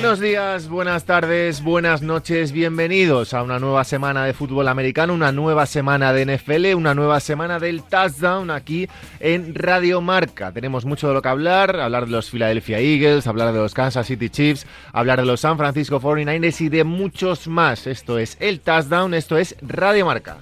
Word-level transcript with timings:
Buenos 0.00 0.18
días, 0.18 0.70
buenas 0.70 1.04
tardes, 1.04 1.62
buenas 1.62 2.00
noches, 2.00 2.52
bienvenidos 2.52 3.34
a 3.34 3.42
una 3.42 3.58
nueva 3.58 3.84
semana 3.84 4.24
de 4.24 4.32
fútbol 4.32 4.66
americano, 4.68 5.12
una 5.12 5.30
nueva 5.30 5.66
semana 5.66 6.14
de 6.14 6.24
NFL, 6.24 6.74
una 6.74 6.94
nueva 6.94 7.20
semana 7.20 7.58
del 7.58 7.82
touchdown 7.82 8.50
aquí 8.50 8.88
en 9.20 9.54
Radio 9.54 10.00
Marca. 10.00 10.52
Tenemos 10.52 10.86
mucho 10.86 11.08
de 11.08 11.12
lo 11.12 11.20
que 11.20 11.28
hablar, 11.28 11.78
hablar 11.78 12.06
de 12.06 12.12
los 12.12 12.30
Philadelphia 12.30 12.78
Eagles, 12.78 13.26
hablar 13.26 13.52
de 13.52 13.58
los 13.58 13.74
Kansas 13.74 14.06
City 14.06 14.30
Chiefs, 14.30 14.66
hablar 14.94 15.20
de 15.20 15.26
los 15.26 15.40
San 15.40 15.58
Francisco 15.58 16.00
49ers 16.00 16.62
y 16.62 16.70
de 16.70 16.82
muchos 16.84 17.46
más. 17.46 17.86
Esto 17.86 18.18
es 18.18 18.38
el 18.40 18.60
touchdown, 18.60 19.12
esto 19.12 19.36
es 19.36 19.54
Radio 19.60 20.06
Marca. 20.06 20.38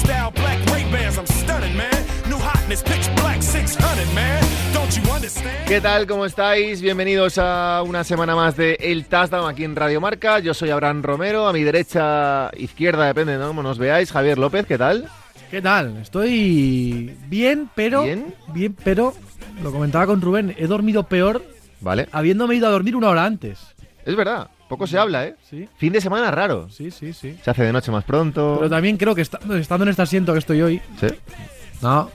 Style, 0.00 0.30
black 0.34 0.58
Ray. 0.70 0.80
I'm 1.16 1.26
stunning, 1.26 1.76
man. 1.76 1.90
New 2.28 2.38
hotness, 2.38 2.82
pitch 2.82 3.08
black 3.16 3.42
600, 3.42 4.14
man. 4.14 4.42
Don't 4.72 4.90
you 4.96 5.02
understand? 5.12 5.66
¿Qué 5.66 5.80
tal? 5.80 6.06
¿Cómo 6.06 6.24
estáis? 6.24 6.80
Bienvenidos 6.80 7.36
a 7.38 7.82
una 7.84 8.02
semana 8.04 8.34
más 8.34 8.56
de 8.56 8.76
El 8.80 9.04
Touchdown 9.06 9.48
aquí 9.50 9.64
en 9.64 9.76
Radio 9.76 10.00
Marca. 10.00 10.38
Yo 10.38 10.54
soy 10.54 10.70
Abraham 10.70 11.02
Romero, 11.02 11.46
a 11.46 11.52
mi 11.52 11.62
derecha, 11.62 12.50
izquierda, 12.56 13.06
depende 13.06 13.36
de 13.36 13.46
cómo 13.46 13.62
nos 13.62 13.78
veáis. 13.78 14.10
Javier 14.10 14.38
López, 14.38 14.66
¿qué 14.66 14.78
tal? 14.78 15.08
¿Qué 15.50 15.60
tal? 15.60 15.98
Estoy 15.98 17.16
bien, 17.28 17.68
pero. 17.74 18.04
¿Bien? 18.04 18.34
Bien, 18.54 18.76
pero. 18.82 19.12
Lo 19.62 19.72
comentaba 19.72 20.06
con 20.06 20.20
Rubén, 20.22 20.54
he 20.58 20.66
dormido 20.66 21.02
peor 21.02 21.44
Vale. 21.80 22.08
habiéndome 22.12 22.54
ido 22.54 22.66
a 22.66 22.70
dormir 22.70 22.96
una 22.96 23.10
hora 23.10 23.24
antes. 23.26 23.58
Es 24.06 24.16
verdad, 24.16 24.48
poco 24.70 24.86
se 24.86 24.96
habla, 24.98 25.26
¿eh? 25.26 25.34
Sí, 25.50 25.68
Fin 25.76 25.92
de 25.92 26.00
semana 26.00 26.30
raro. 26.30 26.68
sí, 26.70 26.90
sí, 26.90 27.12
sí. 27.12 27.36
Se 27.44 27.50
hace 27.50 27.62
de 27.64 27.72
noche 27.72 27.90
más 27.92 28.04
pronto. 28.04 28.54
Pero 28.58 28.70
también 28.70 28.96
creo 28.96 29.14
que 29.14 29.20
estando, 29.20 29.54
estando 29.56 29.84
en 29.84 29.90
este 29.90 30.00
asiento 30.02 30.32
que 30.32 30.38
estoy 30.38 30.62
hoy, 30.62 30.80
Sí. 30.98 31.08
no. 31.82 32.10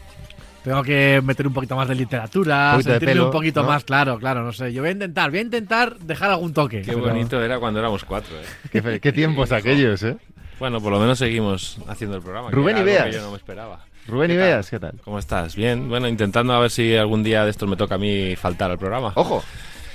Tengo 0.64 0.82
que 0.82 1.22
meter 1.24 1.46
un 1.46 1.54
poquito 1.54 1.76
más 1.76 1.88
de 1.88 1.94
literatura, 1.94 2.74
Un 2.78 2.82
sentirme 2.82 3.06
pelo, 3.14 3.26
un 3.26 3.32
poquito 3.32 3.62
¿no? 3.62 3.68
más 3.68 3.84
claro, 3.84 4.18
claro, 4.18 4.42
no 4.44 4.52
sé. 4.52 4.74
Yo 4.74 4.82
voy 4.82 4.90
a 4.90 4.94
intentar, 4.94 5.30
voy 5.30 5.38
a 5.38 5.42
intentar 5.44 5.96
dejar 6.00 6.32
algún 6.32 6.54
toque. 6.54 6.82
Qué 6.82 6.94
pero- 6.94 7.02
bonito 7.06 7.40
era 7.44 7.60
cuando 7.60 7.80
éramos 7.80 8.04
cuatro, 8.04 8.36
¿eh? 8.36 8.46
Qué, 8.72 8.82
fe- 8.82 9.00
qué 9.00 9.12
tiempos 9.12 9.52
aquellos, 9.52 10.02
¿eh? 10.02 10.18
Bueno, 10.58 10.82
por 10.82 10.92
lo 10.92 11.00
menos 11.00 11.20
seguimos 11.20 11.78
haciendo 11.88 12.16
el 12.18 12.24
programa. 12.24 12.50
Rubén 12.50 12.80
Ibeas. 12.80 13.06
que 13.06 13.12
yo 13.12 13.22
no 13.22 13.30
me 13.32 13.38
esperaba. 13.38 13.86
Rubén 14.08 14.30
¿Qué 14.30 14.36
Ibeas, 14.36 14.70
tal? 14.70 14.80
¿qué 14.80 14.88
tal? 14.88 15.00
¿Cómo 15.04 15.20
estás? 15.20 15.56
Bien. 15.56 15.88
Bueno, 15.90 16.08
intentando 16.08 16.54
a 16.54 16.60
ver 16.60 16.72
si 16.72 16.96
algún 16.96 17.22
día 17.24 17.44
de 17.44 17.52
estos 17.52 17.70
me 17.70 17.76
toca 17.76 17.96
a 17.96 17.98
mí 18.00 18.36
faltar 18.36 18.72
al 18.72 18.80
programa. 18.80 19.12
Ojo, 19.16 19.44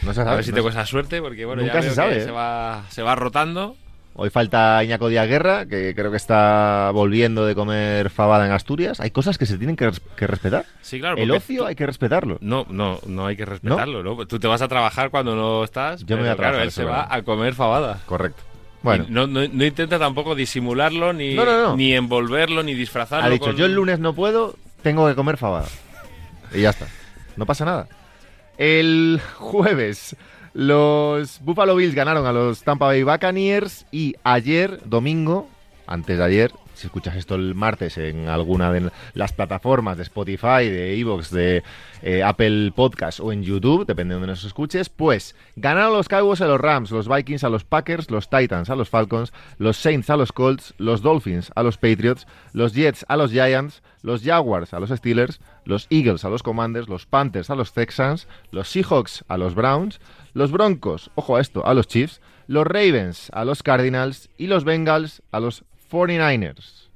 no 0.02 0.12
se 0.14 0.20
a 0.20 0.24
sabe. 0.24 0.36
ver 0.36 0.44
si 0.44 0.50
no 0.50 0.56
tengo 0.56 0.68
se- 0.70 0.78
esa 0.78 0.86
suerte, 0.86 1.20
porque 1.20 1.44
bueno, 1.44 1.62
Nunca 1.62 1.74
ya 1.74 1.80
se 1.82 1.86
veo 1.88 1.94
sabe, 1.94 2.12
que 2.14 2.20
¿eh? 2.20 2.24
se, 2.24 2.30
va, 2.30 2.84
se 2.88 3.02
va 3.02 3.14
rotando. 3.14 3.76
Hoy 4.14 4.28
falta 4.28 4.82
Iñaco 4.82 5.08
Díaz 5.08 5.28
Guerra, 5.28 5.66
que 5.66 5.94
creo 5.94 6.10
que 6.10 6.16
está 6.16 6.90
volviendo 6.92 7.46
de 7.46 7.54
comer 7.54 8.10
fabada 8.10 8.44
en 8.44 8.52
Asturias. 8.52 8.98
Hay 9.00 9.12
cosas 9.12 9.38
que 9.38 9.46
se 9.46 9.56
tienen 9.56 9.76
que, 9.76 9.86
res- 9.88 10.02
que 10.16 10.26
respetar. 10.26 10.66
Sí, 10.82 10.98
claro. 10.98 11.16
El 11.16 11.30
ocio 11.30 11.62
tú- 11.62 11.66
hay 11.68 11.74
que 11.76 11.86
respetarlo. 11.86 12.36
No, 12.40 12.66
no, 12.68 12.98
no 13.06 13.26
hay 13.26 13.36
que 13.36 13.46
respetarlo, 13.46 14.02
¿no? 14.02 14.26
Tú 14.26 14.38
te 14.40 14.48
vas 14.48 14.60
a 14.62 14.68
trabajar 14.68 15.10
cuando 15.10 15.36
no 15.36 15.62
estás. 15.64 16.04
Yo 16.04 16.16
me 16.16 16.22
voy 16.24 16.30
a 16.30 16.36
trabajar, 16.36 16.54
Claro, 16.54 16.64
él 16.64 16.72
se 16.72 16.84
va 16.84 17.06
a 17.08 17.22
comer 17.22 17.54
fabada. 17.54 18.00
Correcto. 18.04 18.42
Bueno, 18.82 19.06
no, 19.08 19.26
no, 19.26 19.40
no 19.46 19.64
intenta 19.64 19.98
tampoco 19.98 20.34
disimularlo, 20.34 21.12
ni, 21.12 21.34
No, 21.34 21.44
no, 21.44 21.62
no. 21.68 21.76
ni 21.76 21.94
envolverlo, 21.94 22.62
ni 22.62 22.74
disfrazarlo. 22.74 23.26
ha 23.26 23.30
dicho, 23.30 23.44
con- 23.46 23.56
yo 23.56 23.66
el 23.66 23.74
lunes 23.74 24.00
no 24.00 24.12
puedo, 24.14 24.56
tengo 24.82 25.06
que 25.06 25.14
comer 25.14 25.36
fabada. 25.36 25.66
Y 26.52 26.62
ya 26.62 26.70
está. 26.70 26.86
No 27.36 27.46
pasa 27.46 27.64
nada. 27.64 27.86
El 28.60 29.22
jueves, 29.38 30.16
los 30.52 31.40
Buffalo 31.40 31.76
Bills 31.76 31.94
ganaron 31.94 32.26
a 32.26 32.32
los 32.34 32.62
Tampa 32.62 32.88
Bay 32.88 33.02
Buccaneers 33.04 33.86
y 33.90 34.16
ayer, 34.22 34.82
domingo, 34.84 35.48
antes 35.86 36.18
de 36.18 36.24
ayer, 36.24 36.52
si 36.74 36.86
escuchas 36.86 37.16
esto 37.16 37.36
el 37.36 37.54
martes 37.54 37.96
en 37.96 38.28
alguna 38.28 38.70
de 38.70 38.90
las 39.14 39.32
plataformas 39.32 39.96
de 39.96 40.02
Spotify, 40.02 40.68
de 40.68 41.00
Evox, 41.00 41.30
de 41.30 41.62
eh, 42.02 42.22
Apple 42.22 42.72
Podcast 42.76 43.20
o 43.20 43.32
en 43.32 43.42
YouTube, 43.42 43.86
depende 43.86 44.12
de 44.12 44.20
donde 44.20 44.32
nos 44.32 44.44
escuches, 44.44 44.90
pues 44.90 45.34
ganaron 45.56 45.94
los 45.94 46.10
Cowboys 46.10 46.42
a 46.42 46.46
los 46.46 46.60
Rams, 46.60 46.90
los 46.90 47.08
Vikings 47.08 47.44
a 47.44 47.48
los 47.48 47.64
Packers, 47.64 48.10
los 48.10 48.28
Titans 48.28 48.68
a 48.68 48.76
los 48.76 48.90
Falcons, 48.90 49.32
los 49.56 49.78
Saints 49.78 50.10
a 50.10 50.18
los 50.18 50.32
Colts, 50.32 50.74
los 50.76 51.00
Dolphins 51.00 51.50
a 51.54 51.62
los 51.62 51.78
Patriots, 51.78 52.26
los 52.52 52.74
Jets 52.74 53.06
a 53.08 53.16
los 53.16 53.30
Giants, 53.30 53.82
los 54.02 54.22
Jaguars 54.22 54.74
a 54.74 54.80
los 54.80 54.90
Steelers, 54.90 55.40
los 55.64 55.86
Eagles 55.90 56.24
a 56.24 56.30
los 56.30 56.42
Commanders, 56.42 56.88
los 56.88 57.06
Panthers 57.06 57.50
a 57.50 57.54
los 57.54 57.72
Texans, 57.72 58.26
los 58.50 58.68
Seahawks 58.68 59.24
a 59.28 59.36
los 59.36 59.54
Browns, 59.54 60.00
los 60.34 60.50
Broncos, 60.50 61.10
ojo 61.14 61.36
a 61.36 61.40
esto, 61.40 61.66
a 61.66 61.74
los 61.74 61.86
Chiefs, 61.86 62.20
los 62.46 62.66
Ravens 62.66 63.30
a 63.32 63.44
los 63.44 63.62
Cardinals 63.62 64.28
y 64.36 64.46
los 64.46 64.64
Bengals 64.64 65.22
a 65.32 65.40
los 65.40 65.64
49ers 65.90 66.88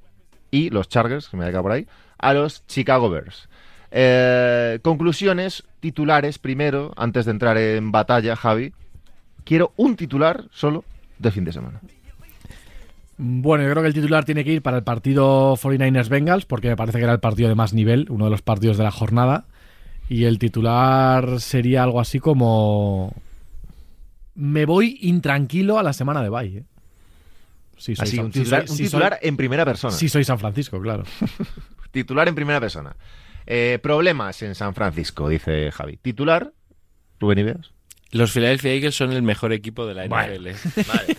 y 0.51 0.69
los 0.69 0.87
Chargers, 0.87 1.29
que 1.29 1.37
me 1.37 1.45
quedado 1.45 1.63
por 1.63 1.71
ahí, 1.73 1.87
a 2.17 2.33
los 2.33 2.65
Chicago 2.67 3.09
Bears. 3.09 3.49
Eh, 3.91 4.79
conclusiones, 4.81 5.63
titulares 5.79 6.39
primero, 6.39 6.93
antes 6.95 7.25
de 7.25 7.31
entrar 7.31 7.57
en 7.57 7.91
batalla, 7.91 8.35
Javi. 8.35 8.73
Quiero 9.43 9.73
un 9.75 9.95
titular 9.95 10.45
solo 10.51 10.83
de 11.19 11.31
fin 11.31 11.45
de 11.45 11.53
semana. 11.53 11.79
Bueno, 13.17 13.63
yo 13.63 13.69
creo 13.71 13.81
que 13.81 13.87
el 13.87 13.93
titular 13.93 14.25
tiene 14.25 14.43
que 14.43 14.51
ir 14.51 14.61
para 14.61 14.77
el 14.77 14.83
partido 14.83 15.55
49ers 15.55 16.09
Bengals, 16.09 16.45
porque 16.45 16.67
me 16.67 16.75
parece 16.75 16.97
que 16.97 17.03
era 17.05 17.13
el 17.13 17.19
partido 17.21 17.47
de 17.49 17.55
más 17.55 17.73
nivel, 17.73 18.07
uno 18.09 18.25
de 18.25 18.31
los 18.31 18.41
partidos 18.41 18.77
de 18.77 18.83
la 18.83 18.91
jornada. 18.91 19.45
Y 20.09 20.25
el 20.25 20.37
titular 20.37 21.39
sería 21.39 21.83
algo 21.83 21.99
así 21.99 22.19
como. 22.19 23.13
Me 24.35 24.65
voy 24.65 24.97
intranquilo 25.01 25.79
a 25.79 25.83
la 25.83 25.93
semana 25.93 26.21
de 26.21 26.29
bye. 26.29 26.57
¿eh? 26.57 26.63
Sí, 27.77 27.95
soy 27.95 28.03
Así, 28.03 28.15
San- 28.17 28.25
un 28.25 28.33
sí, 28.33 28.39
titular, 28.39 28.61
soy- 28.67 28.71
un 28.71 28.77
sí, 28.77 28.83
titular 28.83 29.17
soy- 29.19 29.29
en 29.29 29.37
primera 29.37 29.65
persona. 29.65 29.93
sí 29.93 30.09
soy 30.09 30.23
San 30.23 30.39
Francisco, 30.39 30.79
claro. 30.81 31.03
Titular 31.91 32.27
en 32.27 32.35
primera 32.35 32.59
persona. 32.59 32.95
Eh, 33.47 33.79
problemas 33.81 34.41
en 34.41 34.55
San 34.55 34.73
Francisco, 34.75 35.29
dice 35.29 35.71
Javi. 35.71 35.97
Titular, 35.97 36.51
Rubén 37.19 37.39
Ibeas. 37.39 37.71
Los 38.11 38.31
Philadelphia 38.31 38.73
Eagles 38.73 38.95
son 38.95 39.11
el 39.13 39.21
mejor 39.23 39.53
equipo 39.53 39.85
de 39.87 39.93
la. 39.93 40.05
NFL. 40.05 40.11
Vale. 40.87 40.87
vale. 40.87 41.17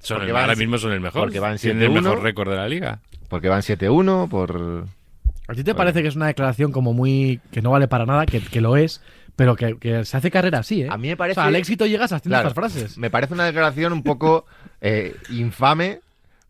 Son 0.00 0.16
Porque 0.16 0.26
el- 0.28 0.32
van- 0.32 0.42
ahora 0.42 0.56
mismo 0.56 0.78
son 0.78 0.92
el 0.92 1.00
mejor. 1.00 1.22
porque 1.22 1.38
van 1.40 1.58
Tienen 1.58 1.82
el 1.82 1.90
7-1. 1.90 2.02
mejor 2.02 2.22
récord 2.22 2.50
de 2.50 2.56
la 2.56 2.68
liga. 2.68 2.98
Porque 3.28 3.48
van 3.48 3.62
7-1, 3.62 4.28
por... 4.28 4.86
¿A 5.48 5.54
ti 5.54 5.64
te 5.64 5.74
parece 5.74 6.02
que 6.02 6.08
es 6.08 6.16
una 6.16 6.26
declaración 6.26 6.72
como 6.72 6.92
muy. 6.92 7.40
que 7.50 7.62
no 7.62 7.70
vale 7.70 7.86
para 7.88 8.06
nada, 8.06 8.26
que, 8.26 8.40
que 8.40 8.60
lo 8.60 8.76
es, 8.76 9.02
pero 9.36 9.54
que, 9.56 9.76
que 9.78 10.04
se 10.04 10.16
hace 10.16 10.30
carrera 10.30 10.58
así, 10.60 10.82
¿eh? 10.82 10.88
A 10.90 10.96
mí 10.96 11.08
me 11.08 11.16
parece- 11.16 11.38
O 11.40 11.42
sea, 11.42 11.48
al 11.48 11.56
éxito 11.56 11.84
llegas 11.86 12.12
haciendo 12.12 12.36
Claro, 12.36 12.48
estas 12.48 12.54
frases. 12.72 12.96
Me 12.98 13.10
parece 13.10 13.34
una 13.34 13.44
declaración 13.44 13.92
un 13.92 14.02
poco 14.02 14.46
eh, 14.80 15.14
infame, 15.30 16.00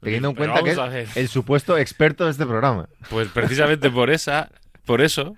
teniendo 0.01 0.29
en 0.31 0.35
cuenta 0.35 0.63
que 0.63 0.71
es 1.03 1.17
el 1.17 1.29
supuesto 1.29 1.77
experto 1.79 2.25
de 2.27 2.31
este 2.33 2.47
programa. 2.47 2.89
Pues 3.11 3.29
precisamente 3.29 3.91
por 3.91 4.11
esa, 4.11 4.51
por 4.85 5.01
eso, 5.01 5.37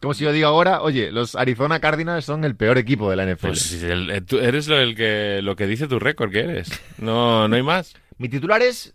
Como 0.00 0.14
si 0.14 0.24
yo 0.24 0.32
digo 0.32 0.46
ahora, 0.48 0.80
oye, 0.80 1.12
los 1.12 1.34
Arizona 1.36 1.78
Cardinals 1.78 2.24
son 2.24 2.44
el 2.44 2.56
peor 2.56 2.78
equipo 2.78 3.10
de 3.10 3.16
la 3.16 3.24
NFL. 3.26 3.48
pues 3.48 3.82
el- 3.82 4.10
eh, 4.10 4.20
tú 4.22 4.38
eres 4.38 4.66
lo, 4.66 4.78
el 4.78 4.94
que, 4.96 5.40
lo 5.42 5.56
que 5.56 5.66
dice 5.66 5.88
tu 5.88 5.98
récord 5.98 6.30
que 6.32 6.40
eres. 6.40 6.70
No, 6.98 7.46
no 7.48 7.56
hay 7.56 7.62
más. 7.62 7.94
Mi 8.16 8.28
titular 8.28 8.62
es 8.62 8.94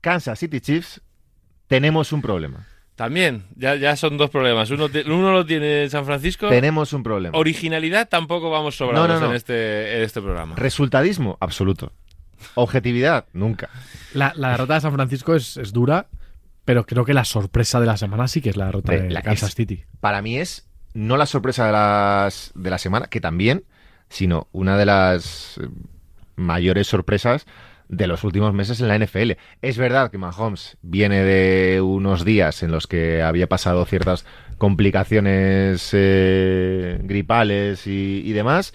Kansas 0.00 0.38
City 0.38 0.60
Chiefs, 0.60 1.00
tenemos 1.68 2.12
un 2.12 2.22
problema. 2.22 2.66
También, 2.96 3.44
ya, 3.56 3.74
ya 3.74 3.94
son 3.94 4.16
dos 4.16 4.30
problemas. 4.30 4.70
Uno, 4.70 4.88
uno 5.06 5.32
lo 5.32 5.44
tiene 5.44 5.88
San 5.90 6.06
Francisco. 6.06 6.48
Tenemos 6.48 6.92
un 6.94 7.02
problema. 7.02 7.36
Originalidad 7.36 8.08
tampoco 8.08 8.48
vamos 8.50 8.76
sobrados 8.76 9.06
No, 9.06 9.14
no, 9.14 9.20
no. 9.20 9.30
En, 9.30 9.36
este, 9.36 9.98
en 9.98 10.02
este 10.02 10.22
programa. 10.22 10.56
Resultadismo, 10.56 11.36
absoluto. 11.40 11.92
Objetividad, 12.54 13.26
nunca. 13.34 13.68
La, 14.14 14.32
la 14.36 14.50
derrota 14.52 14.74
de 14.74 14.80
San 14.80 14.94
Francisco 14.94 15.34
es, 15.34 15.58
es 15.58 15.72
dura, 15.74 16.06
pero 16.66 16.84
creo 16.84 17.06
que 17.06 17.14
la 17.14 17.24
sorpresa 17.24 17.80
de 17.80 17.86
la 17.86 17.96
semana 17.96 18.28
sí 18.28 18.42
que 18.42 18.50
es 18.50 18.56
la 18.58 18.66
derrota 18.66 18.92
de 18.92 19.08
la- 19.08 19.22
Kansas 19.22 19.48
es- 19.48 19.54
City. 19.54 19.84
Para 20.00 20.20
mí 20.20 20.36
es 20.36 20.68
no 20.92 21.16
la 21.16 21.24
sorpresa 21.26 21.64
de, 21.66 21.72
las, 21.72 22.52
de 22.54 22.68
la 22.70 22.76
semana, 22.78 23.06
que 23.06 23.20
también, 23.22 23.64
sino 24.10 24.48
una 24.52 24.76
de 24.76 24.84
las 24.86 25.58
eh, 25.62 25.68
mayores 26.36 26.86
sorpresas 26.86 27.46
de 27.88 28.06
los 28.08 28.24
últimos 28.24 28.52
meses 28.54 28.80
en 28.80 28.88
la 28.88 28.96
NFL. 28.98 29.32
Es 29.62 29.78
verdad 29.78 30.10
que 30.10 30.18
Mahomes 30.18 30.76
viene 30.82 31.22
de 31.22 31.80
unos 31.80 32.24
días 32.24 32.62
en 32.62 32.72
los 32.72 32.86
que 32.86 33.22
había 33.22 33.46
pasado 33.46 33.84
ciertas 33.84 34.24
complicaciones 34.58 35.90
eh, 35.92 36.98
gripales 37.02 37.86
y, 37.86 38.22
y 38.24 38.32
demás. 38.32 38.72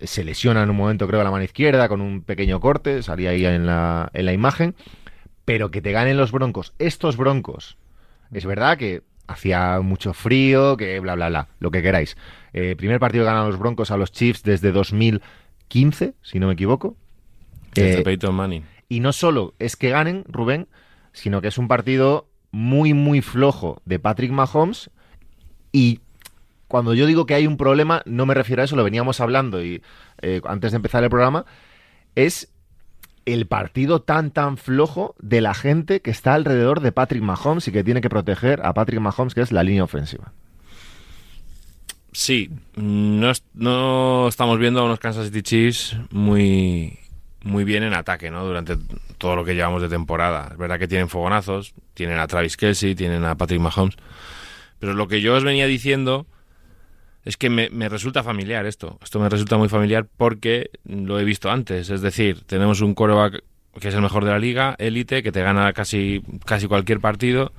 Se 0.00 0.24
lesiona 0.24 0.62
en 0.62 0.70
un 0.70 0.76
momento, 0.76 1.06
creo, 1.08 1.22
la 1.24 1.30
mano 1.30 1.44
izquierda 1.44 1.88
con 1.88 2.00
un 2.00 2.22
pequeño 2.22 2.60
corte, 2.60 3.02
salía 3.02 3.30
ahí 3.30 3.44
en 3.44 3.66
la, 3.66 4.10
en 4.14 4.24
la 4.26 4.32
imagen. 4.32 4.74
Pero 5.48 5.70
que 5.70 5.80
te 5.82 5.92
ganen 5.92 6.16
los 6.18 6.30
broncos, 6.30 6.74
estos 6.78 7.16
broncos, 7.16 7.78
es 8.32 8.44
verdad 8.44 8.76
que 8.76 9.02
hacía 9.26 9.80
mucho 9.80 10.12
frío, 10.12 10.76
que 10.76 11.00
bla, 11.00 11.14
bla, 11.14 11.28
bla, 11.28 11.48
lo 11.58 11.70
que 11.70 11.82
queráis. 11.82 12.16
Eh, 12.52 12.74
primer 12.76 13.00
partido 13.00 13.24
que 13.24 13.30
ganan 13.30 13.46
los 13.48 13.58
broncos 13.58 13.90
a 13.90 13.96
los 13.96 14.12
Chiefs 14.12 14.42
desde 14.42 14.72
2015, 14.72 16.14
si 16.22 16.38
no 16.38 16.46
me 16.48 16.52
equivoco. 16.52 16.96
Desde 17.74 18.00
Eh, 18.00 18.04
Peyton 18.04 18.34
Manning. 18.34 18.64
y 18.88 19.00
no 19.00 19.12
solo 19.12 19.54
es 19.58 19.76
que 19.76 19.90
ganen, 19.90 20.24
Rubén, 20.28 20.68
sino 21.12 21.40
que 21.40 21.48
es 21.48 21.58
un 21.58 21.68
partido 21.68 22.28
muy, 22.50 22.94
muy 22.94 23.20
flojo 23.22 23.80
de 23.84 23.98
Patrick 23.98 24.30
Mahomes. 24.32 24.90
Y 25.72 26.00
cuando 26.68 26.94
yo 26.94 27.06
digo 27.06 27.26
que 27.26 27.34
hay 27.34 27.46
un 27.46 27.56
problema, 27.56 28.02
no 28.06 28.24
me 28.26 28.34
refiero 28.34 28.62
a 28.62 28.64
eso, 28.66 28.76
lo 28.76 28.84
veníamos 28.84 29.20
hablando 29.20 29.62
y 29.64 29.82
eh, 30.22 30.40
antes 30.44 30.72
de 30.72 30.76
empezar 30.76 31.02
el 31.04 31.10
programa, 31.10 31.44
es 32.14 32.50
el 33.32 33.46
partido 33.46 34.00
tan 34.00 34.30
tan 34.30 34.56
flojo 34.56 35.14
de 35.20 35.40
la 35.40 35.54
gente 35.54 36.00
que 36.00 36.10
está 36.10 36.34
alrededor 36.34 36.80
de 36.80 36.92
Patrick 36.92 37.22
Mahomes 37.22 37.68
y 37.68 37.72
que 37.72 37.84
tiene 37.84 38.00
que 38.00 38.10
proteger 38.10 38.60
a 38.64 38.72
Patrick 38.74 39.00
Mahomes, 39.00 39.34
que 39.34 39.40
es 39.42 39.52
la 39.52 39.62
línea 39.62 39.84
ofensiva. 39.84 40.32
Sí, 42.12 42.50
no, 42.76 43.30
es- 43.30 43.44
no 43.54 44.28
estamos 44.28 44.58
viendo 44.58 44.80
a 44.80 44.84
unos 44.84 44.98
Kansas 44.98 45.26
City 45.26 45.42
Chiefs 45.42 45.96
muy, 46.10 46.98
muy 47.44 47.64
bien 47.64 47.82
en 47.82 47.94
ataque, 47.94 48.30
¿no? 48.30 48.44
Durante 48.44 48.76
todo 49.18 49.36
lo 49.36 49.44
que 49.44 49.54
llevamos 49.54 49.82
de 49.82 49.88
temporada. 49.88 50.48
Es 50.50 50.56
verdad 50.58 50.78
que 50.78 50.88
tienen 50.88 51.08
fogonazos, 51.08 51.74
tienen 51.94 52.18
a 52.18 52.26
Travis 52.26 52.56
Kelsey, 52.56 52.94
tienen 52.94 53.24
a 53.24 53.36
Patrick 53.36 53.60
Mahomes. 53.60 53.94
Pero 54.80 54.94
lo 54.94 55.06
que 55.06 55.20
yo 55.20 55.34
os 55.34 55.44
venía 55.44 55.66
diciendo 55.66 56.26
es 57.28 57.36
que 57.36 57.50
me, 57.50 57.68
me 57.68 57.90
resulta 57.90 58.22
familiar 58.22 58.64
esto. 58.64 58.98
Esto 59.02 59.20
me 59.20 59.28
resulta 59.28 59.58
muy 59.58 59.68
familiar 59.68 60.06
porque 60.16 60.70
lo 60.86 61.20
he 61.20 61.24
visto 61.24 61.50
antes. 61.50 61.90
Es 61.90 62.00
decir, 62.00 62.40
tenemos 62.46 62.80
un 62.80 62.94
quarterback 62.94 63.44
que 63.78 63.88
es 63.88 63.94
el 63.94 64.00
mejor 64.00 64.24
de 64.24 64.30
la 64.30 64.38
liga, 64.38 64.74
élite, 64.78 65.22
que 65.22 65.30
te 65.30 65.42
gana 65.42 65.74
casi, 65.74 66.22
casi 66.46 66.68
cualquier 66.68 67.00
partido. 67.00 67.52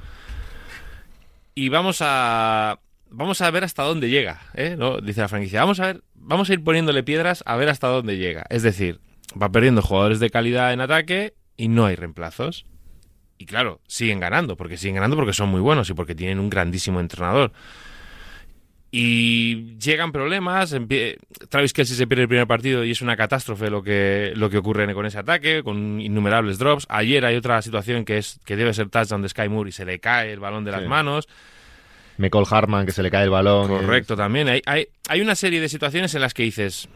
Y 1.54 1.70
vamos 1.70 2.00
a 2.02 2.80
vamos 3.12 3.42
a 3.42 3.52
ver 3.52 3.64
hasta 3.64 3.84
dónde 3.84 4.10
llega, 4.10 4.42
¿eh? 4.56 4.76
¿No? 4.76 5.02
Dice 5.02 5.22
la 5.22 5.28
franquicia. 5.28 5.60
Vamos 5.60 5.80
a 5.80 5.86
ver, 5.86 6.04
vamos 6.16 6.50
a 6.50 6.54
ir 6.54 6.64
poniéndole 6.64 7.04
piedras 7.04 7.44
a 7.46 7.56
ver 7.56 7.70
hasta 7.70 7.90
dónde 7.90 8.18
llega. 8.18 8.48
Es 8.50 8.64
decir, 8.64 9.00
va 9.40 9.52
perdiendo 9.52 9.84
jugadores 9.84 10.20
de 10.20 10.32
calidad 10.32 10.74
en 10.74 10.82
ataque 10.82 11.36
y 11.58 11.68
no 11.68 11.86
hay 11.86 11.96
reemplazos. 11.96 12.66
Y 13.38 13.46
claro, 13.46 13.82
siguen 13.88 14.20
ganando, 14.20 14.58
porque 14.58 14.78
siguen 14.78 14.96
ganando 14.96 15.16
porque 15.16 15.34
son 15.34 15.50
muy 15.50 15.62
buenos 15.62 15.92
y 15.92 15.94
porque 15.94 16.16
tienen 16.16 16.40
un 16.40 16.50
grandísimo 16.50 17.00
entrenador. 17.00 17.52
Y 18.92 19.78
llegan 19.78 20.12
problemas, 20.12 20.76
Travis 21.50 21.74
Kelsey 21.74 21.96
se 21.96 22.08
pierde 22.08 22.24
el 22.24 22.28
primer 22.28 22.48
partido 22.48 22.84
y 22.84 22.92
es 22.92 23.02
una 23.02 23.16
catástrofe 23.16 23.70
lo 23.70 23.84
que, 23.84 24.34
lo 24.36 24.50
que 24.50 24.58
ocurre 24.58 24.92
con 24.96 25.06
ese 25.06 25.20
ataque, 25.20 25.62
con 25.62 26.02
innumerables 26.02 26.58
drops. 26.58 26.88
Ayer 26.90 27.24
hay 27.24 27.36
otra 27.36 27.62
situación 27.62 28.04
que 28.04 28.18
es 28.18 28.40
que 28.46 28.56
debe 28.56 28.74
ser 28.74 28.90
touchdown 28.90 29.22
de 29.22 29.30
Sky 29.30 29.48
Moore 29.48 29.70
y 29.70 29.74
se 29.74 29.86
le 29.86 30.00
cae 30.00 30.34
el 30.34 30.40
balón 30.40 30.64
de 30.64 30.72
las 30.72 30.84
manos. 30.86 31.28
McCall 32.18 32.46
Harman, 32.50 32.86
que 32.88 32.92
se 32.92 33.04
le 33.04 33.12
cae 33.12 33.26
el 33.26 33.30
balón. 33.30 33.68
Correcto, 33.68 34.18
también. 34.18 34.50
Hay, 34.50 34.62
hay, 34.66 34.88
hay 35.08 35.22
una 35.22 35.36
serie 35.36 35.62
de 35.62 35.70
situaciones 35.70 36.16
en 36.16 36.22
las 36.22 36.34
que 36.34 36.44
dices, 36.44 36.90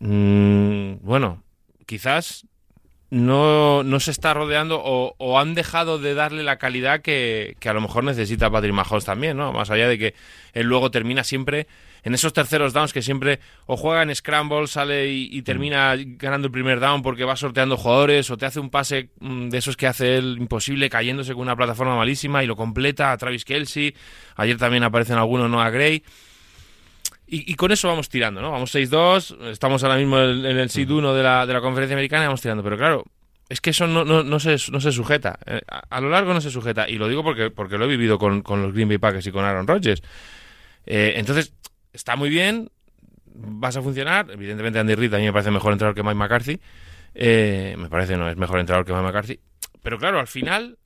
mm, 0.00 0.94
bueno, 1.02 1.44
quizás 1.84 2.46
no, 3.10 3.82
no 3.82 4.00
se 4.00 4.10
está 4.10 4.34
rodeando 4.34 4.80
o, 4.82 5.38
han 5.38 5.54
dejado 5.54 5.98
de 5.98 6.14
darle 6.14 6.42
la 6.42 6.56
calidad 6.56 7.00
que, 7.00 7.56
que 7.60 7.68
a 7.68 7.72
lo 7.72 7.80
mejor 7.80 8.04
necesita 8.04 8.50
Patrick 8.50 8.74
Mahomes 8.74 9.04
también, 9.04 9.36
¿no? 9.36 9.52
Más 9.52 9.70
allá 9.70 9.88
de 9.88 9.98
que 9.98 10.14
él 10.52 10.66
luego 10.66 10.90
termina 10.90 11.22
siempre 11.24 11.66
en 12.06 12.14
esos 12.14 12.32
terceros 12.32 12.72
downs 12.72 12.92
que 12.92 13.02
siempre 13.02 13.40
o 13.66 13.76
juega 13.76 14.00
en 14.04 14.14
scramble, 14.14 14.68
sale 14.68 15.12
y, 15.12 15.42
termina 15.42 15.96
ganando 15.96 16.46
el 16.46 16.52
primer 16.52 16.78
down 16.78 17.02
porque 17.02 17.24
va 17.24 17.34
sorteando 17.34 17.76
jugadores 17.76 18.30
o 18.30 18.36
te 18.36 18.46
hace 18.46 18.60
un 18.60 18.70
pase 18.70 19.08
mm, 19.18 19.48
de 19.48 19.58
esos 19.58 19.76
que 19.76 19.88
hace 19.88 20.16
él 20.16 20.36
imposible 20.38 20.88
cayéndose 20.88 21.32
con 21.32 21.42
una 21.42 21.56
plataforma 21.56 21.96
malísima 21.96 22.44
y 22.44 22.46
lo 22.46 22.54
completa 22.54 23.10
a 23.10 23.16
Travis 23.16 23.44
Kelsey. 23.44 23.92
Ayer 24.36 24.56
también 24.56 24.84
aparecen 24.84 25.16
algunos, 25.16 25.50
no 25.50 25.60
a 25.60 25.68
Gray. 25.70 26.04
Y, 27.26 27.50
y 27.50 27.54
con 27.54 27.72
eso 27.72 27.88
vamos 27.88 28.08
tirando, 28.08 28.40
¿no? 28.40 28.52
Vamos 28.52 28.74
6-2, 28.74 29.48
estamos 29.50 29.82
ahora 29.82 29.96
mismo 29.96 30.18
en, 30.20 30.46
en 30.46 30.58
el 30.58 30.70
seed 30.70 30.88
1 30.90 31.12
de 31.14 31.22
la, 31.22 31.44
de 31.46 31.52
la 31.52 31.60
conferencia 31.60 31.94
americana 31.96 32.24
y 32.24 32.26
vamos 32.26 32.40
tirando. 32.40 32.62
Pero 32.62 32.76
claro, 32.76 33.04
es 33.48 33.60
que 33.60 33.70
eso 33.70 33.86
no, 33.86 34.04
no, 34.04 34.22
no 34.22 34.38
se, 34.38 34.56
no 34.70 34.80
se 34.80 34.92
sujeta. 34.92 35.38
Eh, 35.46 35.60
A, 35.68 35.82
a 35.90 36.00
lo 36.00 36.08
largo 36.08 36.32
no 36.32 36.40
se 36.40 36.50
sujeta. 36.50 36.88
Y 36.88 36.98
lo 36.98 37.08
digo 37.08 37.24
porque, 37.24 37.50
porque 37.50 37.78
lo 37.78 37.84
he 37.86 37.88
vivido 37.88 38.18
con, 38.18 38.42
con 38.42 38.62
los 38.62 38.72
Green 38.72 38.88
Bay 38.88 38.98
Packers 38.98 39.26
y 39.26 39.32
con 39.32 39.44
Aaron 39.44 39.66
Rodgers. 39.66 40.02
Eh, 40.86 41.14
entonces, 41.16 41.52
está 41.92 42.14
muy 42.14 42.28
bien, 42.30 42.70
vas 43.24 43.76
a 43.76 43.82
funcionar. 43.82 44.30
Evidentemente, 44.30 44.78
Andy 44.78 44.94
Reid 44.94 45.14
a 45.14 45.18
mí 45.18 45.24
me 45.24 45.32
parece 45.32 45.50
mejor 45.50 45.72
entrenador 45.72 45.96
que 45.96 46.02
Mike 46.02 46.14
McCarthy. 46.14 46.60
Eh, 47.14 47.74
me 47.78 47.88
parece, 47.88 48.16
no, 48.16 48.28
es 48.28 48.36
mejor 48.36 48.60
entrenador 48.60 48.86
que 48.86 48.92
Mike 48.92 49.04
McCarthy. 49.04 49.40
Pero 49.82 49.98
claro, 49.98 50.20
al 50.20 50.26
final 50.28 50.78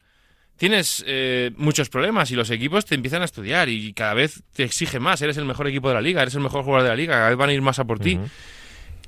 tienes 0.60 1.02
eh, 1.06 1.52
muchos 1.56 1.88
problemas 1.88 2.30
y 2.30 2.34
los 2.34 2.50
equipos 2.50 2.84
te 2.84 2.94
empiezan 2.94 3.22
a 3.22 3.24
estudiar 3.24 3.70
y 3.70 3.94
cada 3.94 4.12
vez 4.12 4.42
te 4.52 4.62
exigen 4.62 5.00
más. 5.02 5.22
Eres 5.22 5.38
el 5.38 5.46
mejor 5.46 5.66
equipo 5.66 5.88
de 5.88 5.94
la 5.94 6.02
liga, 6.02 6.20
eres 6.20 6.34
el 6.34 6.42
mejor 6.42 6.64
jugador 6.64 6.82
de 6.82 6.90
la 6.90 6.96
liga, 6.96 7.14
cada 7.14 7.30
vez 7.30 7.38
van 7.38 7.48
a 7.48 7.52
ir 7.54 7.62
más 7.62 7.78
a 7.78 7.86
por 7.86 7.98
ti. 7.98 8.20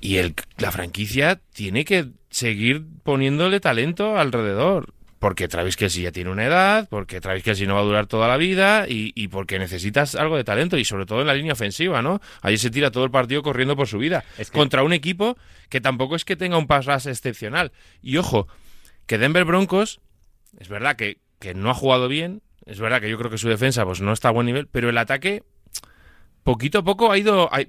Y 0.00 0.16
el, 0.16 0.34
la 0.56 0.72
franquicia 0.72 1.42
tiene 1.52 1.84
que 1.84 2.06
seguir 2.30 2.84
poniéndole 3.02 3.60
talento 3.60 4.16
alrededor. 4.18 4.94
Porque 5.18 5.46
Travis 5.46 5.76
Kelsey 5.76 6.02
ya 6.04 6.10
tiene 6.10 6.30
una 6.30 6.46
edad, 6.46 6.88
porque 6.88 7.20
Travis 7.20 7.44
Kelsey 7.44 7.66
no 7.66 7.74
va 7.74 7.80
a 7.82 7.84
durar 7.84 8.06
toda 8.06 8.26
la 8.28 8.38
vida 8.38 8.86
y, 8.88 9.12
y 9.14 9.28
porque 9.28 9.58
necesitas 9.58 10.14
algo 10.16 10.38
de 10.38 10.44
talento 10.44 10.78
y 10.78 10.86
sobre 10.86 11.04
todo 11.04 11.20
en 11.20 11.26
la 11.26 11.34
línea 11.34 11.52
ofensiva, 11.52 12.00
¿no? 12.00 12.20
Ahí 12.40 12.56
se 12.56 12.70
tira 12.70 12.90
todo 12.90 13.04
el 13.04 13.10
partido 13.12 13.42
corriendo 13.42 13.76
por 13.76 13.86
su 13.86 13.98
vida. 13.98 14.24
Es 14.38 14.50
que- 14.50 14.58
Contra 14.58 14.82
un 14.82 14.94
equipo 14.94 15.36
que 15.68 15.82
tampoco 15.82 16.16
es 16.16 16.24
que 16.24 16.34
tenga 16.34 16.56
un 16.56 16.66
pass 16.66 16.86
rush 16.86 17.06
excepcional. 17.08 17.70
Y 18.02 18.16
ojo, 18.16 18.48
que 19.06 19.18
Denver 19.18 19.44
Broncos, 19.44 20.00
es 20.58 20.68
verdad 20.68 20.96
que, 20.96 21.18
que 21.42 21.54
no 21.54 21.70
ha 21.70 21.74
jugado 21.74 22.06
bien, 22.06 22.40
es 22.66 22.78
verdad 22.78 23.00
que 23.00 23.10
yo 23.10 23.18
creo 23.18 23.30
que 23.30 23.36
su 23.36 23.48
defensa 23.48 23.84
pues 23.84 24.00
no 24.00 24.12
está 24.12 24.28
a 24.28 24.30
buen 24.30 24.46
nivel, 24.46 24.68
pero 24.68 24.88
el 24.88 24.96
ataque 24.96 25.42
poquito 26.44 26.78
a 26.78 26.84
poco 26.84 27.10
ha 27.10 27.18
ido, 27.18 27.50
ha, 27.52 27.62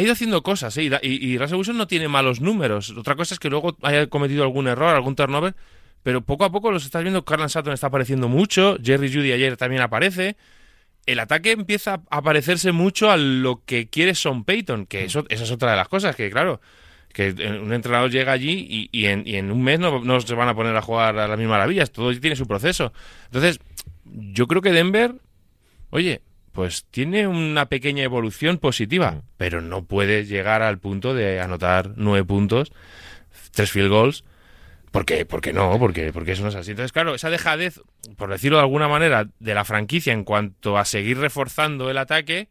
ido 0.00 0.12
haciendo 0.12 0.42
cosas, 0.42 0.76
¿eh? 0.76 0.90
y, 1.02 1.26
y 1.26 1.38
Russell 1.38 1.56
Wilson 1.56 1.78
no 1.78 1.86
tiene 1.86 2.08
malos 2.08 2.40
números. 2.40 2.90
Otra 2.90 3.14
cosa 3.14 3.34
es 3.34 3.38
que 3.38 3.48
luego 3.48 3.76
haya 3.82 4.08
cometido 4.08 4.42
algún 4.42 4.66
error, 4.66 4.92
algún 4.92 5.14
turnover, 5.14 5.54
pero 6.02 6.22
poco 6.22 6.44
a 6.44 6.50
poco 6.50 6.72
los 6.72 6.84
estás 6.84 7.02
viendo. 7.02 7.24
Carlan 7.24 7.48
Sutton 7.48 7.72
está 7.72 7.86
apareciendo 7.86 8.28
mucho, 8.28 8.76
Jerry 8.82 9.12
Judy 9.12 9.30
ayer 9.30 9.56
también 9.56 9.82
aparece. 9.82 10.36
El 11.06 11.20
ataque 11.20 11.52
empieza 11.52 12.02
a 12.10 12.22
parecerse 12.22 12.72
mucho 12.72 13.08
a 13.08 13.16
lo 13.16 13.62
que 13.64 13.88
quiere 13.88 14.16
Son 14.16 14.42
Payton, 14.42 14.86
que 14.86 15.04
eso, 15.04 15.24
esa 15.28 15.44
es 15.44 15.50
otra 15.52 15.70
de 15.70 15.76
las 15.76 15.88
cosas, 15.88 16.16
que 16.16 16.28
claro, 16.28 16.60
que 17.12 17.30
un 17.62 17.72
entrenador 17.72 18.10
llega 18.10 18.32
allí 18.32 18.66
y, 18.68 18.88
y 18.92 19.06
en, 19.06 19.26
y 19.26 19.36
en 19.36 19.50
un 19.50 19.62
mes 19.62 19.78
no, 19.78 20.02
no 20.02 20.20
se 20.20 20.34
van 20.34 20.48
a 20.48 20.54
poner 20.54 20.76
a 20.76 20.82
jugar 20.82 21.18
a 21.18 21.28
las 21.28 21.38
mismas 21.38 21.56
maravillas, 21.56 21.90
todo 21.90 22.18
tiene 22.18 22.36
su 22.36 22.46
proceso. 22.46 22.92
Entonces, 23.26 23.60
yo 24.04 24.46
creo 24.46 24.62
que 24.62 24.72
Denver, 24.72 25.14
oye, 25.90 26.22
pues 26.52 26.84
tiene 26.90 27.26
una 27.26 27.66
pequeña 27.66 28.02
evolución 28.02 28.58
positiva, 28.58 29.22
pero 29.36 29.60
no 29.60 29.84
puede 29.84 30.26
llegar 30.26 30.62
al 30.62 30.78
punto 30.78 31.14
de 31.14 31.40
anotar 31.40 31.92
nueve 31.96 32.24
puntos, 32.24 32.72
tres 33.52 33.70
field 33.70 33.88
goals. 33.88 34.24
¿Por 34.90 35.06
qué? 35.06 35.24
Porque 35.24 35.54
no, 35.54 35.78
porque, 35.78 36.12
porque 36.12 36.32
eso 36.32 36.42
no 36.42 36.50
es 36.50 36.54
así. 36.54 36.72
Entonces, 36.72 36.92
claro, 36.92 37.14
esa 37.14 37.30
dejadez, 37.30 37.80
por 38.18 38.30
decirlo 38.30 38.58
de 38.58 38.64
alguna 38.64 38.88
manera, 38.88 39.26
de 39.38 39.54
la 39.54 39.64
franquicia 39.64 40.12
en 40.12 40.24
cuanto 40.24 40.76
a 40.76 40.84
seguir 40.84 41.16
reforzando 41.16 41.90
el 41.90 41.96
ataque, 41.96 42.50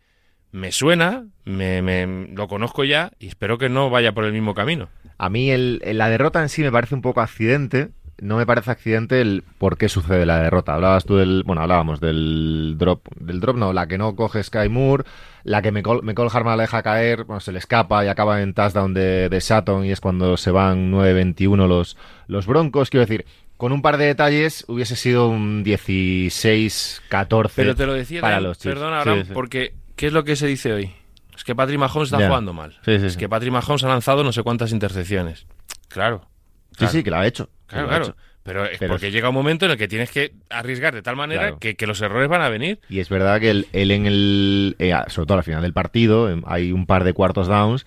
me 0.51 0.72
suena, 0.72 1.25
me, 1.46 1.81
me- 1.81 2.27
lo 2.34 2.48
conozco 2.48 2.84
ya 2.84 3.12
y 3.20 3.27
espero 3.27 3.58
que 3.58 3.70
no 3.70 3.89
vaya 3.89 4.12
por 4.13 4.25
el 4.25 4.34
mismo 4.34 4.53
camino. 4.53 4.89
A 5.17 5.29
mí 5.29 5.51
el, 5.51 5.81
la 5.86 6.10
derrota 6.10 6.41
en 6.41 6.50
sí 6.50 6.62
me 6.63 6.72
parece 6.72 6.96
un 6.96 7.01
poco 7.01 7.22
accidente. 7.22 7.89
No 8.20 8.38
me 8.38 8.46
parece 8.46 8.70
accidente 8.70 9.20
el 9.20 9.43
por 9.58 9.77
qué 9.79 9.89
sucede 9.89 10.27
la 10.27 10.39
derrota. 10.43 10.75
Hablabas 10.75 11.05
tú 11.05 11.15
del. 11.17 11.41
Bueno, 11.43 11.63
hablábamos 11.63 12.00
del 12.00 12.75
drop. 12.77 13.08
Del 13.15 13.39
drop, 13.39 13.58
no, 13.58 13.74
la 13.74 13.88
que 13.88 13.98
no 13.98 14.15
coge 14.15 14.43
Sky 14.43 14.70
Moore. 14.70 15.05
La 15.43 15.63
que 15.63 15.72
McCall, 15.72 16.03
McCall 16.03 16.29
Harman 16.31 16.58
la 16.58 16.63
deja 16.63 16.84
caer. 16.84 17.24
Bueno, 17.24 17.39
se 17.39 17.51
le 17.51 17.58
escapa 17.58 18.05
y 18.05 18.10
acaba 18.10 18.41
en 18.43 18.53
touchdown 18.53 18.93
de, 18.93 19.27
de 19.27 19.41
Sutton. 19.41 19.86
Y 19.86 19.91
es 19.91 20.00
cuando 20.01 20.38
se 20.38 20.51
van 20.51 20.91
9-21 20.91 21.67
los, 21.67 21.98
los 22.27 22.46
Broncos. 22.46 22.91
Quiero 22.91 23.08
decir, 23.08 23.25
con 23.58 23.72
un 23.72 23.81
par 23.81 23.98
de 23.98 24.05
detalles 24.05 24.65
hubiese 24.67 24.96
sido 24.96 25.27
un 25.27 25.63
16-14. 25.65 27.51
Pero 27.55 27.75
te 27.75 27.86
lo 27.86 27.93
decía 27.93 28.22
para 28.22 28.39
los 28.41 28.58
perdona, 28.60 29.01
Sí, 29.03 29.10
Abraham, 29.10 29.25
sí. 29.27 29.34
porque 29.34 29.74
¿qué 30.01 30.08
es 30.08 30.13
lo 30.13 30.24
que 30.24 30.36
se 30.36 30.48
dice 30.48 30.74
hoy? 30.74 30.91
Es 31.36 31.43
que 31.43 31.55
Patrick 31.55 31.79
Mahomes 31.79 32.12
está 32.12 32.25
jugando 32.27 32.53
mal. 32.53 32.72
Sí, 32.84 33.00
sí, 33.00 33.05
es 33.05 33.13
sí. 33.13 33.20
que 33.20 33.29
Patrick 33.29 33.51
Mahomes 33.53 33.84
ha 33.84 33.88
lanzado 33.88 34.24
no 34.24 34.31
sé 34.34 34.43
cuántas 34.43 34.72
intercepciones. 34.72 35.46
Claro. 35.88 36.27
Sí, 36.72 36.77
claro. 36.77 36.91
sí, 36.91 37.03
que 37.03 37.10
lo 37.12 37.17
ha 37.17 37.27
hecho. 37.27 37.50
Claro, 37.67 37.88
claro. 37.88 38.03
hecho. 38.05 38.15
Pero 38.43 38.65
es 38.65 38.79
Pero 38.79 38.93
porque 38.93 39.08
es- 39.10 39.13
llega 39.13 39.29
un 39.29 39.36
momento 39.36 39.65
en 39.65 39.72
el 39.72 39.77
que 39.77 39.88
tienes 39.88 40.10
que 40.10 40.34
arriesgar 40.50 40.96
de 40.96 41.03
tal 41.03 41.15
manera 41.15 41.41
Claro. 41.43 41.60
que, 41.60 41.75
que 41.75 41.86
los 41.86 42.01
errores 42.01 42.27
van 42.27 42.41
a 42.41 42.50
venir. 42.50 42.79
Y 42.89 43.00
es 43.00 43.08
verdad 43.10 43.39
que 43.39 43.51
él, 43.51 43.67
él 43.72 43.91
en 43.91 44.08
el, 44.08 44.75
eh, 44.79 44.93
sobre 45.08 45.27
todo 45.27 45.38
al 45.38 45.43
final 45.43 45.62
del 45.62 45.74
partido, 45.74 46.29
en- 46.29 46.43
hay 46.48 46.72
un 46.72 46.86
par 46.88 47.03
de 47.03 47.13
cuartos 47.13 47.48
downs, 47.48 47.86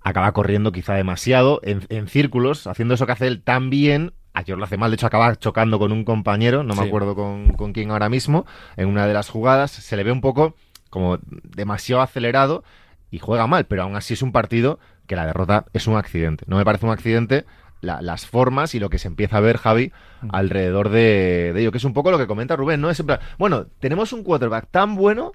acaba 0.00 0.32
corriendo 0.32 0.72
quizá 0.72 0.94
demasiado 0.94 1.60
en, 1.62 1.84
en 1.90 2.08
círculos, 2.08 2.66
haciendo 2.66 2.94
eso 2.94 3.04
que 3.04 3.12
hace 3.12 3.26
él 3.26 3.42
tan 3.42 3.68
bien. 3.68 4.14
Ayer 4.32 4.56
lo 4.56 4.64
hace 4.64 4.78
mal, 4.78 4.90
de 4.90 4.94
hecho 4.94 5.06
acaba 5.06 5.36
chocando 5.36 5.78
con 5.78 5.92
un 5.92 6.04
compañero, 6.04 6.62
no 6.62 6.74
me 6.74 6.82
Sí. 6.82 6.88
acuerdo 6.88 7.14
con, 7.14 7.52
con 7.52 7.72
quién 7.74 7.90
ahora 7.90 8.08
mismo, 8.08 8.46
en 8.78 8.88
una 8.88 9.06
de 9.06 9.12
las 9.12 9.28
jugadas. 9.28 9.70
Se 9.70 9.96
le 9.96 10.04
ve 10.04 10.12
un 10.12 10.20
poco 10.22 10.54
como 10.90 11.18
demasiado 11.42 12.02
acelerado 12.02 12.62
y 13.10 13.18
juega 13.18 13.46
mal, 13.46 13.64
pero 13.66 13.82
aún 13.82 13.96
así 13.96 14.14
es 14.14 14.22
un 14.22 14.32
partido 14.32 14.78
que 15.06 15.16
la 15.16 15.26
derrota 15.26 15.64
es 15.72 15.86
un 15.86 15.96
accidente. 15.96 16.44
No 16.46 16.56
me 16.56 16.64
parece 16.64 16.86
un 16.86 16.92
accidente 16.92 17.44
la- 17.80 18.02
las 18.02 18.26
formas 18.26 18.74
y 18.74 18.78
lo 18.80 18.90
que 18.90 18.98
se 18.98 19.08
empieza 19.08 19.38
a 19.38 19.40
ver, 19.40 19.56
Javi, 19.56 19.90
alrededor 20.30 20.90
de, 20.90 21.52
de 21.54 21.60
ello, 21.62 21.72
que 21.72 21.78
es 21.78 21.84
un 21.84 21.94
poco 21.94 22.10
lo 22.10 22.18
que 22.18 22.26
comenta 22.26 22.54
Rubén, 22.54 22.80
¿no? 22.80 22.90
Es 22.90 23.00
en 23.00 23.06
plan, 23.06 23.20
bueno, 23.38 23.66
tenemos 23.80 24.12
un 24.12 24.22
quarterback 24.22 24.68
tan 24.70 24.94
bueno 24.96 25.32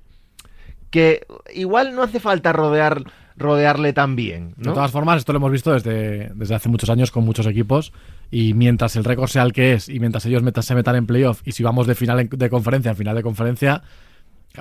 que 0.92 1.26
igual 1.54 1.96
no 1.96 2.04
hace 2.04 2.20
falta 2.20 2.54
rodear, 2.54 3.04
rodearle 3.36 3.92
tan 3.92 4.16
bien, 4.16 4.54
De 4.58 4.72
todas 4.76 4.92
formas, 4.92 5.18
esto 5.18 5.34
lo 5.34 5.38
hemos 5.38 5.52
visto 5.52 5.74
desde, 5.74 6.30
desde 6.36 6.56
hace 6.56 6.70
muchos 6.70 6.90
años 6.90 7.12
con 7.12 7.26
muchos 7.26 7.46
equipos. 7.48 7.92
Y 8.32 8.54
mientras 8.54 8.96
el 8.96 9.04
récord 9.04 9.28
sea 9.28 9.44
el 9.44 9.52
que 9.52 9.74
es, 9.74 9.90
y 9.90 10.00
mientras 10.00 10.26
ellos 10.26 10.42
metan- 10.44 10.64
se 10.64 10.74
metan 10.76 10.96
en 10.96 11.06
playoff, 11.06 11.42
y 11.46 11.52
si 11.52 11.64
vamos 11.64 11.86
de 11.88 11.96
final 11.96 12.30
de 12.30 12.50
conferencia 12.50 12.92
a 12.92 12.96
final 12.96 13.16
de 13.16 13.24
conferencia, 13.24 13.82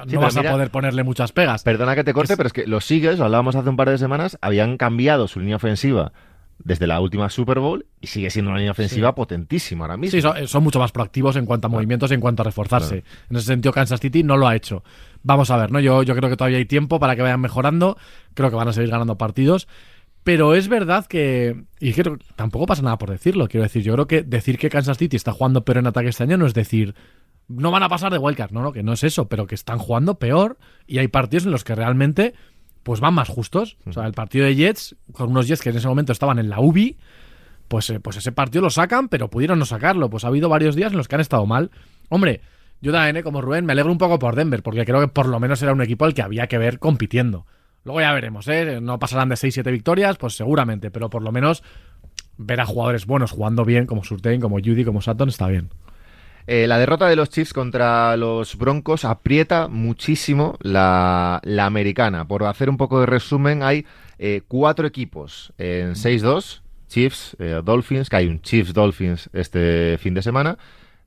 no 0.00 0.06
pero 0.06 0.20
vas 0.20 0.36
mira- 0.36 0.50
a 0.50 0.52
poder 0.52 0.70
ponerle 0.70 1.02
muchas 1.04 1.32
pegas. 1.32 1.62
Perdona 1.62 1.94
que 1.94 2.04
te 2.04 2.12
corte, 2.12 2.32
Es- 2.32 2.36
pero 2.36 2.46
es 2.48 2.52
que 2.52 2.66
los 2.66 2.84
Sigues, 2.84 3.18
lo 3.18 3.24
hablábamos 3.26 3.56
hace 3.56 3.68
un 3.68 3.76
par 3.76 3.90
de 3.90 3.98
semanas, 3.98 4.38
habían 4.40 4.76
cambiado 4.76 5.28
su 5.28 5.40
línea 5.40 5.56
ofensiva 5.56 6.12
desde 6.58 6.86
la 6.86 7.00
última 7.00 7.28
Super 7.30 7.58
Bowl 7.58 7.84
y 8.00 8.06
sigue 8.06 8.30
siendo 8.30 8.50
una 8.50 8.58
línea 8.58 8.70
ofensiva 8.72 9.08
Sí. 9.08 9.14
potentísima 9.16 9.84
ahora 9.84 9.96
mismo. 9.96 10.12
Sí, 10.12 10.22
son, 10.22 10.46
son 10.46 10.62
mucho 10.62 10.78
más 10.78 10.92
proactivos 10.92 11.34
en 11.36 11.46
cuanto 11.46 11.66
a 11.66 11.70
movimientos, 11.70 12.10
en 12.12 12.20
cuanto 12.20 12.42
a 12.42 12.44
reforzarse. 12.44 13.02
En 13.28 13.36
ese 13.36 13.46
sentido, 13.46 13.72
Kansas 13.72 13.98
City 14.00 14.22
no 14.22 14.36
lo 14.36 14.46
ha 14.46 14.54
hecho. 14.54 14.84
Vamos 15.24 15.50
a 15.50 15.56
ver, 15.56 15.72
¿no? 15.72 15.80
Yo, 15.80 16.02
yo 16.04 16.14
creo 16.14 16.30
que 16.30 16.36
todavía 16.36 16.58
hay 16.58 16.64
tiempo 16.66 17.00
para 17.00 17.16
que 17.16 17.22
vayan 17.22 17.40
mejorando. 17.40 17.96
Creo 18.34 18.50
que 18.50 18.56
van 18.56 18.68
a 18.68 18.72
seguir 18.72 18.90
ganando 18.90 19.18
partidos. 19.18 19.66
Pero 20.22 20.54
es 20.54 20.68
verdad 20.68 21.04
que. 21.06 21.64
Y 21.80 21.92
creo 21.92 22.18
tampoco 22.36 22.64
pasa 22.66 22.80
nada 22.82 22.96
por 22.98 23.10
decirlo. 23.10 23.46
Quiero 23.48 23.64
decir, 23.64 23.82
yo 23.82 23.92
creo 23.94 24.06
que 24.06 24.22
decir 24.22 24.56
que 24.56 24.70
Kansas 24.70 24.96
City 24.96 25.16
está 25.16 25.32
jugando 25.32 25.64
peor 25.64 25.78
en 25.78 25.86
ataque 25.88 26.08
este 26.08 26.22
año 26.22 26.38
no 26.38 26.46
es 26.46 26.54
decir. 26.54 26.94
No 27.48 27.70
van 27.70 27.82
a 27.82 27.88
pasar 27.88 28.10
de 28.10 28.18
wildcard, 28.18 28.52
no, 28.52 28.62
no, 28.62 28.72
que 28.72 28.82
no 28.82 28.92
es 28.94 29.04
eso, 29.04 29.28
pero 29.28 29.46
que 29.46 29.54
están 29.54 29.78
jugando 29.78 30.18
peor 30.18 30.58
y 30.86 30.98
hay 30.98 31.08
partidos 31.08 31.44
en 31.44 31.52
los 31.52 31.64
que 31.64 31.74
realmente 31.74 32.34
pues 32.82 33.00
van 33.00 33.14
más 33.14 33.28
justos. 33.28 33.76
O 33.86 33.92
sea, 33.92 34.06
el 34.06 34.12
partido 34.12 34.46
de 34.46 34.54
Jets, 34.54 34.96
con 35.12 35.30
unos 35.30 35.48
Jets 35.48 35.62
que 35.62 35.70
en 35.70 35.76
ese 35.76 35.88
momento 35.88 36.12
estaban 36.12 36.38
en 36.38 36.48
la 36.48 36.60
UBI, 36.60 36.96
pues, 37.68 37.90
eh, 37.90 38.00
pues 38.00 38.16
ese 38.16 38.30
partido 38.30 38.62
lo 38.62 38.70
sacan, 38.70 39.08
pero 39.08 39.30
pudieron 39.30 39.58
no 39.58 39.64
sacarlo. 39.64 40.10
Pues 40.10 40.24
ha 40.24 40.28
habido 40.28 40.48
varios 40.48 40.76
días 40.76 40.92
en 40.92 40.98
los 40.98 41.08
que 41.08 41.14
han 41.16 41.20
estado 41.20 41.46
mal. 41.46 41.70
Hombre, 42.08 42.42
yo 42.80 42.92
también, 42.92 43.16
eh, 43.16 43.22
como 43.22 43.40
Rubén, 43.40 43.64
me 43.64 43.72
alegro 43.72 43.90
un 43.90 43.98
poco 43.98 44.18
por 44.18 44.36
Denver, 44.36 44.62
porque 44.62 44.84
creo 44.84 45.00
que 45.00 45.08
por 45.08 45.26
lo 45.26 45.40
menos 45.40 45.62
era 45.62 45.72
un 45.72 45.82
equipo 45.82 46.04
al 46.04 46.14
que 46.14 46.22
había 46.22 46.46
que 46.46 46.58
ver 46.58 46.78
compitiendo. 46.78 47.46
Luego 47.84 48.00
ya 48.00 48.12
veremos, 48.12 48.46
¿eh? 48.48 48.80
No 48.80 48.98
pasarán 48.98 49.28
de 49.28 49.36
6-7 49.36 49.70
victorias, 49.70 50.16
pues 50.16 50.34
seguramente, 50.34 50.90
pero 50.90 51.10
por 51.10 51.22
lo 51.22 51.32
menos 51.32 51.62
ver 52.36 52.60
a 52.60 52.66
jugadores 52.66 53.06
buenos 53.06 53.30
jugando 53.30 53.64
bien, 53.64 53.86
como 53.86 54.04
Surtain, 54.04 54.40
como 54.40 54.56
Judy, 54.56 54.84
como 54.84 55.00
Sutton, 55.00 55.28
está 55.28 55.48
bien. 55.48 55.70
Eh, 56.46 56.66
la 56.66 56.78
derrota 56.78 57.08
de 57.08 57.16
los 57.16 57.30
Chiefs 57.30 57.54
contra 57.54 58.16
los 58.16 58.56
Broncos 58.56 59.04
aprieta 59.04 59.68
muchísimo 59.68 60.56
la, 60.60 61.40
la 61.42 61.66
americana. 61.66 62.26
Por 62.26 62.44
hacer 62.44 62.68
un 62.68 62.76
poco 62.76 63.00
de 63.00 63.06
resumen, 63.06 63.62
hay 63.62 63.86
eh, 64.18 64.42
cuatro 64.46 64.86
equipos 64.86 65.52
en 65.58 65.94
6-2. 65.94 66.60
Chiefs, 66.86 67.36
eh, 67.40 67.60
Dolphins, 67.64 68.08
que 68.08 68.16
hay 68.16 68.26
un 68.28 68.40
Chiefs 68.40 68.74
Dolphins 68.74 69.30
este 69.32 69.96
fin 69.98 70.14
de 70.14 70.22
semana. 70.22 70.58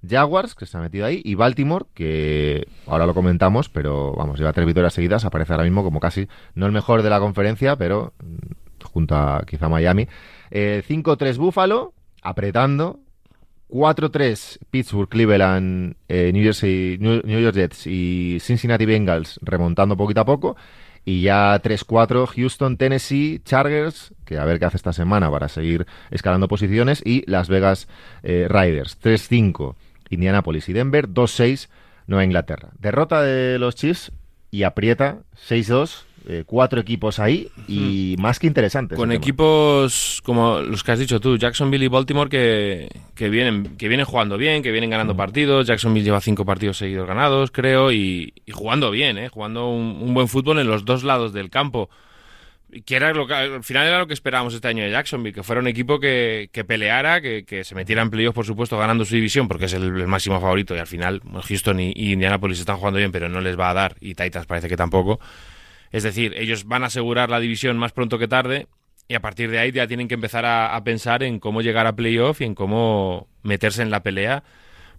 Jaguars, 0.07 0.55
que 0.55 0.65
se 0.65 0.77
ha 0.77 0.81
metido 0.81 1.05
ahí, 1.05 1.21
y 1.23 1.35
Baltimore, 1.35 1.85
que 1.93 2.67
ahora 2.85 3.05
lo 3.05 3.13
comentamos, 3.13 3.69
pero 3.69 4.13
vamos, 4.13 4.37
lleva 4.39 4.53
tres 4.53 4.65
victorias 4.65 4.93
seguidas, 4.93 5.25
aparece 5.25 5.53
ahora 5.53 5.63
mismo 5.63 5.83
como 5.83 5.99
casi, 5.99 6.27
no 6.55 6.65
el 6.65 6.71
mejor 6.71 7.01
de 7.01 7.09
la 7.09 7.19
conferencia, 7.19 7.75
pero 7.77 8.13
mm, 8.23 8.85
junto 8.85 9.15
a 9.15 9.43
quizá 9.45 9.69
Miami. 9.69 10.07
Eh, 10.51 10.83
5-3 10.87 11.37
Buffalo, 11.37 11.93
apretando, 12.21 12.99
4-3 13.69 14.59
Pittsburgh, 14.69 15.09
Cleveland, 15.09 15.95
eh, 16.07 16.31
New, 16.33 16.43
Jersey, 16.43 16.97
New, 16.99 17.21
New 17.23 17.39
York 17.39 17.55
Jets 17.55 17.87
y 17.87 18.37
Cincinnati 18.39 18.85
Bengals 18.85 19.39
remontando 19.41 19.97
poquito 19.97 20.21
a 20.21 20.25
poco. 20.25 20.55
Y 21.03 21.21
ya 21.21 21.61
3-4 21.61 22.27
Houston, 22.27 22.75
Tennessee, 22.75 23.41
Chargers, 23.45 24.13
que 24.25 24.37
a 24.37 24.43
ver 24.43 24.59
qué 24.59 24.65
hace 24.65 24.75
esta 24.75 24.91
semana 24.91 25.31
para 25.31 25.47
seguir 25.47 25.87
escalando 26.11 26.47
posiciones. 26.49 27.01
Y 27.05 27.23
Las 27.29 27.47
Vegas 27.47 27.87
eh, 28.23 28.47
Riders, 28.49 28.99
3-5 29.01 29.75
Indianapolis 30.09 30.67
y 30.69 30.73
Denver, 30.73 31.07
2-6 31.07 31.69
Nueva 32.07 32.23
Inglaterra. 32.23 32.71
Derrota 32.79 33.21
de 33.21 33.59
los 33.59 33.75
Chiefs 33.75 34.11
y 34.51 34.63
aprieta 34.63 35.19
6-2. 35.47 36.06
Eh, 36.27 36.43
cuatro 36.45 36.79
equipos 36.81 37.19
ahí 37.19 37.47
y 37.67 38.15
más 38.19 38.37
que 38.37 38.47
interesantes. 38.47 38.97
Con 38.97 39.11
equipos 39.11 40.21
como 40.23 40.59
los 40.59 40.83
que 40.83 40.91
has 40.91 40.99
dicho 40.99 41.19
tú, 41.19 41.37
Jacksonville 41.37 41.85
y 41.85 41.87
Baltimore, 41.87 42.29
que, 42.29 42.89
que 43.15 43.29
vienen, 43.29 43.77
que 43.77 43.87
vienen 43.87 44.05
jugando 44.05 44.37
bien, 44.37 44.61
que 44.61 44.71
vienen 44.71 44.89
ganando 44.89 45.15
partidos. 45.15 45.65
Jacksonville 45.67 46.03
lleva 46.03 46.21
cinco 46.21 46.45
partidos 46.45 46.77
seguidos 46.77 47.07
ganados, 47.07 47.49
creo, 47.51 47.91
y, 47.91 48.33
y 48.45 48.51
jugando 48.51 48.91
bien, 48.91 49.17
¿eh? 49.17 49.29
jugando 49.29 49.69
un, 49.69 49.99
un 50.01 50.13
buen 50.13 50.27
fútbol 50.27 50.59
en 50.59 50.67
los 50.67 50.85
dos 50.85 51.03
lados 51.03 51.33
del 51.33 51.49
campo. 51.49 51.89
Que 52.85 52.97
era 52.97 53.13
lo 53.13 53.25
que, 53.25 53.33
al 53.33 53.63
final 53.63 53.87
era 53.87 53.99
lo 53.99 54.07
que 54.07 54.13
esperábamos 54.13 54.53
este 54.53 54.67
año 54.67 54.83
de 54.83 54.91
Jacksonville, 54.91 55.33
que 55.33 55.41
fuera 55.41 55.61
un 55.61 55.67
equipo 55.69 56.01
que, 56.01 56.49
que 56.51 56.65
peleara, 56.65 57.21
que, 57.21 57.45
que 57.45 57.63
se 57.63 57.75
metiera 57.75 58.01
en 58.01 58.09
playoffs, 58.09 58.35
por 58.35 58.45
supuesto, 58.45 58.77
ganando 58.77 59.05
su 59.05 59.15
división, 59.15 59.47
porque 59.47 59.65
es 59.65 59.73
el, 59.73 59.83
el 59.83 60.07
máximo 60.07 60.41
favorito. 60.41 60.75
Y 60.75 60.79
al 60.79 60.85
final, 60.85 61.21
Houston 61.47 61.79
y, 61.79 61.93
y 61.95 62.11
Indianapolis 62.11 62.59
están 62.59 62.75
jugando 62.75 62.97
bien, 62.97 63.13
pero 63.13 63.29
no 63.29 63.39
les 63.39 63.57
va 63.57 63.69
a 63.69 63.73
dar, 63.73 63.95
y 64.01 64.15
Titans 64.15 64.45
parece 64.47 64.67
que 64.67 64.75
tampoco. 64.75 65.21
Es 65.91 66.03
decir, 66.03 66.33
ellos 66.37 66.65
van 66.65 66.83
a 66.83 66.87
asegurar 66.87 67.29
la 67.29 67.39
división 67.39 67.77
más 67.77 67.91
pronto 67.91 68.17
que 68.19 68.27
tarde 68.27 68.67
y 69.07 69.15
a 69.15 69.21
partir 69.21 69.49
de 69.49 69.59
ahí 69.59 69.71
ya 69.71 69.87
tienen 69.87 70.07
que 70.07 70.15
empezar 70.15 70.45
a, 70.45 70.75
a 70.75 70.83
pensar 70.83 71.23
en 71.23 71.39
cómo 71.39 71.61
llegar 71.61 71.87
a 71.87 71.95
playoff 71.95 72.41
y 72.41 72.45
en 72.45 72.55
cómo 72.55 73.27
meterse 73.43 73.81
en 73.81 73.89
la 73.89 74.03
pelea 74.03 74.43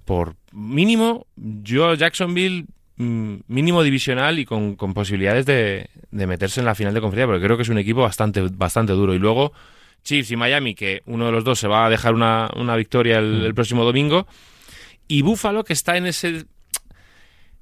por 0.08 0.36
mínimo, 0.52 1.26
yo 1.36 1.92
Jacksonville 1.92 2.64
mm, 2.96 3.34
mínimo 3.46 3.82
divisional 3.82 4.38
y 4.38 4.46
con, 4.46 4.74
con 4.74 4.94
posibilidades 4.94 5.44
de, 5.44 5.90
de 6.10 6.26
meterse 6.26 6.60
en 6.60 6.66
la 6.66 6.74
final 6.74 6.94
de 6.94 7.02
conferencia, 7.02 7.26
porque 7.26 7.44
creo 7.44 7.58
que 7.58 7.64
es 7.64 7.68
un 7.68 7.76
equipo 7.76 8.00
bastante, 8.00 8.40
bastante 8.50 8.94
duro. 8.94 9.12
Y 9.12 9.18
luego 9.18 9.52
Chiefs 10.02 10.30
y 10.30 10.36
Miami, 10.36 10.74
que 10.74 11.02
uno 11.04 11.26
de 11.26 11.32
los 11.32 11.44
dos 11.44 11.58
se 11.58 11.68
va 11.68 11.84
a 11.84 11.90
dejar 11.90 12.14
una, 12.14 12.48
una 12.56 12.74
victoria 12.74 13.18
el, 13.18 13.44
el 13.44 13.54
próximo 13.54 13.84
domingo. 13.84 14.26
Y 15.08 15.20
Buffalo, 15.20 15.62
que 15.62 15.74
está 15.74 15.98
en 15.98 16.06
ese 16.06 16.46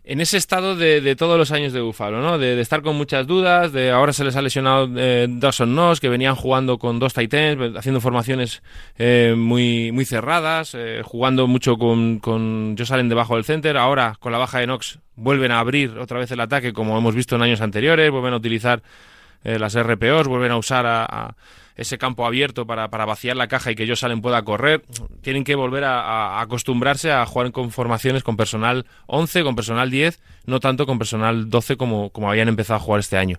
en 0.09 0.21
ese 0.21 0.37
estado 0.37 0.77
de, 0.77 1.01
de 1.01 1.17
todos 1.17 1.37
los 1.37 1.51
años 1.51 1.73
de 1.73 1.81
Búfalo, 1.81 2.23
¿no? 2.23 2.39
De, 2.39 2.61
estar 2.61 2.81
con 2.83 2.97
muchas 2.97 3.27
dudas, 3.27 3.73
de 3.73 3.91
ahora 3.91 4.13
se 4.13 4.23
les 4.23 4.37
ha 4.37 4.43
lesionado 4.43 4.89
eh, 4.97 5.27
Dawson 5.29 5.73
Knox, 5.73 5.99
que 5.99 6.09
venían 6.09 6.37
jugando 6.37 6.79
con 6.79 7.01
dos 7.01 7.13
Titans, 7.13 7.77
haciendo 7.77 8.01
formaciones 8.01 8.63
eh, 8.99 9.35
muy, 9.37 9.91
muy 9.91 10.05
cerradas, 10.05 10.75
eh, 10.75 11.03
jugando 11.05 11.49
mucho 11.49 11.77
con, 11.77 12.21
con 12.21 12.77
Josh 12.79 12.93
Allen 12.93 13.09
debajo 13.09 13.35
del 13.35 13.45
center, 13.45 13.77
ahora 13.77 14.17
con 14.21 14.31
la 14.31 14.39
baja 14.39 14.61
de 14.61 14.67
Knox 14.67 15.01
vuelven 15.17 15.51
a 15.51 15.59
abrir 15.59 15.99
otra 15.99 16.21
vez 16.21 16.31
el 16.31 16.41
ataque 16.41 16.73
como 16.73 16.97
hemos 16.97 17.17
visto 17.17 17.35
en 17.35 17.43
años 17.43 17.61
anteriores, 17.61 18.09
vuelven 18.13 18.33
a 18.33 18.37
utilizar 18.37 18.83
eh, 19.43 19.59
las 19.59 19.77
RPOs, 19.77 20.29
vuelven 20.29 20.53
a 20.53 20.57
usar 20.57 20.87
a 20.87 21.35
ese 21.77 21.99
campo 21.99 22.27
abierto 22.27 22.67
para, 22.67 22.89
para, 22.89 23.05
vaciar 23.05 23.37
la 23.37 23.49
caja 23.49 23.71
y 23.71 23.75
que 23.75 23.87
Josh 23.87 24.05
Allen 24.05 24.23
pueda 24.23 24.43
correr. 24.43 24.85
Tienen 25.21 25.45
que 25.45 25.55
volver 25.55 25.85
a, 25.85 26.39
a, 26.39 26.41
acostumbrarse 26.41 27.13
a 27.13 27.25
jugar 27.27 27.53
con 27.53 27.71
formaciones 27.71 28.23
con 28.23 28.37
personal 28.37 28.87
11, 29.07 29.45
con 29.45 29.55
personal 29.55 29.91
10, 29.91 30.21
no 30.47 30.61
tanto 30.61 30.87
con 30.87 30.99
personal 30.99 31.51
12 31.51 31.77
como, 31.77 32.11
como 32.11 32.31
habían 32.31 32.49
empezado 32.49 32.79
a 32.79 32.81
jugar 32.81 33.01
este 33.01 33.19
año. 33.19 33.39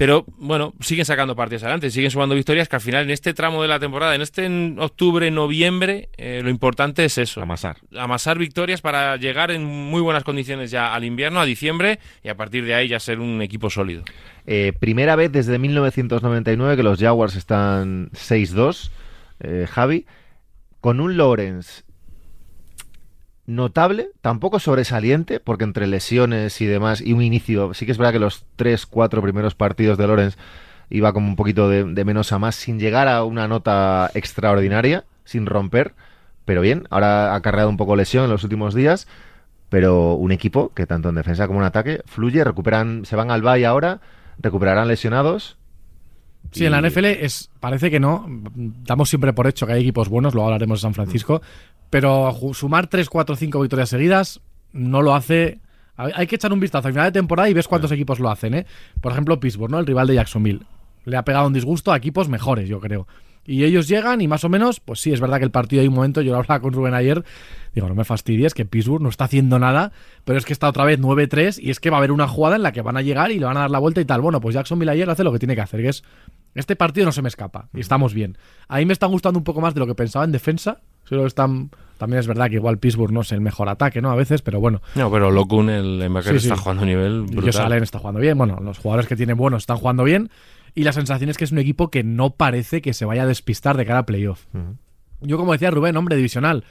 Pero 0.00 0.24
bueno, 0.38 0.72
siguen 0.80 1.04
sacando 1.04 1.36
partidos 1.36 1.64
adelante, 1.64 1.90
siguen 1.90 2.10
sumando 2.10 2.34
victorias 2.34 2.70
que 2.70 2.76
al 2.76 2.80
final 2.80 3.04
en 3.04 3.10
este 3.10 3.34
tramo 3.34 3.60
de 3.60 3.68
la 3.68 3.78
temporada, 3.78 4.14
en 4.14 4.22
este 4.22 4.46
en 4.46 4.78
octubre, 4.78 5.30
noviembre, 5.30 6.08
eh, 6.16 6.40
lo 6.42 6.48
importante 6.48 7.04
es 7.04 7.18
eso. 7.18 7.42
Amasar. 7.42 7.76
Amasar 7.94 8.38
victorias 8.38 8.80
para 8.80 9.18
llegar 9.18 9.50
en 9.50 9.62
muy 9.62 10.00
buenas 10.00 10.24
condiciones 10.24 10.70
ya 10.70 10.94
al 10.94 11.04
invierno, 11.04 11.38
a 11.38 11.44
diciembre, 11.44 11.98
y 12.24 12.30
a 12.30 12.34
partir 12.34 12.64
de 12.64 12.72
ahí 12.72 12.88
ya 12.88 12.98
ser 12.98 13.20
un 13.20 13.42
equipo 13.42 13.68
sólido. 13.68 14.02
Eh, 14.46 14.72
primera 14.80 15.16
vez 15.16 15.32
desde 15.32 15.58
1999 15.58 16.78
que 16.78 16.82
los 16.82 16.98
Jaguars 16.98 17.36
están 17.36 18.08
6-2, 18.12 18.90
eh, 19.40 19.66
Javi, 19.68 20.06
con 20.80 21.00
un 21.00 21.18
Lawrence 21.18 21.82
notable, 23.54 24.10
tampoco 24.20 24.58
sobresaliente, 24.58 25.40
porque 25.40 25.64
entre 25.64 25.86
lesiones 25.86 26.60
y 26.60 26.66
demás, 26.66 27.00
y 27.00 27.12
un 27.12 27.22
inicio, 27.22 27.74
sí 27.74 27.86
que 27.86 27.92
es 27.92 27.98
verdad 27.98 28.12
que 28.12 28.18
los 28.18 28.44
3-4 28.56 29.20
primeros 29.22 29.54
partidos 29.54 29.98
de 29.98 30.06
Lawrence 30.06 30.38
iba 30.88 31.12
como 31.12 31.28
un 31.28 31.36
poquito 31.36 31.68
de, 31.68 31.84
de, 31.84 32.04
menos 32.04 32.32
a 32.32 32.38
más, 32.38 32.54
sin 32.54 32.78
llegar 32.78 33.08
a 33.08 33.24
una 33.24 33.48
nota 33.48 34.10
extraordinaria, 34.14 35.04
sin 35.24 35.46
romper, 35.46 35.94
pero 36.44 36.60
bien, 36.60 36.86
ahora 36.90 37.34
ha 37.34 37.40
cargado 37.42 37.68
un 37.68 37.76
poco 37.76 37.96
lesión 37.96 38.24
en 38.24 38.30
los 38.30 38.44
últimos 38.44 38.74
días, 38.74 39.06
pero 39.68 40.14
un 40.14 40.32
equipo 40.32 40.72
que 40.74 40.86
tanto 40.86 41.08
en 41.08 41.14
defensa 41.14 41.46
como 41.46 41.60
en 41.60 41.66
ataque 41.66 42.02
fluye, 42.06 42.42
recuperan, 42.44 43.04
se 43.04 43.16
van 43.16 43.30
al 43.30 43.42
Bay 43.42 43.64
ahora, 43.64 44.00
recuperarán 44.38 44.88
lesionados. 44.88 45.56
Sí, 46.52 46.64
y... 46.64 46.66
en 46.66 46.72
la 46.72 46.80
NFL 46.80 47.04
es, 47.04 47.50
parece 47.60 47.90
que 47.90 48.00
no. 48.00 48.26
Damos 48.54 49.08
siempre 49.08 49.32
por 49.32 49.46
hecho 49.46 49.66
que 49.66 49.74
hay 49.74 49.82
equipos 49.82 50.08
buenos, 50.08 50.34
luego 50.34 50.48
hablaremos 50.48 50.80
de 50.80 50.82
San 50.82 50.94
Francisco. 50.94 51.42
Pero 51.90 52.36
sumar 52.52 52.86
3, 52.86 53.08
4, 53.08 53.36
5 53.36 53.60
victorias 53.60 53.88
seguidas 53.88 54.40
no 54.72 55.02
lo 55.02 55.14
hace. 55.14 55.58
Hay 55.96 56.26
que 56.26 56.36
echar 56.36 56.52
un 56.52 56.60
vistazo 56.60 56.88
al 56.88 56.94
final 56.94 57.08
de 57.08 57.18
temporada 57.18 57.50
y 57.50 57.52
ves 57.52 57.68
cuántos 57.68 57.92
equipos 57.92 58.20
lo 58.20 58.30
hacen, 58.30 58.54
¿eh? 58.54 58.66
Por 59.00 59.12
ejemplo, 59.12 59.38
Pittsburgh, 59.38 59.70
¿no? 59.70 59.78
El 59.78 59.86
rival 59.86 60.06
de 60.06 60.14
Jacksonville. 60.14 60.62
Le 61.04 61.16
ha 61.16 61.24
pegado 61.24 61.46
un 61.46 61.52
disgusto 61.52 61.92
a 61.92 61.96
equipos 61.96 62.28
mejores, 62.28 62.68
yo 62.68 62.80
creo. 62.80 63.06
Y 63.50 63.64
ellos 63.64 63.88
llegan 63.88 64.20
y 64.20 64.28
más 64.28 64.44
o 64.44 64.48
menos, 64.48 64.78
pues 64.78 65.00
sí, 65.00 65.12
es 65.12 65.20
verdad 65.20 65.38
que 65.38 65.44
el 65.44 65.50
partido 65.50 65.82
hay 65.82 65.88
un 65.88 65.94
momento, 65.94 66.20
yo 66.20 66.30
lo 66.30 66.38
hablaba 66.38 66.60
con 66.60 66.72
Rubén 66.72 66.94
ayer, 66.94 67.24
digo, 67.74 67.88
no 67.88 67.96
me 67.96 68.04
fastidies, 68.04 68.54
que 68.54 68.64
Pittsburgh 68.64 69.02
no 69.02 69.08
está 69.08 69.24
haciendo 69.24 69.58
nada, 69.58 69.90
pero 70.24 70.38
es 70.38 70.44
que 70.44 70.52
está 70.52 70.68
otra 70.68 70.84
vez 70.84 71.00
9-3 71.00 71.58
y 71.60 71.70
es 71.70 71.80
que 71.80 71.90
va 71.90 71.96
a 71.96 71.98
haber 71.98 72.12
una 72.12 72.28
jugada 72.28 72.54
en 72.54 72.62
la 72.62 72.70
que 72.70 72.80
van 72.80 72.96
a 72.96 73.02
llegar 73.02 73.32
y 73.32 73.40
le 73.40 73.46
van 73.46 73.56
a 73.56 73.62
dar 73.62 73.70
la 73.72 73.80
vuelta 73.80 74.00
y 74.00 74.04
tal. 74.04 74.20
Bueno, 74.20 74.40
pues 74.40 74.54
Jacksonville 74.54 74.92
ayer 74.92 75.10
hace 75.10 75.24
lo 75.24 75.32
que 75.32 75.40
tiene 75.40 75.56
que 75.56 75.62
hacer, 75.62 75.82
que 75.82 75.88
es, 75.88 76.04
este 76.54 76.76
partido 76.76 77.06
no 77.06 77.10
se 77.10 77.22
me 77.22 77.28
escapa 77.28 77.68
y 77.74 77.80
estamos 77.80 78.14
bien. 78.14 78.38
A 78.68 78.78
mí 78.78 78.84
me 78.84 78.92
está 78.92 79.06
gustando 79.06 79.40
un 79.40 79.44
poco 79.44 79.60
más 79.60 79.74
de 79.74 79.80
lo 79.80 79.86
que 79.88 79.96
pensaba 79.96 80.24
en 80.24 80.30
defensa, 80.30 80.78
solo 81.02 81.26
están... 81.26 81.70
También 81.98 82.20
es 82.20 82.28
verdad 82.28 82.48
que 82.48 82.54
igual 82.54 82.78
Pittsburgh 82.78 83.12
no 83.12 83.22
es 83.22 83.32
el 83.32 83.42
mejor 83.42 83.68
ataque, 83.68 84.00
¿no? 84.00 84.10
A 84.10 84.14
veces, 84.14 84.40
pero 84.40 84.58
bueno. 84.58 84.80
No, 84.94 85.10
pero 85.10 85.30
Lokun, 85.30 85.68
el 85.68 85.98
linebacker, 85.98 86.32
sí, 86.34 86.40
sí. 86.40 86.46
está 86.46 86.56
jugando 86.56 86.84
a 86.84 86.86
nivel 86.86 87.24
brutal. 87.24 87.44
Josh 87.44 87.60
Allen 87.60 87.82
está 87.82 87.98
jugando 87.98 88.20
bien. 88.20 88.38
Bueno, 88.38 88.58
los 88.62 88.78
jugadores 88.78 89.06
que 89.06 89.16
tienen 89.16 89.36
buenos 89.36 89.64
están 89.64 89.76
jugando 89.76 90.04
bien. 90.04 90.30
Y 90.74 90.84
la 90.84 90.92
sensación 90.92 91.30
es 91.30 91.36
que 91.36 91.44
es 91.44 91.52
un 91.52 91.58
equipo 91.58 91.90
que 91.90 92.02
no 92.04 92.30
parece 92.30 92.80
que 92.82 92.92
se 92.94 93.04
vaya 93.04 93.22
a 93.22 93.26
despistar 93.26 93.76
de 93.76 93.86
cara 93.86 94.00
a 94.00 94.06
playoff. 94.06 94.46
Uh 94.54 94.58
-huh. 94.58 94.76
Yo, 95.22 95.36
como 95.36 95.52
decía 95.52 95.70
Rubén, 95.70 95.96
hombre 95.96 96.16
divisional. 96.16 96.64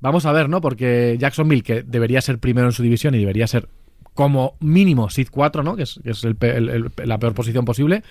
Vamos 0.00 0.24
a 0.26 0.32
ver, 0.32 0.48
¿no? 0.48 0.60
Porque 0.60 1.16
Jacksonville, 1.18 1.62
que 1.62 1.82
debería 1.82 2.20
ser 2.20 2.38
primero 2.38 2.66
en 2.68 2.72
su 2.72 2.82
división 2.82 3.14
y 3.14 3.18
debería 3.18 3.46
ser 3.46 3.68
como 4.14 4.54
mínimo 4.60 5.10
Seed 5.10 5.28
4, 5.30 5.62
¿no? 5.62 5.76
Que 5.76 5.82
es, 5.84 6.00
que 6.02 6.10
es 6.10 6.24
el, 6.24 6.36
el, 6.40 6.68
el, 6.68 6.90
la 7.04 7.18
peor 7.18 7.34
posición 7.34 7.64
posible. 7.64 8.02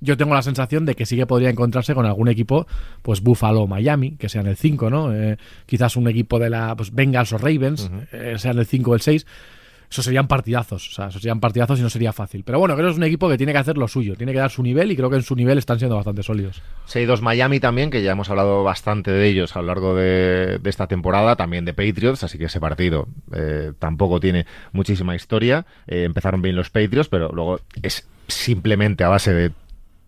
yo 0.00 0.16
tengo 0.16 0.34
la 0.34 0.42
sensación 0.42 0.84
de 0.84 0.94
que 0.94 1.06
sí 1.06 1.16
que 1.16 1.26
podría 1.26 1.48
encontrarse 1.50 1.94
con 1.94 2.04
algún 2.06 2.28
equipo, 2.28 2.66
pues 3.02 3.22
Buffalo 3.22 3.62
o 3.62 3.66
Miami, 3.66 4.16
que 4.16 4.28
sean 4.28 4.46
el 4.46 4.56
5, 4.56 4.90
¿no? 4.90 5.14
Eh, 5.14 5.38
quizás 5.66 5.96
un 5.96 6.08
equipo 6.08 6.38
de 6.38 6.50
la 6.50 6.76
pues, 6.76 6.92
Bengals 6.94 7.32
o 7.32 7.38
Ravens, 7.38 7.90
eh, 8.12 8.34
sean 8.38 8.58
el 8.58 8.66
5 8.66 8.90
o 8.90 8.94
el 8.94 9.00
6. 9.00 9.26
Eso 9.90 10.02
serían 10.02 10.26
partidazos, 10.26 10.88
o 10.88 10.92
sea, 10.92 11.08
eso 11.08 11.18
serían 11.18 11.40
partidazos 11.40 11.78
y 11.78 11.82
no 11.82 11.90
sería 11.90 12.12
fácil. 12.12 12.42
Pero 12.44 12.58
bueno, 12.58 12.74
creo 12.74 12.86
que 12.86 12.92
es 12.92 12.96
un 12.96 13.04
equipo 13.04 13.28
que 13.28 13.36
tiene 13.36 13.52
que 13.52 13.58
hacer 13.58 13.76
lo 13.76 13.88
suyo, 13.88 14.16
tiene 14.16 14.32
que 14.32 14.38
dar 14.38 14.50
su 14.50 14.62
nivel 14.62 14.90
y 14.90 14.96
creo 14.96 15.10
que 15.10 15.16
en 15.16 15.22
su 15.22 15.36
nivel 15.36 15.58
están 15.58 15.78
siendo 15.78 15.96
bastante 15.96 16.22
sólidos. 16.22 16.62
6-2 16.88 17.20
Miami 17.20 17.60
también, 17.60 17.90
que 17.90 18.02
ya 18.02 18.12
hemos 18.12 18.30
hablado 18.30 18.64
bastante 18.64 19.10
de 19.10 19.28
ellos 19.28 19.56
a 19.56 19.60
lo 19.60 19.68
largo 19.68 19.94
de, 19.94 20.60
esta 20.64 20.86
temporada, 20.86 21.36
también 21.36 21.64
de 21.64 21.74
Patriots, 21.74 22.24
así 22.24 22.38
que 22.38 22.46
ese 22.46 22.60
partido 22.60 23.08
eh, 23.34 23.72
tampoco 23.78 24.20
tiene 24.20 24.46
muchísima 24.72 25.14
historia. 25.14 25.66
Eh, 25.86 26.04
empezaron 26.04 26.42
bien 26.42 26.56
los 26.56 26.70
Patriots, 26.70 27.08
pero 27.08 27.30
luego 27.32 27.60
es 27.82 28.06
simplemente 28.28 29.04
a 29.04 29.08
base 29.08 29.32
de 29.32 29.52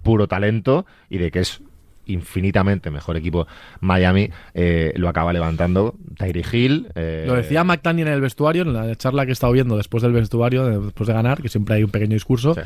puro 0.03 0.29
talento 0.29 0.87
y 1.11 1.19
de 1.19 1.31
que 1.31 1.41
es 1.41 1.61
infinitamente 2.07 2.91
mejor 2.91 3.17
equipo 3.17 3.47
Miami, 3.81 4.31
eh, 4.55 4.93
lo 4.97 5.09
acaba 5.09 5.33
levantando 5.33 5.95
Tyree 6.19 6.45
Hill. 6.51 6.89
eh, 6.95 7.25
Lo 7.27 7.35
decía 7.35 7.65
McTaniel 7.65 8.09
en 8.09 8.15
el 8.15 8.21
vestuario, 8.21 8.63
en 8.63 8.73
la 8.73 8.95
charla 8.97 9.25
que 9.25 9.31
he 9.31 9.33
estado 9.33 9.53
viendo 9.53 9.77
después 9.77 10.03
del 10.03 10.13
vestuario, 10.13 10.65
de- 10.67 10.79
después 10.79 11.07
de 11.07 11.13
ganar, 11.15 11.43
que 11.43 11.49
siempre 11.49 11.77
hay 11.77 11.85
un 11.85 11.91
pequeño 11.91 12.15
discurso. 12.15 12.55
Sí. 12.55 12.61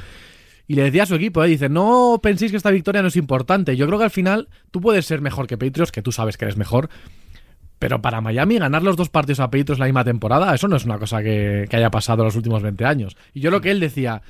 Y 0.69 0.75
le 0.75 0.85
decía 0.85 1.03
a 1.03 1.07
su 1.07 1.17
equipo, 1.17 1.43
eh, 1.43 1.49
dice, 1.49 1.69
no 1.69 2.21
penséis 2.23 2.53
que 2.53 2.57
esta 2.57 2.71
victoria 2.71 3.03
no 3.03 3.09
es 3.09 3.17
importante. 3.17 3.77
Yo 3.77 3.87
creo 3.87 3.99
que 3.99 4.05
al 4.05 4.11
final 4.11 4.49
tú 4.71 4.81
puedes 4.81 5.05
ser 5.05 5.21
mejor 5.21 5.47
que 5.49 5.59
Patriots, 5.59 5.91
que 5.91 6.01
tú 6.03 6.13
sabes 6.13 6.37
que 6.37 6.45
eres 6.45 6.57
mejor. 6.57 6.89
Pero 7.81 8.03
para 8.03 8.21
Miami 8.21 8.59
ganar 8.59 8.83
los 8.83 8.95
dos 8.97 9.09
partidos 9.09 9.41
a 9.41 9.47
Patriots 9.51 9.79
la 9.79 9.87
misma 9.87 10.05
temporada, 10.05 10.55
eso 10.55 10.69
no 10.69 10.77
es 10.77 10.85
una 10.85 10.99
cosa 10.99 11.23
que, 11.23 11.67
que 11.69 11.77
haya 11.77 11.91
pasado 11.91 12.23
en 12.23 12.27
los 12.27 12.37
últimos 12.37 12.63
20 12.63 12.85
años. 12.85 13.17
Y 13.33 13.41
yo 13.41 13.51
lo 13.51 13.61
que 13.63 13.71
él 13.71 13.81
decía, 13.81 14.21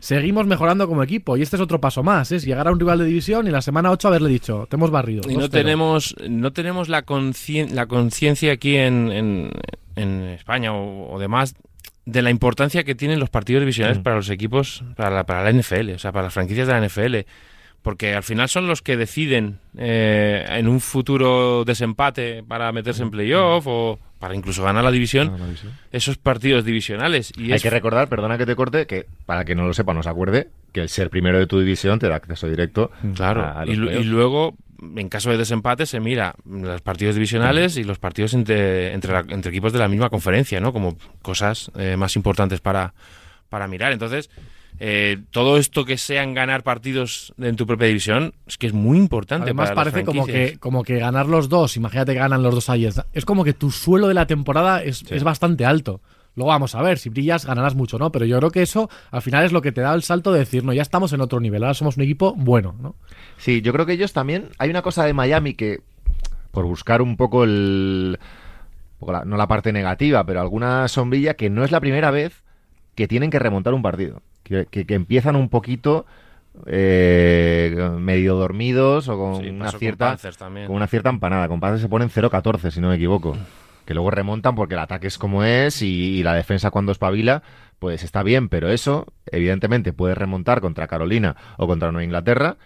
seguimos 0.00 0.46
mejorando 0.46 0.88
como 0.88 1.02
equipo. 1.02 1.36
Y 1.36 1.42
este 1.42 1.56
es 1.56 1.62
otro 1.62 1.80
paso 1.80 2.02
más, 2.02 2.32
es 2.32 2.44
llegar 2.44 2.66
a 2.68 2.72
un 2.72 2.80
rival 2.80 2.98
de 2.98 3.04
división 3.04 3.46
y 3.46 3.48
en 3.48 3.52
la 3.52 3.62
semana 3.62 3.90
8 3.90 4.08
haberle 4.08 4.28
dicho, 4.30 4.66
te 4.68 4.76
hemos 4.76 4.90
barrido. 4.90 5.22
Y 5.30 5.34
no 5.36 5.46
2-0". 5.46 5.50
tenemos, 5.50 6.16
no 6.28 6.52
tenemos 6.52 6.88
la 6.88 7.04
concien- 7.06 7.70
la 7.70 7.86
conciencia 7.86 8.52
aquí 8.52 8.76
en, 8.76 9.12
en- 9.12 9.50
en 9.96 10.20
España 10.30 10.72
o, 10.72 11.12
o 11.14 11.18
demás 11.18 11.54
de 12.06 12.22
la 12.22 12.30
importancia 12.30 12.82
que 12.82 12.94
tienen 12.94 13.20
los 13.20 13.30
partidos 13.30 13.60
divisionales 13.60 13.98
Mm. 13.98 14.02
para 14.02 14.16
los 14.16 14.30
equipos, 14.30 14.82
para 14.96 15.10
la, 15.10 15.24
para 15.26 15.44
la 15.44 15.50
NFL, 15.52 15.90
o 15.94 15.98
sea, 15.98 16.10
para 16.12 16.24
las 16.24 16.32
franquicias 16.34 16.66
de 16.66 16.72
la 16.72 16.80
NFL. 16.80 17.26
Porque 17.82 18.14
al 18.14 18.22
final 18.22 18.48
son 18.50 18.66
los 18.66 18.82
que 18.82 18.96
deciden 18.98 19.58
eh, 19.78 20.44
en 20.50 20.68
un 20.68 20.80
futuro 20.80 21.64
desempate 21.64 22.42
para 22.42 22.70
meterse 22.72 23.02
en 23.02 23.10
playoff 23.10 23.64
o 23.66 23.98
para 24.18 24.34
incluso 24.34 24.62
ganar 24.62 24.84
la 24.84 24.90
división, 24.90 25.34
esos 25.90 26.18
partidos 26.18 26.66
divisionales. 26.66 27.32
Y 27.38 27.44
Hay 27.46 27.52
es 27.54 27.62
que 27.62 27.70
recordar, 27.70 28.08
perdona 28.08 28.36
que 28.36 28.44
te 28.44 28.54
corte, 28.54 28.86
que 28.86 29.06
para 29.24 29.46
que 29.46 29.54
no 29.54 29.66
lo 29.66 29.72
sepa, 29.72 29.94
no 29.94 30.02
se 30.02 30.10
acuerde, 30.10 30.48
que 30.72 30.82
el 30.82 30.90
ser 30.90 31.08
primero 31.08 31.38
de 31.38 31.46
tu 31.46 31.58
división 31.58 31.98
te 31.98 32.06
da 32.08 32.16
acceso 32.16 32.46
directo 32.48 32.90
Claro, 33.14 33.40
a, 33.40 33.62
a 33.62 33.66
y, 33.66 33.74
luego, 33.76 34.56
en 34.94 35.08
caso 35.08 35.30
de 35.30 35.38
desempate, 35.38 35.86
se 35.86 36.00
mira 36.00 36.34
los 36.44 36.82
partidos 36.82 37.14
divisionales 37.14 37.78
y 37.78 37.84
los 37.84 37.98
partidos 37.98 38.34
entre, 38.34 38.92
entre, 38.92 39.10
la- 39.14 39.24
entre 39.30 39.48
equipos 39.50 39.72
de 39.72 39.78
la 39.78 39.88
misma 39.88 40.10
conferencia, 40.10 40.60
¿no? 40.60 40.74
Como 40.74 40.98
cosas 41.22 41.70
eh, 41.78 41.96
más 41.96 42.14
importantes 42.14 42.60
para, 42.60 42.92
para 43.48 43.66
mirar. 43.68 43.90
Entonces, 43.92 44.28
eh, 44.78 45.18
todo 45.30 45.58
esto 45.58 45.84
que 45.84 45.98
sean 45.98 46.34
ganar 46.34 46.62
partidos 46.62 47.34
en 47.38 47.56
tu 47.56 47.66
propia 47.66 47.88
división 47.88 48.34
es 48.46 48.56
que 48.56 48.66
es 48.66 48.72
muy 48.72 48.98
importante. 48.98 49.44
Además 49.44 49.70
para 49.70 49.84
las 49.86 49.92
parece 49.92 50.06
como 50.06 50.26
que, 50.26 50.58
como 50.58 50.84
que 50.84 50.98
ganar 50.98 51.26
los 51.26 51.48
dos, 51.48 51.76
imagínate 51.76 52.12
que 52.12 52.18
ganan 52.18 52.42
los 52.42 52.54
dos 52.54 52.70
ayer, 52.70 52.92
es 53.12 53.24
como 53.24 53.44
que 53.44 53.52
tu 53.52 53.70
suelo 53.70 54.08
de 54.08 54.14
la 54.14 54.26
temporada 54.26 54.82
es, 54.82 55.04
es 55.10 55.24
bastante 55.24 55.64
alto. 55.64 56.00
Luego 56.36 56.50
vamos 56.50 56.74
a 56.74 56.82
ver, 56.82 56.98
si 56.98 57.08
brillas 57.08 57.44
ganarás 57.44 57.74
mucho, 57.74 57.98
¿no? 57.98 58.12
Pero 58.12 58.24
yo 58.24 58.38
creo 58.38 58.50
que 58.50 58.62
eso 58.62 58.88
al 59.10 59.20
final 59.20 59.44
es 59.44 59.52
lo 59.52 59.62
que 59.62 59.72
te 59.72 59.80
da 59.80 59.92
el 59.94 60.02
salto 60.02 60.32
de 60.32 60.38
decir, 60.38 60.64
no, 60.64 60.72
ya 60.72 60.82
estamos 60.82 61.12
en 61.12 61.20
otro 61.20 61.40
nivel, 61.40 61.62
ahora 61.62 61.74
somos 61.74 61.96
un 61.96 62.04
equipo 62.04 62.34
bueno, 62.34 62.74
¿no? 62.80 62.94
Sí, 63.36 63.62
yo 63.62 63.72
creo 63.72 63.84
que 63.84 63.92
ellos 63.92 64.12
también. 64.12 64.48
Hay 64.58 64.70
una 64.70 64.82
cosa 64.82 65.04
de 65.04 65.12
Miami 65.12 65.54
que, 65.54 65.80
por 66.52 66.64
buscar 66.64 67.02
un 67.02 67.16
poco 67.16 67.44
el. 67.44 68.18
no 69.00 69.36
la 69.36 69.48
parte 69.48 69.72
negativa, 69.72 70.24
pero 70.24 70.40
alguna 70.40 70.86
sombrilla, 70.88 71.34
que 71.34 71.50
no 71.50 71.64
es 71.64 71.72
la 71.72 71.80
primera 71.80 72.10
vez 72.10 72.44
que 73.00 73.08
tienen 73.08 73.30
que 73.30 73.38
remontar 73.38 73.72
un 73.74 73.82
partido. 73.82 74.20
Que, 74.42 74.66
que- 74.66 74.84
que 74.86 74.94
empiezan 74.94 75.36
un 75.36 75.48
poquito 75.48 76.04
eh, 76.66 77.90
medio 77.98 78.34
dormidos 78.36 79.08
o 79.08 79.16
con 79.18 79.42
Sí, 79.42 79.48
una 79.50 79.70
con 79.70 79.78
cierta. 79.78 80.16
También. 80.38 80.66
Con 80.66 80.76
una 80.76 80.86
cierta 80.86 81.08
empanada. 81.10 81.48
Con 81.48 81.60
Panthers 81.60 81.82
se 81.82 81.88
ponen 81.88 82.10
0-14, 82.10 82.70
si 82.70 82.80
no 82.80 82.88
me 82.88 82.96
equivoco. 82.96 83.36
Que 83.86 83.94
luego 83.94 84.10
remontan 84.10 84.54
porque 84.54 84.74
el 84.74 84.80
ataque 84.80 85.06
es 85.08 85.18
como 85.18 85.42
es 85.44 85.82
y, 85.82 86.18
y 86.18 86.22
la 86.22 86.34
defensa 86.34 86.70
cuando 86.70 86.92
espabila, 86.92 87.42
pues 87.78 88.02
está 88.04 88.22
bien, 88.22 88.48
pero 88.48 88.68
eso, 88.70 89.06
evidentemente, 89.26 89.92
puedes 89.92 90.16
remontar 90.16 90.60
contra 90.60 90.86
Carolina 90.86 91.34
o 91.56 91.66
contra 91.66 91.90
Nueva 91.90 92.04
Inglaterra, 92.04 92.56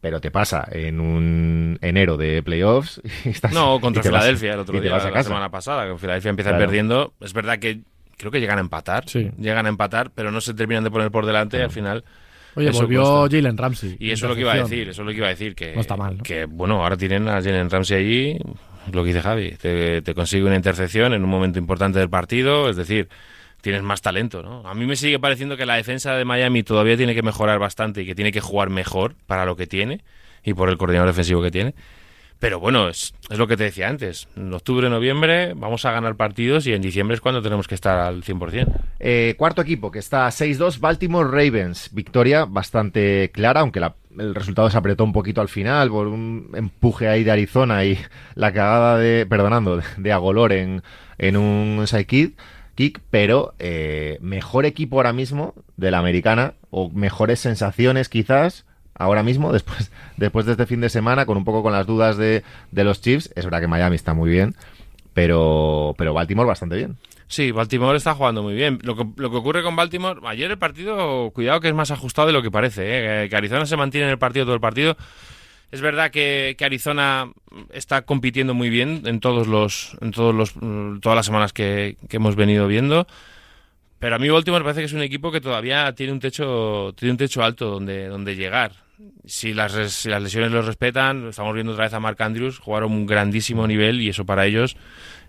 pero 0.00 0.20
te 0.20 0.30
pasa 0.32 0.66
en 0.72 0.98
un 1.00 1.78
enero 1.82 2.16
de 2.16 2.42
playoffs 2.42 3.00
y 3.24 3.28
estás. 3.28 3.52
No, 3.52 3.80
contra 3.80 4.00
y 4.00 4.02
te 4.02 4.10
vas- 4.10 4.22
Filadelfia 4.22 4.54
el 4.54 4.60
otro 4.60 4.80
día, 4.80 4.90
la 4.96 5.10
casa. 5.12 5.24
semana 5.24 5.50
pasada, 5.50 5.86
que 5.86 5.98
Filadelfia 5.98 6.30
empieza 6.30 6.50
Claro. 6.50 6.64
perdiendo. 6.64 7.12
Es 7.20 7.32
verdad 7.32 7.58
que 7.58 7.80
creo 8.16 8.30
que 8.30 8.40
llegan 8.40 8.58
a 8.58 8.60
empatar. 8.60 9.08
Sí. 9.08 9.30
Llegan 9.38 9.66
a 9.66 9.68
empatar, 9.68 10.10
pero 10.14 10.30
no 10.30 10.40
se 10.40 10.54
terminan 10.54 10.84
de 10.84 10.90
poner 10.90 11.10
por 11.10 11.26
delante 11.26 11.58
y 11.58 11.60
al 11.60 11.70
final. 11.70 12.04
Oye, 12.54 12.70
volvió. 12.70 13.28
Jalen 13.30 13.56
Ramsey. 13.56 13.96
Y 13.98 14.10
eso 14.10 14.26
es 14.26 14.30
lo 14.30 14.34
que 14.34 14.42
iba 14.42 14.52
a 14.52 14.56
decir, 14.56 14.88
eso 14.88 15.02
es 15.02 15.06
lo 15.06 15.12
que 15.12 15.18
iba 15.18 15.26
a 15.26 15.30
decir, 15.30 15.54
que, 15.54 15.74
No 15.74 15.80
está 15.80 15.96
mal, 15.96 16.18
¿no? 16.18 16.22
que 16.22 16.44
bueno, 16.44 16.82
ahora 16.82 16.96
tienen 16.96 17.28
a 17.28 17.42
Jalen 17.42 17.70
Ramsey 17.70 17.96
allí, 17.96 18.38
lo 18.92 19.02
que 19.02 19.08
dice 19.08 19.22
Javi, 19.22 19.52
te, 19.52 20.02
te 20.02 20.14
consigue 20.14 20.44
una 20.44 20.56
intercepción 20.56 21.14
en 21.14 21.24
un 21.24 21.30
momento 21.30 21.58
importante 21.58 21.98
del 21.98 22.10
partido, 22.10 22.68
es 22.68 22.76
decir, 22.76 23.08
tienes 23.62 23.82
más 23.82 24.02
talento, 24.02 24.42
¿no? 24.42 24.68
A 24.68 24.74
mí 24.74 24.84
me 24.84 24.96
sigue 24.96 25.18
pareciendo 25.18 25.56
que 25.56 25.64
la 25.64 25.76
defensa 25.76 26.14
de 26.14 26.24
Miami 26.24 26.62
todavía 26.62 26.96
tiene 26.96 27.14
que 27.14 27.22
mejorar 27.22 27.58
bastante 27.58 28.02
y 28.02 28.06
que 28.06 28.14
tiene 28.14 28.32
que 28.32 28.40
jugar 28.40 28.68
mejor 28.68 29.14
para 29.26 29.46
lo 29.46 29.56
que 29.56 29.66
tiene 29.66 30.02
y 30.44 30.52
por 30.52 30.68
el 30.68 30.76
coordinador 30.76 31.08
defensivo 31.08 31.40
que 31.42 31.50
tiene. 31.50 31.74
Pero 32.42 32.58
bueno, 32.58 32.88
es, 32.88 33.14
lo 33.30 33.46
que 33.46 33.56
te 33.56 33.62
decía 33.62 33.88
antes. 33.88 34.26
En 34.34 34.52
octubre, 34.52 34.90
noviembre 34.90 35.54
vamos 35.54 35.84
a 35.84 35.92
ganar 35.92 36.16
partidos 36.16 36.66
y 36.66 36.72
en 36.72 36.82
diciembre 36.82 37.14
es 37.14 37.20
cuando 37.20 37.40
tenemos 37.40 37.68
que 37.68 37.76
estar 37.76 38.00
al 38.00 38.24
100%. 38.24 38.66
Eh, 38.98 39.36
cuarto 39.38 39.62
equipo, 39.62 39.92
que 39.92 40.00
está 40.00 40.26
6-2, 40.26 40.80
Baltimore 40.80 41.28
Ravens. 41.30 41.90
Victoria 41.92 42.44
bastante 42.44 43.30
clara, 43.32 43.60
aunque 43.60 43.78
la- 43.78 43.94
el 44.18 44.34
resultado 44.34 44.68
se 44.70 44.76
apretó 44.76 45.04
un 45.04 45.12
poquito 45.12 45.40
al 45.40 45.48
final 45.48 45.88
por 45.90 46.08
un 46.08 46.50
empuje 46.54 47.06
ahí 47.06 47.22
de 47.22 47.30
Arizona 47.30 47.84
y 47.84 47.96
la 48.34 48.52
cagada 48.52 48.98
de, 48.98 49.24
perdonando, 49.24 49.80
de 49.96 50.12
Agolor 50.12 50.52
en, 50.52 50.82
en 51.18 51.36
un 51.36 51.86
sidekick, 51.86 52.36
kick, 52.74 53.02
pero 53.08 53.54
eh, 53.60 54.18
mejor 54.20 54.66
equipo 54.66 54.96
ahora 54.96 55.12
mismo 55.12 55.54
de 55.76 55.92
la 55.92 56.00
americana, 56.00 56.54
o 56.70 56.90
mejores 56.90 57.38
sensaciones 57.38 58.08
quizás, 58.08 58.66
ahora 59.02 59.22
mismo, 59.22 59.52
después, 59.52 59.90
después 60.16 60.46
de 60.46 60.52
este 60.52 60.66
fin 60.66 60.80
de 60.80 60.88
semana, 60.88 61.26
con 61.26 61.36
un 61.36 61.44
poco 61.44 61.62
con 61.62 61.72
las 61.72 61.86
dudas 61.86 62.16
de, 62.16 62.42
de 62.70 62.84
los 62.84 63.00
Chiefs. 63.00 63.30
Es 63.34 63.44
verdad 63.44 63.60
que 63.60 63.68
Miami 63.68 63.96
está 63.96 64.14
muy 64.14 64.30
bien, 64.30 64.54
pero, 65.14 65.94
pero 65.98 66.14
Baltimore 66.14 66.48
bastante 66.48 66.76
bien. 66.76 66.96
Sí, 67.28 67.50
Baltimore 67.50 67.96
está 67.96 68.14
jugando 68.14 68.42
muy 68.42 68.54
bien. 68.54 68.78
Lo 68.82 68.94
que, 68.94 69.06
lo 69.16 69.30
que 69.30 69.36
ocurre 69.38 69.62
con 69.62 69.74
Baltimore, 69.74 70.20
ayer 70.26 70.50
el 70.50 70.58
partido, 70.58 71.30
cuidado 71.30 71.60
que 71.60 71.68
es 71.68 71.74
más 71.74 71.90
ajustado 71.90 72.26
de 72.26 72.34
lo 72.34 72.42
que 72.42 72.50
parece, 72.50 72.82
¿eh? 73.24 73.28
que 73.30 73.36
Arizona 73.36 73.64
se 73.64 73.76
mantiene 73.76 74.06
en 74.06 74.10
el 74.10 74.18
partido 74.18 74.44
todo 74.44 74.54
el 74.54 74.60
partido. 74.60 74.98
Es 75.70 75.80
verdad 75.80 76.10
que, 76.10 76.54
que 76.58 76.66
Arizona 76.66 77.32
está 77.72 78.02
compitiendo 78.02 78.52
muy 78.52 78.68
bien 78.68 79.04
en 79.06 79.20
todos 79.20 79.46
los, 79.46 79.96
en 80.02 80.10
todos 80.10 80.34
los, 80.34 80.54
mm, 80.56 80.98
todas 80.98 81.16
las 81.16 81.24
semanas 81.24 81.54
que, 81.54 81.96
que 82.10 82.16
hemos 82.18 82.36
venido 82.36 82.66
viendo. 82.66 83.06
Pero 83.98 84.16
a 84.16 84.18
mí 84.18 84.28
Baltimore 84.28 84.64
parece 84.64 84.80
que 84.80 84.86
es 84.86 84.92
un 84.92 85.00
equipo 85.00 85.32
que 85.32 85.40
todavía 85.40 85.94
tiene 85.94 86.12
un 86.12 86.20
techo, 86.20 86.92
tiene 86.98 87.12
un 87.12 87.18
techo 87.18 87.42
alto 87.42 87.70
donde, 87.70 88.08
donde 88.08 88.36
llegar. 88.36 88.72
Si 89.24 89.54
las, 89.54 89.72
si 89.72 90.08
lesiones 90.10 90.52
los 90.52 90.66
respetan, 90.66 91.28
estamos 91.28 91.54
viendo 91.54 91.72
otra 91.72 91.84
vez 91.84 91.94
a 91.94 92.00
Mark 92.00 92.20
Andrews 92.22 92.58
jugar 92.58 92.84
un 92.84 93.06
grandísimo 93.06 93.66
nivel 93.66 94.00
y 94.00 94.08
eso 94.08 94.26
para 94.26 94.46
ellos 94.46 94.76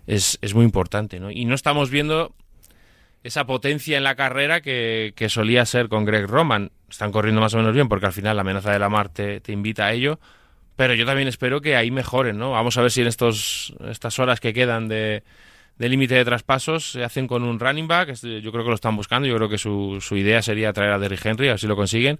es, 0.06 0.38
es 0.42 0.54
muy 0.54 0.64
importante. 0.64 1.20
¿no? 1.20 1.30
Y 1.30 1.44
no 1.44 1.54
estamos 1.54 1.90
viendo 1.90 2.34
esa 3.24 3.46
potencia 3.46 3.96
en 3.96 4.04
la 4.04 4.14
carrera 4.14 4.60
que, 4.60 5.14
que 5.16 5.28
solía 5.28 5.64
ser 5.64 5.88
con 5.88 6.04
Greg 6.04 6.26
Roman. 6.26 6.70
Están 6.90 7.10
corriendo 7.10 7.40
más 7.40 7.54
o 7.54 7.56
menos 7.56 7.72
bien 7.72 7.88
porque 7.88 8.06
al 8.06 8.12
final 8.12 8.36
la 8.36 8.42
amenaza 8.42 8.70
de 8.70 8.78
la 8.78 8.90
mar 8.90 9.08
te, 9.08 9.40
invita 9.48 9.86
a 9.86 9.92
ello. 9.92 10.20
Pero 10.76 10.94
yo 10.94 11.06
también 11.06 11.28
espero 11.28 11.60
que 11.60 11.76
ahí 11.76 11.90
mejoren, 11.90 12.36
¿no? 12.36 12.50
Vamos 12.50 12.76
a 12.76 12.82
ver 12.82 12.90
si 12.90 13.00
en 13.00 13.06
estos, 13.06 13.74
estas 13.88 14.18
horas 14.18 14.40
que 14.40 14.52
quedan 14.52 14.88
de, 14.88 15.22
de 15.78 15.88
límite 15.88 16.16
de 16.16 16.24
traspasos 16.24 16.92
se 16.92 17.04
hacen 17.04 17.26
con 17.26 17.44
un 17.44 17.58
running 17.58 17.88
back. 17.88 18.12
Yo 18.14 18.52
creo 18.52 18.64
que 18.64 18.70
lo 18.70 18.74
están 18.74 18.96
buscando. 18.96 19.26
Yo 19.26 19.36
creo 19.36 19.48
que 19.48 19.58
su, 19.58 19.98
su 20.00 20.16
idea 20.16 20.42
sería 20.42 20.72
traer 20.72 20.92
a 20.92 20.98
Derrick 20.98 21.24
Henry, 21.24 21.48
a 21.48 21.52
ver 21.52 21.60
si 21.60 21.66
lo 21.66 21.76
consiguen. 21.76 22.18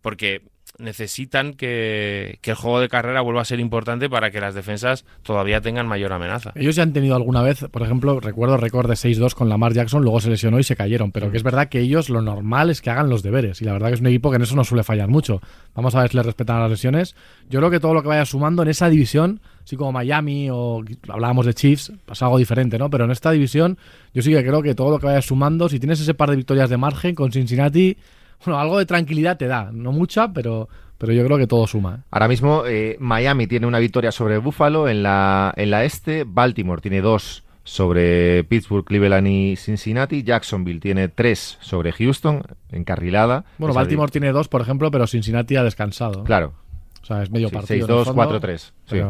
Porque 0.00 0.42
necesitan 0.78 1.54
que, 1.54 2.38
el 2.42 2.54
juego 2.54 2.80
de 2.80 2.88
carrera 2.88 3.20
vuelva 3.20 3.42
a 3.42 3.44
ser 3.44 3.60
importante 3.60 4.08
para 4.08 4.30
que 4.30 4.40
las 4.40 4.54
defensas 4.54 5.04
todavía 5.22 5.60
tengan 5.60 5.86
mayor 5.86 6.12
amenaza. 6.12 6.52
Ellos 6.54 6.76
ya 6.76 6.82
han 6.82 6.92
tenido 6.92 7.16
alguna 7.16 7.42
vez, 7.42 7.64
por 7.70 7.82
ejemplo, 7.82 8.20
recuerdo 8.20 8.56
récord 8.56 8.88
de 8.88 8.94
6-2 8.94 9.34
con 9.34 9.48
Lamar 9.48 9.72
Jackson, 9.72 10.02
luego 10.02 10.20
se 10.20 10.30
lesionó 10.30 10.58
y 10.58 10.62
se 10.62 10.76
cayeron, 10.76 11.12
pero 11.12 11.30
que 11.30 11.36
es 11.36 11.42
verdad 11.42 11.68
que 11.68 11.80
ellos 11.80 12.08
lo 12.08 12.22
normal 12.22 12.70
es 12.70 12.80
que 12.80 12.90
hagan 12.90 13.08
los 13.08 13.22
deberes 13.22 13.60
y 13.62 13.64
la 13.64 13.72
verdad 13.72 13.88
que 13.88 13.94
es 13.94 14.00
un 14.00 14.06
equipo 14.06 14.30
que 14.30 14.36
en 14.36 14.42
eso 14.42 14.56
no 14.56 14.64
suele 14.64 14.84
fallar 14.84 15.08
mucho. 15.08 15.40
Vamos 15.74 15.94
a 15.94 16.00
ver 16.00 16.10
si 16.10 16.16
les 16.16 16.26
respetan 16.26 16.60
las 16.60 16.70
lesiones. 16.70 17.16
Yo 17.48 17.60
creo 17.60 17.70
que 17.70 17.80
todo 17.80 17.94
lo 17.94 18.02
que 18.02 18.08
vaya 18.08 18.24
sumando 18.24 18.62
en 18.62 18.68
esa 18.68 18.88
división, 18.88 19.40
así 19.64 19.76
como 19.76 19.92
Miami 19.92 20.48
o 20.50 20.82
hablábamos 21.08 21.46
de 21.46 21.54
Chiefs, 21.54 21.92
pasa 22.04 22.26
algo 22.26 22.38
diferente, 22.38 22.78
¿no? 22.78 22.90
Pero 22.90 23.04
en 23.04 23.10
esta 23.10 23.30
división 23.30 23.78
yo 24.14 24.22
sí 24.22 24.32
que 24.32 24.42
creo 24.42 24.62
que 24.62 24.74
todo 24.74 24.90
lo 24.90 24.98
que 24.98 25.06
vaya 25.06 25.22
sumando, 25.22 25.68
si 25.68 25.78
tienes 25.78 26.00
ese 26.00 26.14
par 26.14 26.30
de 26.30 26.36
victorias 26.36 26.70
de 26.70 26.76
margen 26.76 27.14
con 27.14 27.32
Cincinnati, 27.32 27.96
Bueno, 28.44 28.60
algo 28.60 28.78
de 28.78 28.86
tranquilidad 28.86 29.36
te 29.36 29.46
da, 29.46 29.70
no 29.72 29.92
mucha, 29.92 30.32
pero, 30.32 30.68
pero 30.98 31.12
yo 31.12 31.24
creo 31.24 31.38
que 31.38 31.46
todo 31.46 31.66
suma. 31.66 31.96
¿eh? 31.96 32.06
Ahora 32.10 32.28
mismo 32.28 32.64
eh, 32.66 32.96
Miami 33.00 33.46
tiene 33.46 33.66
una 33.66 33.78
victoria 33.78 34.12
sobre 34.12 34.38
Buffalo 34.38 34.88
en 34.88 35.02
la, 35.02 35.52
en 35.56 35.70
la 35.70 35.84
este, 35.84 36.24
Baltimore 36.26 36.80
tiene 36.80 37.00
dos 37.00 37.44
sobre 37.66 38.44
Pittsburgh, 38.44 38.84
Cleveland 38.84 39.26
y 39.26 39.56
Cincinnati, 39.56 40.22
Jacksonville 40.22 40.78
tiene 40.78 41.08
tres 41.08 41.58
sobre 41.60 41.90
Houston, 41.90 42.42
encarrilada. 42.70 43.44
Bueno, 43.58 43.74
Baltimore 43.74 44.10
tiene 44.10 44.30
dos, 44.30 44.46
por 44.46 44.60
ejemplo, 44.60 44.88
pero 44.92 45.08
Cincinnati 45.08 45.56
ha 45.56 45.64
descansado. 45.64 46.18
¿no? 46.18 46.24
Claro, 46.24 46.54
O 47.02 47.04
sea, 47.04 47.24
es 47.24 47.30
medio 47.30 47.48
sí, 47.48 47.54
partido. 47.54 47.86
en 47.86 47.90
el 47.90 47.98
6-2, 47.98 48.04
fondo, 48.04 48.40
4-3. 48.40 48.72
Sí. 48.86 49.00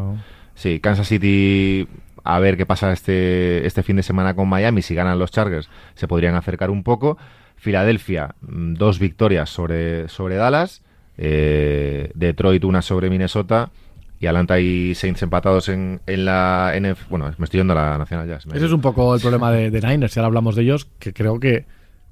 Sí, 0.54 0.80
Kansas 0.80 1.06
City, 1.06 1.86
a 2.24 2.38
ver 2.40 2.56
qué 2.56 2.64
pasa 2.64 2.90
este, 2.92 3.66
este 3.66 3.82
fin 3.82 3.96
de 3.96 4.02
semana 4.02 4.34
con 4.34 4.48
Miami. 4.48 4.80
Si 4.80 4.94
ganan 4.94 5.18
los 5.18 5.30
Chargers, 5.30 5.68
se 5.94 6.08
podrían 6.08 6.34
acercar 6.34 6.70
un 6.70 6.82
poco. 6.82 7.18
Filadelfia, 7.56 8.34
mm, 8.42 8.74
dos 8.74 8.98
victorias 8.98 9.50
sobre, 9.50 10.08
sobre 10.08 10.36
Dallas. 10.36 10.82
Eh, 11.18 12.10
Detroit, 12.14 12.64
una 12.64 12.82
sobre 12.82 13.10
Minnesota. 13.10 13.70
Y 14.18 14.26
Atlanta 14.26 14.58
y 14.58 14.94
Saints 14.94 15.22
empatados 15.22 15.68
en, 15.68 16.00
en 16.06 16.24
la 16.24 16.72
NF. 16.80 17.08
Bueno, 17.10 17.30
me 17.36 17.44
estoy 17.44 17.60
yendo 17.60 17.74
a 17.74 17.76
la 17.92 17.98
Nacional 17.98 18.26
ya. 18.26 18.38
me- 18.46 18.56
Ese 18.56 18.64
es 18.66 18.72
un 18.72 18.80
poco 18.80 19.14
el 19.14 19.20
problema 19.20 19.52
de, 19.52 19.70
de 19.70 19.80
Niners, 19.82 20.12
si 20.14 20.18
ahora 20.20 20.28
hablamos 20.28 20.56
de 20.56 20.62
ellos, 20.62 20.86
que 20.98 21.12
creo 21.12 21.38
que 21.38 21.66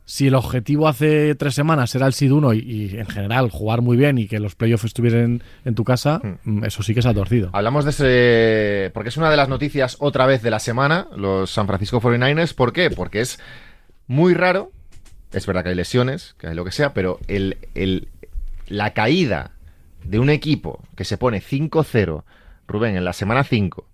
si 0.05 0.27
el 0.27 0.35
objetivo 0.35 0.87
hace 0.87 1.35
tres 1.35 1.55
semanas 1.55 1.95
era 1.95 2.07
el 2.07 2.13
SID 2.13 2.31
1 2.31 2.53
y, 2.53 2.59
y, 2.59 2.99
en 2.99 3.07
general 3.07 3.49
jugar 3.51 3.81
muy 3.81 3.97
bien 3.97 4.19
y 4.19 4.27
que 4.27 4.39
los 4.39 4.55
playoffs 4.55 4.85
estuvieran 4.85 5.43
en 5.65 5.75
tu 5.75 5.83
casa, 5.85 6.21
mm, 6.45 6.65
eso 6.65 6.83
sí 6.83 6.95
que 6.95 7.01
se 7.01 7.09
ha 7.09 7.15
torcido. 7.15 7.49
Hablamos 7.55 7.87
de 7.87 7.91
ese. 7.91 8.91
Porque 8.93 9.09
es 9.09 9.17
una 9.17 9.31
de 9.31 9.39
las 9.39 9.49
noticias 9.49 9.97
otra 10.01 10.27
vez 10.27 10.43
de 10.43 10.51
la 10.51 10.59
semana, 10.59 11.09
los 11.17 11.51
San 11.51 11.67
Francisco 11.67 12.03
49ers. 12.03 12.55
¿Por 12.55 12.75
qué? 12.75 12.91
Porque 12.91 13.23
es 13.23 13.41
muy 14.07 14.35
raro. 14.35 14.73
Es 15.35 15.47
verdad 15.47 15.63
que 15.65 15.71
hay 15.71 15.75
lesiones, 15.75 16.35
que 16.39 16.47
hay 16.49 16.55
lo 16.55 16.65
que 16.65 16.73
sea, 16.73 16.95
pero 16.95 17.19
el, 17.29 17.59
el- 17.75 18.09
la 18.69 18.93
caída 18.95 19.51
de 20.05 20.19
un 20.19 20.31
equipo 20.31 20.83
que 20.97 21.05
se 21.05 21.19
pone 21.19 21.41
5-0, 21.43 22.25
Rubén, 22.67 22.97
en 22.97 23.05
la 23.05 23.13
semana 23.13 23.45
5, 23.45 23.87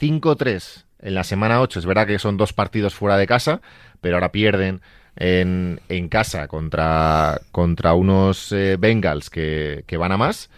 5-3 0.00 0.84
en 1.00 1.14
la 1.14 1.24
semana 1.24 1.60
8, 1.60 1.78
es 1.80 1.86
verdad 1.86 2.06
que 2.06 2.18
son 2.18 2.36
dos 2.36 2.52
partidos 2.52 2.94
fuera 2.94 3.16
de 3.16 3.26
casa, 3.26 3.60
pero 4.00 4.16
ahora 4.16 4.32
pierden 4.32 4.80
en, 5.16 5.80
en 5.88 6.08
casa 6.08 6.48
contra, 6.48 7.40
contra 7.52 7.94
unos 7.94 8.50
eh, 8.52 8.76
Bengals 8.78 9.28
que, 9.28 9.84
que 9.86 9.96
van 9.98 10.12
a 10.12 10.16
más, 10.16 10.48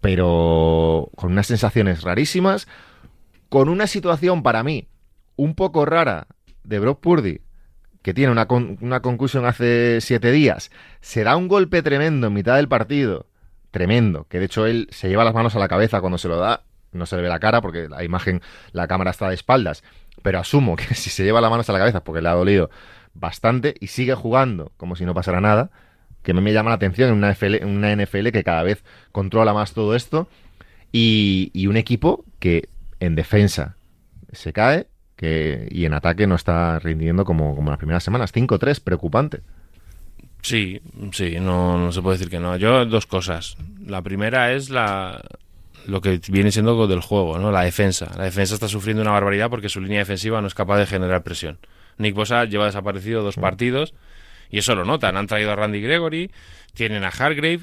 pero 0.00 1.10
con 1.16 1.32
unas 1.32 1.46
sensaciones 1.46 2.02
rarísimas, 2.02 2.66
con 3.48 3.68
una 3.68 3.86
situación 3.86 4.42
para 4.42 4.62
mí 4.64 4.88
un 5.36 5.54
poco 5.54 5.84
rara 5.86 6.26
de 6.64 6.78
Brock 6.80 7.00
Purdy, 7.00 7.40
que 8.04 8.14
tiene 8.14 8.30
una, 8.30 8.46
con- 8.46 8.78
una 8.82 9.00
conclusión 9.00 9.46
hace 9.46 10.00
siete 10.02 10.30
días, 10.30 10.70
se 11.00 11.24
da 11.24 11.36
un 11.36 11.48
golpe 11.48 11.82
tremendo 11.82 12.26
en 12.28 12.34
mitad 12.34 12.56
del 12.56 12.68
partido, 12.68 13.26
tremendo, 13.72 14.26
que 14.28 14.38
de 14.38 14.44
hecho 14.44 14.66
él 14.66 14.88
se 14.92 15.08
lleva 15.08 15.24
las 15.24 15.34
manos 15.34 15.56
a 15.56 15.58
la 15.58 15.68
cabeza 15.68 16.02
cuando 16.02 16.18
se 16.18 16.28
lo 16.28 16.36
da, 16.36 16.64
no 16.92 17.06
se 17.06 17.16
le 17.16 17.22
ve 17.22 17.28
la 17.30 17.40
cara 17.40 17.62
porque 17.62 17.88
la 17.88 18.04
imagen, 18.04 18.42
la 18.72 18.86
cámara 18.86 19.10
está 19.10 19.28
de 19.30 19.34
espaldas, 19.34 19.82
pero 20.22 20.38
asumo 20.38 20.76
que 20.76 20.84
si 20.94 21.08
se 21.10 21.24
lleva 21.24 21.40
las 21.40 21.50
manos 21.50 21.68
a 21.70 21.72
la 21.72 21.80
cabeza 21.80 22.04
porque 22.04 22.20
le 22.22 22.28
ha 22.28 22.34
dolido 22.34 22.70
bastante 23.14 23.74
y 23.80 23.86
sigue 23.86 24.14
jugando 24.14 24.70
como 24.76 24.96
si 24.96 25.06
no 25.06 25.14
pasara 25.14 25.40
nada, 25.40 25.70
que 26.22 26.34
me 26.34 26.52
llama 26.52 26.70
la 26.70 26.76
atención 26.76 27.08
en 27.10 27.16
una, 27.16 27.30
FL 27.30 27.56
en 27.62 27.68
una 27.68 27.90
NFL 27.96 28.28
que 28.30 28.44
cada 28.44 28.62
vez 28.62 28.84
controla 29.12 29.54
más 29.54 29.72
todo 29.72 29.94
esto 29.96 30.28
y, 30.92 31.50
y 31.54 31.66
un 31.68 31.76
equipo 31.78 32.24
que 32.38 32.68
en 33.00 33.14
defensa 33.14 33.76
se 34.32 34.52
cae 34.52 34.88
que, 35.16 35.68
y 35.70 35.84
en 35.84 35.94
ataque 35.94 36.26
no 36.26 36.34
está 36.34 36.78
rindiendo 36.78 37.24
como, 37.24 37.54
como 37.54 37.70
las 37.70 37.78
primeras 37.78 38.02
semanas. 38.02 38.34
5-3, 38.34 38.80
preocupante. 38.82 39.40
Sí, 40.42 40.82
sí, 41.12 41.36
no, 41.40 41.78
no 41.78 41.90
se 41.90 42.02
puede 42.02 42.18
decir 42.18 42.30
que 42.30 42.38
no. 42.38 42.56
Yo 42.56 42.84
dos 42.84 43.06
cosas. 43.06 43.56
La 43.86 44.02
primera 44.02 44.52
es 44.52 44.68
la 44.68 45.22
lo 45.86 46.00
que 46.00 46.20
viene 46.28 46.50
siendo 46.50 46.86
del 46.86 47.00
juego, 47.00 47.38
¿no? 47.38 47.50
La 47.50 47.62
defensa. 47.62 48.10
La 48.16 48.24
defensa 48.24 48.54
está 48.54 48.68
sufriendo 48.68 49.02
una 49.02 49.10
barbaridad 49.10 49.50
porque 49.50 49.68
su 49.68 49.80
línea 49.80 50.00
defensiva 50.00 50.40
no 50.40 50.46
es 50.46 50.54
capaz 50.54 50.78
de 50.78 50.86
generar 50.86 51.22
presión. 51.22 51.58
Nick 51.98 52.14
Bosa 52.14 52.44
lleva 52.44 52.66
desaparecido 52.66 53.22
dos 53.22 53.36
partidos 53.36 53.94
y 54.50 54.58
eso 54.58 54.74
lo 54.74 54.84
notan. 54.84 55.16
Han 55.16 55.26
traído 55.26 55.52
a 55.52 55.56
Randy 55.56 55.80
Gregory, 55.80 56.30
tienen 56.74 57.04
a 57.04 57.08
Hargrave, 57.08 57.60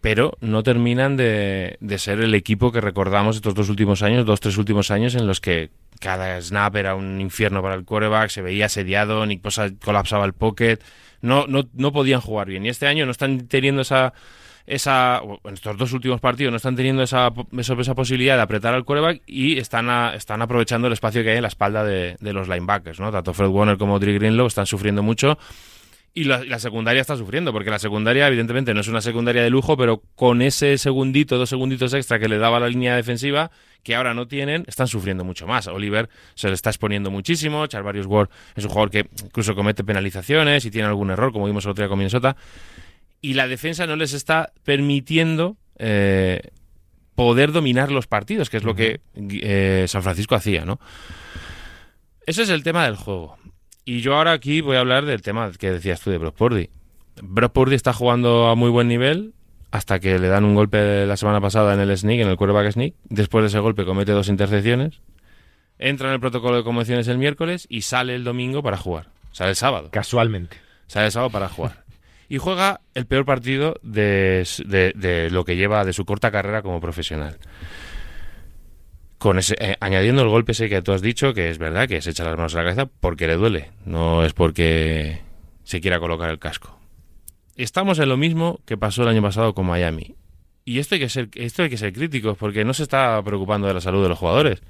pero 0.00 0.36
no 0.40 0.62
terminan 0.62 1.16
de, 1.16 1.76
de 1.80 1.98
ser 1.98 2.20
el 2.20 2.34
equipo 2.34 2.72
que 2.72 2.80
recordamos 2.80 3.36
estos 3.36 3.54
dos 3.54 3.68
últimos 3.68 4.02
años, 4.02 4.26
dos, 4.26 4.40
tres 4.40 4.58
últimos 4.58 4.90
años 4.90 5.14
en 5.14 5.26
los 5.26 5.40
que 5.40 5.70
cada 6.02 6.40
snap 6.40 6.74
era 6.76 6.94
un 6.96 7.20
infierno 7.20 7.62
para 7.62 7.74
el 7.76 7.84
quarterback, 7.84 8.28
se 8.28 8.42
veía 8.42 8.66
asediado, 8.66 9.24
Nick 9.24 9.40
Bosa 9.42 9.70
colapsaba 9.82 10.24
el 10.24 10.32
pocket, 10.32 10.78
no, 11.20 11.46
no, 11.46 11.62
no 11.74 11.92
podían 11.92 12.20
jugar 12.20 12.48
bien. 12.48 12.66
Y 12.66 12.68
este 12.68 12.86
año 12.88 13.06
no 13.06 13.12
están 13.12 13.46
teniendo 13.46 13.82
esa, 13.82 14.12
esa 14.66 15.20
en 15.44 15.54
estos 15.54 15.76
dos 15.76 15.92
últimos 15.92 16.20
partidos 16.20 16.50
no 16.50 16.56
están 16.56 16.74
teniendo 16.76 17.02
esa, 17.02 17.32
esa, 17.56 17.94
posibilidad 17.94 18.36
de 18.36 18.42
apretar 18.42 18.74
al 18.74 18.84
quarterback 18.84 19.22
y 19.26 19.58
están, 19.58 19.88
a- 19.90 20.14
están 20.14 20.42
aprovechando 20.42 20.88
el 20.88 20.92
espacio 20.92 21.22
que 21.22 21.30
hay 21.30 21.36
en 21.36 21.42
la 21.42 21.48
espalda 21.48 21.84
de, 21.84 22.16
de 22.18 22.32
los 22.32 22.48
linebackers, 22.48 22.98
¿no? 22.98 23.12
Tanto 23.12 23.32
Fred 23.32 23.48
Warner 23.48 23.78
como 23.78 23.98
Dre 23.98 24.14
Greenlow 24.14 24.46
están 24.48 24.66
sufriendo 24.66 25.02
mucho 25.02 25.38
y 26.14 26.24
la, 26.24 26.44
la 26.44 26.58
secundaria 26.58 27.00
está 27.00 27.16
sufriendo, 27.16 27.52
porque 27.52 27.70
la 27.70 27.78
secundaria, 27.78 28.26
evidentemente, 28.26 28.74
no 28.74 28.80
es 28.80 28.88
una 28.88 29.00
secundaria 29.00 29.42
de 29.42 29.50
lujo, 29.50 29.76
pero 29.76 30.02
con 30.14 30.42
ese 30.42 30.76
segundito, 30.76 31.38
dos 31.38 31.48
segunditos 31.48 31.94
extra 31.94 32.18
que 32.18 32.28
le 32.28 32.38
daba 32.38 32.60
la 32.60 32.68
línea 32.68 32.94
defensiva, 32.96 33.50
que 33.82 33.94
ahora 33.94 34.12
no 34.12 34.28
tienen, 34.28 34.64
están 34.66 34.88
sufriendo 34.88 35.24
mucho 35.24 35.46
más. 35.46 35.66
Oliver 35.68 36.08
se 36.34 36.48
le 36.48 36.54
está 36.54 36.70
exponiendo 36.70 37.10
muchísimo, 37.10 37.66
Charvarius 37.66 38.06
Ward 38.06 38.28
es 38.54 38.64
un 38.64 38.70
jugador 38.70 38.90
que 38.90 39.08
incluso 39.24 39.54
comete 39.54 39.84
penalizaciones 39.84 40.64
y 40.64 40.70
tiene 40.70 40.88
algún 40.88 41.10
error, 41.10 41.32
como 41.32 41.46
vimos 41.46 41.64
el 41.64 41.70
otro 41.70 41.82
día 41.82 41.88
con 41.88 41.98
Minnesota, 41.98 42.36
y 43.20 43.34
la 43.34 43.48
defensa 43.48 43.86
no 43.86 43.96
les 43.96 44.12
está 44.12 44.52
permitiendo 44.64 45.56
eh, 45.78 46.50
poder 47.14 47.52
dominar 47.52 47.90
los 47.90 48.06
partidos, 48.06 48.50
que 48.50 48.58
es 48.58 48.64
lo 48.64 48.74
que 48.74 49.00
eh, 49.16 49.86
San 49.88 50.02
Francisco 50.02 50.34
hacía, 50.34 50.64
¿no? 50.64 50.78
Ese 52.26 52.42
es 52.42 52.50
el 52.50 52.62
tema 52.62 52.84
del 52.84 52.96
juego. 52.96 53.36
Y 53.84 54.00
yo 54.00 54.14
ahora 54.16 54.32
aquí 54.32 54.60
voy 54.60 54.76
a 54.76 54.80
hablar 54.80 55.04
del 55.06 55.22
tema 55.22 55.50
que 55.58 55.70
decías 55.72 56.00
tú 56.00 56.10
de 56.10 56.18
Brock 56.18 56.36
Purdy. 56.36 56.70
Brock 57.22 57.52
Purdy 57.52 57.74
está 57.74 57.92
jugando 57.92 58.48
a 58.48 58.54
muy 58.54 58.70
buen 58.70 58.88
nivel 58.88 59.32
hasta 59.70 59.98
que 60.00 60.18
le 60.18 60.28
dan 60.28 60.44
un 60.44 60.54
golpe 60.54 61.06
la 61.06 61.16
semana 61.16 61.40
pasada 61.40 61.74
en 61.74 61.80
el 61.80 61.96
sneak, 61.96 62.20
en 62.20 62.28
el 62.28 62.36
quarterback 62.36 62.72
sneak. 62.72 62.94
Después 63.08 63.42
de 63.42 63.48
ese 63.48 63.58
golpe 63.58 63.84
comete 63.84 64.12
dos 64.12 64.28
intercepciones. 64.28 65.00
Entra 65.78 66.08
en 66.08 66.14
el 66.14 66.20
protocolo 66.20 66.56
de 66.58 66.62
conmociones 66.64 67.08
el 67.08 67.18
miércoles 67.18 67.66
y 67.68 67.82
sale 67.82 68.14
el 68.14 68.22
domingo 68.24 68.62
para 68.62 68.76
jugar. 68.76 69.08
Sale 69.32 69.50
el 69.50 69.56
sábado. 69.56 69.88
Casualmente. 69.90 70.56
Sale 70.86 71.06
el 71.06 71.12
sábado 71.12 71.30
para 71.30 71.48
jugar. 71.48 71.82
Y 72.28 72.38
juega 72.38 72.80
el 72.94 73.06
peor 73.06 73.24
partido 73.24 73.74
de, 73.82 74.46
de- 74.66 74.92
de 74.94 75.30
lo 75.30 75.44
que 75.44 75.56
lleva 75.56 75.84
de 75.84 75.92
su 75.92 76.04
corta 76.04 76.30
carrera 76.30 76.62
como 76.62 76.80
profesional. 76.80 77.36
Con 79.22 79.38
ese, 79.38 79.54
eh, 79.60 79.76
añadiendo 79.78 80.22
el 80.22 80.28
golpe 80.28 80.50
ese 80.50 80.68
que 80.68 80.82
tú 80.82 80.90
has 80.90 81.00
dicho, 81.00 81.32
que 81.32 81.48
es 81.48 81.58
verdad 81.58 81.86
que 81.86 82.02
se 82.02 82.10
echa 82.10 82.24
las 82.24 82.36
manos 82.36 82.56
a 82.56 82.58
la 82.58 82.64
cabeza 82.64 82.86
porque 82.86 83.28
le 83.28 83.36
duele, 83.36 83.70
no 83.84 84.24
es 84.24 84.32
porque 84.32 85.20
se 85.62 85.80
quiera 85.80 86.00
colocar 86.00 86.28
el 86.28 86.40
casco. 86.40 86.76
Estamos 87.54 88.00
en 88.00 88.08
lo 88.08 88.16
mismo 88.16 88.58
que 88.66 88.76
pasó 88.76 89.02
el 89.02 89.08
año 89.08 89.22
pasado 89.22 89.54
con 89.54 89.66
Miami. 89.66 90.16
Y 90.64 90.80
esto 90.80 90.96
hay 90.96 91.02
que 91.02 91.08
ser, 91.08 91.28
esto 91.36 91.62
hay 91.62 91.70
que 91.70 91.76
ser 91.76 91.92
críticos 91.92 92.36
porque 92.36 92.64
no 92.64 92.74
se 92.74 92.82
está 92.82 93.22
preocupando 93.22 93.68
de 93.68 93.74
la 93.74 93.80
salud 93.80 94.02
de 94.02 94.08
los 94.08 94.18
jugadores. 94.18 94.60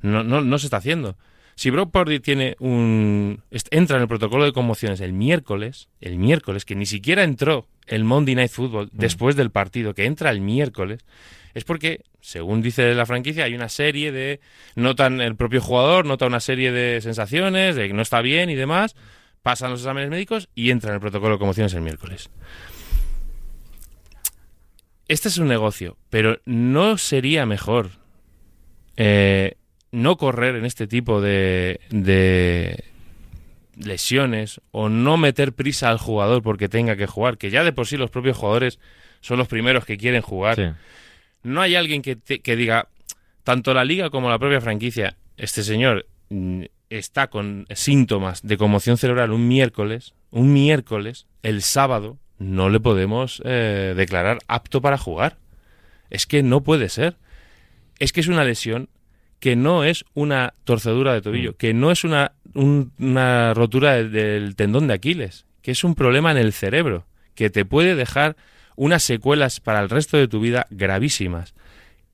No, 0.00 0.24
no, 0.24 0.40
no 0.40 0.58
se 0.58 0.68
está 0.68 0.78
haciendo. 0.78 1.18
Si 1.54 1.68
Brock 1.68 1.90
Purdy 1.90 2.20
tiene 2.20 2.56
un 2.60 3.42
entra 3.70 3.98
en 3.98 4.02
el 4.04 4.08
protocolo 4.08 4.46
de 4.46 4.54
conmociones 4.54 5.02
el 5.02 5.12
miércoles, 5.12 5.90
el 6.00 6.16
miércoles 6.16 6.64
que 6.64 6.74
ni 6.74 6.86
siquiera 6.86 7.22
entró 7.22 7.66
el 7.86 8.04
Monday 8.04 8.34
Night 8.34 8.50
Football 8.50 8.88
después 8.94 9.36
del 9.36 9.50
partido, 9.50 9.92
que 9.92 10.06
entra 10.06 10.30
el 10.30 10.40
miércoles, 10.40 11.04
es 11.54 11.64
porque, 11.64 12.02
según 12.20 12.62
dice 12.62 12.94
la 12.94 13.06
franquicia, 13.06 13.44
hay 13.44 13.54
una 13.54 13.68
serie 13.68 14.10
de 14.10 14.40
notan 14.74 15.20
el 15.20 15.36
propio 15.36 15.60
jugador, 15.60 16.04
nota 16.04 16.26
una 16.26 16.40
serie 16.40 16.72
de 16.72 17.00
sensaciones 17.00 17.76
de 17.76 17.86
que 17.86 17.94
no 17.94 18.02
está 18.02 18.20
bien 18.20 18.50
y 18.50 18.56
demás, 18.56 18.96
pasan 19.42 19.70
los 19.70 19.80
exámenes 19.80 20.10
médicos 20.10 20.48
y 20.54 20.70
entra 20.70 20.90
en 20.90 20.94
el 20.94 21.00
protocolo 21.00 21.34
de 21.34 21.38
conmociones 21.38 21.72
el 21.74 21.82
miércoles. 21.82 22.28
Este 25.06 25.28
es 25.28 25.38
un 25.38 25.48
negocio, 25.48 25.96
pero 26.10 26.40
no 26.44 26.98
sería 26.98 27.46
mejor 27.46 27.90
eh, 28.96 29.56
no 29.92 30.16
correr 30.16 30.56
en 30.56 30.64
este 30.64 30.86
tipo 30.88 31.20
de, 31.20 31.80
de 31.90 32.84
lesiones 33.76 34.60
o 34.72 34.88
no 34.88 35.18
meter 35.18 35.52
prisa 35.52 35.90
al 35.90 35.98
jugador 35.98 36.42
porque 36.42 36.68
tenga 36.68 36.96
que 36.96 37.06
jugar, 37.06 37.38
que 37.38 37.50
ya 37.50 37.62
de 37.62 37.72
por 37.72 37.86
sí 37.86 37.96
los 37.96 38.10
propios 38.10 38.36
jugadores 38.36 38.80
son 39.20 39.38
los 39.38 39.46
primeros 39.46 39.84
que 39.84 39.98
quieren 39.98 40.22
jugar. 40.22 40.56
Sí. 40.56 40.62
No 41.44 41.60
hay 41.60 41.76
alguien 41.76 42.02
que, 42.02 42.16
te- 42.16 42.40
que 42.40 42.56
diga, 42.56 42.88
tanto 43.44 43.72
la 43.74 43.84
liga 43.84 44.10
como 44.10 44.28
la 44.30 44.38
propia 44.38 44.60
franquicia, 44.60 45.16
este 45.36 45.62
señor 45.62 46.06
mm, 46.30 46.62
está 46.90 47.28
con 47.28 47.66
síntomas 47.74 48.42
de 48.42 48.56
conmoción 48.56 48.96
cerebral 48.96 49.30
un 49.30 49.46
miércoles, 49.46 50.14
un 50.30 50.52
miércoles, 50.52 51.26
el 51.42 51.62
sábado 51.62 52.18
no 52.38 52.68
le 52.68 52.80
podemos 52.80 53.40
eh, 53.44 53.94
declarar 53.96 54.38
apto 54.48 54.80
para 54.80 54.98
jugar. 54.98 55.36
Es 56.10 56.26
que 56.26 56.42
no 56.42 56.62
puede 56.62 56.88
ser. 56.88 57.16
Es 57.98 58.12
que 58.12 58.20
es 58.20 58.26
una 58.28 58.44
lesión 58.44 58.88
que 59.38 59.54
no 59.56 59.84
es 59.84 60.04
una 60.14 60.54
torcedura 60.64 61.12
de 61.14 61.20
tobillo, 61.22 61.56
que 61.56 61.74
no 61.74 61.90
es 61.92 62.02
una, 62.04 62.32
un- 62.54 62.92
una 62.98 63.54
rotura 63.54 64.02
del 64.02 64.56
tendón 64.56 64.86
de 64.88 64.94
Aquiles, 64.94 65.44
que 65.62 65.70
es 65.70 65.84
un 65.84 65.94
problema 65.94 66.30
en 66.30 66.38
el 66.38 66.52
cerebro, 66.52 67.06
que 67.34 67.50
te 67.50 67.64
puede 67.64 67.94
dejar 67.94 68.36
unas 68.76 69.02
secuelas 69.02 69.60
para 69.60 69.80
el 69.80 69.88
resto 69.90 70.16
de 70.16 70.28
tu 70.28 70.40
vida 70.40 70.66
gravísimas. 70.70 71.54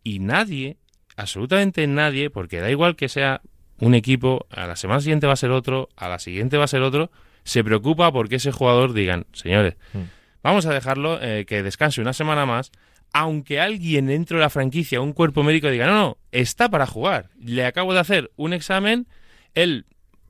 Y 0.03 0.19
nadie, 0.19 0.77
absolutamente 1.17 1.87
nadie, 1.87 2.31
porque 2.31 2.61
da 2.61 2.71
igual 2.71 2.97
que 2.97 3.09
sea 3.09 3.41
un 3.79 3.95
equipo, 3.95 4.47
a 4.51 4.67
la 4.67 4.77
semana 4.77 5.01
siguiente 5.01 5.27
va 5.27 5.33
a 5.35 5.37
ser 5.37 5.51
otro, 5.51 5.89
a 5.97 6.09
la 6.09 6.19
siguiente 6.19 6.57
va 6.59 6.65
a 6.65 6.69
ser 6.69 6.83
otro, 6.83 7.11
se 7.45 7.65
preocupa 7.65 8.13
porque 8.13 8.37
ese 8.37 8.53
jugador 8.53 8.93
digan, 8.93 9.27
señores, 9.33 9.77
Mm. 9.95 9.99
vamos 10.43 10.67
a 10.67 10.75
dejarlo 10.75 11.19
eh, 11.23 11.47
que 11.47 11.63
descanse 11.63 12.01
una 12.01 12.13
semana 12.13 12.45
más, 12.47 12.73
aunque 13.13 13.59
alguien 13.61 14.07
dentro 14.07 14.37
de 14.37 14.43
la 14.43 14.51
franquicia, 14.51 15.01
un 15.01 15.13
cuerpo 15.13 15.43
médico 15.43 15.69
diga, 15.69 15.87
no, 15.87 15.95
no, 15.95 16.19
está 16.31 16.69
para 16.69 16.87
jugar, 16.87 17.31
le 17.41 17.65
acabo 17.65 17.95
de 17.95 18.01
hacer 18.01 18.31
un 18.37 18.53
examen, 18.53 19.07
él 19.55 19.87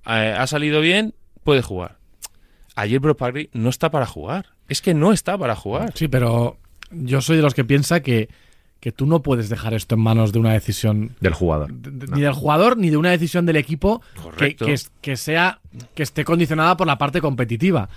eh, 0.06 0.34
ha 0.38 0.46
salido 0.46 0.80
bien, 0.80 1.14
puede 1.44 1.62
jugar. 1.62 1.98
Ayer 2.76 3.00
Brock 3.00 3.18
Purdy 3.18 3.50
no 3.52 3.68
está 3.68 3.90
para 3.90 4.06
jugar. 4.06 4.46
Es 4.70 4.80
que 4.80 4.94
no 4.94 5.12
está 5.12 5.36
para 5.36 5.54
jugar. 5.54 5.92
Sí, 5.94 6.08
pero 6.08 6.56
yo 6.90 7.20
soy 7.20 7.36
de 7.36 7.42
los 7.42 7.52
que 7.54 7.64
piensa 7.64 8.00
que, 8.00 8.28
que 8.80 8.92
tú 8.92 9.04
no 9.04 9.20
puedes 9.22 9.48
dejar 9.50 9.74
esto 9.74 9.94
en 9.96 10.00
manos 10.00 10.32
de 10.32 10.38
una 10.38 10.52
decisión 10.54 11.10
Del 11.20 11.34
jugador. 11.34 11.70
de- 11.72 11.90
de- 12.06 12.16
ni 12.16 12.22
del 12.22 12.32
jugador 12.32 12.78
ni 12.78 12.88
de 12.88 12.96
una 12.96 13.10
decisión 13.10 13.44
del 13.44 13.56
equipo 13.56 14.00
que, 14.14 14.20
Correcto. 14.22 14.64
que, 14.66 14.72
es- 14.72 14.90
que 15.02 15.16
sea 15.16 15.60
que 15.94 16.02
esté 16.02 16.24
condicionada 16.24 16.76
por 16.78 16.86
la 16.86 16.96
parte 16.96 17.20
competitiva. 17.20 17.90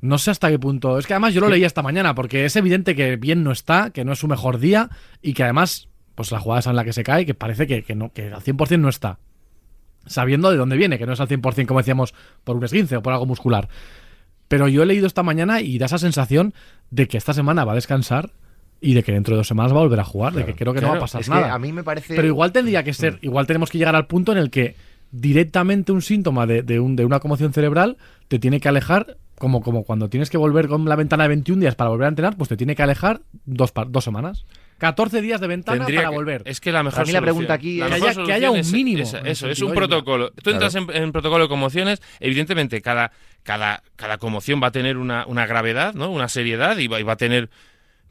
No 0.00 0.18
sé 0.18 0.30
hasta 0.32 0.50
qué 0.50 0.58
punto. 0.58 0.98
Es 0.98 1.06
que 1.06 1.14
además 1.14 1.32
yo 1.34 1.40
lo 1.40 1.48
leí 1.48 1.64
esta 1.64 1.82
mañana 1.82 2.14
porque 2.14 2.44
es 2.44 2.56
evidente 2.56 2.94
que 2.96 3.16
bien 3.16 3.42
no 3.44 3.52
está, 3.52 3.90
que 3.90 4.04
no 4.04 4.12
es 4.12 4.18
su 4.18 4.28
mejor 4.28 4.58
día 4.58 4.90
y 5.22 5.32
que 5.34 5.44
además 5.44 5.88
pues 6.14 6.30
la 6.30 6.40
jugada 6.40 6.60
es 6.60 6.66
en 6.66 6.76
la 6.76 6.84
que 6.84 6.92
se 6.92 7.02
cae 7.04 7.24
que 7.26 7.34
parece 7.34 7.66
que, 7.66 7.82
que 7.84 7.94
no 7.94 8.12
que 8.12 8.32
al 8.32 8.42
100% 8.42 8.78
no 8.80 8.88
está. 8.88 9.18
Sabiendo 10.06 10.50
de 10.50 10.58
dónde 10.58 10.76
viene, 10.76 10.98
que 10.98 11.06
no 11.06 11.14
es 11.14 11.20
al 11.20 11.28
100% 11.28 11.66
como 11.66 11.80
decíamos 11.80 12.12
por 12.44 12.56
un 12.56 12.64
esguince 12.64 12.96
o 12.96 13.02
por 13.02 13.12
algo 13.14 13.24
muscular. 13.26 13.68
Pero 14.54 14.68
yo 14.68 14.82
he 14.82 14.86
leído 14.86 15.06
esta 15.06 15.22
mañana 15.22 15.60
y 15.60 15.78
da 15.78 15.86
esa 15.86 15.98
sensación 15.98 16.54
de 16.90 17.08
que 17.08 17.16
esta 17.18 17.32
semana 17.34 17.64
va 17.64 17.72
a 17.72 17.74
descansar 17.74 18.30
y 18.80 18.94
de 18.94 19.02
que 19.02 19.12
dentro 19.12 19.34
de 19.34 19.38
dos 19.38 19.48
semanas 19.48 19.72
va 19.72 19.78
a 19.78 19.82
volver 19.82 19.98
a 20.00 20.04
jugar, 20.04 20.32
de 20.34 20.44
que 20.44 20.54
creo 20.54 20.72
que 20.74 20.80
no 20.80 20.88
va 20.90 20.96
a 20.96 21.00
pasar 21.00 21.22
Es 21.22 21.28
que 21.28 21.34
nada. 21.34 21.54
a 21.54 21.58
mí 21.58 21.72
me 21.72 21.82
parece. 21.82 22.14
Pero 22.14 22.28
igual 22.28 22.52
tendría 22.52 22.84
que 22.84 22.92
ser, 22.92 23.18
igual 23.22 23.46
tenemos 23.46 23.70
que 23.70 23.78
llegar 23.78 23.96
al 23.96 24.06
punto 24.06 24.32
en 24.32 24.38
el 24.38 24.50
que 24.50 24.76
directamente 25.10 25.92
un 25.92 26.02
síntoma 26.02 26.46
de, 26.46 26.62
de 26.62 26.80
un- 26.80 26.96
de 26.96 27.04
una 27.04 27.20
conmoción 27.20 27.52
cerebral 27.52 27.96
te 28.28 28.38
tiene 28.38 28.60
que 28.60 28.68
alejar, 28.68 29.16
como, 29.38 29.62
como 29.62 29.84
cuando 29.84 30.08
tienes 30.08 30.28
que 30.30 30.36
volver 30.38 30.68
con 30.68 30.84
la 30.86 30.96
ventana 30.96 31.24
de 31.24 31.28
21 31.28 31.60
días 31.60 31.74
para 31.76 31.90
volver 31.90 32.06
a 32.06 32.08
entrenar, 32.08 32.36
pues 32.36 32.48
te 32.48 32.56
tiene 32.56 32.74
que 32.76 32.82
alejar 32.82 33.20
dos, 33.46 33.72
dos 33.88 34.04
semanas. 34.04 34.44
14 34.78 35.20
días 35.22 35.40
de 35.40 35.46
ventana 35.46 35.78
Tendría 35.78 36.00
para 36.00 36.10
que- 36.10 36.14
volver. 36.16 36.42
Es 36.46 36.60
que 36.60 36.72
la 36.72 36.82
mejor 36.82 36.96
Para 36.96 37.06
mí 37.06 37.12
la 37.12 37.20
pregunta 37.20 37.54
aquí 37.54 37.78
la 37.78 37.86
es- 37.86 37.92
mejor 37.92 38.00
Que 38.00 38.06
haya- 38.20 38.26
que 38.26 38.32
haya 38.32 38.46
solución 38.48 38.66
un 38.66 38.72
mínimo, 38.84 39.02
es- 39.02 39.14
eso, 39.24 39.48
es 39.48 39.62
un 39.62 39.72
protocolo. 39.72 40.30
Tú 40.30 40.50
Claro. 40.50 40.56
entras 40.66 40.74
en, 40.74 40.90
en 41.02 41.12
protocolo 41.12 41.44
de 41.44 41.48
conmociones, 41.48 42.02
evidentemente 42.20 42.80
cada, 42.82 43.12
cada, 43.42 43.82
cada 43.96 44.18
conmoción 44.18 44.60
va 44.62 44.68
a 44.68 44.72
tener 44.72 44.96
una, 44.98 45.26
una 45.26 45.46
gravedad, 45.46 45.94
¿no? 45.94 46.10
Una 46.10 46.28
seriedad 46.28 46.76
y 46.78 46.88
va, 46.88 47.00
y 47.00 47.02
va 47.02 47.14
a 47.14 47.16
tener... 47.16 47.50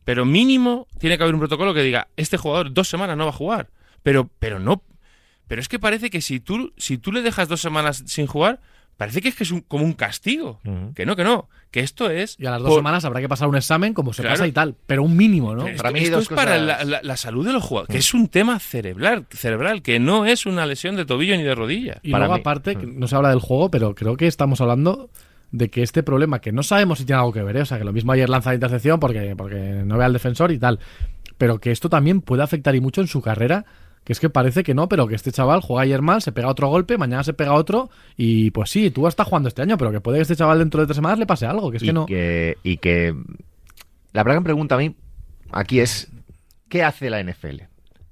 Pero 0.06 0.26
mínimo 0.26 0.88
tiene 1.00 1.18
que 1.18 1.24
haber 1.24 1.34
un 1.36 1.40
protocolo 1.40 1.74
que 1.74 1.82
diga, 1.82 2.08
este 2.18 2.38
jugador 2.38 2.74
dos 2.74 2.88
semanas 2.90 3.16
no 3.18 3.24
va 3.26 3.30
a 3.30 3.34
jugar. 3.34 3.70
Pero, 4.02 4.30
pero 4.40 4.60
no... 4.60 4.84
Pero 5.48 5.62
es 5.62 5.68
que 5.68 5.78
parece 5.80 6.10
que 6.10 6.22
si 6.22 6.40
tú, 6.40 6.74
si 6.78 6.98
tú 6.98 7.12
le 7.12 7.22
dejas 7.22 7.48
dos 7.50 7.62
semanas 7.62 8.04
sin 8.08 8.26
jugar, 8.28 8.60
parece 8.98 9.22
que 9.22 9.30
es 9.30 9.36
que 9.36 9.44
es 9.44 9.52
un- 9.52 9.62
como 9.62 9.84
un 9.86 9.94
castigo. 9.94 10.60
Que 10.96 11.06
no, 11.06 11.16
que 11.16 11.24
no. 11.24 11.50
Que 11.72 11.80
esto 11.80 12.10
es... 12.10 12.36
Y 12.40 12.46
a 12.46 12.52
las 12.52 12.60
dos 12.62 12.70
por- 12.70 12.80
semanas 12.80 13.04
habrá 13.06 13.20
que 13.20 13.28
pasar 13.28 13.48
un 13.48 13.56
examen 13.56 13.94
como 13.94 14.14
se 14.14 14.22
Claro. 14.22 14.36
pasa 14.36 14.48
y 14.48 14.52
tal, 14.52 14.76
pero 14.86 15.02
un 15.04 15.18
mínimo, 15.18 15.56
¿no? 15.56 15.64
Pero 15.66 15.78
Para 15.78 15.90
esto, 15.90 15.94
mí 16.00 16.04
esto 16.06 16.16
dos 16.18 16.24
es 16.24 16.30
para 16.36 16.58
la, 16.60 16.84
la- 16.84 17.02
la 17.02 17.18
salud 17.18 17.46
de 17.46 17.52
los 17.54 17.64
jugadores, 17.64 17.92
que 17.92 17.98
es 18.00 18.14
un 18.14 18.28
tema 18.28 18.60
cerebral, 18.60 19.26
cerebral, 19.32 19.82
que 19.82 20.00
no 20.00 20.26
es 20.26 20.46
una 20.46 20.66
lesión 20.68 20.96
de 20.96 21.06
tobillo 21.06 21.36
ni 21.36 21.44
de 21.44 21.56
rodilla. 21.56 22.00
Y 22.04 22.12
Para 22.12 22.26
luego, 22.26 22.36
mí. 22.36 22.42
aparte, 22.42 22.76
que 22.76 22.86
no 22.86 23.08
se 23.08 23.16
habla 23.16 23.30
del 23.30 23.40
juego, 23.40 23.72
pero 23.72 23.96
creo 23.96 24.16
que 24.18 24.28
estamos 24.28 24.62
hablando 24.62 25.10
de 25.52 25.70
que 25.70 25.82
este 25.84 26.04
problema, 26.04 26.40
que 26.42 26.52
no 26.52 26.62
sabemos 26.64 27.00
si 27.00 27.06
tiene 27.06 27.20
algo 27.20 27.34
que 27.34 27.42
ver, 27.44 27.58
¿eh? 27.58 27.62
o 27.62 27.66
sea, 27.66 27.78
que 27.80 27.84
lo 27.84 27.94
mismo 27.94 28.12
ayer 28.12 28.30
lanza 28.30 28.50
la 28.52 28.56
intercepción 28.56 29.00
porque, 29.00 29.36
porque 29.36 29.56
no 29.86 29.98
ve 29.98 30.06
al 30.06 30.14
defensor 30.14 30.52
y 30.52 30.58
tal, 30.60 30.80
pero 31.38 31.60
que 31.60 31.72
esto 31.72 31.90
también 31.90 32.22
puede 32.22 32.44
afectar 32.44 32.76
y 32.76 32.82
mucho 32.82 33.02
en 33.02 33.08
su 33.08 33.22
carrera, 33.22 33.66
que 34.04 34.14
es 34.14 34.20
que 34.20 34.30
parece 34.30 34.64
que 34.64 34.74
no, 34.74 34.90
pero 34.90 35.08
que 35.08 35.16
este 35.16 35.32
chaval 35.32 35.62
juega 35.62 35.84
ayer 35.84 36.02
mal, 36.02 36.22
se 36.22 36.32
pega 36.32 36.50
otro 36.50 36.68
golpe, 36.68 36.98
mañana 36.98 37.24
se 37.24 37.34
pega 37.34 37.54
otro, 37.54 37.90
y 38.18 38.52
pues 38.52 38.70
sí, 38.70 38.92
tú 38.92 39.08
estás 39.08 39.28
jugando 39.28 39.48
este 39.50 39.62
año, 39.62 39.78
pero 39.78 39.92
que 39.92 40.02
puede 40.02 40.18
que 40.18 40.24
este 40.24 40.36
chaval 40.36 40.60
dentro 40.60 40.82
de 40.82 40.88
tres 40.88 40.98
semanas 40.98 41.20
le 41.20 41.26
pase 41.26 41.46
algo, 41.46 41.72
que 41.72 41.78
es 41.78 41.84
y, 41.84 41.88
que 41.88 41.94
no... 41.94 42.06
que, 42.06 42.58
y 42.64 42.78
que 42.78 43.16
la 44.12 44.24
gran 44.24 44.44
pregunta 44.44 44.76
a 44.76 44.78
mí 44.78 44.96
aquí 45.52 45.80
es 45.80 46.12
¿qué 46.70 46.84
hace 46.84 47.10
la 47.10 47.24
NFL? 47.24 47.64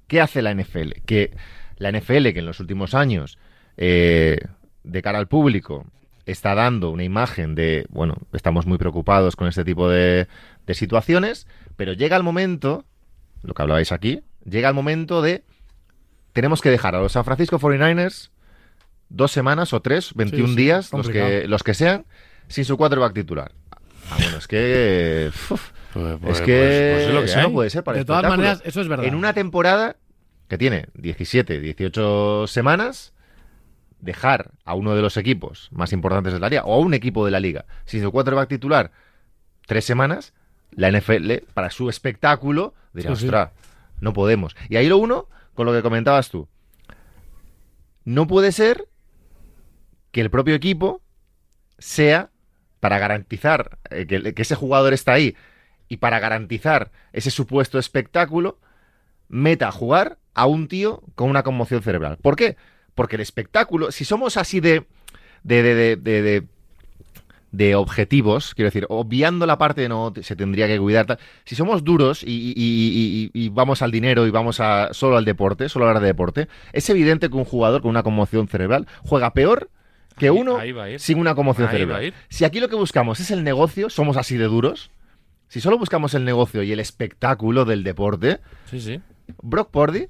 ¿Qué 0.06 0.20
hace 0.20 0.42
la 0.42 0.54
NFL? 0.54 0.92
Que 1.04 1.32
la 1.76 1.90
NFL 1.90 2.32
que 2.32 2.38
en 2.38 2.46
los 2.46 2.60
últimos 2.60 2.94
años 2.94 3.38
eh, 3.76 4.38
de 4.84 5.02
cara 5.02 5.18
al 5.18 5.28
público 5.28 5.86
está 6.26 6.54
dando 6.54 6.90
una 6.90 7.04
imagen 7.04 7.54
de, 7.54 7.86
bueno, 7.90 8.14
estamos 8.32 8.66
muy 8.66 8.78
preocupados 8.78 9.36
con 9.36 9.48
este 9.48 9.64
tipo 9.64 9.88
de, 9.88 10.28
de 10.66 10.74
situaciones, 10.74 11.46
pero 11.76 11.92
llega 11.92 12.16
el 12.16 12.22
momento, 12.22 12.84
lo 13.42 13.54
que 13.54 13.62
hablabais 13.62 13.92
aquí, 13.92 14.22
llega 14.44 14.68
el 14.68 14.74
momento 14.74 15.22
de 15.22 15.42
tenemos 16.32 16.60
que 16.60 16.70
dejar 16.70 16.94
a 16.94 17.00
los 17.00 17.12
San 17.12 17.24
Francisco 17.24 17.58
49ers 17.58 18.30
dos 19.08 19.30
semanas 19.32 19.72
o 19.72 19.80
tres, 19.82 20.12
21 20.14 20.48
sí, 20.48 20.56
días, 20.56 20.92
los 20.92 21.08
que, 21.08 21.46
los 21.46 21.62
que 21.62 21.74
sean, 21.74 22.06
sin 22.48 22.64
su 22.64 22.76
quarterback 22.76 23.12
titular. 23.14 23.52
Ah, 24.10 24.16
bueno, 24.18 24.38
es 24.38 24.48
que... 24.48 25.30
uf, 25.50 25.70
Pues, 25.92 26.06
es 26.14 26.18
pues- 26.20 26.40
que, 26.40 26.44
pues- 26.46 26.94
pues 26.94 27.06
es 27.08 27.14
lo 27.14 27.20
que 27.20 27.26
eso 27.26 27.38
hay. 27.38 27.44
no 27.46 27.52
puede 27.52 27.70
ser 27.70 27.84
para 27.84 27.98
de 27.98 28.04
todas 28.04 28.22
maneras, 28.28 28.62
eso 28.64 28.80
es 28.80 28.88
verdad. 28.88 29.04
En 29.06 29.14
una 29.14 29.32
temporada 29.34 29.96
que 30.48 30.56
tiene 30.58 30.86
17, 30.94 31.60
18 31.60 32.46
semanas, 32.46 33.12
dejar 34.00 34.50
a 34.64 34.74
uno 34.74 34.94
de 34.96 35.02
los 35.02 35.16
equipos 35.16 35.68
más 35.70 35.92
importantes 35.92 36.32
de 36.32 36.40
la 36.40 36.48
liga 36.48 36.64
o 36.64 36.74
a 36.74 36.78
un 36.78 36.92
equipo 36.94 37.24
de 37.24 37.30
la 37.30 37.40
liga 37.40 37.66
sin 37.84 38.02
su 38.02 38.10
quarterback 38.10 38.48
titular 38.48 38.90
tres 39.66 39.84
semanas, 39.84 40.32
la 40.74 40.90
NFL, 40.90 41.44
para 41.54 41.70
su 41.70 41.88
espectáculo, 41.88 42.74
dirá, 42.94 43.14
sí. 43.14 43.24
ostras, 43.26 43.50
no 44.00 44.12
podemos. 44.12 44.56
Y 44.68 44.76
ahí 44.76 44.88
lo 44.88 44.96
uno 44.96 45.28
con 45.54 45.66
lo 45.66 45.72
que 45.72 45.82
comentabas 45.82 46.30
tú. 46.30 46.48
No 48.04 48.26
puede 48.26 48.52
ser 48.52 48.88
que 50.10 50.20
el 50.20 50.30
propio 50.30 50.54
equipo 50.54 51.02
sea, 51.78 52.30
para 52.80 52.98
garantizar 52.98 53.78
eh, 53.90 54.06
que, 54.06 54.42
ese 54.42 54.54
jugador 54.54 54.92
está 54.92 55.12
ahí 55.12 55.36
y 55.88 55.98
para 55.98 56.20
garantizar 56.20 56.90
ese 57.12 57.30
supuesto 57.30 57.78
espectáculo, 57.78 58.58
meta 59.28 59.68
a 59.68 59.72
jugar 59.72 60.18
a 60.34 60.46
un 60.46 60.68
tío 60.68 61.02
con 61.14 61.30
una 61.30 61.42
conmoción 61.42 61.82
cerebral. 61.82 62.18
¿Por 62.18 62.36
qué? 62.36 62.56
Porque 62.94 63.16
el 63.16 63.22
espectáculo, 63.22 63.92
si 63.92 64.04
somos 64.04 64.36
así 64.36 64.60
de, 64.60 64.86
de, 65.42 65.62
de, 65.62 65.96
de, 65.96 66.46
de- 67.52 67.74
objetivos, 67.76 68.54
quiero 68.54 68.66
decir, 68.68 68.86
obviando 68.88 69.46
la 69.46 69.58
parte 69.58 69.82
de 69.82 69.88
no 69.88 70.12
se 70.22 70.34
tendría 70.36 70.66
que 70.66 70.78
cuidar, 70.78 71.18
si 71.44 71.54
somos 71.54 71.84
duros 71.84 72.22
y, 72.22 72.54
y- 72.56 73.30
y- 73.32 73.48
vamos 73.50 73.82
al 73.82 73.90
dinero 73.90 74.26
y 74.26 74.30
vamos 74.30 74.58
a 74.58 74.92
solo 74.92 75.16
al 75.18 75.24
deporte, 75.24 75.68
solo 75.68 75.84
a 75.84 75.88
hablar 75.88 76.02
de 76.02 76.08
deporte, 76.08 76.48
es 76.72 76.88
evidente 76.90 77.28
que 77.28 77.36
un 77.36 77.44
jugador 77.44 77.82
con 77.82 77.90
una 77.90 78.02
conmoción 78.02 78.48
cerebral 78.48 78.86
juega 79.04 79.32
peor 79.32 79.70
que 80.18 80.26
Ahí- 80.26 80.30
uno 80.38 80.56
ahí 80.58 80.72
va 80.72 80.84
a 80.84 80.90
ir. 80.90 81.00
sin 81.00 81.18
una 81.18 81.34
conmoción 81.34 81.68
Ahí 81.68 81.72
cerebral. 81.74 82.14
Si 82.28 82.44
aquí 82.44 82.58
lo 82.60 82.68
que 82.68 82.76
buscamos 82.76 83.20
es 83.20 83.30
el 83.30 83.44
negocio, 83.44 83.88
somos 83.90 84.16
así 84.16 84.36
de 84.36 84.44
duros. 84.44 84.90
Si 85.48 85.60
solo 85.60 85.78
buscamos 85.78 86.14
el 86.14 86.24
negocio 86.24 86.62
y 86.62 86.72
el 86.72 86.80
espectáculo 86.80 87.64
del 87.66 87.82
deporte, 87.84 88.40
Sí, 88.70 88.80
sí. 88.80 89.00
Brock 89.42 89.70
Purdy 89.70 90.08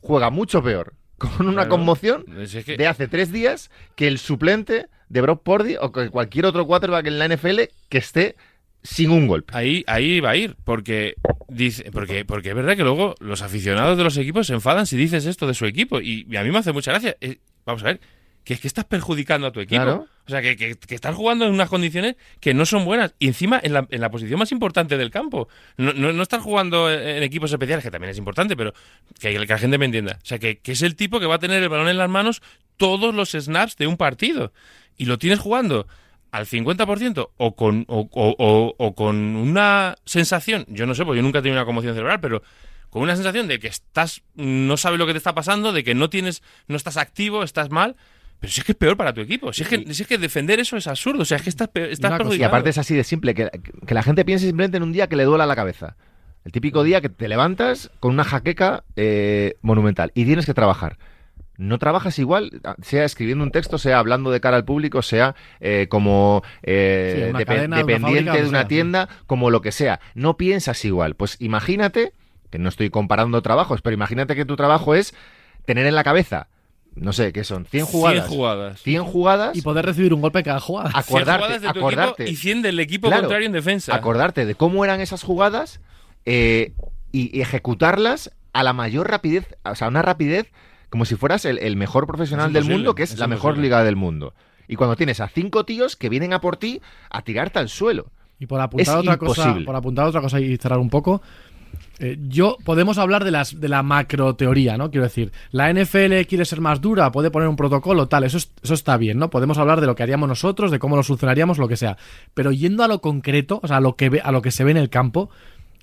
juega 0.00 0.30
mucho 0.30 0.62
peor 0.62 0.94
con 1.18 1.46
una 1.46 1.52
Claro. 1.66 1.68
conmoción 1.70 2.24
Si 2.46 2.58
es 2.58 2.64
que- 2.64 2.76
de 2.76 2.86
hace 2.88 3.06
tres 3.06 3.30
días 3.30 3.70
que 3.94 4.08
el 4.08 4.18
suplente 4.18 4.86
de 5.10 5.20
Brock 5.20 5.42
Purdy 5.42 5.76
o 5.78 5.92
que 5.92 6.08
cualquier 6.08 6.46
otro 6.46 6.66
quarterback 6.66 7.06
en 7.06 7.18
la 7.18 7.28
NFL 7.28 7.60
que 7.90 7.98
esté 7.98 8.36
sin 8.82 9.10
un 9.10 9.26
golpe. 9.26 9.52
Ahí, 9.54 9.84
ahí 9.86 10.20
va 10.20 10.30
a 10.30 10.36
ir, 10.36 10.56
porque 10.64 11.14
dice, 11.48 11.90
porque, 11.92 12.24
porque 12.24 12.48
es 12.50 12.54
verdad 12.54 12.76
que 12.76 12.82
luego 12.84 13.14
los 13.20 13.42
aficionados 13.42 13.98
de 13.98 14.04
los 14.04 14.16
equipos 14.16 14.46
se 14.46 14.54
enfadan 14.54 14.86
si 14.86 14.96
dices 14.96 15.26
esto 15.26 15.46
de 15.46 15.52
su 15.52 15.66
equipo. 15.66 16.00
Y, 16.00 16.26
y 16.30 16.36
a 16.36 16.42
mí 16.42 16.50
me 16.50 16.58
hace 16.58 16.72
mucha 16.72 16.92
gracia. 16.92 17.14
Eh, 17.20 17.36
vamos 17.66 17.82
a 17.82 17.86
ver, 17.86 18.00
que 18.42 18.54
es 18.54 18.60
que 18.60 18.68
estás 18.68 18.86
perjudicando 18.86 19.46
a 19.46 19.52
tu 19.52 19.60
equipo. 19.60 19.82
Claro. 19.82 20.06
O 20.26 20.30
sea, 20.30 20.40
que, 20.40 20.56
que- 20.56 20.76
que 20.76 20.94
estás 20.94 21.14
jugando 21.14 21.44
en 21.44 21.52
unas 21.52 21.68
condiciones 21.68 22.14
que 22.40 22.54
no 22.54 22.64
son 22.64 22.84
buenas. 22.86 23.14
Y 23.18 23.26
encima 23.26 23.60
en 23.62 23.72
la, 23.74 23.86
en 23.90 24.00
la 24.00 24.10
posición 24.10 24.38
más 24.38 24.52
importante 24.52 24.96
del 24.96 25.10
campo. 25.10 25.48
No, 25.76 25.92
no, 25.92 26.12
no 26.14 26.22
estás 26.22 26.40
jugando 26.42 26.90
en, 26.90 27.00
en 27.16 27.22
equipos 27.24 27.50
especiales, 27.52 27.84
que 27.84 27.90
también 27.90 28.12
es 28.12 28.18
importante, 28.18 28.56
pero 28.56 28.72
que, 29.18 29.32
que 29.32 29.38
la 29.46 29.58
gente 29.58 29.76
me 29.76 29.86
entienda. 29.86 30.18
O 30.22 30.26
sea, 30.26 30.38
que, 30.38 30.58
que 30.58 30.72
es 30.72 30.80
el 30.82 30.94
tipo 30.96 31.18
que 31.20 31.26
va 31.26 31.34
a 31.34 31.38
tener 31.40 31.62
el 31.62 31.68
balón 31.68 31.88
en 31.88 31.98
las 31.98 32.08
manos 32.08 32.40
todos 32.78 33.14
los 33.14 33.32
snaps 33.32 33.76
de 33.76 33.88
un 33.88 33.96
partido. 33.98 34.52
Y 35.00 35.06
lo 35.06 35.18
tienes 35.18 35.38
jugando 35.40 35.86
al 36.30 36.46
50% 36.46 37.30
o 37.36 37.56
con, 37.56 37.84
o, 37.88 38.08
o- 38.12 38.36
o- 38.38 38.74
o 38.78 38.94
con 38.94 39.16
una 39.36 39.96
sensación, 40.04 40.64
yo 40.68 40.86
no 40.86 40.94
sé, 40.94 41.04
porque 41.04 41.16
yo 41.18 41.22
nunca 41.22 41.38
he 41.38 41.42
tenido 41.42 41.58
una 41.58 41.64
conmoción 41.66 41.94
cerebral, 41.94 42.20
pero 42.20 42.42
con 42.90 43.02
una 43.02 43.14
sensación 43.16 43.48
de 43.48 43.58
que 43.58 43.68
estás, 43.68 44.22
no 44.34 44.76
sabes 44.76 44.98
lo 44.98 45.06
que 45.06 45.12
te 45.12 45.18
está 45.18 45.34
pasando, 45.34 45.72
de 45.72 45.82
que 45.84 45.94
no 45.94 46.10
tienes, 46.10 46.42
no 46.68 46.76
estás 46.76 46.96
activo, 46.98 47.42
estás 47.42 47.70
mal. 47.70 47.96
Pero 48.40 48.52
si 48.52 48.60
es 48.60 48.64
que 48.64 48.72
es 48.72 48.78
peor 48.78 48.96
para 48.96 49.12
tu 49.12 49.20
equipo. 49.20 49.52
Si 49.52 49.62
es 49.62 49.68
que, 49.68 49.92
si 49.92 50.02
es 50.02 50.08
que 50.08 50.18
defender 50.18 50.60
eso 50.60 50.76
es 50.76 50.86
absurdo. 50.86 51.22
O 51.22 51.24
sea, 51.24 51.36
es 51.36 51.42
que 51.42 51.50
estás, 51.50 51.68
estás 51.74 51.98
cosa- 52.10 52.14
Y 52.14 52.18
perjudicado. 52.18 52.48
aparte 52.48 52.70
es 52.70 52.78
así 52.78 52.94
de 52.94 53.04
simple, 53.04 53.34
que, 53.34 53.50
que 53.86 53.94
la 53.94 54.02
gente 54.02 54.24
piense 54.24 54.46
simplemente 54.46 54.76
en 54.78 54.82
un 54.82 54.92
día 54.92 55.08
que 55.08 55.16
le 55.16 55.24
duela 55.24 55.46
la 55.46 55.56
cabeza. 55.56 55.96
El 56.44 56.52
típico 56.52 56.82
día 56.82 57.00
que 57.00 57.08
te 57.10 57.28
levantas 57.28 57.90
con 58.00 58.12
una 58.12 58.24
jaqueca 58.24 58.82
eh, 58.96 59.56
monumental 59.62 60.10
y 60.14 60.24
tienes 60.24 60.46
que 60.46 60.54
trabajar. 60.54 60.96
No 61.60 61.78
trabajas 61.78 62.18
igual, 62.18 62.60
sea 62.82 63.04
escribiendo 63.04 63.44
un 63.44 63.50
texto, 63.50 63.76
sea 63.76 63.98
hablando 63.98 64.30
de 64.30 64.40
cara 64.40 64.56
al 64.56 64.64
público, 64.64 65.02
sea 65.02 65.34
eh, 65.60 65.86
como 65.90 66.42
eh, 66.62 67.16
Sí, 67.24 67.30
una 67.30 67.38
dependiente 67.40 67.98
fábrica, 68.00 68.32
de 68.34 68.40
una 68.40 68.50
sea, 68.50 68.62
sí. 68.62 68.68
tienda, 68.68 69.08
como 69.26 69.50
lo 69.50 69.60
que 69.60 69.70
sea. 69.70 70.00
No 70.14 70.36
piensas 70.38 70.82
igual. 70.86 71.16
Pues 71.16 71.36
imagínate, 71.38 72.12
que 72.50 72.58
no 72.58 72.68
estoy 72.70 72.88
comparando 72.88 73.42
trabajos, 73.42 73.82
pero 73.82 73.92
imagínate 73.94 74.34
que 74.34 74.46
tu 74.46 74.56
trabajo 74.56 74.94
es 74.94 75.14
tener 75.66 75.86
en 75.86 75.94
la 75.94 76.02
cabeza, 76.02 76.48
no 76.94 77.12
sé, 77.12 77.32
¿qué 77.32 77.44
son? 77.44 77.66
100 77.66 77.84
jugadas. 77.84 78.26
100 78.26 78.36
jugadas. 78.36 78.80
100 78.82 79.04
jugadas. 79.04 79.56
Y 79.56 79.62
poder 79.62 79.84
recibir 79.84 80.14
un 80.14 80.22
golpe 80.22 80.38
en 80.38 80.44
cada 80.46 80.60
jugada. 80.60 80.90
100 80.90 80.98
acordarte, 81.00 81.42
jugadas 81.44 81.62
de 81.62 81.68
tu 81.72 81.78
acordarte. 81.78 82.22
equipo 82.24 82.32
y 82.32 82.36
100 82.36 82.62
del 82.62 82.80
equipo 82.80 83.06
Claro. 83.08 83.22
contrario 83.22 83.46
en 83.46 83.52
defensa. 83.52 83.94
acordarte 83.94 84.46
de 84.46 84.54
cómo 84.54 84.82
eran 84.84 85.00
esas 85.00 85.22
jugadas 85.22 85.80
eh, 86.24 86.72
y, 87.12 87.36
y 87.36 87.42
ejecutarlas 87.42 88.32
a 88.52 88.62
la 88.62 88.72
mayor 88.72 89.08
rapidez, 89.10 89.46
o 89.64 89.74
sea, 89.74 89.88
una 89.88 90.02
rapidez 90.02 90.50
como 90.90 91.04
si 91.04 91.16
fueras 91.16 91.44
el, 91.44 91.58
el 91.58 91.76
mejor 91.76 92.06
profesional 92.06 92.48
Es 92.48 92.52
del 92.52 92.64
mundo, 92.76 92.94
que 92.94 93.04
es, 93.04 93.12
es 93.12 93.18
la 93.18 93.26
mejor 93.28 93.56
liga 93.62 93.82
del 93.84 93.96
mundo. 93.96 94.34
Y 94.68 94.76
cuando 94.76 94.94
tienes 94.96 95.20
a 95.20 95.28
cinco 95.28 95.64
tíos 95.64 95.96
que 95.96 96.08
vienen 96.08 96.32
a 96.32 96.40
por 96.40 96.56
ti 96.56 96.80
a 97.10 97.22
tirarte 97.22 97.58
al 97.58 97.68
suelo. 97.68 98.06
Y 98.38 98.46
por 98.46 98.60
apuntar 98.60 98.94
Es 98.94 99.00
otra 99.00 99.16
cosa, 99.18 99.54
por 99.64 99.76
apuntar 99.76 100.06
otra 100.06 100.20
cosa 100.20 100.40
y 100.40 100.56
cerrar 100.56 100.78
un 100.78 100.90
poco. 100.90 101.22
eh, 101.98 102.16
yo 102.28 102.56
podemos 102.64 102.96
hablar 102.98 103.22
de 103.24 103.30
las 103.30 103.60
de 103.60 103.68
la 103.68 103.82
macro 103.82 104.34
teoría, 104.34 104.76
¿no? 104.78 104.90
Quiero 104.90 105.04
decir, 105.04 105.30
la 105.50 105.70
NFL 105.72 106.22
quiere 106.26 106.44
ser 106.46 106.60
más 106.60 106.80
dura, 106.80 107.12
puede 107.12 107.30
poner 107.30 107.48
un 107.48 107.56
protocolo, 107.56 108.08
tal, 108.08 108.24
eso, 108.24 108.38
es- 108.38 108.50
eso 108.62 108.74
está 108.74 108.96
bien, 108.96 109.18
¿no? 109.18 109.28
Podemos 109.28 109.58
hablar 109.58 109.80
de 109.80 109.86
lo 109.86 109.94
que 109.94 110.02
haríamos 110.02 110.28
nosotros, 110.28 110.70
de 110.70 110.78
cómo 110.78 110.96
lo 110.96 111.02
solucionaríamos, 111.02 111.58
lo 111.58 111.68
que 111.68 111.76
sea. 111.76 111.98
Pero 112.34 112.50
yendo 112.52 112.82
a 112.84 112.88
lo 112.88 113.00
concreto, 113.00 113.60
o 113.62 113.66
sea, 113.68 113.76
a 113.76 113.80
lo 113.80 113.94
que 113.96 114.08
ve, 114.08 114.20
a 114.24 114.32
lo 114.32 114.40
que 114.40 114.50
se 114.50 114.64
ve 114.64 114.70
en 114.70 114.78
el 114.78 114.88
campo, 114.88 115.28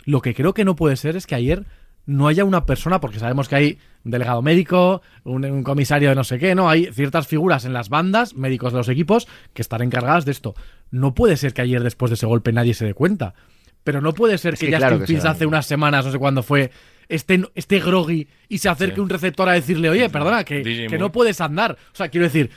lo 0.05 0.21
que 0.21 0.33
creo 0.33 0.53
que 0.55 0.65
no 0.65 0.75
puede 0.75 0.95
ser 0.95 1.15
es 1.15 1.27
que 1.27 1.35
ayer 1.35 1.65
no 2.07 2.27
haya 2.27 2.43
una 2.43 2.65
persona, 2.65 2.99
porque 2.99 3.19
sabemos 3.19 3.47
que 3.47 3.55
hay 3.55 3.79
un 4.03 4.11
delegado 4.11 4.41
médico, 4.41 5.01
un, 5.23 5.45
un 5.45 5.61
comisario 5.63 6.09
de 6.09 6.15
no 6.15 6.23
sé 6.23 6.39
qué, 6.39 6.55
¿no? 6.55 6.69
Hay 6.69 6.85
ciertas 6.91 7.27
figuras 7.27 7.65
en 7.65 7.73
las 7.73 7.89
bandas, 7.89 8.33
médicos 8.33 8.73
de 8.73 8.79
los 8.79 8.89
equipos, 8.89 9.27
que 9.53 9.61
están 9.61 9.81
encargadas 9.83 10.25
de 10.25 10.31
esto. 10.31 10.55
No 10.89 11.13
puede 11.13 11.37
ser 11.37 11.53
que 11.53 11.61
ayer 11.61 11.83
después 11.83 12.09
de 12.09 12.15
ese 12.15 12.25
golpe 12.25 12.51
nadie 12.51 12.73
se 12.73 12.85
dé 12.85 12.93
cuenta. 12.95 13.35
Pero 13.83 14.01
no 14.01 14.13
puede 14.13 14.37
ser 14.39 14.55
Es 14.55 14.59
que, 14.59 14.65
que 14.67 14.71
Justin 14.73 14.87
claro 14.89 15.05
que 15.05 15.27
hace 15.27 15.45
unas 15.45 15.65
semanas, 15.65 16.05
no 16.05 16.11
sé 16.11 16.17
cuándo 16.17 16.43
fue, 16.43 16.71
esté, 17.07 17.41
esté 17.55 17.79
groggy 17.79 18.27
y 18.49 18.57
se 18.57 18.69
acerque 18.69 18.95
Sí. 18.95 19.01
un 19.01 19.09
receptor 19.09 19.47
a 19.47 19.53
decirle, 19.53 19.89
oye, 19.89 20.09
perdona, 20.09 20.43
que, 20.43 20.87
que 20.89 20.97
no 20.97 21.11
puedes 21.11 21.39
andar. 21.41 21.77
O 21.93 21.95
sea, 21.95 22.09
quiero 22.09 22.25
decir, 22.25 22.49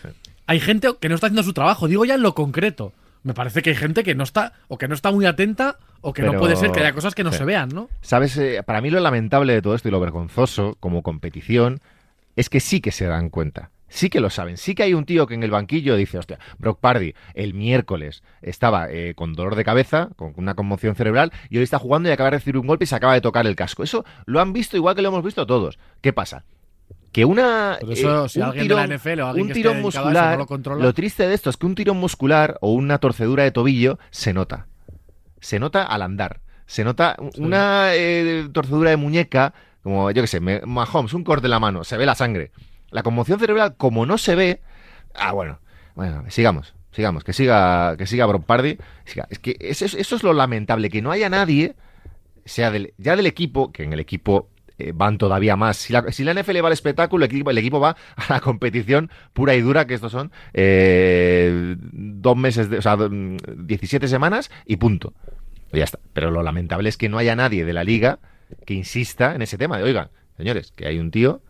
hay 0.47 0.61
gente 0.61 0.89
que 1.01 1.09
no 1.09 1.15
está 1.17 1.27
haciendo 1.29 1.43
su 1.43 1.53
trabajo, 1.53 1.89
digo 1.89 2.05
ya 2.05 2.15
en 2.15 2.23
lo 2.23 2.35
concreto. 2.35 2.93
Me 3.23 3.35
parece 3.35 3.63
que 3.63 3.71
hay 3.71 3.77
gente 3.77 4.03
que 4.03 4.15
no 4.15 4.25
está, 4.25 4.55
o 4.69 4.79
que 4.79 4.89
no 4.89 4.95
está 4.95 5.11
muy 5.13 5.27
atenta, 5.27 5.79
o 6.01 6.13
que 6.13 6.23
no 6.23 6.33
puede 6.35 6.57
ser 6.57 6.73
que 6.73 6.81
haya 6.81 6.93
cosas 6.93 7.15
que 7.15 7.25
no 7.25 7.33
sí. 7.33 7.39
se 7.39 7.45
vean, 7.45 7.69
¿no? 7.71 7.89
¿Sabes? 8.01 8.37
Eh, 8.37 8.63
para 8.65 8.81
mí 8.81 8.91
lo 8.91 9.01
lamentable 9.01 9.53
de 9.53 9.63
todo 9.63 9.75
esto 9.75 9.89
y 9.89 9.91
lo 9.91 10.01
vergonzoso 10.01 10.77
como 10.81 11.03
competición 11.03 11.81
es 12.37 12.49
que 12.49 12.61
sí 12.61 12.81
que 12.81 12.93
se 12.93 13.07
dan 13.07 13.29
cuenta. 13.29 13.71
Sí 13.89 14.09
que 14.09 14.21
lo 14.21 14.31
saben. 14.31 14.57
Sí 14.57 14.77
que 14.77 14.85
hay 14.85 14.95
un 14.95 15.05
tío 15.05 15.27
que 15.27 15.35
en 15.35 15.43
el 15.43 15.51
banquillo 15.51 15.97
dice, 15.97 16.17
hostia, 16.17 16.39
Brock 16.59 16.79
Pardy 16.79 17.13
el 17.35 17.55
miércoles 17.55 18.23
estaba 18.41 18.87
eh, 18.89 19.15
con 19.17 19.35
dolor 19.35 19.57
de 19.57 19.65
cabeza, 19.65 20.11
con 20.15 20.33
una 20.37 20.55
conmoción 20.55 20.95
cerebral, 20.95 21.33
y 21.49 21.57
hoy 21.59 21.65
está 21.65 21.81
jugando 21.81 22.09
y 22.09 22.13
acaba 22.13 22.31
de 22.31 22.37
recibir 22.37 22.57
un 22.59 22.69
golpe 22.69 22.85
y 22.85 22.87
se 22.87 22.95
acaba 22.95 23.15
de 23.15 23.21
tocar 23.21 23.47
el 23.49 23.57
casco. 23.57 23.83
Eso 23.83 24.05
lo 24.27 24.41
han 24.41 24.53
visto 24.53 24.77
igual 24.77 24.95
que 24.95 25.03
lo 25.03 25.09
hemos 25.09 25.25
visto 25.25 25.45
todos. 25.45 25.81
¿Qué 26.01 26.13
pasa? 26.13 26.45
Que 27.11 27.25
una. 27.25 27.79
Por 27.81 27.93
eso, 27.93 28.27
eh, 28.27 28.29
si 28.29 28.41
un 28.41 28.53
tirón- 28.53 28.69
de 28.69 28.75
la 28.75 28.85
NFL 28.85 29.21
o 29.23 29.27
alguien 29.27 29.43
un 29.47 29.49
que 29.49 29.55
tirón 29.55 29.81
muscular. 29.83 30.35
no 30.35 30.39
lo 30.39 30.47
controla. 30.47 30.85
lo 30.85 30.95
triste 30.95 31.27
de 31.27 31.35
esto 31.35 31.51
es 31.51 31.57
que 31.57 31.67
un 31.67 31.75
tirón 31.75 31.97
muscular 31.97 32.59
o 32.61 32.73
una 32.73 32.99
torcedura 32.99 33.43
de 33.43 33.51
tobillo 33.51 33.99
se 34.11 34.33
nota. 34.33 34.69
Se 35.41 35.59
nota 35.59 35.83
al 35.85 36.03
andar. 36.03 36.41
Se 36.67 36.85
nota 36.85 37.17
Sí. 37.35 37.41
una 37.43 37.95
eh, 37.95 38.49
torcedura 38.53 38.91
de 38.91 38.97
muñeca, 38.97 39.53
como 39.83 40.11
yo 40.11 40.23
que 40.23 40.27
sé, 40.29 40.41
me- 40.41 40.61
Mahomes, 40.61 41.15
un 41.15 41.25
corte 41.25 41.47
en 41.47 41.51
la 41.51 41.59
mano, 41.61 41.83
se 41.85 41.97
ve 41.97 42.07
la 42.07 42.15
sangre. 42.15 42.53
La 42.91 43.03
conmoción 43.03 43.39
cerebral, 43.41 43.77
como 43.77 44.07
no 44.07 44.19
se 44.19 44.35
ve. 44.35 44.61
Ah, 45.15 45.33
bueno. 45.33 45.59
Bueno, 45.95 46.25
sigamos. 46.29 46.75
Sigamos, 46.93 47.23
que 47.25 47.33
siga, 47.33 47.97
que 47.97 48.07
siga 48.07 48.27
Brock 48.27 48.45
Pardy. 48.45 48.77
Es 49.29 49.39
que 49.39 49.57
eso, 49.61 49.85
es- 49.85 49.95
eso 49.95 50.17
es 50.17 50.23
lo 50.23 50.33
lamentable, 50.33 50.91
que 50.91 51.03
no 51.03 51.11
haya 51.13 51.29
nadie, 51.29 51.75
sea 52.45 52.71
del, 52.71 52.95
ya 52.99 53.15
del 53.17 53.27
equipo, 53.27 53.71
que 53.73 53.85
en 53.85 53.93
el 53.93 54.01
equipo 54.01 54.49
eh, 54.89 54.93
van 54.95 55.19
todavía 55.19 55.57
más. 55.57 55.77
Si 55.77 55.93
la, 55.93 56.11
si 56.13 56.25
la 56.25 56.33
NFL 56.35 56.63
va 56.63 56.69
al 56.69 56.73
espectáculo, 56.73 57.25
el 57.25 57.31
equipo, 57.31 57.51
el 57.51 57.59
equipo 57.59 57.81
va 57.81 57.97
a 58.17 58.25
la 58.33 58.41
competición 58.41 59.11
pura 59.33 59.55
y 59.55 59.61
dura, 59.61 59.87
que 59.87 59.95
estos 59.95 60.13
son 60.13 60.31
eh, 60.55 61.77
dos 61.81 62.37
meses, 62.37 62.71
de, 62.71 62.79
o 62.79 62.83
sea, 62.83 62.97
do- 62.97 63.09
17 63.11 64.09
semanas 64.09 64.51
y 64.67 64.77
punto. 64.77 65.13
Y 65.73 65.79
ya 65.79 65.85
está. 65.85 65.99
Pero 66.13 66.31
lo 66.31 66.43
lamentable 66.43 66.89
es 66.89 66.97
que 66.97 67.09
no 67.09 67.19
haya 67.19 67.37
nadie 67.37 67.65
de 67.65 67.73
la 67.73 67.85
liga 67.85 68.19
que 68.67 68.75
insista 68.75 69.35
en 69.35 69.43
ese 69.43 69.57
tema 69.59 69.79
de, 69.79 69.85
oigan, 69.85 70.09
señores, 70.37 70.73
que 70.75 70.87
hay 70.87 70.99
un 70.99 71.11
tío 71.11 71.41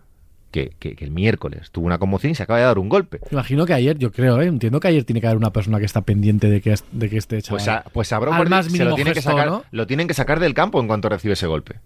que, 0.50 0.72
que- 0.78 0.96
que 0.96 1.04
el 1.04 1.10
miércoles 1.12 1.70
tuvo 1.70 1.86
una 1.86 1.98
conmoción 1.98 2.32
y 2.32 2.34
se 2.34 2.42
acaba 2.42 2.58
de 2.58 2.64
dar 2.66 2.78
un 2.78 2.88
golpe. 2.88 3.20
Imagino 3.30 3.64
que 3.66 3.72
ayer, 3.72 3.96
yo 3.98 4.10
creo, 4.12 4.40
¿eh? 4.42 4.46
entiendo 4.46 4.80
que 4.80 4.88
ayer 4.88 5.04
tiene 5.04 5.20
que 5.20 5.26
haber 5.28 5.38
una 5.38 5.52
persona 5.52 5.78
que 5.78 5.84
está 5.86 6.02
pendiente 6.02 6.50
de 6.50 6.60
que, 6.60 6.74
de 6.92 7.08
que 7.08 7.16
este 7.16 7.40
chaval. 7.40 7.58
Pues 7.64 7.68
a, 7.68 7.84
pues 7.92 8.12
a 8.12 8.18
Brock 8.18 8.34
Al 8.34 8.38
Purdy 8.40 8.50
más 8.50 8.66
se 8.66 8.72
mínimo 8.72 8.90
lo 8.90 8.96
que 9.14 9.22
sacar, 9.22 9.46
¿no? 9.46 9.64
lo 9.70 9.86
tienen 9.86 10.08
que 10.08 10.14
sacar 10.14 10.40
del 10.40 10.52
campo 10.54 10.80
en 10.80 10.88
cuanto 10.88 11.08
recibe 11.08 11.34
ese 11.34 11.46
golpe. 11.46 11.76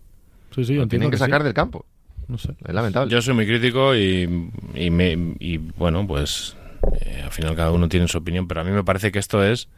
Sí, 0.55 0.65
sí, 0.65 0.73
yo 0.75 0.79
Lo 0.79 0.83
entiendo 0.85 0.89
tienen 0.89 1.11
que 1.11 1.15
que 1.17 1.19
sí. 1.19 1.25
sacar 1.25 1.43
del 1.43 1.55
campo. 1.55 1.85
No 2.29 2.39
sé. 2.39 2.55
Es 2.67 2.75
lamentable. 2.75 3.11
Yo 3.13 3.21
soy 3.21 3.35
muy 3.35 3.47
crítico 3.47 3.95
y, 3.95 4.51
y, 4.75 4.91
me- 4.91 5.35
y, 5.39 5.59
bueno, 5.59 6.07
pues 6.07 6.57
eh, 7.03 7.21
al 7.25 7.31
final 7.33 7.55
cada 7.55 7.71
uno 7.71 7.89
tiene 7.89 8.09
su 8.09 8.19
opinión, 8.19 8.49
pero 8.49 8.61
a 8.63 8.65
mí 8.65 8.71
me 8.71 8.83
parece 8.85 9.13
que 9.13 9.19
esto 9.19 9.45
es 9.45 9.69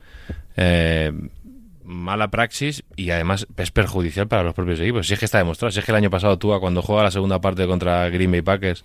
eh, 0.57 1.13
mala 1.85 2.29
praxis 2.31 2.85
y 2.97 3.11
además 3.11 3.47
es 3.57 3.71
perjudicial 3.71 4.29
para 4.29 4.43
los 4.45 4.55
propios 4.55 4.79
equipos. 4.81 5.07
Si 5.09 5.15
es 5.15 5.19
que 5.19 5.25
está 5.25 5.39
demostrado, 5.39 5.71
si 5.73 5.79
es 5.81 5.85
que 5.85 5.93
el 5.93 5.97
año 5.97 6.11
pasado 6.11 6.39
Tua 6.39 6.61
cuando 6.61 6.83
juega 6.83 7.03
la 7.05 7.11
segunda 7.11 7.41
parte 7.41 7.67
contra 7.67 8.09
Green 8.11 8.31
Bay 8.31 8.43
Packers, 8.43 8.85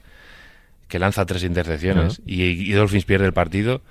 que 0.88 1.00
lanza 1.00 1.26
tres 1.26 1.44
intercepciones 1.44 2.22
y, 2.26 2.42
y 2.44 2.72
Dolphins 2.74 3.06
pierde 3.06 3.26
el 3.28 3.34
partido, 3.34 3.82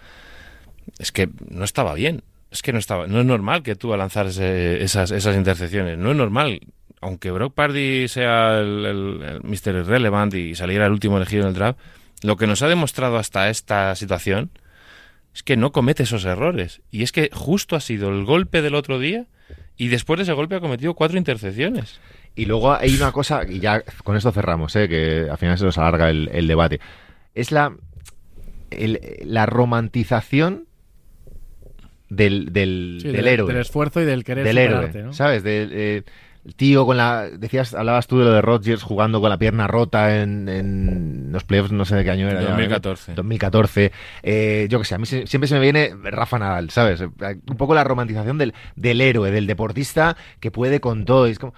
es 0.98 1.12
que 1.12 1.28
no 1.48 1.64
estaba 1.64 1.94
bien. 1.94 2.22
Es 2.50 2.62
que 2.62 2.72
no 2.72 2.78
estaba, 2.80 3.06
no 3.06 3.20
es 3.20 3.26
normal 3.26 3.62
que 3.62 3.76
tú 3.76 3.94
a 3.94 3.96
lanzar 3.96 4.26
ese- 4.26 4.82
esas, 4.82 5.12
esas 5.12 5.36
intercepciones. 5.36 5.96
No 5.96 6.10
es 6.10 6.16
normal. 6.16 6.60
Aunque 7.00 7.30
Brock 7.30 7.54
Pardy 7.54 8.08
sea 8.08 8.58
el, 8.58 8.84
el, 8.86 9.22
el 9.22 9.40
Mr. 9.42 9.74
Irrelevant 9.80 10.34
y 10.34 10.54
saliera 10.54 10.86
el 10.86 10.92
último 10.92 11.16
elegido 11.16 11.42
en 11.42 11.48
el 11.48 11.54
draft, 11.54 11.78
lo 12.22 12.36
que 12.36 12.46
nos 12.46 12.60
ha 12.62 12.68
demostrado 12.68 13.16
hasta 13.16 13.48
esta 13.48 13.94
situación 13.94 14.50
es 15.34 15.42
que 15.42 15.56
no 15.56 15.72
comete 15.72 16.02
esos 16.02 16.24
errores. 16.26 16.82
Y 16.90 17.02
es 17.02 17.12
que 17.12 17.30
justo 17.32 17.74
ha 17.76 17.80
sido 17.80 18.10
el 18.10 18.24
golpe 18.24 18.60
del 18.62 18.74
otro 18.74 18.98
día 18.98 19.26
y 19.76 19.88
después 19.88 20.18
de 20.18 20.24
ese 20.24 20.32
golpe 20.34 20.56
ha 20.56 20.60
cometido 20.60 20.92
cuatro 20.94 21.16
intercepciones. 21.16 22.00
Y 22.36 22.44
luego 22.44 22.72
hay 22.74 22.94
una 22.94 23.12
cosa, 23.12 23.42
y 23.48 23.60
ya 23.60 23.82
con 24.04 24.16
esto 24.16 24.30
cerramos, 24.32 24.76
¿eh? 24.76 24.88
que 24.88 25.26
al 25.30 25.38
final 25.38 25.56
se 25.56 25.64
nos 25.64 25.78
alarga 25.78 26.10
el, 26.10 26.28
el 26.32 26.46
debate. 26.46 26.80
Es 27.34 27.50
la, 27.50 27.74
el- 28.70 29.00
la 29.24 29.46
romantización 29.46 30.66
del, 32.08 32.52
del, 32.52 32.98
Sí, 33.00 33.06
del 33.08 33.16
del, 33.16 33.28
héroe. 33.28 33.52
del 33.52 33.60
esfuerzo 33.62 34.00
y 34.00 34.04
del 34.04 34.24
querer 34.24 34.44
del 34.44 34.56
superarte, 34.56 34.90
héroe, 34.98 35.02
¿no? 35.08 35.12
¿sabes? 35.12 35.42
Del 35.42 35.70
eh, 35.72 36.02
el 36.44 36.55
tío 36.55 36.87
con 36.87 36.96
la... 36.96 37.29
Decías, 37.29 37.74
hablabas 37.74 38.07
tú 38.07 38.18
de 38.18 38.24
lo 38.24 38.33
de 38.33 38.40
Rodgers 38.42 38.83
jugando 38.83 39.20
con 39.20 39.29
la 39.31 39.37
pierna 39.38 39.66
rota 39.66 40.22
en, 40.22 40.48
en 40.48 41.33
los 41.33 41.44
playoffs, 41.44 41.70
no 41.72 41.85
sé 41.85 41.96
de 41.96 42.05
qué 42.05 42.11
año 42.11 42.29
era. 42.29 42.40
ya, 42.42 42.48
2014. 42.50 43.14
2014. 43.14 43.92
Eh, 44.22 44.66
yo 44.70 44.79
que 44.79 44.85
sé, 44.85 44.94
a 44.94 44.98
mí 44.98 45.07
se- 45.07 45.26
siempre 45.26 45.48
se 45.48 45.55
me 45.55 45.61
viene 45.61 45.92
Rafa 46.03 46.38
Nadal, 46.38 46.70
¿sabes? 46.70 47.00
Un 47.00 47.57
poco 47.59 47.74
la 47.74 47.85
romantización 47.85 48.38
del, 48.38 48.55
del 48.76 49.00
héroe, 49.00 49.31
del 49.31 49.46
deportista 49.46 50.16
que 50.40 50.50
puede 50.50 50.81
con 50.81 51.05
todo. 51.05 51.29
y 51.29 51.33
es 51.33 51.38
como 51.38 51.53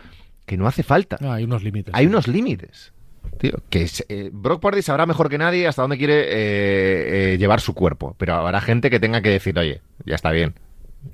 que 0.46 0.56
no 0.56 0.66
hace 0.66 0.82
falta. 0.82 1.16
No, 1.20 1.32
hay 1.32 1.44
unos 1.44 1.62
límites. 1.62 1.94
Hay 1.94 2.06
unos 2.06 2.26
límites. 2.26 2.92
Tío, 3.38 3.52
que 3.70 3.88
eh, 4.08 4.30
Brock 4.32 4.60
Purdy 4.60 4.82
sabrá 4.82 5.06
mejor 5.06 5.28
que 5.28 5.38
nadie 5.38 5.66
hasta 5.68 5.82
dónde 5.82 5.96
quiere 5.96 6.22
eh, 6.28 7.34
eh, 7.34 7.38
llevar 7.38 7.60
su 7.60 7.72
cuerpo. 7.74 8.14
Pero 8.18 8.34
habrá 8.34 8.60
gente 8.60 8.90
que 8.90 8.98
tenga 9.00 9.22
que 9.22 9.30
decir, 9.30 9.56
oye, 9.58 9.80
ya 10.04 10.16
está 10.16 10.32
bien. 10.32 10.54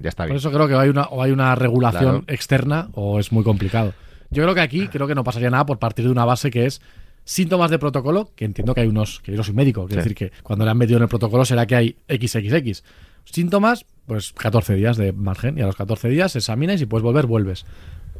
Ya 0.00 0.08
está 0.10 0.26
Por 0.26 0.36
eso 0.36 0.50
creo 0.52 0.68
que 0.68 0.74
hay 0.74 0.88
una, 0.88 1.02
o 1.04 1.22
hay 1.22 1.30
una 1.30 1.54
regulación 1.54 2.22
Claro. 2.22 2.24
externa 2.28 2.88
o 2.92 3.18
es 3.18 3.32
muy 3.32 3.42
complicado. 3.44 3.94
Yo 4.30 4.42
creo 4.42 4.54
que 4.54 4.60
aquí 4.60 4.88
creo 4.88 5.06
que 5.06 5.14
no 5.14 5.24
pasaría 5.24 5.50
nada 5.50 5.64
por 5.66 5.78
partir 5.78 6.04
de 6.04 6.10
una 6.10 6.24
base 6.24 6.50
que 6.50 6.66
es 6.66 6.80
síntomas 7.24 7.70
de 7.70 7.78
protocolo, 7.78 8.30
que 8.36 8.44
entiendo 8.44 8.74
que 8.74 8.82
hay 8.82 8.88
unos, 8.88 9.20
que 9.20 9.32
yo 9.32 9.38
no 9.38 9.44
soy 9.44 9.54
médico, 9.54 9.86
quiero 9.86 10.02
Sí. 10.02 10.08
decir 10.10 10.16
que 10.30 10.32
cuando 10.42 10.64
le 10.64 10.70
han 10.70 10.78
metido 10.78 10.96
en 10.98 11.02
el 11.04 11.08
protocolo 11.08 11.44
será 11.44 11.66
que 11.66 11.76
hay 11.76 11.96
XXX. 12.08 12.82
Síntomas, 13.24 13.84
pues 14.06 14.32
14 14.32 14.74
días 14.74 14.96
de 14.96 15.12
margen 15.12 15.58
y 15.58 15.62
a 15.62 15.66
los 15.66 15.76
14 15.76 16.08
días 16.08 16.34
examinas 16.36 16.76
y 16.76 16.78
si 16.80 16.86
puedes 16.86 17.02
volver, 17.02 17.26
vuelves. 17.26 17.66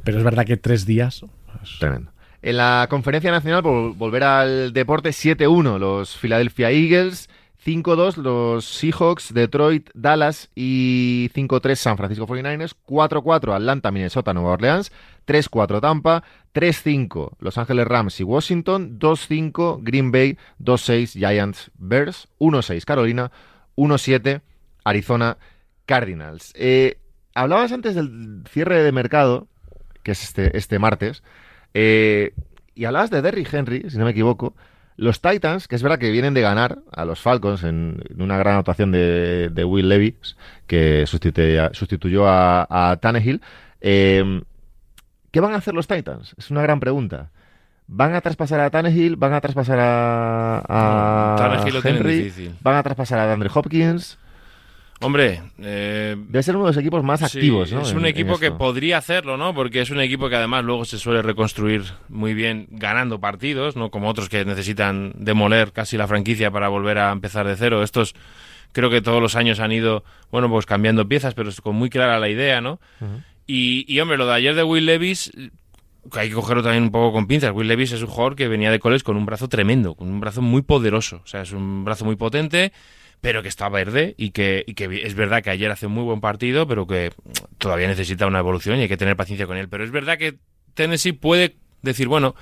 Pero 0.04 0.18
es 0.18 0.24
verdad 0.24 0.44
que 0.44 0.56
tres 0.56 0.84
días... 0.86 1.24
pues, 1.58 1.78
Tremendo. 1.78 2.10
En 2.42 2.56
la 2.58 2.86
conferencia 2.88 3.30
nacional, 3.32 3.62
por 3.62 3.94
volver 3.96 4.22
al 4.24 4.72
deporte, 4.72 5.10
7-1 5.10 5.78
los 5.78 6.16
Philadelphia 6.16 6.70
Eagles, 6.70 7.28
5-2 7.64 8.16
los 8.16 8.64
Seahawks, 8.64 9.34
Detroit, 9.34 9.90
Dallas 9.94 10.50
y 10.54 11.30
5-3 11.34 11.74
San 11.74 11.96
Francisco 11.96 12.26
49ers, 12.26 12.74
4-4 12.86 13.54
Atlanta, 13.54 13.90
Minnesota, 13.90 14.32
Nueva 14.32 14.52
Orleans, 14.52 14.92
3-4 15.26 15.80
Tampa, 15.80 16.22
3-5 16.54 17.36
Los 17.40 17.58
Ángeles 17.58 17.86
Rams 17.86 18.20
y 18.20 18.24
Washington, 18.24 18.98
2-5 18.98 19.80
Green 19.82 20.12
Bay, 20.12 20.38
2-6 20.60 21.12
Giants 21.12 21.70
Bears, 21.76 22.28
1-6 22.38 22.84
Carolina, 22.84 23.32
1-7 23.76 24.40
Arizona 24.84 25.36
Cardinals. 25.84 26.52
Eh, 26.56 26.98
hablabas 27.34 27.72
antes 27.72 27.94
del 27.94 28.44
cierre 28.50 28.82
de 28.82 28.92
mercado, 28.92 29.48
que 30.02 30.12
es 30.12 30.22
este, 30.22 30.56
este 30.56 30.78
martes, 30.78 31.22
eh, 31.74 32.34
y 32.74 32.84
hablabas 32.84 33.10
de 33.10 33.20
Derrick 33.20 33.52
Henry, 33.52 33.90
si 33.90 33.98
no 33.98 34.04
me 34.04 34.12
equivoco. 34.12 34.54
Los 34.98 35.20
Titans, 35.22 35.68
que 35.68 35.76
es 35.76 35.82
verdad 35.82 35.98
que 35.98 36.10
vienen 36.10 36.34
de 36.34 36.40
ganar 36.42 36.80
a 36.92 37.04
los 37.04 37.20
Falcons 37.20 37.62
en, 37.62 38.02
en 38.10 38.20
una 38.20 38.36
gran 38.36 38.54
anotación 38.54 38.90
de, 38.90 39.48
de 39.48 39.64
Will 39.64 39.88
Levis, 39.88 40.36
que 40.66 41.04
sustituye- 41.06 41.72
sustituyó 41.72 42.26
a, 42.28 42.66
a 42.68 42.96
Tannehill. 42.96 43.40
eh, 43.80 44.42
¿Qué 45.30 45.40
van 45.40 45.52
a 45.54 45.58
hacer 45.58 45.72
los 45.74 45.86
Titans? 45.86 46.34
Es 46.36 46.50
una 46.50 46.62
gran 46.62 46.80
pregunta. 46.80 47.30
¿Van 47.86 48.12
a 48.14 48.20
traspasar 48.20 48.60
a 48.60 48.70
Tannehill? 48.70 49.16
¿Van 49.16 49.32
a 49.34 49.40
traspasar 49.40 49.78
a, 49.78 50.58
a 50.68 51.64
lo 51.70 51.80
Henry? 51.88 52.16
difícil. 52.18 52.56
¿Van 52.60 52.74
a 52.76 52.82
traspasar 52.82 53.18
a 53.20 53.32
Andre 53.32 53.50
Hopkins? 53.54 54.18
Hombre, 55.00 55.42
eh, 55.60 56.16
Debe 56.18 56.42
ser 56.42 56.56
uno 56.56 56.64
de 56.66 56.70
los 56.70 56.76
equipos 56.76 57.04
más 57.04 57.20
Sí, 57.20 57.38
activos, 57.38 57.72
¿no? 57.72 57.82
Es 57.82 57.92
un 57.92 58.00
en 58.00 58.06
equipo 58.06 58.38
que 58.38 58.50
podría 58.50 58.98
hacerlo, 58.98 59.36
¿no? 59.36 59.54
Porque 59.54 59.80
es 59.80 59.90
un 59.90 60.00
equipo 60.00 60.28
que 60.28 60.34
además 60.34 60.64
luego 60.64 60.84
se 60.84 60.98
suele 60.98 61.22
reconstruir 61.22 61.84
muy 62.08 62.34
bien 62.34 62.66
ganando 62.70 63.20
partidos, 63.20 63.76
¿no? 63.76 63.90
Como 63.90 64.08
otros 64.08 64.28
que 64.28 64.44
necesitan 64.44 65.12
demoler 65.14 65.72
casi 65.72 65.96
la 65.96 66.08
franquicia 66.08 66.50
para 66.50 66.68
volver 66.68 66.98
a 66.98 67.12
empezar 67.12 67.46
de 67.46 67.54
cero. 67.56 67.84
Estos 67.84 68.14
creo 68.72 68.90
que 68.90 69.00
todos 69.00 69.22
los 69.22 69.36
años 69.36 69.60
han 69.60 69.70
ido, 69.70 70.02
bueno, 70.32 70.48
pues 70.50 70.66
cambiando 70.66 71.06
piezas, 71.06 71.34
pero 71.34 71.50
con 71.62 71.76
muy 71.76 71.90
clara 71.90 72.18
la 72.18 72.28
idea, 72.28 72.60
¿no? 72.60 72.80
y, 73.46 73.84
y, 73.86 74.00
hombre, 74.00 74.16
lo 74.18 74.26
de 74.26 74.34
ayer 74.34 74.54
de 74.56 74.64
Will 74.64 74.84
Levis, 74.84 75.30
que 76.12 76.20
hay 76.20 76.28
que 76.28 76.34
cogerlo 76.34 76.62
también 76.62 76.82
un 76.82 76.90
poco 76.90 77.12
con 77.12 77.26
pinzas. 77.26 77.52
Will 77.52 77.68
Levis 77.68 77.92
es 77.92 78.02
un 78.02 78.08
jugador 78.08 78.34
que 78.36 78.48
venía 78.48 78.70
de 78.70 78.78
college 78.80 79.04
con 79.04 79.16
un 79.16 79.26
brazo 79.26 79.48
tremendo, 79.48 79.94
con 79.94 80.08
un 80.08 80.20
brazo 80.20 80.42
muy 80.42 80.62
poderoso. 80.62 81.20
O 81.24 81.26
sea, 81.26 81.42
es 81.42 81.52
un 81.52 81.84
brazo 81.84 82.04
muy 82.04 82.16
potente, 82.16 82.72
pero 83.20 83.42
que 83.42 83.48
está 83.48 83.68
verde 83.68 84.14
y 84.16 84.30
que, 84.30 84.64
y 84.66 84.74
que 84.74 85.02
es 85.04 85.14
verdad 85.14 85.42
que 85.42 85.50
ayer 85.50 85.70
hace 85.70 85.86
un 85.86 85.92
muy 85.92 86.04
buen 86.04 86.20
partido, 86.20 86.66
pero 86.66 86.86
que 86.86 87.12
todavía 87.58 87.88
necesita 87.88 88.26
una 88.26 88.38
evolución 88.38 88.78
y 88.78 88.82
hay 88.82 88.88
que 88.88 88.96
tener 88.96 89.16
paciencia 89.16 89.46
con 89.46 89.56
él. 89.56 89.68
Pero 89.68 89.84
es 89.84 89.90
verdad 89.90 90.18
que 90.18 90.36
Tennessee 90.74 91.12
puede 91.12 91.56
decir, 91.82 92.08
bueno, 92.08 92.34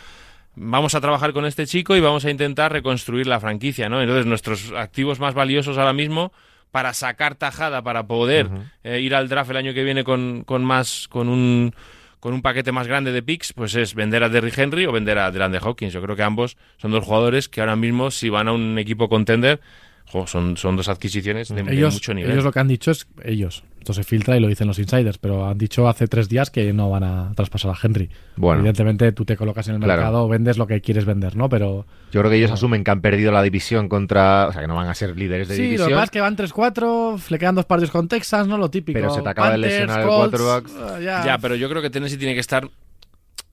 vamos 0.55 0.95
a 0.95 1.01
trabajar 1.01 1.33
con 1.33 1.47
este 1.47 1.66
chico 1.66 1.97
y 1.97 2.01
vamos 2.01 2.24
a 2.24 2.31
intentar 2.31 2.72
reconstruir 2.72 3.27
la 3.27 3.41
franquicia, 3.41 3.89
¿no? 3.89 4.01
Entonces, 4.01 4.27
nuestros 4.27 4.72
activos 4.72 5.20
más 5.20 5.35
valiosos 5.35 5.79
ahora 5.79 5.93
mismo 5.93 6.33
para 6.70 6.93
sacar 6.93 7.37
tajada, 7.37 7.83
para 7.83 8.07
poder 8.07 8.49
eh, 8.85 9.01
ir 9.01 9.14
al 9.14 9.29
draft 9.29 9.51
el 9.51 9.57
año 9.57 9.72
que 9.72 9.85
viene 9.85 10.05
con, 10.05 10.45
con 10.45 10.64
más, 10.64 11.09
con 11.09 11.29
un 11.29 11.74
con 12.20 12.35
un 12.35 12.43
paquete 12.43 12.72
más 12.72 12.89
grande 12.89 13.12
de 13.12 13.22
picks, 13.22 13.53
pues 13.53 13.77
es 13.77 13.95
vender 13.95 14.24
a 14.24 14.29
Derrick 14.29 14.59
Henry 14.59 14.85
o 14.87 14.91
vender 14.91 15.16
a 15.16 15.31
DeAndre 15.31 15.61
Hopkins. 15.62 15.93
Yo 15.93 16.03
creo 16.03 16.16
que 16.16 16.24
ambos 16.24 16.57
son 16.77 16.91
dos 16.91 17.05
jugadores 17.05 17.49
que 17.49 17.61
ahora 17.61 17.77
mismo, 17.77 18.11
si 18.11 18.31
van 18.31 18.49
a 18.49 18.53
un 18.53 18.79
equipo 18.81 19.09
contender, 19.09 19.61
jo, 20.07 20.26
son, 20.26 20.57
son 20.57 20.76
dos 20.76 20.88
adquisiciones 20.88 21.48
de, 21.48 21.62
de 21.62 21.72
ellos, 21.74 21.94
mucho 21.94 22.14
nivel. 22.14 22.32
ellos 22.32 22.44
lo 22.44 22.52
que 22.52 22.59
han 22.61 22.68
dicho 22.68 22.90
es 22.90 23.07
ellos. 23.24 23.62
Esto 23.78 23.92
se 23.92 24.02
filtra 24.02 24.36
y 24.36 24.40
lo 24.40 24.48
dicen 24.48 24.66
los 24.66 24.80
insiders, 24.80 25.16
pero 25.16 25.46
han 25.46 25.59
dicho 25.59 25.88
hace 25.88 26.09
tres 26.09 26.28
días 26.28 26.50
que 26.50 26.72
no 26.72 26.90
van 26.90 27.04
a 27.04 27.32
traspasar 27.36 27.70
a 27.70 27.74
Henry. 27.80 28.11
Bueno. 28.34 28.59
Evidentemente 28.59 29.12
tú 29.12 29.24
te 29.24 29.36
colocas 29.36 29.68
en 29.68 29.76
el 29.76 29.80
Claro. 29.80 30.02
mercado, 30.02 30.28
vendes 30.28 30.59
lo 30.59 30.66
que 30.66 30.80
quieres 30.80 31.04
vender, 31.04 31.36
¿no? 31.36 31.48
Pero 31.48 31.86
Yo 32.11 32.20
creo 32.20 32.28
que 32.30 32.36
ellos 32.36 32.50
asumen 32.50 32.82
que 32.82 32.90
han 32.90 33.00
perdido 33.00 33.30
la 33.30 33.42
división 33.44 33.88
contra. 33.88 34.48
O 34.48 34.52
sea, 34.52 34.62
que 34.62 34.66
no 34.66 34.74
van 34.74 34.88
a 34.88 34.94
ser 34.94 35.16
líderes 35.16 35.46
de 35.46 35.54
sí, 35.54 35.61
lo 35.61 35.64
división. 35.66 35.88
que 35.90 35.94
pasa 35.94 36.04
es 36.07 36.11
que 36.11 36.20
van 36.20 36.34
3-4, 36.36 37.30
le 37.30 37.38
quedan 37.38 37.54
dos 37.54 37.64
partidos 37.66 37.92
con 37.92 38.09
Texas, 38.09 38.48
¿no? 38.48 38.59
Lo 38.59 38.70
típico. 38.70 38.98
Pero 38.98 39.14
se 39.14 39.22
te 39.22 39.28
acaba 39.28 39.52
de 39.52 39.59
lesionar 39.59 40.00
el 40.00 40.07
quarterback. 40.09 40.66
eh, 40.68 41.04
ya. 41.04 41.24
Ya, 41.24 41.38
pero 41.38 41.54
yo 41.54 41.68
creo 41.68 41.80
que 41.80 41.90
Tennessee 41.90 42.16
tiene 42.18 42.34
que 42.34 42.40
estar 42.40 42.68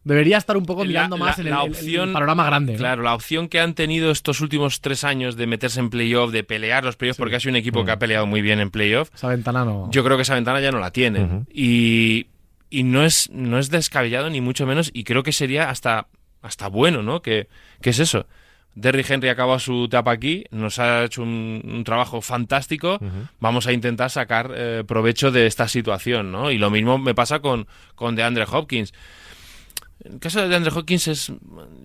Debería 0.06 0.38
estar 0.38 0.58
un 0.58 0.66
poco 0.66 0.84
mirando 0.84 1.18
la- 1.18 1.26
más 1.26 1.40
en 1.40 1.48
el, 1.48 1.54
la 1.54 1.60
el- 1.62 1.66
el 1.68 1.72
opción- 1.72 2.14
panorama 2.14 2.46
grande. 2.46 2.74
¿no? 2.74 2.80
Claro, 2.80 3.04
la 3.04 3.14
opción 3.16 3.48
que 3.48 3.60
han 3.62 3.74
tenido 3.74 4.12
estos 4.12 4.42
últimos 4.42 4.82
tres 4.82 5.04
años 5.04 5.36
de 5.38 5.48
meterse 5.48 5.80
en 5.80 5.90
playoff, 5.90 6.32
de 6.32 6.44
pelear 6.44 6.84
los 6.84 6.96
playoffs, 6.98 7.18
porque 7.18 7.38
ha 7.38 7.40
sido 7.40 7.52
un 7.52 7.56
equipo 7.58 7.86
que 7.86 7.92
ha 7.92 8.00
peleado 8.00 8.26
muy 8.28 8.42
bien 8.42 8.60
en 8.60 8.70
playoff, 8.70 9.10
Esa 9.16 9.30
ventana 9.30 9.64
no. 9.64 9.90
yo 9.92 10.04
creo 10.04 10.18
que 10.18 10.24
esa 10.24 10.36
ventana 10.36 10.60
ya 10.60 10.72
no 10.72 10.80
la 10.80 10.92
tiene. 10.92 11.46
Y, 11.54 12.28
y 12.70 12.84
no, 12.84 13.04
es, 13.06 13.30
no 13.32 13.60
es 13.60 13.70
descabellado 13.70 14.30
ni 14.30 14.42
mucho 14.42 14.66
menos, 14.66 14.92
y 14.94 15.04
creo 15.06 15.24
que 15.24 15.32
sería 15.32 15.70
hasta, 15.70 16.08
hasta 16.42 16.68
bueno, 16.68 17.02
¿no? 17.04 17.22
Que, 17.22 17.48
que 17.82 17.92
es 17.92 18.00
eso. 18.00 18.26
Derrick 18.76 19.08
Henry 19.08 19.30
acaba 19.30 19.60
su 19.60 19.86
etapa 19.86 20.12
aquí, 20.12 20.46
nos 20.50 20.80
ha 20.80 21.04
hecho 21.04 21.22
un, 21.22 21.62
un 21.64 21.84
trabajo 21.84 22.22
fantástico. 22.22 23.00
Vamos 23.40 23.68
a 23.68 23.72
intentar 23.72 24.10
sacar 24.10 24.52
eh, 24.56 24.84
provecho 24.88 25.32
de 25.32 25.46
esta 25.46 25.68
situación, 25.68 26.32
¿no? 26.32 26.50
Y 26.50 26.58
lo 26.58 26.72
mismo 26.72 26.98
me 26.98 27.14
pasa 27.14 27.40
con, 27.40 27.68
con 27.94 28.16
DeAndre 28.16 28.46
Hopkins. 28.52 28.92
En 30.06 30.14
el 30.14 30.20
caso 30.20 30.42
de 30.42 30.50
DeAndre 30.50 30.72
Hopkins 30.76 31.08
es, 31.08 31.32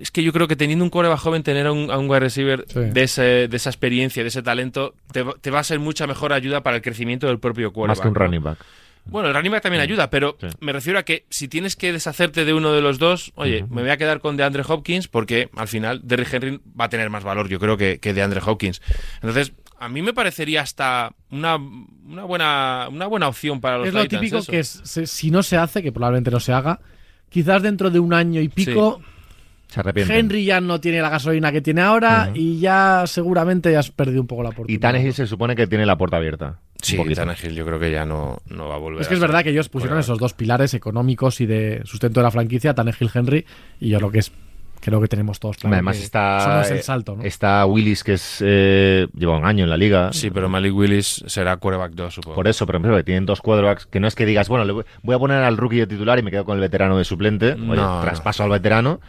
es 0.00 0.10
que 0.10 0.22
yo 0.22 0.32
creo 0.32 0.48
que 0.48 0.56
teniendo 0.56 0.84
un 0.84 0.90
coreback 0.90 1.18
joven, 1.20 1.42
tener 1.42 1.66
a 1.66 1.72
un, 1.72 1.90
a 1.90 1.98
un 1.98 2.08
wide 2.10 2.20
receiver 2.20 2.64
Sí. 2.68 2.80
de, 2.80 3.02
ese- 3.02 3.46
de 3.48 3.56
esa 3.56 3.70
experiencia, 3.70 4.22
de 4.22 4.28
ese 4.28 4.42
talento, 4.42 4.94
te, 5.12 5.22
va- 5.22 5.34
te 5.40 5.50
va 5.50 5.60
a 5.60 5.64
ser 5.64 5.78
mucha 5.78 6.06
mejor 6.06 6.32
ayuda 6.32 6.62
para 6.62 6.76
el 6.76 6.82
crecimiento 6.82 7.26
del 7.28 7.38
propio 7.38 7.72
quarterback. 7.72 7.96
Más 7.98 8.02
que 8.02 8.08
un 8.08 8.14
¿no? 8.14 8.20
running 8.20 8.42
back. 8.42 8.58
Bueno, 9.06 9.28
el 9.28 9.34
running 9.34 9.52
back 9.52 9.62
también 9.62 9.80
ayuda, 9.82 10.10
pero 10.10 10.36
Sí. 10.40 10.48
me 10.60 10.72
refiero 10.72 10.98
a 10.98 11.02
que 11.04 11.24
si 11.30 11.48
tienes 11.48 11.76
que 11.76 11.92
deshacerte 11.92 12.44
de 12.44 12.52
uno 12.52 12.72
de 12.72 12.82
los 12.82 12.98
dos, 12.98 13.32
oye, 13.36 13.64
me 13.70 13.80
voy 13.82 13.90
a 13.90 13.96
quedar 13.96 14.20
con 14.20 14.36
DeAndre 14.36 14.64
Hopkins 14.68 15.08
porque 15.08 15.48
al 15.56 15.68
final 15.68 16.00
Derrick 16.04 16.34
Henry 16.34 16.60
va 16.78 16.86
a 16.86 16.88
tener 16.90 17.08
más 17.08 17.24
valor, 17.24 17.48
yo 17.48 17.58
creo, 17.58 17.76
que, 17.78 18.00
que 18.00 18.12
DeAndre 18.12 18.40
Hopkins. 18.44 18.82
Entonces, 19.22 19.52
a 19.78 19.88
mí 19.88 20.02
me 20.02 20.12
parecería 20.12 20.60
hasta 20.60 21.14
una, 21.30 21.54
una, 21.56 22.24
buena, 22.24 22.88
una 22.90 23.06
buena 23.06 23.28
opción 23.28 23.60
para 23.62 23.78
los 23.78 23.86
es 23.88 23.94
lo 23.94 24.02
Titans 24.02 24.20
típico 24.20 24.38
eso. 24.38 24.52
que 24.52 24.58
es, 24.58 24.68
se- 24.84 25.06
si 25.06 25.30
no 25.30 25.42
se 25.42 25.56
hace, 25.56 25.82
que 25.82 25.92
probablemente 25.92 26.30
no 26.30 26.40
se 26.40 26.52
haga, 26.52 26.80
quizás 27.29 27.62
dentro 27.62 27.91
de 27.91 27.99
un 27.99 28.12
año 28.14 28.41
y 28.41 28.49
pico, 28.49 29.01
Se. 29.01 30.18
Henry 30.18 30.45
ya 30.45 30.61
no 30.61 30.81
tiene 30.81 31.01
la 31.01 31.11
gasolina 31.11 31.53
que 31.53 31.61
tiene 31.61 31.83
ahora 31.83 32.31
y 32.35 32.59
ya 32.59 33.05
seguramente 33.07 33.70
ya 33.70 33.81
has 33.81 33.91
perdido 33.91 34.22
un 34.22 34.26
poco 34.26 34.43
la 34.43 34.49
oportunidad. 34.51 34.79
Y 34.79 34.81
Tannehill 34.81 35.14
se 35.14 35.26
supone 35.26 35.55
que 35.55 35.66
tiene 35.66 35.85
la 35.85 35.99
puerta 35.99 36.16
abierta. 36.16 36.61
Sí. 36.81 36.97
Tannehill 36.97 37.55
yo 37.55 37.66
creo 37.66 37.79
que 37.79 37.91
ya 37.91 38.07
no, 38.07 38.39
no 38.49 38.68
va 38.68 38.76
a 38.76 38.79
volver 38.79 39.03
Es 39.03 39.09
que 39.09 39.14
es 39.14 39.20
verdad 39.20 39.43
que 39.43 39.51
ellos 39.51 39.68
pusieron 39.68 39.99
esos 39.99 40.18
dos 40.18 40.33
pilares 40.33 40.72
económicos 40.74 41.41
y 41.41 41.47
de 41.47 41.83
sustento 41.85 42.20
de 42.20 42.24
la 42.24 42.31
franquicia, 42.31 42.74
Tannehill 42.74 43.11
Henry, 43.12 43.45
y 43.79 43.91
yo 43.91 44.01
lo 44.01 44.11
que 44.11 44.20
es 44.20 44.33
creo 44.81 45.01
que 45.01 45.09
tenemos 45.09 45.41
todos 45.41 45.57
claro. 45.57 45.74
Además 45.74 45.97
que 45.97 46.05
está, 46.05 46.39
eso 46.39 46.49
no 46.49 46.61
es 46.61 46.70
el 46.70 46.83
salto, 46.83 47.16
¿no? 47.16 47.22
está 47.22 47.64
Willis, 47.66 48.05
que 48.05 48.14
es 48.14 48.39
eh, 48.45 49.07
lleva 49.14 49.37
un 49.37 49.45
año 49.45 49.64
en 49.64 49.70
la 49.70 49.76
liga. 49.76 50.12
Sí, 50.12 50.31
pero 50.31 50.49
Malik 50.49 50.74
Willis 50.74 51.24
será 51.26 51.57
quarterback 51.57 51.93
2, 51.93 52.14
supongo. 52.14 52.35
Por 52.35 52.49
eso, 52.49 52.66
por 52.66 52.76
ejemplo, 52.76 52.97
que 52.97 53.05
tienen 53.05 53.26
dos 53.26 53.41
quarterbacks 53.41 53.87
que 53.87 54.01
no 54.01 54.07
es 54.09 54.14
que 54.14 54.26
digas, 54.26 54.49
bueno, 54.49 54.64
le 54.64 54.72
voy 54.72 54.85
voy 55.03 55.14
a 55.14 55.18
poner 55.18 55.43
al 55.43 55.57
rookie 55.57 55.79
de 55.79 55.87
titular 55.87 56.18
y 56.18 56.22
me 56.22 56.31
quedo 56.31 56.45
con 56.45 56.57
el 56.57 56.61
veterano 56.61 56.99
de 56.99 57.05
suplente. 57.05 57.53
Oye, 57.53 57.76
No, 57.76 58.01
traspaso 58.01 58.45
al 58.45 58.51
veterano 58.51 59.01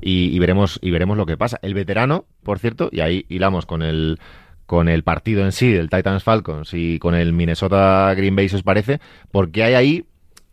y, 0.00 0.34
y 0.34 0.38
veremos 0.38 0.78
y 0.82 0.90
veremos 0.90 1.16
lo 1.16 1.26
que 1.26 1.36
pasa. 1.36 1.58
El 1.62 1.74
veterano, 1.74 2.24
por 2.42 2.58
cierto, 2.58 2.88
y 2.92 3.00
ahí 3.00 3.26
hilamos 3.28 3.66
con 3.66 3.82
el 3.82 4.18
con 4.66 4.88
el 4.90 5.02
partido 5.02 5.44
en 5.46 5.52
sí 5.52 5.72
del 5.72 5.88
Titans 5.88 6.22
Falcons 6.22 6.74
y 6.74 6.98
con 6.98 7.14
el 7.14 7.32
Minnesota 7.32 8.12
Green 8.14 8.36
Bay, 8.36 8.50
si 8.50 8.56
os 8.56 8.62
parece, 8.62 9.00
porque 9.32 9.64
hay 9.64 9.72
ahí 9.72 10.04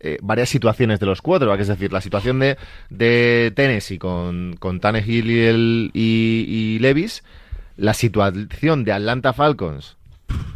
eh, 0.05 0.17
varias 0.21 0.49
situaciones 0.49 0.99
de 0.99 1.05
los 1.05 1.21
quarterbacks, 1.21 1.61
es 1.63 1.67
decir, 1.67 1.91
la 1.91 2.01
situación 2.01 2.39
de, 2.39 2.57
de 2.89 3.51
Tennessee 3.55 3.97
con, 3.97 4.55
con 4.59 4.79
Tannehill 4.79 5.29
y, 5.31 5.39
el, 5.41 5.91
y, 5.93 6.45
y 6.47 6.79
Levis, 6.79 7.23
la 7.77 7.93
situación 7.93 8.83
de 8.83 8.91
Atlanta 8.93 9.33
Falcons 9.33 9.97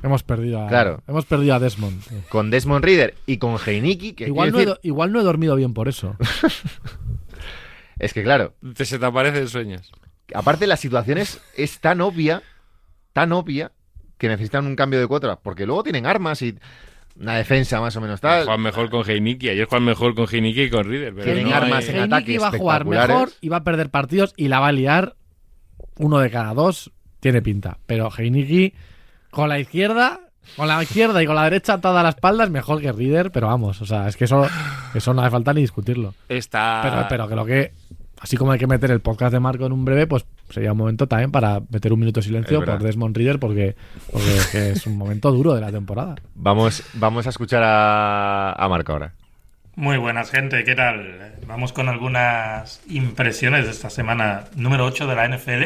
Hemos 0.01 0.23
perdido 0.23 0.63
a, 0.63 0.67
Claro. 0.67 1.03
hemos 1.07 1.25
perdido 1.25 1.53
a 1.55 1.59
Desmond. 1.59 2.01
con 2.29 2.49
Desmond 2.49 2.83
Reader 2.83 3.13
y 3.25 3.37
con 3.37 3.57
Heineke, 3.63 4.15
que 4.15 4.27
Igual 4.27 4.51
no, 4.51 4.59
he, 4.59 4.65
decir- 4.65 4.79
igual 4.83 5.11
no 5.11 5.19
he 5.19 5.23
dormido 5.23 5.55
bien 5.55 5.73
por 5.73 5.87
eso. 5.87 6.15
es 7.99 8.13
que 8.13 8.23
claro, 8.23 8.53
Te 8.75 8.85
se 8.85 8.99
te 8.99 9.05
aparecen 9.05 9.47
sueños. 9.47 9.91
aparte 10.33 10.67
la 10.67 10.77
situación 10.77 11.17
es, 11.17 11.41
es 11.55 11.79
tan 11.79 12.01
obvia, 12.01 12.41
tan 13.13 13.31
obvia, 13.31 13.71
que 14.17 14.27
necesitan 14.27 14.65
un 14.65 14.75
cambio 14.75 14.99
de 14.99 15.07
cuota, 15.07 15.39
porque 15.39 15.65
luego 15.65 15.83
tienen 15.83 16.05
armas 16.05 16.41
y 16.41 16.57
una 17.19 17.35
defensa 17.35 17.79
más 17.81 17.95
o 17.95 18.01
menos 18.01 18.21
tal. 18.21 18.43
Juegan 18.45 18.61
mejor 18.61 18.89
con 18.89 19.09
Heineke. 19.09 19.49
Ayer 19.51 19.65
juegan 19.67 19.85
mejor 19.85 20.15
con 20.15 20.25
Heineke 20.31 20.63
y 20.65 20.69
con 20.69 20.83
Reader. 20.85 21.13
Pero 21.13 21.25
Tienen 21.25 21.49
no 21.49 21.55
armas 21.55 21.87
hay- 21.89 21.95
en 21.95 22.01
ataque 22.01 22.39
va 22.39 22.47
a 22.47 22.51
jugar 22.51 22.85
mejor 22.85 23.29
y 23.41 23.49
va 23.49 23.57
a 23.57 23.63
perder 23.63 23.89
partidos 23.89 24.33
y 24.37 24.47
la 24.47 24.59
va 24.59 24.67
a 24.67 24.71
liar 24.71 25.15
uno 25.97 26.19
de 26.19 26.29
cada 26.31 26.53
dos. 26.53 26.91
Tiene 27.19 27.41
pinta. 27.41 27.77
Pero 27.85 28.09
Heineke 28.17 28.73
con 29.31 29.49
la 29.49 29.59
izquierda, 29.59 30.21
con 30.55 30.67
la 30.69 30.81
izquierda 30.81 31.21
y 31.21 31.25
con 31.25 31.35
la 31.35 31.43
derecha 31.43 31.73
atada 31.73 31.99
a 31.99 32.03
la 32.03 32.09
espalda 32.09 32.45
es 32.45 32.49
mejor 32.49 32.81
que 32.81 32.91
Reader, 32.91 33.31
pero 33.31 33.47
vamos, 33.47 33.81
o 33.81 33.85
sea, 33.85 34.07
es 34.07 34.15
que 34.17 34.23
eso, 34.23 34.47
eso 34.95 35.13
no 35.13 35.21
hace 35.21 35.29
falta 35.31 35.53
ni 35.53 35.61
discutirlo. 35.61 36.13
Está... 36.29 36.79
Pero, 36.83 37.05
pero 37.09 37.27
que 37.27 37.35
lo 37.35 37.45
que, 37.45 37.73
así 38.19 38.37
como 38.37 38.51
hay 38.51 38.59
que 38.59 38.67
meter 38.67 38.91
el 38.91 38.99
podcast 38.99 39.33
de 39.33 39.39
Marco 39.39 39.65
en 39.65 39.71
un 39.71 39.85
breve, 39.85 40.07
pues 40.07 40.25
sería 40.49 40.71
un 40.71 40.77
momento 40.77 41.07
también 41.07 41.31
para 41.31 41.61
meter 41.69 41.93
un 41.93 41.99
minuto 41.99 42.19
de 42.19 42.25
silencio 42.25 42.63
por 42.63 42.81
Desmond 42.81 43.15
Reader 43.15 43.39
porque, 43.39 43.75
porque 44.11 44.37
es, 44.37 44.47
que 44.47 44.71
es 44.71 44.85
un 44.87 44.97
momento 44.97 45.31
duro 45.31 45.53
de 45.53 45.61
la 45.61 45.71
temporada. 45.71 46.15
Vamos, 46.35 46.83
vamos 46.93 47.25
a 47.27 47.29
escuchar 47.29 47.63
a, 47.63 48.53
a 48.53 48.69
Marco 48.69 48.91
ahora. 48.91 49.13
Muy 49.75 49.97
buenas, 49.97 50.29
gente. 50.29 50.63
¿Qué 50.65 50.75
tal? 50.75 51.35
Vamos 51.47 51.71
con 51.71 51.87
algunas 51.87 52.81
impresiones 52.89 53.65
de 53.65 53.71
esta 53.71 53.89
semana 53.89 54.45
número 54.55 54.85
8 54.85 55.07
de 55.07 55.15
la 55.15 55.27
NFL. 55.27 55.63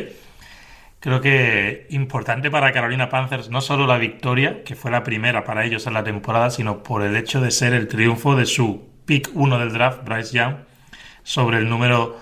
Creo 0.99 1.20
que 1.20 1.88
importante 1.89 2.51
para 2.51 2.72
Carolina 2.72 3.10
Panthers 3.10 3.49
no 3.49 3.60
solo 3.60 3.88
la 3.88 3.97
victoria, 3.97 4.64
que 4.64 4.76
fue 4.76 4.91
la 4.91 5.04
primera 5.04 5.43
para 5.43 5.66
ellos 5.66 5.88
en 5.88 5.95
la 5.95 6.04
temporada, 6.04 6.49
sino 6.49 6.84
por 6.84 7.01
el 7.01 7.16
hecho 7.16 7.41
de 7.41 7.51
ser 7.51 7.74
el 7.74 7.88
triunfo 7.88 8.36
de 8.36 8.45
su 8.45 8.88
pick 9.06 9.32
1 9.34 9.60
del 9.60 9.74
draft, 9.74 10.06
Bryce 10.06 10.38
Young, 10.38 10.56
sobre 11.24 11.58
el 11.58 11.68
número 11.68 12.18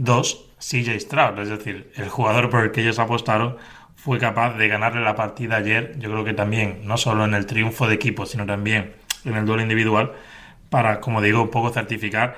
2, 0.00 0.50
CJ 0.58 0.98
Stroud. 0.98 1.38
Es 1.38 1.48
decir, 1.50 1.92
el 1.96 2.08
jugador 2.08 2.48
por 2.48 2.64
el 2.64 2.70
que 2.72 2.80
ellos 2.80 2.98
apostaron 2.98 3.56
fue 3.94 4.18
capaz 4.18 4.56
de 4.56 4.66
ganarle 4.66 5.02
la 5.02 5.14
partida 5.14 5.56
ayer. 5.56 5.94
Yo 5.98 6.10
creo 6.10 6.24
que 6.24 6.32
también, 6.32 6.80
no 6.84 6.96
solo 6.96 7.24
en 7.26 7.34
el 7.34 7.46
triunfo 7.46 7.86
de 7.86 7.94
equipo, 7.94 8.24
sino 8.24 8.46
también 8.46 8.94
en 9.24 9.36
el 9.36 9.44
duelo 9.44 9.62
individual, 9.62 10.12
para, 10.70 11.00
como 11.00 11.20
digo, 11.20 11.42
un 11.42 11.50
poco 11.50 11.70
certificar 11.70 12.36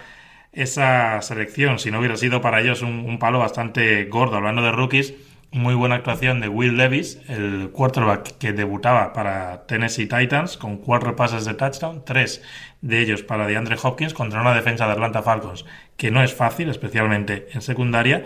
esa 0.52 1.22
selección. 1.22 1.78
Si 1.78 1.92
no 1.92 2.00
hubiera 2.00 2.16
sido 2.16 2.40
para 2.40 2.60
ellos 2.60 2.82
un, 2.82 3.06
un 3.06 3.18
palo 3.20 3.38
bastante 3.38 4.04
gordo. 4.06 4.36
Hablando 4.36 4.62
de 4.62 4.72
rookies, 4.72 5.14
muy 5.52 5.74
buena 5.74 5.96
actuación 5.96 6.40
de 6.40 6.48
Will 6.48 6.76
Levis, 6.76 7.20
el 7.28 7.70
quarterback 7.72 8.38
que 8.38 8.52
debutaba 8.52 9.12
para 9.12 9.66
Tennessee 9.66 10.06
Titans 10.06 10.56
con 10.56 10.78
cuatro 10.78 11.14
pases 11.14 11.44
de 11.44 11.54
touchdown, 11.54 12.04
tres 12.04 12.42
de 12.80 13.00
ellos 13.00 13.22
para 13.22 13.46
DeAndre 13.46 13.76
Hopkins 13.80 14.14
contra 14.14 14.40
una 14.40 14.54
defensa 14.54 14.86
de 14.86 14.92
Atlanta 14.92 15.22
Falcons 15.22 15.66
que 16.03 16.11
no 16.11 16.20
es 16.20 16.34
fácil, 16.34 16.68
especialmente 16.68 17.46
en 17.53 17.62
secundaria. 17.62 18.24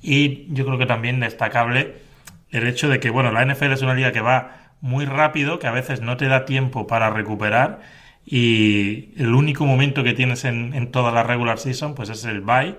Y 0.00 0.46
yo 0.54 0.64
creo 0.64 0.78
que 0.78 0.86
también 0.86 1.18
destacable 1.18 1.96
el 2.52 2.68
hecho 2.68 2.88
de 2.88 3.00
que, 3.00 3.10
bueno, 3.10 3.32
la 3.32 3.44
NFL 3.44 3.72
es 3.72 3.82
una 3.82 3.94
liga 3.94 4.12
que 4.12 4.20
va 4.20 4.70
muy 4.80 5.06
rápido, 5.06 5.58
que 5.58 5.66
a 5.66 5.72
veces 5.72 6.00
no 6.00 6.16
te 6.16 6.28
da 6.28 6.44
tiempo 6.44 6.86
para 6.86 7.10
recuperar 7.10 7.80
y 8.24 9.12
el 9.16 9.34
único 9.34 9.66
momento 9.66 10.04
que 10.04 10.12
tienes 10.12 10.44
en, 10.44 10.72
en 10.72 10.92
toda 10.92 11.10
la 11.10 11.24
regular 11.24 11.58
season 11.58 11.96
pues 11.96 12.10
es 12.10 12.24
el 12.24 12.42
bye 12.42 12.76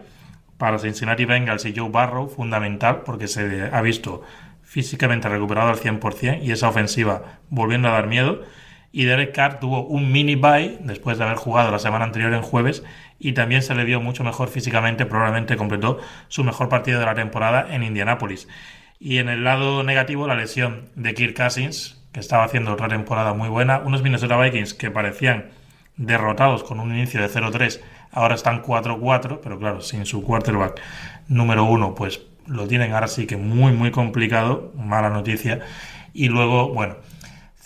para 0.58 0.80
Cincinnati 0.80 1.26
Bengals 1.26 1.66
y 1.66 1.74
Joe 1.76 1.90
Barrow 1.90 2.30
fundamental 2.30 3.02
porque 3.06 3.28
se 3.28 3.70
ha 3.70 3.82
visto 3.82 4.24
físicamente 4.64 5.28
recuperado 5.28 5.72
al 5.72 5.78
100% 5.78 6.42
y 6.42 6.52
esa 6.52 6.70
ofensiva 6.70 7.40
volviendo 7.50 7.90
a 7.90 7.92
dar 7.92 8.08
miedo. 8.08 8.44
Y 8.92 9.06
Derek 9.06 9.34
Carr 9.34 9.60
tuvo 9.60 9.86
un 9.86 10.12
mini 10.12 10.36
bye 10.36 10.78
después 10.82 11.18
de 11.18 11.26
haber 11.26 11.38
jugado 11.38 11.72
la 11.72 11.80
semana 11.80 12.06
anterior 12.06 12.34
en 12.34 12.42
jueves 12.42 12.84
y 13.20 13.34
también 13.34 13.62
se 13.62 13.76
le 13.76 13.84
vio 13.84 14.02
mucho 14.02 14.24
mejor 14.24 14.50
físicamente, 14.50 15.06
probablemente 15.06 15.58
completó 15.58 16.00
su 16.28 16.44
mejor 16.44 16.70
partido 16.70 17.00
de 17.00 17.06
la 17.06 17.16
temporada 17.16 17.68
en 17.70 17.84
Indianápolis. 17.84 18.48
Y 19.00 19.18
en 19.18 19.30
el 19.30 19.44
lado 19.44 19.84
negativo, 19.84 20.28
la 20.28 20.36
lesión 20.36 20.90
de 20.96 21.14
Kirk 21.14 21.36
Cousins, 21.36 22.04
que 22.12 22.20
estaba 22.20 22.44
haciendo 22.44 22.74
otra 22.74 22.88
temporada 22.88 23.34
muy 23.34 23.50
buena, 23.50 23.80
unos 23.80 24.02
Minnesota 24.02 24.38
Vikings 24.38 24.74
que 24.74 24.90
parecían 24.90 25.50
derrotados 25.98 26.64
con 26.64 26.80
un 26.80 26.96
inicio 26.96 27.22
de 27.22 27.28
0-3 27.28 27.82
Ahora 28.12 28.36
están 28.36 28.64
4-4, 28.64 29.42
pero 29.44 29.60
claro, 29.60 29.82
sin 29.82 30.06
su 30.06 30.24
quarterback 30.24 30.82
número 31.28 31.66
uno, 31.66 31.94
pues 31.94 32.22
lo 32.46 32.68
tienen 32.68 32.94
ahora 32.94 33.08
sí 33.08 33.28
que 33.28 33.38
muy, 33.38 33.74
muy 33.74 33.92
complicado. 33.92 34.74
Mala 34.76 35.10
noticia. 35.10 35.60
Y 36.14 36.30
luego, 36.30 36.74
bueno, 36.74 36.96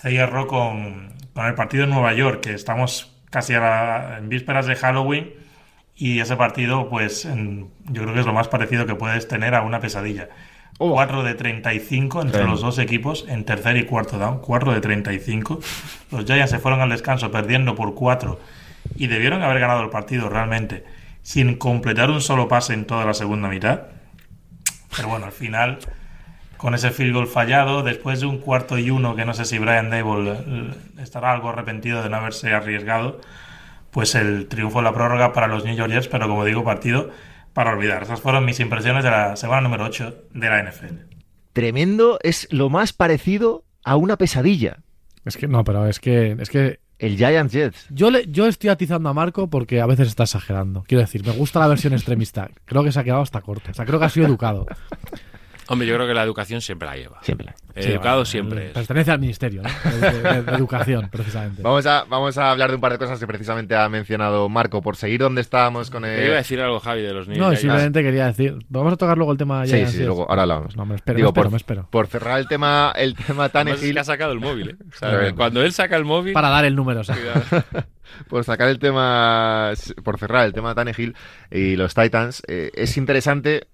cierro 0.01 0.47
con, 0.47 1.13
con 1.33 1.45
el 1.45 1.55
partido 1.55 1.85
de 1.85 1.91
Nueva 1.91 2.13
York, 2.13 2.41
que 2.41 2.53
estamos 2.53 3.13
casi 3.29 3.53
en 3.53 4.29
vísperas 4.29 4.65
de 4.67 4.75
Halloween. 4.75 5.31
Y 5.95 6.19
ese 6.19 6.35
partido, 6.35 6.89
pues 6.89 7.23
yo 7.23 8.01
creo 8.01 8.13
que 8.13 8.19
es 8.21 8.25
lo 8.25 8.33
más 8.33 8.47
parecido 8.47 8.85
que 8.85 8.95
puedes 8.95 9.27
tener 9.27 9.53
a 9.55 9.61
una 9.61 9.79
pesadilla. 9.79 10.29
4 10.77 11.23
de 11.23 11.35
35 11.35 12.21
entre 12.23 12.43
los 12.43 12.61
dos 12.61 12.79
equipos 12.79 13.25
en 13.27 13.45
tercer 13.45 13.77
y 13.77 13.85
cuarto 13.85 14.17
down. 14.17 14.39
4 14.39 14.73
de 14.73 14.81
35. 14.81 15.59
Los 16.11 16.25
Giants 16.25 16.49
se 16.49 16.59
fueron 16.59 16.81
al 16.81 16.89
descanso 16.89 17.29
perdiendo 17.29 17.75
por 17.75 17.93
4 17.93 18.39
y 18.95 19.07
debieron 19.07 19.43
haber 19.43 19.59
ganado 19.59 19.83
el 19.83 19.89
partido 19.89 20.27
realmente 20.27 20.83
sin 21.21 21.55
completar 21.57 22.09
un 22.09 22.21
solo 22.21 22.47
pase 22.47 22.73
en 22.73 22.85
toda 22.85 23.05
la 23.05 23.13
segunda 23.13 23.47
mitad. 23.47 23.81
Pero 24.95 25.09
bueno, 25.09 25.27
al 25.27 25.31
final, 25.31 25.79
con 26.61 26.75
ese 26.75 26.91
field 26.91 27.15
goal 27.15 27.25
fallado, 27.27 27.81
después 27.81 28.19
de 28.19 28.27
un 28.27 28.37
cuarto 28.37 28.77
y 28.77 28.91
uno, 28.91 29.15
que 29.15 29.25
no 29.25 29.33
sé 29.33 29.45
si 29.45 29.57
Brian 29.57 29.89
Dable 29.89 30.31
eh, 30.31 30.73
estará 31.01 31.31
algo 31.31 31.49
arrepentido 31.49 32.03
de 32.03 32.09
no 32.09 32.17
haberse 32.17 32.53
arriesgado, 32.53 33.19
pues 33.89 34.13
el 34.13 34.47
triunfo 34.47 34.77
en 34.77 34.85
la 34.85 34.93
prórroga 34.93 35.33
para 35.33 35.47
los 35.47 35.65
New 35.65 35.75
York 35.75 35.91
Jets, 35.91 36.07
pero 36.07 36.27
como 36.27 36.45
digo, 36.45 36.63
partido 36.63 37.09
para 37.53 37.71
olvidar. 37.71 38.03
Esas 38.03 38.21
fueron 38.21 38.45
mis 38.45 38.59
impresiones 38.59 39.03
de 39.03 39.09
la 39.09 39.35
semana 39.37 39.61
número 39.61 39.85
8 39.85 40.25
de 40.35 40.49
la 40.49 40.61
NFL. 40.61 40.95
Tremendo, 41.51 42.19
es 42.21 42.47
lo 42.51 42.69
más 42.69 42.93
parecido 42.93 43.65
a 43.83 43.95
una 43.95 44.17
pesadilla. 44.17 44.83
Es 45.25 45.37
que 45.37 45.47
no, 45.47 45.63
pero 45.63 45.87
es 45.87 45.99
que 45.99 46.37
es 46.39 46.51
que 46.51 46.79
el 46.99 47.17
Giants 47.17 47.53
Jets. 47.53 47.87
Yo, 47.89 48.11
le, 48.11 48.27
yo 48.29 48.45
estoy 48.45 48.69
atizando 48.69 49.09
a 49.09 49.15
Marco 49.15 49.49
porque 49.49 49.81
a 49.81 49.87
veces 49.87 50.09
está 50.09 50.23
exagerando. 50.23 50.83
Quiero 50.87 51.01
decir, 51.01 51.25
me 51.25 51.31
gusta 51.31 51.59
la 51.59 51.67
versión 51.67 51.93
extremista. 51.93 52.51
Creo 52.65 52.83
que 52.83 52.91
se 52.91 52.99
ha 52.99 53.03
quedado 53.03 53.23
hasta 53.23 53.41
corto. 53.41 53.71
O 53.71 53.73
sea, 53.73 53.85
creo 53.85 53.97
que 53.97 54.05
ha 54.05 54.09
sido 54.09 54.27
educado. 54.27 54.67
Hombre, 55.71 55.87
yo 55.87 55.95
creo 55.95 56.05
que 56.05 56.13
la 56.13 56.23
educación 56.23 56.59
siempre 56.59 56.85
la 56.85 56.97
lleva. 56.97 57.19
Siempre 57.21 57.45
la 57.45 57.53
educado 57.75 58.25
siempre 58.25 58.67
es. 58.67 58.73
Pertenece 58.73 59.11
al 59.11 59.19
ministerio, 59.19 59.61
¿no? 59.61 59.69
De, 59.69 60.51
educación, 60.57 61.07
precisamente. 61.09 61.61
Vamos 61.61 61.85
a, 61.85 62.03
vamos 62.09 62.37
a 62.37 62.51
hablar 62.51 62.71
de 62.71 62.75
un 62.75 62.81
par 62.81 62.91
de 62.91 62.97
cosas 62.97 63.19
que 63.19 63.25
precisamente 63.25 63.73
ha 63.75 63.87
mencionado 63.87 64.49
Marco, 64.49 64.81
por 64.81 64.97
seguir 64.97 65.21
donde 65.21 65.39
estábamos 65.39 65.89
con 65.89 66.03
el... 66.03 66.25
iba 66.25 66.33
a 66.33 66.37
decir 66.39 66.59
algo, 66.59 66.81
Javi, 66.81 67.01
de 67.03 67.13
los 67.13 67.29
niños. 67.29 67.49
No, 67.49 67.55
simplemente 67.55 68.03
quería 68.03 68.25
decir... 68.25 68.57
Vamos 68.67 68.91
a 68.91 68.97
tocar 68.97 69.17
luego 69.17 69.31
el 69.31 69.37
tema... 69.37 69.63
Ya 69.65 69.87
sí, 69.87 69.97
sí, 69.97 70.03
luego, 70.03 70.29
ahora 70.29 70.41
hablamos. 70.41 70.75
No, 70.75 70.85
me 70.85 70.95
espero, 70.95 71.15
Digo, 71.15 71.27
me 71.27 71.29
espero, 71.29 71.43
por, 71.43 71.51
me 71.51 71.57
espero. 71.57 71.87
Por 71.89 72.07
cerrar 72.07 72.39
el 72.39 72.47
tema, 72.49 72.91
el 72.95 73.15
tema 73.15 73.47
tan 73.47 73.69
es 73.69 73.79
que 73.79 73.97
ha 73.97 74.03
sacado 74.03 74.33
el 74.33 74.39
móvil, 74.39 74.77
¿eh? 75.01 75.33
cuando 75.35 75.63
él 75.63 75.71
saca 75.71 75.95
el 75.95 76.03
móvil... 76.03 76.33
Para 76.33 76.49
dar 76.49 76.65
el 76.65 76.75
número, 76.75 76.99
o 76.99 77.03
sea. 77.03 77.15
por 78.27 78.43
sacar 78.43 78.67
el 78.67 78.79
tema, 78.79 79.71
por 80.03 80.19
cerrar 80.19 80.45
el 80.45 80.53
tema 80.53 80.75
Tannehill 80.75 81.15
y 81.49 81.75
los 81.75 81.93
Titans, 81.93 82.43
eh, 82.47 82.71
es 82.73 82.97
interesante 82.97 83.67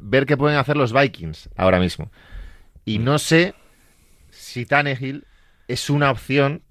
ver 0.00 0.26
qué 0.26 0.36
pueden 0.36 0.58
hacer 0.58 0.76
los 0.76 0.92
Vikings 0.92 1.48
ahora 1.56 1.78
mismo. 1.78 2.10
Y 2.84 2.98
no 2.98 3.18
sé 3.18 3.54
si 4.30 4.66
Tannehill 4.66 5.26
es 5.68 5.90
una 5.90 6.10
opción. 6.10 6.62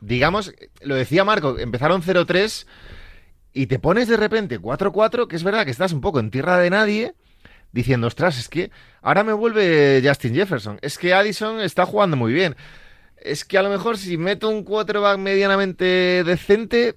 Digamos, 0.00 0.54
lo 0.80 0.94
decía 0.94 1.24
Marco, 1.24 1.58
empezaron 1.58 2.02
0-3 2.02 2.66
y 3.52 3.66
te 3.66 3.78
pones 3.78 4.08
de 4.08 4.16
repente 4.16 4.60
4-4, 4.60 5.26
que 5.26 5.36
es 5.36 5.42
verdad 5.42 5.64
que 5.64 5.70
estás 5.70 5.92
un 5.92 6.00
poco 6.00 6.20
en 6.20 6.30
tierra 6.30 6.58
de 6.58 6.68
nadie, 6.70 7.14
diciendo, 7.72 8.06
ostras, 8.06 8.38
es 8.38 8.48
que 8.48 8.70
ahora 9.00 9.24
me 9.24 9.32
vuelve 9.32 10.02
Justin 10.04 10.34
Jefferson. 10.34 10.78
Es 10.82 10.98
que 10.98 11.14
Addison 11.14 11.60
está 11.60 11.86
jugando 11.86 12.16
muy 12.16 12.32
bien. 12.32 12.56
Es 13.16 13.44
que 13.44 13.56
a 13.56 13.62
lo 13.62 13.70
mejor 13.70 13.96
si 13.96 14.18
meto 14.18 14.50
un 14.50 14.62
quarterback 14.62 15.18
medianamente 15.18 16.22
decente, 16.24 16.96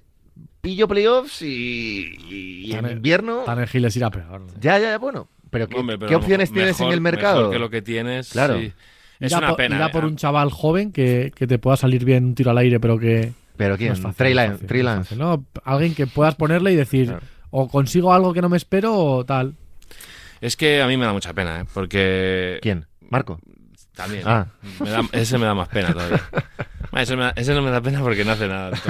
pillo 0.60 0.88
playoffs 0.88 1.42
y, 1.42 2.72
en 2.72 2.90
invierno. 2.90 3.42
Tan 3.44 3.62
es 3.62 3.96
ir 3.96 4.04
a 4.04 4.10
pegar. 4.10 4.40
Ya, 4.60 4.78
ya, 4.78 4.98
bueno. 4.98 5.28
Pero 5.50 5.68
¿qué, 5.68 6.14
opciones 6.14 6.52
tienes 6.52 6.80
en 6.80 6.92
el 6.92 7.00
mercado? 7.00 7.38
Mejor 7.38 7.52
que 7.52 7.58
lo 7.58 7.70
que 7.70 7.82
tienes. 7.82 8.30
Claro. 8.30 8.60
Es 9.18 9.32
una 9.32 9.56
pena. 9.56 9.76
Irá 9.76 9.90
por 9.90 10.04
¿eh? 10.04 10.06
un 10.06 10.16
chaval 10.16 10.50
joven 10.50 10.92
que, 10.92 11.32
te 11.36 11.58
pueda 11.58 11.76
salir 11.76 12.04
bien 12.04 12.24
un 12.24 12.34
tiro 12.34 12.50
al 12.50 12.58
aire, 12.58 12.80
pero 12.80 12.98
que. 12.98 13.32
¿Pero 13.56 13.76
quién? 13.76 14.00
No 14.00 14.14
Trey 14.14 14.32
Lance. 14.34 15.16
¿no? 15.16 15.44
Alguien 15.64 15.94
que 15.94 16.06
puedas 16.06 16.34
ponerle 16.34 16.72
y 16.72 16.76
decir, 16.76 17.14
o 17.50 17.68
consigo 17.68 18.14
algo 18.14 18.32
que 18.32 18.40
no 18.40 18.48
me 18.48 18.56
espero 18.56 18.96
o 18.96 19.24
tal. 19.24 19.54
Es 20.40 20.56
que 20.56 20.80
a 20.80 20.86
mí 20.86 20.96
me 20.96 21.04
da 21.04 21.12
mucha 21.12 21.34
pena, 21.34 21.60
¿eh? 21.60 21.64
porque. 21.74 22.58
¿Quién? 22.62 22.86
¿Marco? 23.10 23.40
También. 23.94 24.22
Ah. 24.24 24.46
ese 25.12 25.36
me 25.36 25.44
da 25.44 25.54
más 25.54 25.68
pena 25.68 25.92
todavía. 25.92 26.22
Ese, 26.92 27.14
no 27.16 27.62
me 27.62 27.70
da 27.70 27.80
pena 27.80 28.00
porque 28.00 28.24
no 28.24 28.32
hace 28.32 28.48
nada. 28.48 28.70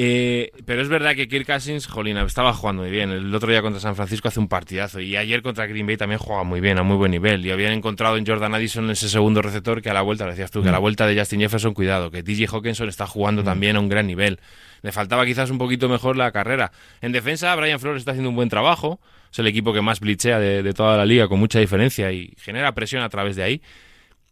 Eh, 0.00 0.52
pero 0.64 0.80
es 0.80 0.88
verdad 0.88 1.16
que 1.16 1.26
Kirk 1.26 1.44
Cousins, 1.44 1.88
jolina, 1.88 2.22
estaba 2.22 2.52
jugando 2.52 2.82
muy 2.82 2.90
bien. 2.92 3.10
El 3.10 3.34
otro 3.34 3.50
día 3.50 3.62
contra 3.62 3.80
San 3.80 3.96
Francisco 3.96 4.28
hace 4.28 4.38
un 4.38 4.46
partidazo. 4.46 5.00
Y 5.00 5.16
ayer 5.16 5.42
contra 5.42 5.66
Green 5.66 5.88
Bay 5.88 5.96
también 5.96 6.20
jugaba 6.20 6.44
muy 6.44 6.60
bien, 6.60 6.78
a 6.78 6.84
muy 6.84 6.96
buen 6.96 7.10
nivel. 7.10 7.44
Y 7.44 7.50
habían 7.50 7.72
encontrado 7.72 8.16
en 8.16 8.24
Jordan 8.24 8.54
Addison 8.54 8.88
ese 8.90 9.08
segundo 9.08 9.42
receptor 9.42 9.82
que 9.82 9.90
a 9.90 9.94
la 9.94 10.02
vuelta, 10.02 10.24
lo 10.24 10.30
decías 10.30 10.52
tú, 10.52 10.62
que 10.62 10.68
a 10.68 10.72
la 10.72 10.78
mm. 10.78 10.82
vuelta 10.82 11.06
de 11.08 11.18
Justin 11.18 11.40
Jefferson, 11.40 11.74
cuidado, 11.74 12.12
que 12.12 12.22
DJ 12.22 12.46
Hawkinson 12.46 12.88
está 12.88 13.08
jugando 13.08 13.42
mm. 13.42 13.44
también 13.44 13.74
a 13.74 13.80
un 13.80 13.88
gran 13.88 14.06
nivel. 14.06 14.38
Le 14.82 14.92
faltaba 14.92 15.26
quizás 15.26 15.50
un 15.50 15.58
poquito 15.58 15.88
mejor 15.88 16.16
la 16.16 16.30
carrera. 16.30 16.70
En 17.00 17.10
defensa, 17.10 17.52
Brian 17.56 17.80
Flores 17.80 18.02
está 18.02 18.12
haciendo 18.12 18.30
un 18.30 18.36
buen 18.36 18.48
trabajo. 18.48 19.00
Es 19.32 19.38
el 19.40 19.48
equipo 19.48 19.72
que 19.72 19.82
más 19.82 19.98
blitzea 19.98 20.38
de, 20.38 20.62
de 20.62 20.72
toda 20.74 20.96
la 20.96 21.04
liga, 21.04 21.26
con 21.26 21.40
mucha 21.40 21.58
diferencia, 21.58 22.12
y 22.12 22.34
genera 22.38 22.72
presión 22.72 23.02
a 23.02 23.08
través 23.08 23.34
de 23.34 23.42
ahí. 23.42 23.62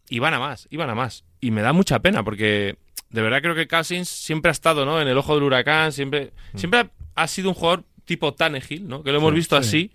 Y 0.09 0.19
van 0.19 0.33
a 0.33 0.39
más, 0.39 0.67
y 0.69 0.77
van 0.77 0.89
a 0.89 0.95
más. 0.95 1.23
Y 1.41 1.51
me 1.51 1.61
da 1.61 1.73
mucha 1.73 1.99
pena 1.99 2.23
porque 2.23 2.77
de 3.09 3.21
verdad 3.21 3.41
creo 3.41 3.55
que 3.55 3.67
Cousins 3.67 4.09
siempre 4.09 4.49
ha 4.49 4.51
estado 4.51 4.85
¿no? 4.85 5.01
en 5.01 5.07
el 5.07 5.17
ojo 5.17 5.33
del 5.35 5.43
huracán, 5.43 5.91
siempre, 5.91 6.31
mm. 6.53 6.57
siempre 6.57 6.89
ha, 7.15 7.27
sido 7.27 7.49
un 7.49 7.55
jugador 7.55 7.83
tipo 8.05 8.33
Tannehill, 8.33 8.87
¿no? 8.87 9.03
que 9.03 9.11
lo 9.11 9.17
hemos 9.17 9.33
visto 9.33 9.55
así, 9.55 9.91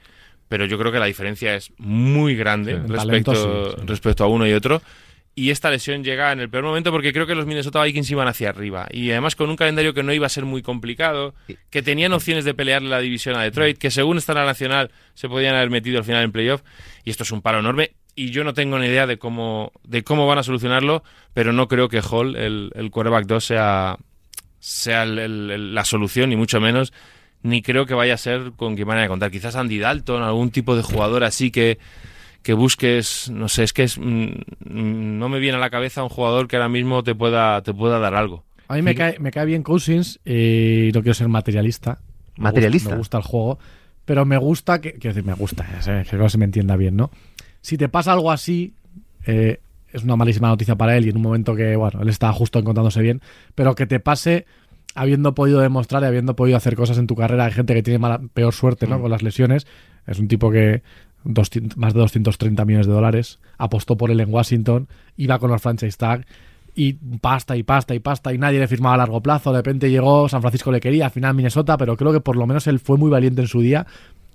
pero 0.49 0.67
yo 0.67 0.79
creo 0.79 0.93
que 0.93 0.99
la 0.99 1.07
diferencia 1.07 1.55
es 1.55 1.73
muy 1.79 2.37
grande 2.37 2.79
respecto, 2.87 3.77
respecto 3.85 4.25
a 4.25 4.27
uno 4.27 4.47
y 4.47 4.53
otro. 4.53 4.83
Y 5.35 5.49
esta 5.49 5.71
lesión 5.71 6.05
llega 6.05 6.31
en 6.31 6.41
el 6.41 6.51
peor 6.51 6.65
momento 6.65 6.91
porque 6.91 7.11
creo 7.11 7.27
que 7.27 7.35
los 7.35 7.47
Minnesota 7.47 7.83
Vikings 7.83 8.11
iban 8.11 8.29
hacia 8.29 8.51
arriba. 8.51 8.87
Y 8.91 9.11
además 9.13 9.35
con 9.35 9.49
un 9.49 9.57
calendario 9.57 9.95
que 9.95 10.03
no 10.03 10.13
iba 10.13 10.27
a 10.27 10.29
ser 10.29 10.45
muy 10.45 10.61
complicado, 10.61 11.35
que 11.71 11.81
tenían 11.81 12.13
opciones 12.13 12.45
de 12.45 12.53
pelearle 12.53 12.91
la 12.91 13.01
división 13.01 13.37
a 13.37 13.43
Detroit, 13.43 13.79
que 13.79 13.91
según 13.91 14.19
está 14.19 14.33
en 14.33 14.39
la 14.41 14.45
nacional 14.45 14.91
se 15.15 15.31
podían 15.31 15.55
haber 15.55 15.71
metido 15.71 15.97
al 15.97 16.05
final 16.05 16.23
en 16.23 16.33
playoff. 16.33 16.61
Y 17.03 17.11
esto 17.11 17.23
es 17.23 17.33
un 17.33 17.41
paro 17.41 17.61
enorme 17.61 17.93
y 18.15 18.31
yo 18.31 18.45
no 18.45 18.55
tengo 18.55 18.79
ni 18.79 18.87
idea 18.87 19.07
de 19.07 19.19
cómo, 19.19 19.73
de 19.85 20.03
cómo 20.05 20.27
van 20.27 20.39
a 20.39 20.43
solucionarlo, 20.43 21.03
pero 21.35 21.53
no 21.53 21.69
creo 21.69 21.89
que 21.89 22.01
Hall, 22.01 22.37
el, 22.37 22.71
el 22.75 22.91
quarterback 22.91 23.27
2, 23.27 23.45
sea, 23.45 23.99
sea 24.59 25.05
la 25.07 25.85
solución, 25.85 26.31
ni 26.31 26.37
mucho 26.37 26.61
menos, 26.61 26.93
ni 27.43 27.63
creo 27.63 27.87
que 27.87 27.95
vaya 27.95 28.15
a 28.15 28.19
ser 28.19 28.53
con 28.57 28.75
quien 28.75 28.87
van 28.87 28.99
a 28.99 29.09
contar. 29.09 29.31
Quizás 29.31 29.57
Andy 29.57 29.79
Dalton, 29.79 30.23
algún 30.23 30.51
tipo 30.51 30.77
de 30.77 30.83
jugador 30.83 31.25
así 31.25 31.51
que, 31.51 31.79
que 32.43 32.53
busques, 32.53 33.31
no 33.31 33.49
sé, 33.49 33.65
es 33.65 33.73
que 33.73 33.85
es, 33.85 33.99
mm, 33.99 34.29
no 34.61 35.29
me 35.29 35.39
viene 35.39 35.57
a 35.57 35.61
la 35.61 35.71
cabeza 35.71 36.03
un 36.03 36.09
jugador 36.09 36.49
que 36.49 36.57
ahora 36.57 36.69
mismo 36.69 37.03
te 37.03 37.15
pueda, 37.15 37.63
te 37.63 37.73
pueda 37.73 37.99
dar 37.99 38.15
algo. 38.15 38.45
A 38.69 38.75
mí 38.75 38.83
me 38.83 38.95
cae, 38.95 39.19
me 39.19 39.31
cae 39.31 39.47
bien 39.47 39.63
Cousins 39.63 40.21
y 40.25 40.91
no 40.95 41.03
quiero 41.03 41.15
ser 41.15 41.29
materialista. 41.29 41.99
Materialista. 42.37 42.91
Me 42.91 42.97
gusta, 42.97 43.19
el 43.19 43.25
juego, 43.25 43.59
pero 44.05 44.25
me 44.25 44.39
gusta, 44.39 44.81
que, 44.81 44.93
quiero 44.93 45.15
decir, 45.15 45.25
me 45.25 45.35
gusta, 45.35 45.67
que 46.09 46.17
no 46.17 46.29
se 46.29 46.39
me 46.39 46.45
entienda 46.45 46.77
bien, 46.77 46.97
¿no? 46.97 47.11
Si 47.63 47.79
te 47.79 47.89
pasa 47.89 48.13
algo 48.13 48.31
así, 48.31 48.75
eh, 49.27 49.61
es 49.93 50.03
una 50.03 50.17
malísima 50.17 50.49
noticia 50.49 50.77
para 50.77 50.97
él 50.97 51.07
y 51.07 51.11
en 51.11 51.17
un 51.17 51.23
momento 51.23 51.55
que, 51.55 51.77
bueno, 51.77 52.03
él 52.03 52.09
está 52.09 52.33
justo 52.33 52.59
encontrándose 52.59 53.01
bien, 53.01 53.23
pero 53.55 53.75
que 53.75 53.87
te 53.87 54.01
pase 54.01 54.47
habiendo 54.95 55.35
podido 55.35 55.61
demostrar 55.61 56.03
y 56.03 56.07
habiendo 56.07 56.37
podido 56.37 56.57
hacer 56.57 56.77
cosas 56.77 56.99
en 56.99 57.07
tu 57.07 57.15
carrera. 57.15 57.47
Hay 57.47 57.53
gente 57.53 57.75
que 57.75 57.83
tiene 57.83 57.99
mala, 57.99 58.21
peor 58.35 58.53
suerte 58.53 58.87
¿no? 58.87 58.99
Mm. 58.99 59.03
con 59.03 59.11
las 59.11 59.23
lesiones. 59.23 59.67
Es 60.07 60.19
un 60.19 60.29
tipo 60.29 60.51
que 60.51 60.83
200 61.25 61.77
más 61.79 61.95
de 61.95 62.01
230 62.01 62.65
millones 62.65 62.87
de 62.87 62.93
dólares, 62.93 63.39
apostó 63.59 63.97
por 63.97 64.11
él 64.11 64.21
en 64.21 64.33
Washington, 64.33 64.89
iba 65.17 65.39
con 65.39 65.51
los 65.51 65.63
franchise 65.63 65.97
tag 65.97 66.27
y 66.75 66.95
pasta 66.95 67.57
y 67.57 67.63
pasta 67.63 67.95
y 67.95 68.01
pasta 68.01 68.33
y 68.33 68.39
nadie 68.39 68.59
le 68.59 68.67
firmaba 68.67 68.95
a 68.95 68.99
largo 68.99 69.21
plazo. 69.21 69.53
De 69.53 69.59
repente 69.59 69.91
llegó, 69.91 70.29
San 70.29 70.41
Francisco 70.41 70.73
le 70.73 70.81
quería, 70.81 71.07
al 71.07 71.11
final 71.11 71.35
Minnesota, 71.35 71.77
pero 71.77 71.97
creo 71.97 72.13
que 72.13 72.21
por 72.21 72.37
lo 72.37 72.47
menos 72.47 72.67
él 72.67 72.81
fue 72.81 72.97
muy 72.97 73.11
valiente 73.11 73.43
en 73.43 73.49
su 73.49 73.61
día. 73.61 73.87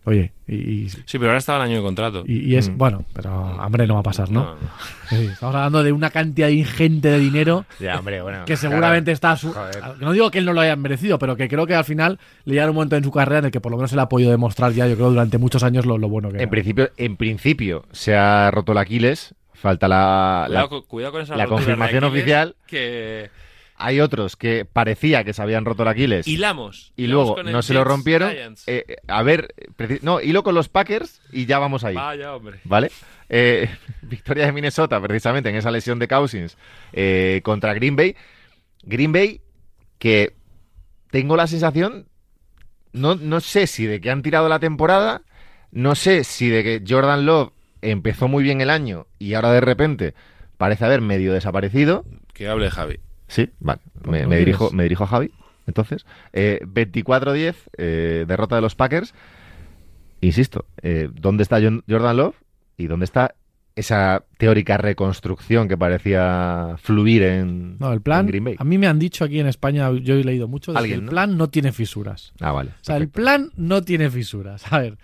Oye, 0.09 0.31
y, 0.47 0.55
y- 0.55 0.89
Sí, 0.89 1.17
pero 1.19 1.25
ahora 1.25 1.37
estaba 1.39 1.57
el 1.65 1.69
año 1.69 1.77
de 1.79 1.83
contrato. 1.83 2.23
y- 2.25 2.39
y 2.49 2.55
es, 2.55 2.69
Mm. 2.69 2.77
bueno, 2.77 3.03
pero 3.13 3.29
hambre 3.59 3.85
no 3.85 3.95
va 3.95 3.99
a 3.99 4.03
pasar, 4.03 4.31
¿no? 4.31 4.43
No, 4.45 4.51
no. 4.53 4.57
Sí, 5.09 5.15
estamos 5.25 5.53
hablando 5.53 5.83
de 5.83 5.91
una 5.91 6.09
cantidad 6.11 6.47
ingente 6.47 7.09
de 7.09 7.19
dinero 7.19 7.65
Ya, 7.81 7.99
hombre, 7.99 8.21
bueno. 8.21 8.45
que 8.45 8.55
seguramente 8.55 9.11
está 9.11 9.31
a 9.31 9.35
su... 9.37 9.51
Joder. 9.51 9.83
No 9.99 10.13
digo 10.13 10.31
que 10.31 10.39
él 10.39 10.45
no 10.45 10.53
lo 10.53 10.61
haya 10.61 10.77
merecido, 10.77 11.19
pero 11.19 11.35
que 11.35 11.49
creo 11.49 11.67
que 11.67 11.75
al 11.75 11.83
final 11.83 12.19
le 12.45 12.53
llega 12.53 12.69
un 12.69 12.75
momento 12.75 12.95
en 12.95 13.03
su 13.03 13.11
carrera 13.11 13.39
en 13.39 13.45
el 13.45 13.51
que 13.51 13.59
por 13.59 13.69
lo 13.71 13.77
menos 13.77 13.91
él 13.91 13.99
ha 13.99 14.07
podido 14.07 14.31
demostrar 14.31 14.71
ya, 14.71 14.87
yo 14.87 14.95
creo, 14.95 15.09
durante 15.09 15.37
muchos 15.37 15.61
años 15.63 15.85
lo, 15.85 15.97
lo 15.97 16.07
bueno 16.07 16.29
que 16.29 16.35
En 16.37 16.41
era. 16.43 16.49
principio, 16.51 16.89
en 16.95 17.17
principio 17.17 17.83
se 17.91 18.15
ha 18.15 18.49
roto 18.49 18.71
el 18.71 18.77
Aquiles. 18.77 19.35
Falta 19.55 19.87
la, 19.87 20.41
la- 20.43 20.67
Cuidado, 20.67 20.69
con- 20.69 20.81
cuidado 20.83 21.11
con 21.13 21.21
esa 21.23 21.35
la 21.35 21.43
de 21.43 21.49
confirmación 21.49 22.03
Aquiles, 22.05 22.21
oficial. 22.21 22.55
Que 22.67 23.29
Hay 23.79 23.99
otros 24.01 24.35
que 24.35 24.65
parecía 24.65 25.23
que 25.23 25.33
se 25.33 25.41
habían 25.41 25.63
roto 25.63 25.83
el 25.83 25.89
Aquiles. 25.89 26.27
hilamos. 26.27 26.93
y 26.95 27.03
Hilamos 27.03 27.37
luego 27.37 27.43
no 27.43 27.61
se 27.61 27.73
lo 27.75 27.83
rompieron. 27.83 28.31
Eh, 28.31 28.55
eh, 28.65 28.95
a 29.07 29.21
ver, 29.21 29.53
no, 30.01 30.19
hilo 30.19 30.43
con 30.43 30.55
los 30.55 30.67
Packers 30.67 31.21
y 31.31 31.45
ya 31.45 31.59
vamos 31.59 31.83
ahí. 31.83 31.95
Vaya, 31.95 32.35
hombre. 32.35 32.59
¿Vale? 32.63 32.91
Eh, 33.29 33.69
victoria 34.01 34.45
de 34.45 34.51
Minnesota, 34.51 34.99
precisamente 35.01 35.49
en 35.49 35.55
esa 35.55 35.71
lesión 35.71 35.99
de 35.99 36.07
Cousins 36.07 36.57
eh, 36.91 37.41
contra 37.43 37.73
Green 37.73 37.95
Bay. 37.95 38.15
Green 38.83 39.11
Bay, 39.11 39.41
que 39.99 40.33
tengo 41.11 41.35
la 41.35 41.47
sensación, 41.47 42.07
no, 42.93 43.15
no 43.15 43.39
sé 43.41 43.67
si 43.67 43.85
de 43.85 44.01
que 44.01 44.09
han 44.09 44.21
tirado 44.21 44.49
la 44.49 44.59
temporada, 44.59 45.21
no 45.71 45.95
sé 45.95 46.23
si 46.23 46.49
de 46.49 46.63
que 46.63 46.83
Jordan 46.87 47.25
Love 47.25 47.51
empezó 47.81 48.27
muy 48.27 48.43
bien 48.43 48.61
el 48.61 48.69
año 48.69 49.07
y 49.19 49.33
ahora 49.33 49.51
de 49.51 49.61
repente 49.61 50.13
parece 50.57 50.85
haber 50.85 51.01
medio 51.01 51.33
desaparecido. 51.33 52.05
Que 52.33 52.47
hable 52.47 52.69
Javi. 52.71 52.99
Sí, 53.27 53.49
vale. 53.59 53.81
Me, 54.05 54.37
dirijo, 54.37 54.71
me 54.71 54.83
dirijo 54.83 55.03
a 55.03 55.07
Javi. 55.07 55.31
Entonces, 55.67 56.05
eh, 56.33 56.61
24-10, 56.63 57.55
eh, 57.77 58.25
derrota 58.27 58.55
de 58.55 58.61
los 58.61 58.75
Packers. 58.75 59.13
Insisto, 60.21 60.65
eh, 60.81 61.09
¿dónde 61.13 61.43
está 61.43 61.59
Jordan 61.87 62.17
Love? 62.17 62.35
¿Y 62.77 62.87
dónde 62.87 63.05
está 63.05 63.35
esa 63.75 64.23
teórica 64.37 64.77
reconstrucción 64.77 65.67
que 65.67 65.77
parecía 65.77 66.75
fluir 66.81 67.21
en, 67.21 67.77
No, 67.77 67.93
el 67.93 68.01
plan, 68.01 68.21
en 68.21 68.27
Green 68.27 68.43
Bay? 68.43 68.55
a 68.57 68.63
mí 68.63 68.79
me 68.79 68.87
han 68.87 68.97
dicho 68.97 69.23
aquí 69.23 69.39
en 69.39 69.45
España, 69.45 69.91
yo 69.91 70.15
he 70.15 70.23
leído 70.23 70.47
mucho, 70.47 70.73
de 70.73 70.81
que 70.87 70.95
el 70.95 71.05
¿no? 71.05 71.11
plan 71.11 71.37
no 71.37 71.49
tiene 71.49 71.71
fisuras. 71.71 72.33
Ah, 72.39 72.51
vale. 72.53 72.71
O 72.71 72.83
sea, 72.83 72.97
el 72.97 73.09
plan 73.09 73.51
no 73.55 73.83
tiene 73.83 74.09
fisuras. 74.09 74.63
A 74.71 74.79
ver, 74.79 74.97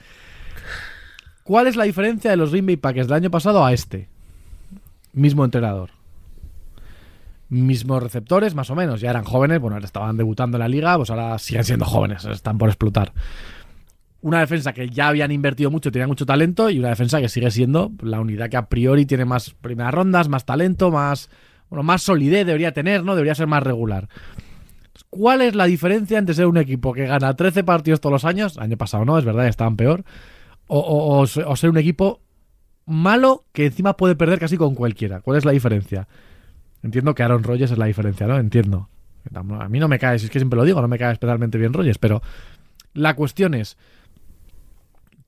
¿cuál 1.44 1.68
es 1.68 1.76
la 1.76 1.84
diferencia 1.84 2.32
de 2.32 2.38
los 2.38 2.50
Green 2.50 2.66
Bay 2.66 2.78
Packers 2.78 3.08
del 3.08 3.18
año 3.18 3.30
pasado 3.30 3.64
a 3.64 3.74
este? 3.74 4.08
Mismo 5.14 5.46
entrenador. 5.46 5.92
Mismos 7.54 8.01
receptores, 8.01 8.56
más 8.56 8.70
o 8.72 8.76
menos. 8.76 8.99
Ya 8.99 9.12
eran 9.12 9.24
jóvenes, 9.24 9.60
bueno, 9.60 9.78
estaban 9.78 10.18
debutando 10.18 10.58
en 10.58 10.60
la 10.62 10.68
liga, 10.68 10.97
pues 10.97 11.12
ahora 11.12 11.38
siguen 11.38 11.64
siendo 11.64 11.86
jóvenes, 11.86 12.26
están 12.26 12.58
por 12.58 12.70
explotar. 12.70 13.14
Una 14.22 14.39
defensa 14.39 14.74
que 14.74 14.89
ya 14.89 15.10
habían 15.10 15.32
invertido 15.32 15.70
mucho, 15.70 15.91
tenía 15.91 16.08
mucho 16.08 16.26
talento, 16.26 16.70
y 16.72 16.80
una 16.80 16.89
defensa 16.89 17.22
que 17.22 17.30
sigue 17.30 17.51
siendo 17.51 17.91
la 18.01 18.20
unidad 18.20 18.49
que 18.49 18.58
a 18.58 18.70
priori 18.70 19.06
tiene 19.06 19.26
más 19.26 19.51
primeras 19.51 19.93
rondas, 19.93 20.30
más 20.30 20.45
talento, 20.45 20.89
más, 20.89 21.30
bueno, 21.70 21.84
más 21.84 22.01
solidez 22.01 22.45
debería 22.45 22.74
tener, 22.74 23.04
¿no? 23.04 23.14
Debería 23.14 23.36
ser 23.36 23.45
más 23.45 23.62
regular. 23.62 24.10
¿Cuál 25.12 25.41
es 25.41 25.54
la 25.54 25.66
diferencia 25.66 26.18
entre 26.18 26.34
ser 26.34 26.47
un 26.47 26.58
equipo 26.58 26.91
que 26.91 27.06
gana 27.06 27.36
13 27.36 27.64
partidos 27.64 28.01
todos 28.01 28.14
los 28.14 28.26
años? 28.26 28.58
Año 28.58 28.78
pasado 28.78 29.06
no, 29.06 29.20
es 29.20 29.26
verdad, 29.26 29.47
estaban 29.47 29.76
peor. 29.76 30.04
O, 30.68 31.20
o 31.20 31.56
ser 31.56 31.70
un 31.70 31.78
equipo 31.78 32.22
malo 32.86 33.45
que 33.54 33.68
encima 33.68 33.95
puede 33.95 34.16
perder 34.16 34.39
casi 34.39 34.58
con 34.58 34.74
cualquiera. 34.74 35.22
¿Cuál 35.22 35.38
es 35.38 35.45
la 35.45 35.51
diferencia? 35.51 36.08
Entiendo 36.84 37.16
que 37.16 37.24
Aaron 37.24 37.44
Rodgers 37.44 37.72
es 37.72 37.78
la 37.78 37.86
diferencia, 37.86 38.28
¿no? 38.28 38.38
Entiendo. 38.38 38.90
A 39.34 39.70
mí 39.70 39.80
no 39.80 39.88
me 39.88 40.00
cae, 40.00 40.20
si 40.20 40.26
es 40.26 40.32
que 40.32 40.40
siempre 40.40 40.58
lo 40.58 40.66
digo, 40.66 40.82
no 40.82 40.88
me 40.90 41.00
cae 41.00 41.14
especialmente 41.14 41.58
bien 41.58 41.72
Rodgers, 41.74 41.98
pero 41.98 42.22
la 42.94 43.16
cuestión 43.16 43.54
es, 43.54 43.78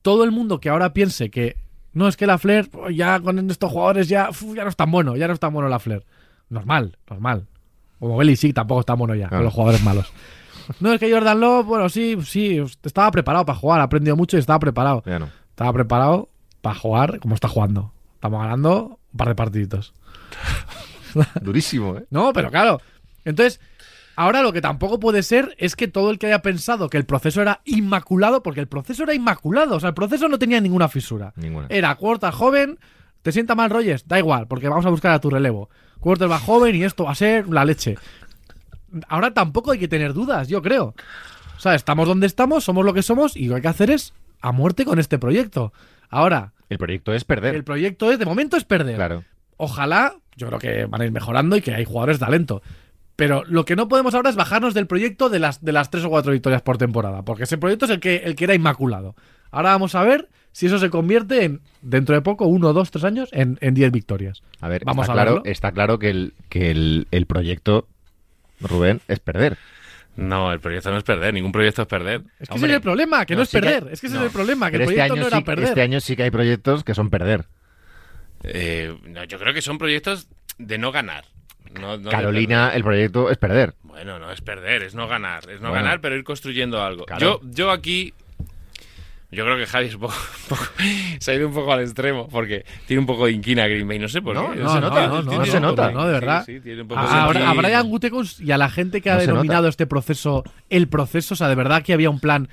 todo 0.02 0.22
el 0.22 0.32
mundo 0.32 0.60
que 0.60 0.68
ahora 0.68 0.92
piense 0.92 1.30
que 1.30 1.56
no, 1.94 2.06
es 2.08 2.18
que 2.18 2.26
la 2.26 2.36
Flair, 2.36 2.68
oh, 2.74 2.90
ya 2.90 3.18
con 3.20 3.50
estos 3.50 3.72
jugadores 3.72 4.06
ya, 4.08 4.28
uf, 4.28 4.54
ya 4.54 4.64
no 4.64 4.68
es 4.68 4.76
tan 4.76 4.90
bueno, 4.90 5.16
ya 5.16 5.26
no 5.28 5.32
es 5.32 5.40
tan 5.40 5.52
bueno 5.52 5.70
la 5.70 5.78
Flair. 5.78 6.04
Normal, 6.50 6.98
normal. 7.08 7.46
Como 7.98 8.18
Belly 8.18 8.36
sí, 8.36 8.52
tampoco 8.52 8.80
está 8.80 8.92
bueno 8.92 9.14
ya, 9.14 9.28
Claro. 9.28 9.38
con 9.38 9.44
los 9.44 9.54
jugadores 9.54 9.82
malos. 9.82 10.12
No, 10.80 10.92
es 10.92 10.98
que 10.98 11.08
Jordan 11.12 11.38
Love, 11.38 11.64
bueno, 11.64 11.88
sí, 11.88 12.16
sí, 12.24 12.60
estaba 12.82 13.08
preparado 13.12 13.46
para 13.46 13.56
jugar, 13.56 13.80
ha 13.80 13.84
aprendido 13.84 14.16
mucho 14.16 14.36
y 14.36 14.40
estaba 14.40 14.58
preparado. 14.58 15.00
Ya 15.06 15.20
no. 15.20 15.28
Estaba 15.50 15.72
preparado 15.72 16.28
para 16.60 16.74
jugar 16.74 17.20
como 17.20 17.36
está 17.36 17.46
jugando. 17.46 17.92
Estamos 18.14 18.42
ganando 18.42 18.98
un 19.12 19.16
par 19.16 19.28
de 19.28 19.34
partiditos. 19.36 19.94
Durísimo, 21.40 21.96
¿eh? 21.98 22.06
No, 22.10 22.32
pero 22.32 22.50
claro. 22.50 22.80
Entonces, 23.24 23.60
ahora 24.14 24.42
lo 24.42 24.52
que 24.52 24.60
tampoco 24.60 25.00
puede 25.00 25.22
ser 25.22 25.54
es 25.58 25.76
que 25.76 25.88
todo 25.88 26.10
el 26.10 26.18
que 26.18 26.26
haya 26.26 26.42
pensado 26.42 26.88
que 26.88 26.96
el 26.96 27.04
proceso 27.06 27.42
era 27.42 27.60
inmaculado, 27.64 28.42
porque 28.42 28.60
el 28.60 28.68
proceso 28.68 29.02
era 29.02 29.14
inmaculado, 29.14 29.76
o 29.76 29.80
sea, 29.80 29.88
el 29.90 29.94
proceso 29.94 30.28
no 30.28 30.38
tenía 30.38 30.60
ninguna 30.60 30.88
fisura. 30.88 31.32
Ninguna. 31.36 31.66
Era 31.70 31.94
cuarta 31.96 32.30
joven, 32.32 32.78
te 33.22 33.32
sienta 33.32 33.54
mal 33.54 33.70
Rogers, 33.70 34.06
da 34.06 34.18
igual, 34.18 34.46
porque 34.46 34.68
vamos 34.68 34.86
a 34.86 34.90
buscar 34.90 35.12
a 35.12 35.20
tu 35.20 35.30
relevo. 35.30 35.68
Va 36.06 36.38
joven 36.38 36.74
y 36.76 36.84
esto 36.84 37.04
va 37.04 37.12
a 37.12 37.14
ser 37.16 37.48
la 37.48 37.64
leche. 37.64 37.96
Ahora 39.08 39.34
tampoco 39.34 39.72
hay 39.72 39.78
que 39.78 39.88
tener 39.88 40.12
dudas, 40.12 40.46
yo 40.46 40.62
creo. 40.62 40.94
O 41.56 41.60
sea, 41.60 41.74
estamos 41.74 42.06
donde 42.06 42.26
estamos, 42.26 42.64
somos 42.64 42.84
lo 42.84 42.94
que 42.94 43.02
somos 43.02 43.36
y 43.36 43.46
lo 43.46 43.54
que 43.54 43.56
hay 43.56 43.62
que 43.62 43.68
hacer 43.68 43.90
es 43.90 44.12
a 44.40 44.52
muerte 44.52 44.84
con 44.84 44.98
este 45.00 45.18
proyecto. 45.18 45.72
Ahora, 46.08 46.52
El 46.68 46.78
proyecto 46.78 47.12
es 47.12 47.24
perder. 47.24 47.56
el 47.56 47.64
proyecto 47.64 48.12
es, 48.12 48.18
de 48.18 48.24
momento 48.24 48.56
es 48.56 48.64
perder. 48.64 48.94
Claro. 48.96 49.24
Ojalá, 49.56 50.14
yo 50.36 50.46
creo 50.48 50.58
que 50.58 50.84
van 50.86 51.00
a 51.00 51.04
ir 51.06 51.12
mejorando 51.12 51.56
y 51.56 51.62
que 51.62 51.74
hay 51.74 51.84
jugadores 51.84 52.18
de 52.20 52.26
talento. 52.26 52.62
Pero 53.16 53.44
lo 53.46 53.64
que 53.64 53.76
no 53.76 53.88
podemos 53.88 54.14
ahora 54.14 54.28
es 54.30 54.36
bajarnos 54.36 54.74
del 54.74 54.86
proyecto 54.86 55.30
de 55.30 55.38
las, 55.38 55.64
de 55.64 55.72
las 55.72 55.90
tres 55.90 56.04
o 56.04 56.10
cuatro 56.10 56.32
victorias 56.32 56.60
por 56.62 56.76
temporada, 56.76 57.22
porque 57.22 57.44
ese 57.44 57.56
proyecto 57.56 57.86
es 57.86 57.90
el 57.90 58.00
que, 58.00 58.16
el 58.16 58.36
que 58.36 58.44
era 58.44 58.54
inmaculado. 58.54 59.16
Ahora 59.50 59.70
vamos 59.70 59.94
a 59.94 60.02
ver 60.02 60.28
si 60.52 60.66
eso 60.66 60.78
se 60.78 60.90
convierte 60.90 61.44
en, 61.44 61.60
dentro 61.80 62.14
de 62.14 62.20
poco, 62.20 62.46
uno, 62.46 62.72
dos, 62.74 62.90
tres 62.90 63.04
años, 63.04 63.30
en, 63.32 63.56
en 63.62 63.72
diez 63.74 63.90
victorias. 63.90 64.42
A 64.60 64.68
ver, 64.68 64.84
Vamos 64.84 65.04
está, 65.04 65.12
a 65.12 65.16
claro, 65.16 65.30
verlo. 65.36 65.50
está 65.50 65.72
claro 65.72 65.98
que 65.98 66.10
el, 66.10 66.34
que 66.50 66.70
el, 66.70 67.08
el 67.10 67.24
proyecto, 67.26 67.88
Rubén, 68.60 69.00
es 69.08 69.18
perder. 69.20 69.56
No, 70.16 70.52
el 70.52 70.60
proyecto 70.60 70.90
no 70.90 70.96
es 70.98 71.04
perder, 71.04 71.32
ningún 71.34 71.52
proyecto 71.52 71.82
es 71.82 71.88
perder. 71.88 72.22
Es 72.38 72.48
que 72.48 72.54
Hombre, 72.54 72.68
ese 72.68 72.72
es 72.72 72.76
el 72.76 72.82
problema, 72.82 73.24
que 73.26 73.34
no, 73.34 73.38
no, 73.38 73.42
es 73.44 73.48
sí 73.50 73.56
que- 73.58 73.62
perder. 73.66 73.92
es 73.92 74.00
que 74.00 74.06
ese 74.08 74.16
no. 74.16 74.22
es 74.22 74.26
el 74.28 74.32
problema, 74.32 74.66
que 74.70 74.78
Pero 74.78 74.84
el 74.84 74.90
este 74.90 74.94
proyecto 75.08 75.12
año, 75.14 75.20
no 75.22 75.28
era 75.28 75.36
sí, 75.38 75.44
perder. 75.44 75.64
este 75.68 75.82
año 75.82 76.00
sí 76.00 76.16
que 76.16 76.22
hay 76.22 76.30
proyectos 76.30 76.84
que 76.84 76.94
son 76.94 77.10
perder. 77.10 77.46
Eh, 78.46 78.96
no, 79.04 79.24
yo 79.24 79.38
creo 79.38 79.52
que 79.52 79.62
son 79.62 79.78
proyectos 79.78 80.28
de 80.58 80.78
no 80.78 80.92
ganar. 80.92 81.24
no- 81.74 81.80
no 81.80 81.98
de 81.98 82.10
Carolina, 82.10 82.70
el 82.74 82.82
proyecto 82.82 83.30
es 83.30 83.36
perder. 83.38 83.74
Bueno, 83.82 84.18
no 84.18 84.30
es 84.30 84.40
perder, 84.40 84.82
es 84.82 84.94
no 84.94 85.08
ganar. 85.08 85.40
Es 85.50 85.60
no 85.60 85.68
Bueno. 85.70 85.84
ganar, 85.84 86.00
pero 86.00 86.16
ir 86.16 86.24
construyendo 86.24 86.82
algo. 86.82 87.04
Claro. 87.06 87.40
Yo, 87.42 87.50
yo 87.50 87.70
aquí. 87.70 88.14
Yo 89.32 89.44
creo 89.44 89.56
que 89.58 89.66
Javi 89.66 89.86
es 89.86 89.96
poco, 89.98 90.14
se 91.18 91.30
ha 91.30 91.34
ido 91.34 91.48
un 91.48 91.52
poco 91.54 91.72
al 91.72 91.80
extremo 91.80 92.28
porque 92.28 92.64
tiene 92.86 93.00
un 93.00 93.06
poco 93.06 93.26
de 93.26 93.32
inquina 93.32 93.64
a 93.64 93.68
Green 93.68 93.86
Bay. 93.88 93.98
No 93.98 94.08
sé 94.08 94.22
por 94.22 94.34
No, 94.36 94.52
qué. 94.52 94.60
no 94.60 94.72
se 94.72 94.80
nota, 94.80 95.06
no, 95.08 95.22
no 95.22 95.44
se 95.46 95.60
nota. 95.60 95.90
No, 95.90 96.06
de 96.06 96.12
verdad. 96.12 96.44
Sí, 96.46 96.54
sí, 96.54 96.60
tiene 96.60 96.82
un 96.82 96.88
poco 96.88 97.00
A, 97.00 97.32
de 97.32 97.42
a-. 97.42 97.52
Brian 97.52 97.88
Gutekunst 97.88 98.40
y 98.40 98.52
a 98.52 98.56
la 98.58 98.70
gente 98.70 99.00
que 99.00 99.10
ha 99.10 99.16
denominado 99.16 99.66
este 99.68 99.86
proceso 99.86 100.44
el 100.70 100.86
proceso, 100.88 101.34
o 101.34 101.36
sea, 101.36 101.48
de 101.48 101.56
verdad 101.56 101.82
que 101.82 101.92
había 101.92 102.08
un 102.08 102.20
plan. 102.20 102.48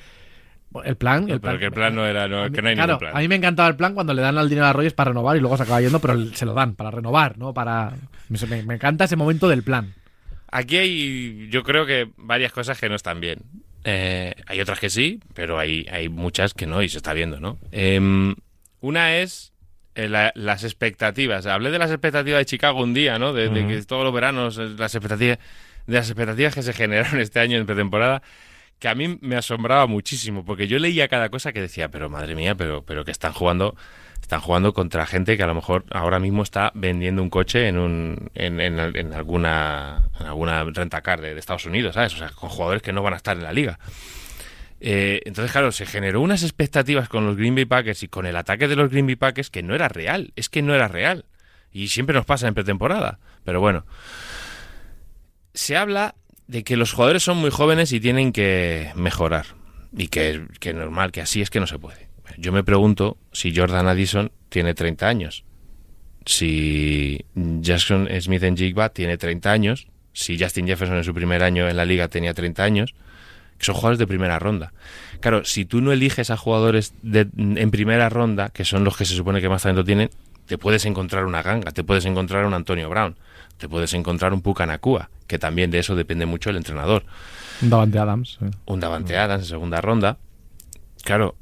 El 0.83 0.95
plan, 0.97 1.23
el 1.23 1.39
Pero 1.39 1.41
plan, 1.41 1.59
que 1.59 1.65
el 1.65 1.71
plan 1.71 1.95
no 1.95 2.05
era, 2.05 2.27
no, 2.27 2.43
a 2.43 2.49
mí- 2.49 2.55
que 2.55 2.61
no 2.61 2.69
hay 2.69 2.75
claro, 2.75 2.93
ningún 2.93 2.99
plan. 2.99 3.15
a 3.17 3.19
mí 3.19 3.27
me 3.27 3.35
encantaba 3.35 3.69
el 3.69 3.75
plan 3.75 3.93
cuando 3.93 4.13
le 4.13 4.21
dan 4.21 4.37
al 4.37 4.49
dinero 4.49 4.67
a 4.67 4.73
Rogers 4.73 4.93
para 4.93 5.09
renovar 5.11 5.37
y 5.37 5.39
luego 5.39 5.57
se 5.57 5.63
acaba 5.63 5.81
yendo, 5.81 5.99
pero 5.99 6.17
se 6.33 6.45
lo 6.45 6.53
dan 6.53 6.75
para 6.75 6.91
renovar, 6.91 7.37
¿no? 7.37 7.53
Para 7.53 7.93
me, 8.29 8.73
encanta 8.75 9.03
ese 9.05 9.15
momento 9.15 9.47
del 9.47 9.63
plan. 9.63 9.93
Aquí 10.51 10.77
hay, 10.77 11.47
yo 11.49 11.63
creo 11.63 11.85
que 11.85 12.09
varias 12.17 12.51
cosas 12.51 12.79
que 12.79 12.89
no 12.89 12.95
están 12.95 13.19
bien. 13.19 13.39
Eh, 13.85 14.33
hay 14.47 14.61
otras 14.61 14.79
que 14.79 14.89
sí, 14.89 15.19
pero 15.33 15.59
hay, 15.59 15.85
hay 15.91 16.09
muchas 16.09 16.53
que 16.53 16.65
no 16.67 16.81
y 16.81 16.89
se 16.89 16.97
está 16.97 17.13
viendo, 17.13 17.39
¿no? 17.39 17.57
Em, 17.71 18.33
una 18.79 19.17
es 19.17 19.51
eh, 19.95 20.07
la- 20.09 20.31
las 20.35 20.63
expectativas. 20.63 21.45
Hablé 21.45 21.69
de 21.69 21.79
las 21.79 21.91
expectativas 21.91 22.39
de 22.39 22.45
Chicago 22.45 22.81
un 22.81 22.93
día, 22.93 23.19
¿no? 23.19 23.33
De, 23.33 23.49
de 23.49 23.67
que 23.67 23.81
todos 23.83 24.03
los 24.03 24.13
veranos, 24.13 24.57
eh, 24.57 24.69
las 24.77 24.95
expectativas, 24.95 25.37
de 25.85 25.93
las 25.97 26.09
expectativas 26.09 26.55
que 26.55 26.63
se 26.63 26.73
generaron 26.73 27.19
este 27.19 27.39
año 27.39 27.57
en 27.57 27.65
pretemporada, 27.65 28.21
que 28.83 28.89
a 28.89 28.95
mí 28.95 29.17
me 29.21 29.37
asombraba 29.37 29.87
muchísimo, 29.87 30.43
porque 30.43 30.67
yo 30.67 30.77
leía 30.77 31.07
cada 31.07 31.29
cosa 31.29 31.53
que 31.53 31.61
decía, 31.61 31.87
pero 31.87 32.09
madre 32.09 32.35
mía, 32.35 32.53
pero, 32.53 32.83
pero 32.83 33.05
que 33.05 33.11
están 33.11 33.31
jugando 33.31 33.77
están 34.21 34.41
jugando 34.41 34.73
contra 34.73 35.05
gente 35.05 35.37
que 35.37 35.43
a 35.43 35.47
lo 35.47 35.55
mejor 35.55 35.85
ahora 35.89 36.19
mismo 36.19 36.43
está 36.43 36.69
vendiendo 36.75 37.21
un 37.21 37.29
coche 37.29 37.69
en 37.69 37.77
un 37.77 38.29
en, 38.35 38.59
en- 38.59 39.13
alguna 39.13 40.09
en 40.19 40.25
alguna 40.25 40.65
rentacar 40.65 41.21
de, 41.21 41.33
de 41.33 41.39
Estados 41.39 41.65
Unidos, 41.65 41.95
¿sabes? 41.95 42.13
O 42.15 42.17
sea, 42.17 42.29
con 42.31 42.49
jugadores 42.49 42.81
que 42.81 42.91
no 42.91 43.01
van 43.01 43.13
a 43.13 43.15
estar 43.15 43.37
en 43.37 43.43
la 43.43 43.53
liga. 43.53 43.79
Eh, 44.81 45.21
entonces, 45.23 45.53
claro, 45.53 45.71
se 45.71 45.85
generó 45.85 46.19
unas 46.19 46.43
expectativas 46.43 47.07
con 47.07 47.25
los 47.25 47.37
Green 47.37 47.55
Bay 47.55 47.63
Packers 47.63 48.03
y 48.03 48.09
con 48.09 48.25
el 48.25 48.35
ataque 48.35 48.67
de 48.67 48.75
los 48.75 48.89
Green 48.89 49.05
Bay 49.05 49.15
Packers 49.15 49.49
que 49.49 49.63
no 49.63 49.75
era 49.75 49.87
real. 49.87 50.33
Es 50.35 50.49
que 50.49 50.61
no 50.61 50.75
era 50.75 50.89
real. 50.89 51.23
Y 51.71 51.87
siempre 51.87 52.13
nos 52.13 52.25
pasa 52.25 52.49
en 52.49 52.53
pretemporada. 52.53 53.19
Pero 53.45 53.61
bueno. 53.61 53.85
Se 55.53 55.77
habla 55.77 56.15
de 56.47 56.63
que 56.63 56.77
los 56.77 56.91
jugadores 56.93 57.23
son 57.23 57.37
muy 57.37 57.49
jóvenes 57.51 57.91
y 57.93 57.99
tienen 57.99 58.31
que 58.31 58.91
mejorar. 58.95 59.45
Y 59.95 60.07
que, 60.07 60.47
que 60.59 60.69
es 60.69 60.75
normal, 60.75 61.11
que 61.11 61.21
así 61.21 61.41
es 61.41 61.49
que 61.49 61.59
no 61.59 61.67
se 61.67 61.77
puede. 61.79 62.07
Yo 62.37 62.51
me 62.51 62.63
pregunto 62.63 63.17
si 63.31 63.55
Jordan 63.55 63.87
Addison 63.87 64.31
tiene 64.49 64.73
30 64.73 65.07
años, 65.07 65.43
si 66.25 67.25
Jackson 67.35 68.07
Smith 68.21 68.43
en 68.43 68.57
Jigba 68.57 68.89
tiene 68.89 69.17
30 69.17 69.51
años, 69.51 69.87
si 70.13 70.39
Justin 70.39 70.67
Jefferson 70.67 70.97
en 70.97 71.03
su 71.03 71.13
primer 71.13 71.43
año 71.43 71.67
en 71.69 71.75
la 71.77 71.85
liga 71.85 72.07
tenía 72.07 72.33
30 72.33 72.63
años, 72.63 72.95
que 73.57 73.65
son 73.65 73.75
jugadores 73.75 73.99
de 73.99 74.07
primera 74.07 74.39
ronda. 74.39 74.73
Claro, 75.19 75.45
si 75.45 75.65
tú 75.65 75.81
no 75.81 75.91
eliges 75.91 76.29
a 76.31 76.37
jugadores 76.37 76.93
de- 77.01 77.27
en 77.35 77.71
primera 77.71 78.09
ronda, 78.09 78.49
que 78.49 78.65
son 78.65 78.83
los 78.83 78.97
que 78.97 79.05
se 79.05 79.15
supone 79.15 79.41
que 79.41 79.49
más 79.49 79.63
talento 79.63 79.83
tienen, 79.83 80.09
te 80.45 80.57
puedes 80.57 80.85
encontrar 80.85 81.25
una 81.25 81.41
ganga, 81.41 81.71
te 81.71 81.83
puedes 81.83 82.05
encontrar 82.05 82.45
un 82.45 82.53
Antonio 82.53 82.89
Brown, 82.89 83.15
te 83.57 83.69
puedes 83.69 83.93
encontrar 83.93 84.33
un 84.33 84.41
Pucanacua, 84.41 85.09
que 85.27 85.39
también 85.39 85.71
de 85.71 85.79
eso 85.79 85.95
depende 85.95 86.25
mucho 86.25 86.49
el 86.49 86.57
entrenador. 86.57 87.05
Un 87.61 87.69
Davante 87.69 87.99
Adams. 87.99 88.39
eh. 88.41 88.51
Un 88.65 88.79
Davante 88.79 89.17
Adams 89.17 89.43
en 89.43 89.49
segunda 89.49 89.79
ronda. 89.81 90.17
Claro, 91.03 91.35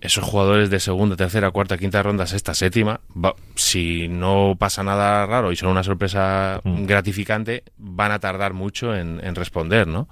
esos 0.00 0.22
jugadores 0.24 0.70
de 0.70 0.78
segunda, 0.80 1.16
tercera, 1.16 1.50
cuarta, 1.50 1.76
quinta 1.76 2.02
ronda, 2.02 2.26
sexta, 2.26 2.54
séptima, 2.54 3.00
va- 3.12 3.34
si 3.56 4.06
no 4.08 4.54
pasa 4.58 4.82
nada 4.82 5.26
raro 5.26 5.50
y 5.52 5.56
son 5.56 5.70
una 5.70 5.82
sorpresa 5.82 6.60
Mm. 6.64 6.84
gratificante, 6.86 7.64
van 7.76 8.12
a 8.12 8.18
tardar 8.20 8.52
mucho 8.54 8.94
en, 8.94 9.20
en 9.24 9.34
responder, 9.34 9.86
¿no? 9.88 10.08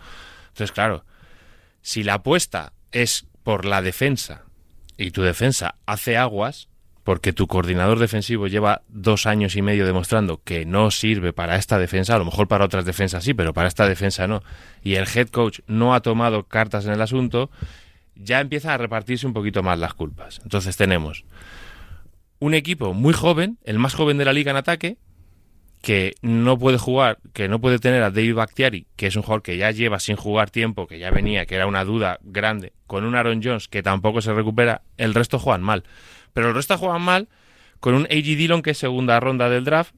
Entonces, 0.49 0.73
claro, 0.73 1.05
si 1.83 2.03
la 2.03 2.15
apuesta 2.15 2.73
es 2.91 3.27
por 3.45 3.65
la 3.65 3.81
defensa 3.81 4.43
y 4.97 5.11
tu 5.13 5.23
defensa 5.23 5.77
hace 5.87 6.17
aguas, 6.17 6.69
porque 7.07 7.33
tu 7.33 7.47
coordinador 7.47 8.01
defensivo 8.01 8.49
lleva 8.49 8.83
dos 8.89 9.27
años 9.27 9.55
y 9.55 9.63
medio 9.63 9.87
demostrando 9.87 10.41
que 10.43 10.67
no 10.67 10.91
sirve 10.91 11.33
para 11.33 11.55
esta 11.55 11.79
defensa, 11.79 12.17
a 12.17 12.19
lo 12.19 12.25
mejor 12.25 12.49
para 12.49 12.65
otras 12.65 12.85
defensas 12.85 13.23
sí, 13.23 13.33
pero 13.33 13.55
para 13.55 13.69
esta 13.69 13.87
defensa 13.87 14.27
no, 14.27 14.43
y 14.83 14.97
el 14.97 15.07
head 15.15 15.29
coach 15.29 15.61
no 15.69 15.95
ha 15.95 16.01
tomado 16.01 16.43
cartas 16.49 16.85
en 16.85 16.95
el 16.95 17.01
asunto, 17.01 17.49
ya 18.17 18.41
empieza 18.41 18.75
a 18.75 18.77
repartirse 18.77 19.25
un 19.25 19.35
poquito 19.35 19.63
más 19.63 19.79
las 19.79 19.95
culpas. 19.95 20.41
Entonces 20.43 20.77
tenemos 20.77 21.25
un 22.41 22.55
equipo 22.55 22.93
muy 22.93 23.15
joven, 23.15 23.57
el 23.63 23.79
más 23.79 23.95
joven 23.95 24.19
de 24.19 24.25
la 24.25 24.33
liga 24.33 24.51
en 24.51 24.57
ataque, 24.57 24.97
que 25.83 26.15
no 26.23 26.59
puede 26.59 26.79
jugar, 26.79 27.21
que 27.33 27.47
no 27.47 27.61
puede 27.61 27.79
tener 27.79 28.03
a 28.03 28.11
David 28.11 28.35
Bakhtiari, 28.35 28.89
que 28.97 29.07
es 29.07 29.15
un 29.15 29.23
jugador 29.23 29.45
que 29.45 29.57
ya 29.57 29.71
lleva 29.71 30.01
sin 30.01 30.17
jugar 30.17 30.51
tiempo, 30.51 30.89
que 30.89 30.99
ya 30.99 31.13
venía, 31.13 31.47
que 31.47 31.55
era 31.55 31.69
una 31.69 31.85
duda 31.85 32.19
grande, 32.25 32.73
con 32.89 33.05
un 33.05 33.15
Aaron 33.15 33.43
Jones 33.45 33.69
que 33.69 33.85
tampoco 33.85 34.21
se 34.23 34.35
recupera, 34.35 34.83
el 34.97 35.15
resto 35.15 35.39
juegan 35.39 35.63
mal. 35.63 35.85
Pero 36.37 36.49
el 36.49 36.55
resto 36.55 36.77
juegan 36.77 37.01
mal 37.01 37.29
con 37.81 37.95
un 37.95 38.05
A.G. 38.05 38.37
Dillon 38.37 38.61
que 38.61 38.73
es 38.73 38.79
segunda 38.79 39.19
ronda 39.21 39.49
del 39.49 39.65
draft, 39.65 39.95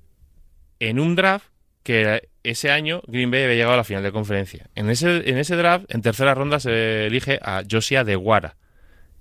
en 0.78 1.00
un 1.00 1.16
draft 1.16 1.48
que 1.82 2.28
ese 2.44 2.70
año 2.70 3.02
Green 3.08 3.32
Bay 3.32 3.42
había 3.42 3.56
llegado 3.56 3.74
a 3.74 3.78
la 3.78 3.82
final 3.82 4.04
de 4.04 4.12
conferencia. 4.12 4.70
En 4.76 4.88
ese, 4.88 5.28
en 5.28 5.36
ese 5.36 5.56
draft, 5.56 5.92
en 5.92 6.00
tercera 6.00 6.34
ronda, 6.34 6.60
se 6.60 7.06
elige 7.06 7.40
a 7.42 7.64
Josia 7.68 8.04
de 8.04 8.14
Guara, 8.14 8.54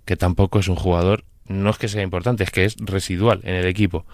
que 0.06 0.16
tampoco 0.16 0.60
es 0.60 0.68
un 0.68 0.76
jugador, 0.76 1.24
no 1.48 1.72
es 1.72 1.80
que 1.80 1.88
sea 1.88 2.04
importante, 2.04 2.44
es 2.44 2.52
que 2.52 2.66
es 2.66 2.76
residual 2.78 3.40
en 3.46 3.56
el 3.56 3.66
equipo. 3.66 4.06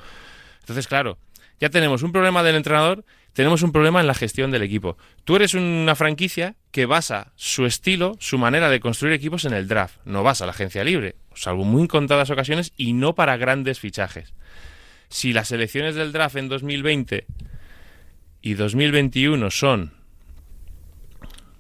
Entonces, 0.62 0.88
claro, 0.88 1.18
ya 1.60 1.70
tenemos 1.70 2.04
un 2.04 2.14
problema 2.14 2.42
del 2.42 2.56
entrenador, 2.56 3.04
tenemos 3.34 3.62
un 3.64 3.72
problema 3.72 4.00
en 4.00 4.08
la 4.08 4.14
gestión 4.14 4.52
del 4.52 4.62
equipo. 4.64 4.98
Tú 5.24 5.36
eres 5.36 5.54
una 5.54 5.96
franquicia 5.96 6.56
que 6.72 6.86
basa 6.86 7.32
su 7.36 7.66
estilo, 7.66 8.16
su 8.20 8.38
manera 8.38 8.70
de 8.70 8.80
construir 8.80 9.14
equipos 9.14 9.46
en 9.46 9.54
el 9.54 9.68
draft, 9.68 9.98
no 10.06 10.24
basa 10.24 10.46
la 10.46 10.52
agencia 10.52 10.84
libre, 10.84 11.16
salvo 11.34 11.64
muy 11.64 11.88
contadas 11.88 12.30
ocasiones 12.30 12.74
y 12.78 12.94
no 12.94 13.16
para 13.16 13.38
grandes 13.38 13.80
fichajes. 13.80 14.34
Si 15.10 15.34
las 15.34 15.52
elecciones 15.52 15.96
del 15.96 16.12
draft 16.12 16.36
en 16.38 16.50
2020 16.50 17.26
y 18.42 18.54
2021 18.56 19.52
son... 19.52 19.92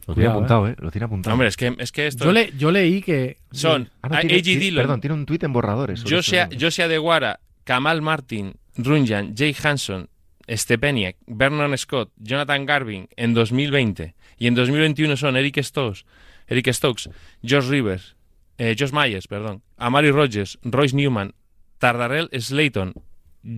Lo 0.05 0.13
tiene 0.15 0.30
Cuidado, 0.32 0.32
apuntado, 0.39 0.67
¿eh? 0.67 0.76
Lo 0.80 0.91
tiene 0.91 1.05
apuntado. 1.05 1.34
Hombre, 1.34 1.47
es 1.47 1.55
que, 1.55 1.74
es 1.78 1.91
que 1.93 2.07
esto... 2.07 2.26
Yo, 2.26 2.34
le, 2.34 2.51
yo 2.57 2.71
leí 2.71 3.01
que. 3.01 3.38
Son 3.51 3.89
Ah, 4.01 4.09
no, 4.09 4.15
a- 4.17 4.19
tiene- 4.19 4.36
A.G. 4.36 4.43
tiene- 4.43 4.59
Dillon, 4.59 4.84
Perdón, 4.84 5.01
tiene 5.01 5.13
un 5.13 5.26
tuit 5.26 5.43
en 5.43 5.53
borradores. 5.53 6.01
sobre 6.01 6.17
Josia, 6.17 6.49
eso. 6.51 6.59
Josia 6.59 6.88
de 6.89 6.97
Guara, 6.97 7.39
Kamal 7.63 8.01
Martin, 8.01 8.53
Runyan, 8.76 9.34
Jay 9.38 9.55
Hanson, 9.63 10.09
Stepeniak, 10.50 11.18
Vernon 11.28 11.78
Scott, 11.78 12.12
Jonathan 12.18 12.66
Garvin 12.66 13.08
en 13.16 13.34
2020 13.34 14.16
y 14.38 14.48
en 14.48 14.56
2021 14.56 15.16
son 15.18 15.38
Eric 15.38 15.62
Stokes, 15.62 16.06
Eric 16.48 16.72
Stokes, 16.74 17.10
Josh 17.41 17.70
Rivers, 17.70 18.16
eh, 18.58 18.76
Josh 18.78 18.91
Myers, 18.91 19.28
perdón, 19.28 19.64
Amari 19.78 20.12
Rogers, 20.12 20.60
Royce 20.64 20.96
Newman, 20.96 21.34
Tardarell 21.78 22.30
Slayton, 22.38 22.94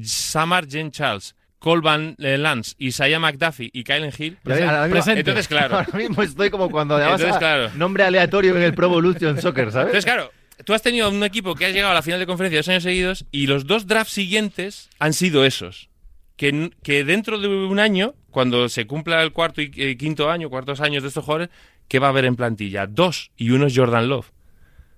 Samar 0.03 0.67
Jen 0.67 0.91
Charles, 0.91 1.35
Colban 1.59 2.15
eh, 2.19 2.37
Lance, 2.37 2.75
Isaiah 2.77 3.19
McDuffie 3.19 3.71
y 3.73 3.83
Kylen 3.83 4.11
Hill. 4.17 4.37
Presente. 4.43 5.19
Entonces, 5.19 5.47
claro. 5.47 5.75
Ahora 5.77 5.97
mismo 5.97 6.21
estoy 6.21 6.49
como 6.49 6.69
cuando 6.69 6.99
Entonces, 6.99 7.35
claro. 7.37 7.71
nombre 7.75 8.03
aleatorio 8.03 8.55
en 8.55 8.61
el 8.61 8.73
Pro 8.73 8.87
Evolution 8.87 9.41
Soccer, 9.41 9.71
¿sabes? 9.71 9.87
Entonces, 9.87 10.05
claro, 10.05 10.31
tú 10.63 10.73
has 10.73 10.81
tenido 10.81 11.09
un 11.09 11.23
equipo 11.23 11.55
que 11.55 11.65
ha 11.65 11.69
llegado 11.69 11.91
a 11.91 11.95
la 11.95 12.03
final 12.03 12.19
de 12.19 12.27
conferencia 12.27 12.59
dos 12.59 12.69
años 12.69 12.83
seguidos 12.83 13.25
y 13.31 13.47
los 13.47 13.65
dos 13.65 13.87
drafts 13.87 14.13
siguientes 14.13 14.89
han 14.99 15.13
sido 15.13 15.43
esos. 15.43 15.89
Que, 16.35 17.03
dentro 17.05 17.39
de 17.39 17.47
un 17.47 17.79
año, 17.79 18.13
cuando 18.29 18.67
se 18.67 18.87
cumpla 18.87 19.23
el 19.23 19.31
cuarto 19.31 19.61
y 19.61 19.71
eh, 19.75 19.97
quinto 19.97 20.29
año, 20.29 20.49
cuartos 20.49 20.81
años 20.81 21.03
de 21.03 21.07
estos 21.09 21.23
jugadores, 21.23 21.49
¿qué 21.87 21.99
va 21.99 22.07
a 22.07 22.09
haber 22.09 22.25
en 22.25 22.35
plantilla? 22.35 22.87
Dos 22.87 23.31
y 23.37 23.51
uno 23.51 23.67
es 23.67 23.75
Jordan 23.75 24.09
Love. 24.09 24.31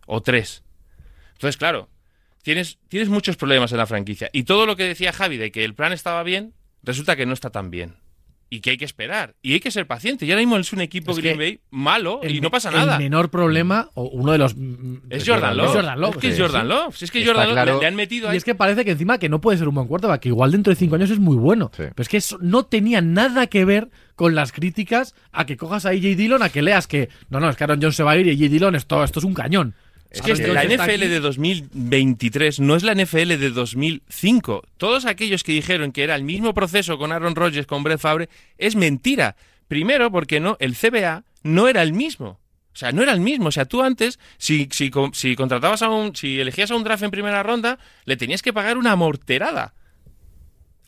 O 0.07 0.21
tres. 0.21 0.63
Entonces, 1.33 1.57
claro, 1.57 1.89
tienes, 2.41 2.79
tienes 2.87 3.09
muchos 3.09 3.37
problemas 3.37 3.71
en 3.71 3.77
la 3.77 3.85
franquicia. 3.85 4.29
Y 4.33 4.43
todo 4.43 4.65
lo 4.65 4.75
que 4.75 4.83
decía 4.83 5.13
Javi 5.13 5.37
de 5.37 5.51
que 5.51 5.63
el 5.63 5.75
plan 5.75 5.93
estaba 5.93 6.23
bien, 6.23 6.53
resulta 6.81 7.15
que 7.15 7.25
no 7.25 7.33
está 7.33 7.51
tan 7.51 7.69
bien. 7.69 7.95
Y 8.49 8.61
que 8.61 8.69
hay 8.69 8.77
que 8.77 8.85
esperar. 8.85 9.35
Y 9.41 9.53
hay 9.53 9.59
que 9.59 9.71
ser 9.71 9.87
paciente. 9.87 10.25
Y 10.25 10.31
ahora 10.31 10.39
mismo 10.41 10.55
es 10.57 10.71
un 10.71 10.79
equipo 10.79 11.11
Es 11.11 11.17
Green 11.17 11.37
Bay 11.37 11.59
malo 11.69 12.21
y 12.23 12.39
no 12.39 12.49
pasa 12.49 12.71
nada. 12.71 12.95
El 12.95 13.03
menor 13.03 13.29
problema, 13.29 13.89
o 13.93 14.03
uno 14.03 14.31
de 14.31 14.37
los. 14.37 14.55
mm, 14.55 14.95
Es 15.09 15.27
Jordan 15.27 15.57
Love. 15.57 15.67
Es 15.67 15.73
Jordan 15.75 15.99
Love. 15.99 16.15
Es 16.15 16.21
que 16.21 16.29
es 16.29 16.39
Jordan 16.39 16.61
sí. 16.61 16.67
Love. 16.69 16.95
Si 16.97 17.05
es 17.05 17.11
que 17.11 17.19
Está 17.19 17.31
Jordan 17.33 17.47
Love 17.47 17.53
claro. 17.55 17.73
le, 17.75 17.79
le 17.81 17.87
han 17.87 17.95
metido 17.95 18.29
ahí. 18.29 18.35
Y 18.35 18.37
es 18.37 18.43
que 18.45 18.55
parece 18.55 18.85
que 18.85 18.91
encima 18.91 19.17
que 19.17 19.27
no 19.27 19.41
puede 19.41 19.57
ser 19.57 19.67
un 19.67 19.75
buen 19.75 19.87
quarterback, 19.87 20.21
que 20.21 20.29
igual 20.29 20.51
dentro 20.53 20.71
de 20.71 20.77
cinco 20.77 20.95
años 20.95 21.09
es 21.09 21.19
muy 21.19 21.35
bueno. 21.35 21.71
Sí. 21.75 21.83
Pero 21.83 22.01
es 22.01 22.07
que 22.07 22.17
eso 22.17 22.37
no 22.41 22.63
tenía 22.63 23.01
nada 23.01 23.47
que 23.47 23.65
ver 23.65 23.89
con 24.15 24.33
las 24.33 24.51
críticas 24.53 25.13
a 25.31 25.45
que 25.45 25.57
cojas 25.57 25.85
a 25.85 25.89
AJ 25.89 26.15
Dillon, 26.15 26.41
a 26.41 26.49
que 26.49 26.61
leas 26.61 26.87
que 26.87 27.09
no, 27.29 27.39
no, 27.39 27.49
es 27.49 27.55
que 27.57 27.63
Aaron 27.65 27.79
Jones 27.81 27.95
se 27.97 28.03
va 28.03 28.11
a 28.11 28.17
ir 28.17 28.27
y 28.27 28.31
AJ 28.31 28.49
Dillon 28.51 28.75
esto, 28.75 29.03
esto 29.03 29.19
es 29.19 29.25
un 29.25 29.33
cañón. 29.33 29.75
Es 30.09 30.21
que 30.21 30.35
la 30.47 30.63
NFL 30.63 31.01
de 31.01 31.19
2023 31.19 32.59
no 32.59 32.75
es 32.75 32.83
la 32.83 32.95
NFL 32.95 33.37
de 33.37 33.49
2005. 33.49 34.63
Todos 34.77 35.05
aquellos 35.05 35.43
que 35.43 35.51
dijeron 35.51 35.91
que 35.91 36.03
era 36.03 36.15
el 36.15 36.23
mismo 36.23 36.53
proceso 36.53 36.97
con 36.97 37.11
Aaron 37.11 37.35
Rodgers, 37.35 37.67
con 37.67 37.83
Brett 37.83 37.99
Favre, 37.99 38.29
es 38.57 38.75
mentira. 38.75 39.35
Primero, 39.67 40.11
porque 40.11 40.39
no, 40.39 40.55
el 40.59 40.75
CBA 40.75 41.23
no 41.43 41.67
era 41.67 41.83
el 41.83 41.93
mismo. 41.93 42.39
O 42.73 42.79
sea, 42.79 42.91
no 42.91 43.01
era 43.01 43.11
el 43.11 43.19
mismo. 43.19 43.49
O 43.49 43.51
sea, 43.51 43.65
tú 43.65 43.81
antes, 43.81 44.19
si, 44.37 44.69
si, 44.71 44.91
si 45.13 45.35
contratabas 45.35 45.81
a 45.81 45.89
un, 45.89 46.15
si 46.15 46.39
elegías 46.39 46.71
a 46.71 46.75
un 46.75 46.83
draft 46.83 47.03
en 47.03 47.11
primera 47.11 47.43
ronda, 47.43 47.79
le 48.05 48.17
tenías 48.17 48.41
que 48.41 48.53
pagar 48.53 48.77
una 48.77 48.95
morterada. 48.95 49.73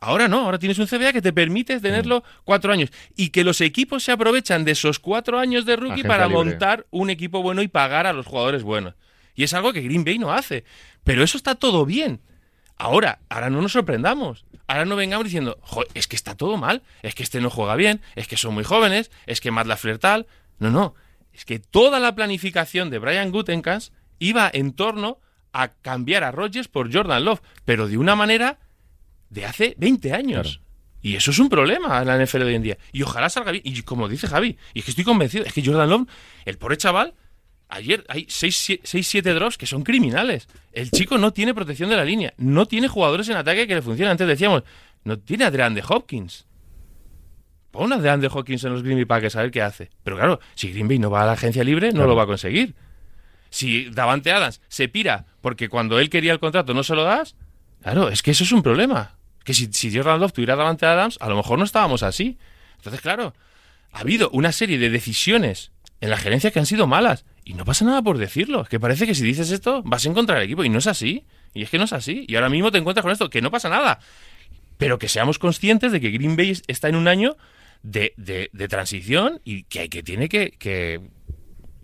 Ahora 0.02 0.30
no, 0.30 0.46
ahora 0.46 0.60
tienes 0.60 0.80
un 0.80 0.88
CBA 0.88 1.12
que 1.12 1.22
te 1.22 1.34
permite 1.34 1.80
tenerlo 1.80 2.24
cuatro 2.46 2.72
años. 2.72 2.90
Y 3.18 3.30
que 3.30 3.44
los 3.44 3.60
equipos 3.60 4.04
se 4.04 4.14
aprovechan 4.14 4.64
de 4.64 4.72
esos 4.72 5.00
cuatro 5.00 5.40
años 5.40 5.66
de 5.66 5.76
rookie 5.76 6.04
para 6.04 6.28
libre. 6.28 6.44
montar 6.44 6.86
un 6.90 7.10
equipo 7.10 7.42
bueno 7.42 7.62
y 7.62 7.68
pagar 7.68 8.08
a 8.08 8.14
los 8.14 8.26
jugadores 8.26 8.64
buenos. 8.64 8.94
Y 9.40 9.44
es 9.46 9.54
algo 9.54 9.72
que 9.72 9.80
Green 9.80 10.04
Bay 10.04 10.20
no 10.20 10.34
hace. 10.34 10.66
Pero 11.06 11.24
eso 11.24 11.38
está 11.38 11.56
todo 11.56 11.86
bien. 11.86 12.20
Ahora, 12.76 13.20
ahora 13.30 13.50
no 13.50 13.62
nos 13.62 13.72
sorprendamos. 13.72 14.44
Ahora 14.68 14.84
no 14.84 14.98
vengamos 14.98 15.24
diciendo, 15.24 15.58
"Jo, 15.62 15.86
es 15.94 16.10
que 16.10 16.18
está 16.18 16.36
todo 16.36 16.58
mal, 16.58 16.84
es 17.04 17.16
que 17.16 17.24
este 17.24 17.40
no 17.40 17.50
juega 17.50 17.78
bien, 17.78 18.02
es 18.18 18.28
que 18.28 18.36
son 18.36 18.54
muy 18.54 18.66
jóvenes, 18.66 19.12
es 19.28 19.40
que 19.40 19.50
Matt 19.50 19.68
Lafleur 19.68 19.98
tal. 19.98 20.28
No, 20.58 20.72
no. 20.72 20.94
Es 21.32 21.46
que 21.46 21.58
toda 21.58 22.02
la 22.02 22.16
planificación 22.16 22.90
de 22.90 23.00
Brian 23.00 23.32
Gutenkast 23.32 23.94
iba 24.20 24.52
en 24.54 24.74
torno 24.74 25.20
a 25.54 25.70
cambiar 25.70 26.26
a 26.26 26.32
Rodgers 26.34 26.68
por 26.68 26.94
Jordan 26.94 27.24
Love, 27.24 27.42
pero 27.64 27.88
de 27.88 27.98
una 27.98 28.18
manera 28.18 28.60
de 29.30 29.46
hace 29.46 29.74
20 29.78 30.12
años. 30.12 30.60
Y 31.02 31.16
eso 31.16 31.32
es 31.32 31.40
un 31.40 31.48
problema 31.48 32.02
en 32.02 32.08
la 32.08 32.18
NFL 32.18 32.40
de 32.40 32.46
hoy 32.46 32.56
en 32.56 32.64
día. 32.64 32.78
Y 32.92 33.04
ojalá 33.04 33.30
salga 33.30 33.52
bien. 33.54 33.64
Y 33.66 33.84
como 33.84 34.10
dice 34.10 34.28
Javi, 34.28 34.58
y 34.74 34.80
es 34.80 34.84
que 34.84 34.92
estoy 34.92 35.06
convencido, 35.06 35.46
es 35.46 35.54
que 35.54 35.66
Jordan 35.66 35.90
Love, 35.90 36.10
el 36.44 36.58
pobre 36.58 36.76
chaval, 36.76 37.14
ayer 37.70 38.04
hay 38.10 38.26
6-7 38.26 39.34
drops 39.34 39.58
que 39.58 39.66
son 39.66 39.84
criminales. 39.84 40.48
El 40.74 40.92
chico 40.92 41.18
no 41.18 41.32
tiene 41.32 41.54
protección 41.54 41.90
de 41.90 41.96
la 41.96 42.04
línea, 42.04 42.34
no 42.38 42.66
tiene 42.66 42.88
jugadores 42.88 43.30
en 43.30 43.38
ataque 43.38 43.68
que 43.68 43.76
le 43.76 43.82
funcionen. 43.82 44.12
Antes 44.12 44.28
decíamos, 44.28 44.64
no 45.04 45.18
tiene 45.18 45.46
a 45.46 45.52
DeAndre 45.52 45.84
Hopkins. 45.88 46.46
Pon 47.72 47.94
a 47.94 47.98
DeAndre 48.00 48.30
Hopkins 48.34 48.64
en 48.64 48.74
los 48.74 48.84
Green 48.84 48.98
Bay 48.98 49.06
Packers 49.06 49.36
a 49.36 49.44
ver 49.44 49.52
qué 49.52 49.62
hace. 49.62 49.92
Pero 50.04 50.18
claro, 50.18 50.40
si 50.56 50.72
Green 50.72 50.88
Bay 50.88 51.00
no 51.00 51.10
va 51.10 51.24
a 51.24 51.26
la 51.26 51.34
agencia 51.34 51.64
libre, 51.64 51.94
no 51.94 52.06
lo 52.06 52.16
va 52.16 52.24
a 52.24 52.28
conseguir. 52.28 52.76
Si 53.52 53.90
Davante 53.90 54.32
Adams 54.32 54.62
se 54.68 54.88
pira 54.90 55.26
porque 55.42 55.70
cuando 55.70 56.00
él 56.00 56.10
quería 56.10 56.34
el 56.34 56.40
contrato 56.40 56.74
no 56.74 56.84
se 56.84 56.96
lo 56.96 57.04
das, 57.04 57.36
claro, 57.82 58.10
es 58.10 58.22
que 58.22 58.32
eso 58.32 58.44
es 58.44 58.52
un 58.52 58.64
problema. 58.64 59.16
Que 59.44 59.54
si, 59.54 59.72
si 59.72 59.96
Jordan 59.96 60.20
Love 60.20 60.34
tuviera 60.34 60.56
Davante 60.56 60.86
Adams, 60.86 61.18
a 61.22 61.30
lo 61.30 61.36
mejor 61.36 61.58
no 61.58 61.66
estábamos 61.66 62.04
así. 62.04 62.38
Entonces, 62.78 63.02
claro, 63.02 63.34
ha 63.92 64.00
habido 64.00 64.30
una 64.32 64.52
serie 64.52 64.78
de 64.78 64.90
decisiones 64.90 65.72
en 66.02 66.10
la 66.10 66.18
gerencia 66.18 66.52
que 66.52 66.60
han 66.60 66.66
sido 66.66 66.88
malas. 66.88 67.26
Y 67.50 67.56
no 67.56 67.66
pasa 67.66 67.84
nada 67.84 68.04
por 68.04 68.20
decirlo. 68.20 68.64
Que 68.66 68.80
parece 68.80 69.08
que 69.08 69.16
si 69.16 69.24
dices 69.24 69.50
esto 69.50 69.82
vas 69.84 70.06
a 70.06 70.10
encontrar 70.10 70.38
el 70.38 70.44
equipo. 70.44 70.64
Y 70.64 70.70
no 70.70 70.78
es 70.78 70.86
así. 70.86 71.26
Y 71.56 71.64
es 71.64 71.72
que 71.72 71.80
no 71.80 71.86
es 71.86 71.94
así. 71.94 72.26
Y 72.28 72.36
ahora 72.36 72.48
mismo 72.50 72.72
te 72.72 72.78
encuentras 72.78 73.02
con 73.02 73.12
esto, 73.12 73.30
que 73.32 73.42
no 73.42 73.50
pasa 73.50 73.70
nada. 73.70 74.00
Pero 74.78 75.00
que 75.00 75.08
seamos 75.10 75.40
conscientes 75.40 75.92
de 75.92 76.00
que 76.00 76.12
Green 76.12 76.36
Bay 76.36 76.62
está 76.68 76.90
en 76.90 76.96
un 76.96 77.08
año 77.08 77.38
de, 77.82 78.14
de- 78.18 78.52
transición 78.68 79.42
y 79.44 79.64
que, 79.64 79.80
hay- 79.80 79.90
que 79.90 80.04
tiene 80.04 80.30
que, 80.30 80.52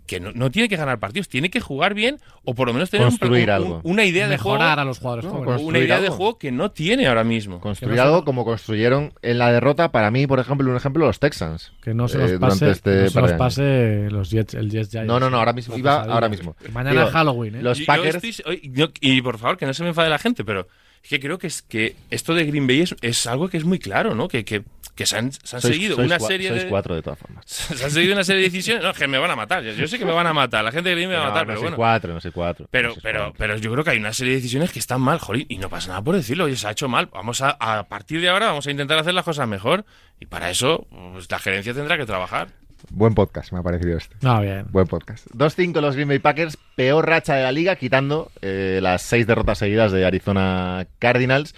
que 0.06 0.20
no, 0.20 0.32
no 0.32 0.50
tiene 0.50 0.68
que 0.68 0.76
ganar 0.76 0.98
partidos, 0.98 1.28
tiene 1.28 1.50
que 1.50 1.60
jugar 1.60 1.92
bien 1.94 2.18
o 2.44 2.54
por 2.54 2.68
lo 2.68 2.72
menos 2.72 2.88
tener 2.90 3.06
un- 3.06 3.10
Construir 3.10 3.48
un- 3.48 3.54
algo. 3.54 3.80
una 3.84 4.04
idea 4.04 4.28
de 4.28 4.38
juego. 4.38 4.56
Mejorar 4.58 4.78
a 4.80 4.84
los 4.84 4.98
jugadores 4.98 5.24
No, 5.26 5.30
jóvenes. 5.32 5.46
construir 5.48 5.68
Una 5.76 5.78
idea 5.84 6.00
de 6.00 6.08
juego 6.08 6.38
que 6.38 6.52
no 6.52 6.70
tiene 6.70 7.06
ahora 7.06 7.24
mismo. 7.24 7.60
Construir 7.60 8.00
algo 8.00 8.24
como 8.24 8.44
construyeron 8.44 9.12
en 9.22 9.38
la 9.38 9.52
derrota, 9.52 9.90
para 9.92 10.10
mí, 10.10 10.26
por 10.26 10.38
ejemplo, 10.38 10.70
un 10.70 10.76
ejemplo, 10.76 11.04
los 11.04 11.18
Texans. 11.18 11.72
Que 11.82 11.92
no 11.94 12.08
se 12.08 12.18
nos 12.18 12.30
eh, 12.30 12.38
pase, 12.38 12.70
este 12.70 13.02
no 13.04 13.10
se 13.10 13.18
años. 13.18 13.32
pase 13.32 14.08
los 14.10 14.30
Jets, 14.30 14.54
el 14.54 14.70
Jets 14.70 14.90
Giants. 14.90 15.06
No, 15.08 15.18
no, 15.20 15.28
no, 15.30 15.38
ahora 15.38 15.52
mismo, 15.52 15.76
iba 15.76 16.02
ahora 16.02 16.28
mismo. 16.28 16.56
Mañana 16.72 16.92
Digo, 16.92 17.02
es 17.08 17.12
Halloween, 17.12 17.54
¿eh? 17.56 17.62
Los 17.62 17.78
yo 17.78 17.86
Packers, 17.86 18.22
estoy- 18.22 18.44
oye, 18.46 18.60
yo- 18.72 18.88
y 19.00 19.20
por 19.22 19.38
favor, 19.38 19.56
que 19.56 19.66
no 19.66 19.74
se 19.74 19.82
me 19.82 19.90
enfade 19.90 20.08
la 20.08 20.18
gente, 20.18 20.44
pero 20.44 20.66
es 21.02 21.10
que 21.10 21.20
creo 21.20 21.38
que 21.38 21.46
es 21.46 21.62
que 21.62 21.96
esto 22.10 22.34
de 22.34 22.44
Green 22.46 22.66
Bay 22.66 22.80
es, 22.80 22.94
es 23.00 23.26
algo 23.26 23.48
que 23.48 23.56
es 23.56 23.64
muy 23.64 23.78
claro, 23.78 24.14
¿no? 24.14 24.28
Que, 24.28 24.44
que, 24.44 24.62
que 24.96 25.06
se 25.06 25.16
han, 25.18 25.30
se 25.30 25.56
han 25.56 25.62
sois- 25.62 25.72
seguido 25.74 25.94
sois 25.94 26.06
una 26.06 26.18
serie 26.18 26.48
sois 26.48 26.62
de. 26.64 26.68
cuatro 26.68 26.94
de 26.96 27.02
todas 27.02 27.18
formas. 27.18 27.44
Se 27.46 27.84
han 27.84 27.90
seguido 27.90 28.14
una 28.14 28.24
serie 28.24 28.42
de 28.42 28.48
decisiones. 28.48 28.82
No, 28.82 28.92
que 28.94 29.06
me 29.06 29.18
van 29.18 29.30
a 29.30 29.36
matar. 29.36 29.62
Yo- 29.62 29.72
Yo 29.74 29.86
sé 29.86 29.98
que 29.98 30.04
me 30.06 30.12
van 30.12 30.26
a 30.26 30.32
matar. 30.32 30.64
La 30.64 30.72
gente 30.72 30.88
de 30.88 30.94
Green 30.96 31.08
Bay 31.10 31.16
me 31.16 31.20
va 31.20 31.26
a 31.26 31.28
No, 31.28 31.32
matar, 31.34 31.46
no 31.46 31.50
pero 31.50 31.58
sois 31.60 31.62
bueno. 31.70 31.76
cuatro, 31.76 32.14
no 32.14 32.20
sé 32.20 32.30
cuatro. 32.32 32.66
Pero, 32.70 32.88
no 32.88 32.94
pero, 33.02 33.18
cuatro. 33.20 33.34
pero 33.38 33.56
yo 33.58 33.70
creo 33.72 33.84
que 33.84 33.90
hay 33.90 33.98
una 33.98 34.12
serie 34.12 34.32
de 34.32 34.40
decisiones 34.40 34.72
que 34.72 34.78
están 34.78 35.00
mal, 35.00 35.18
jolín, 35.20 35.46
y 35.48 35.58
no 35.58 35.68
pasa 35.68 35.88
nada 35.88 36.02
por 36.02 36.16
decirlo. 36.16 36.44
Oye, 36.44 36.56
se 36.56 36.66
ha 36.66 36.70
hecho 36.72 36.88
mal. 36.88 37.08
Vamos 37.12 37.40
a, 37.42 37.50
a 37.60 37.84
partir 37.88 38.20
de 38.20 38.28
ahora, 38.30 38.46
vamos 38.46 38.66
a 38.66 38.70
intentar 38.70 38.98
hacer 38.98 39.14
las 39.14 39.24
cosas 39.24 39.46
mejor. 39.46 39.84
Y 40.18 40.26
para 40.26 40.50
eso, 40.50 40.86
pues, 41.12 41.30
la 41.30 41.38
gerencia 41.38 41.74
tendrá 41.74 41.98
que 41.98 42.06
trabajar. 42.06 42.48
Buen 42.90 43.14
podcast, 43.14 43.52
me 43.52 43.58
ha 43.58 43.62
parecido 43.62 43.96
este. 43.98 44.16
No, 44.22 44.40
bien. 44.40 44.64
Buen 44.70 44.86
podcast. 44.86 45.26
2-5 45.34 45.80
los 45.80 45.94
Green 45.96 46.08
Bay 46.08 46.18
Packers, 46.20 46.56
peor 46.76 47.06
racha 47.06 47.34
de 47.34 47.42
la 47.42 47.50
liga, 47.52 47.76
quitando 47.76 48.30
eh, 48.42 48.78
las 48.82 49.02
seis 49.02 49.26
derrotas 49.26 49.58
seguidas 49.58 49.92
de 49.92 50.06
Arizona 50.06 50.86
Cardinals. 50.98 51.54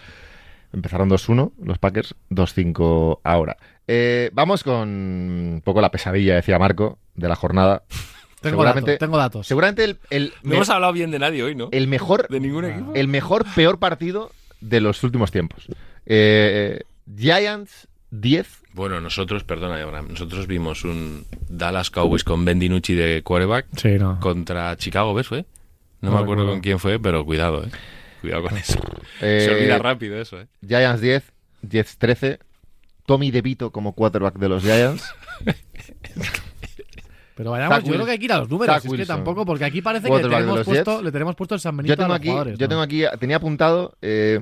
Empezaron 0.72 1.08
2-1 1.08 1.52
los 1.62 1.78
Packers, 1.78 2.14
2-5 2.30 3.20
ahora. 3.24 3.56
Eh, 3.86 4.30
vamos 4.34 4.62
con 4.64 4.88
un 4.88 5.62
poco 5.64 5.80
la 5.80 5.90
pesadilla, 5.90 6.34
decía 6.34 6.58
Marco, 6.58 6.98
de 7.14 7.28
la 7.28 7.36
jornada. 7.36 7.84
Tengo 8.40 8.52
seguramente- 8.56 8.92
datos, 8.92 8.98
tengo 9.00 9.18
datos. 9.18 9.46
Seguramente 9.48 9.82
el, 9.84 9.98
el, 10.10 10.32
No 10.44 10.50
me- 10.50 10.56
hemos 10.56 10.70
hablado 10.70 10.92
bien 10.92 11.10
de 11.10 11.18
nadie 11.18 11.42
hoy, 11.42 11.54
¿no? 11.56 11.68
el 11.72 11.88
mejor 11.88 12.28
De 12.28 12.38
ningún 12.38 12.66
equipo. 12.66 12.92
el 12.94 13.08
mejor 13.08 13.44
peor 13.56 13.78
partido 13.80 14.30
de 14.60 14.80
los 14.80 15.02
últimos 15.02 15.32
tiempos. 15.32 15.66
Eh, 16.06 16.82
Giants 17.16 17.88
10, 18.10 18.62
Bueno, 18.74 19.00
nosotros, 19.00 19.42
perdona, 19.44 19.82
Abraham, 19.82 20.08
nosotros 20.10 20.46
vimos 20.46 20.84
un 20.84 21.24
Dallas 21.48 21.90
Cowboys 21.90 22.22
con 22.22 22.44
Ben 22.44 22.58
DiNucci 22.60 22.94
de 22.94 23.22
quarterback 23.24 23.66
Sí, 23.76 23.98
no. 23.98 24.20
contra 24.20 24.76
Chicago, 24.76 25.14
¿ves? 25.14 25.26
Fue? 25.26 25.44
No, 26.00 26.10
No 26.10 26.10
me 26.10 26.22
acuerdo 26.22 26.42
recuerdo. 26.44 26.50
con 26.52 26.60
quién 26.60 26.78
fue, 26.78 27.00
pero 27.00 27.24
cuidado, 27.24 27.64
¿eh? 27.64 27.70
Cuidado 28.20 28.42
con 28.44 28.56
eso. 28.56 28.78
eh, 29.20 29.42
Se 29.44 29.54
olvida 29.54 29.78
rápido 29.78 30.20
eso, 30.20 30.40
¿eh? 30.40 30.46
Giants 30.66 31.00
10, 31.00 31.22
10-13. 31.66 32.38
Tommy 33.06 33.30
DeVito 33.30 33.70
como 33.70 33.94
quarterback 33.94 34.36
de 34.38 34.48
los 34.48 34.62
Giants. 34.62 35.02
Pero 37.34 37.52
vayamos, 37.52 37.76
Zach 37.76 37.84
yo 37.84 37.90
creo 37.92 38.00
Wilson. 38.00 38.06
que 38.06 38.12
hay 38.12 38.18
que 38.18 38.24
ir 38.24 38.32
a 38.32 38.38
los 38.38 38.48
números. 38.50 38.74
Zach 38.74 38.84
Es 38.84 38.90
que 38.90 38.96
Wilson. 38.96 39.16
tampoco, 39.16 39.46
porque 39.46 39.64
aquí 39.64 39.80
parece 39.80 40.08
que 40.08 40.16
le 40.16 40.22
tenemos, 40.28 40.64
puesto, 40.64 41.02
le 41.02 41.12
tenemos 41.12 41.36
puesto 41.36 41.54
el 41.54 41.60
San 41.60 41.76
Benito 41.76 41.92
Yo 41.92 41.96
tengo 41.96 42.06
a 42.06 42.08
los 42.08 42.18
aquí, 42.18 42.28
jugadores. 42.28 42.58
yo 42.58 42.64
¿no? 42.66 42.68
tengo 42.68 42.82
aquí, 42.82 43.04
tenía 43.20 43.36
apuntado. 43.36 43.96
eh, 44.02 44.40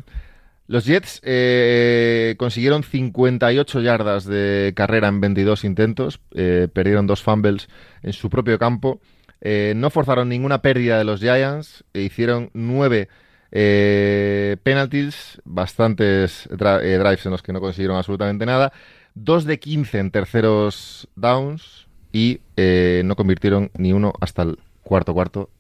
los 0.68 0.85
Jets 0.85 1.20
eh, 1.22 2.35
consiguieron 2.39 2.83
58 2.83 3.81
yardas 3.83 4.24
de 4.24 4.72
carrera 4.74 5.07
en 5.09 5.20
22 5.20 5.62
intentos, 5.64 6.18
eh, 6.35 6.66
perdieron 6.72 7.07
dos 7.07 7.22
fumbles 7.22 7.68
en 8.03 8.12
su 8.12 8.31
propio 8.31 8.59
campo, 8.59 9.01
eh, 9.43 9.74
no 9.77 9.91
forzaron 9.91 10.29
ninguna 10.29 10.62
pérdida 10.62 10.99
de 10.99 11.05
los 11.05 11.20
Giants, 11.20 11.85
e 11.95 12.01
hicieron 12.01 12.51
nueve 12.53 13.09
eh, 13.53 14.57
penalties, 14.62 15.40
bastantes 15.44 16.49
dra- 16.51 16.82
eh, 16.82 16.99
drives 16.99 17.24
en 17.26 17.32
los 17.32 17.42
que 17.42 17.53
no 17.53 17.61
consiguieron 17.61 17.97
absolutamente 17.97 18.47
nada, 18.47 18.72
dos 19.14 19.44
de 19.44 19.59
15 19.59 19.99
en 19.99 20.11
terceros 20.11 21.09
downs 21.16 21.86
y 22.12 22.40
eh, 22.57 23.03
no 23.05 23.16
convirtieron 23.16 23.70
ni 23.76 23.92
uno 23.92 24.12
hasta 24.20 24.42
el 24.42 24.59
cuarto 24.82 25.12
cuarto 25.14 25.51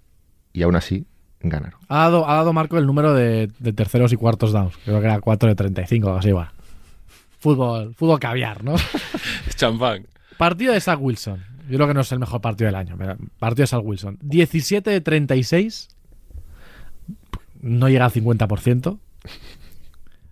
y 0.52 0.62
aún 0.62 0.76
así 0.76 1.04
ganaron. 1.40 1.78
Ha 1.88 1.98
dado, 2.04 2.28
ha 2.28 2.34
dado 2.36 2.52
Marco 2.52 2.78
el 2.78 2.86
número 2.86 3.12
de, 3.14 3.50
de 3.58 3.72
terceros 3.72 4.12
y 4.12 4.16
cuartos 4.16 4.52
downs. 4.52 4.76
Creo 4.84 5.00
que 5.00 5.06
era 5.06 5.20
4 5.20 5.48
de 5.50 5.54
35 5.54 6.10
o 6.10 6.16
así 6.16 6.28
igual. 6.28 6.48
Fútbol, 7.38 7.94
fútbol 7.94 8.18
caviar, 8.18 8.64
¿no? 8.64 8.74
Champán. 9.56 10.06
partido 10.38 10.72
de 10.72 10.80
Zach 10.80 10.98
Wilson. 11.00 11.44
Yo 11.68 11.76
creo 11.76 11.88
que 11.88 11.94
no 11.94 12.00
es 12.00 12.12
el 12.12 12.18
mejor 12.20 12.40
partido 12.40 12.66
del 12.66 12.74
año. 12.76 12.96
Partido 13.38 13.64
de 13.64 13.66
Zach 13.66 13.82
Wilson. 13.84 14.18
17 14.22 14.88
de 14.90 15.00
36. 15.00 15.88
No 17.66 17.88
llega 17.88 18.04
al 18.04 18.12
50%. 18.12 18.98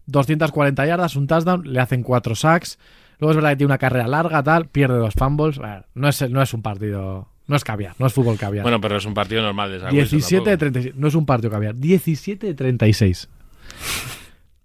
240 0.07 0.87
yardas, 0.87 1.17
un 1.17 1.27
touchdown. 1.27 1.63
Le 1.65 1.81
hacen 1.81 2.03
4 2.03 2.35
sacks. 2.35 2.79
Luego 3.19 3.33
es 3.33 3.37
verdad 3.37 3.51
que 3.51 3.57
tiene 3.57 3.71
una 3.71 3.79
carrera 3.79 4.07
larga, 4.07 4.43
tal. 4.43 4.67
Pierde 4.69 4.99
dos 4.99 5.15
fumbles. 5.15 5.59
Bueno, 5.59 5.85
no, 5.95 6.09
es, 6.09 6.31
no 6.31 6.43
es 6.43 6.55
un 6.55 6.63
partido. 6.63 7.29
No 7.47 7.57
es 7.57 7.65
caviar, 7.65 7.95
no 7.99 8.07
es 8.07 8.13
fútbol 8.13 8.39
caviar. 8.39 8.63
Bueno, 8.63 8.81
pero 8.81 8.97
es 8.97 9.05
un 9.05 9.13
partido 9.13 9.43
normal 9.43 9.71
de 9.71 9.81
Zach 9.81 9.93
Wilson 9.93 10.19
17 10.19 10.51
de 10.51 10.57
tampoco. 10.57 10.59
36. 10.73 10.95
No 10.97 11.09
es 11.09 11.15
un 11.15 11.27
partido 11.27 11.51
caviar. 11.51 11.75
17 11.75 12.47
de 12.47 12.55
36. 12.55 13.29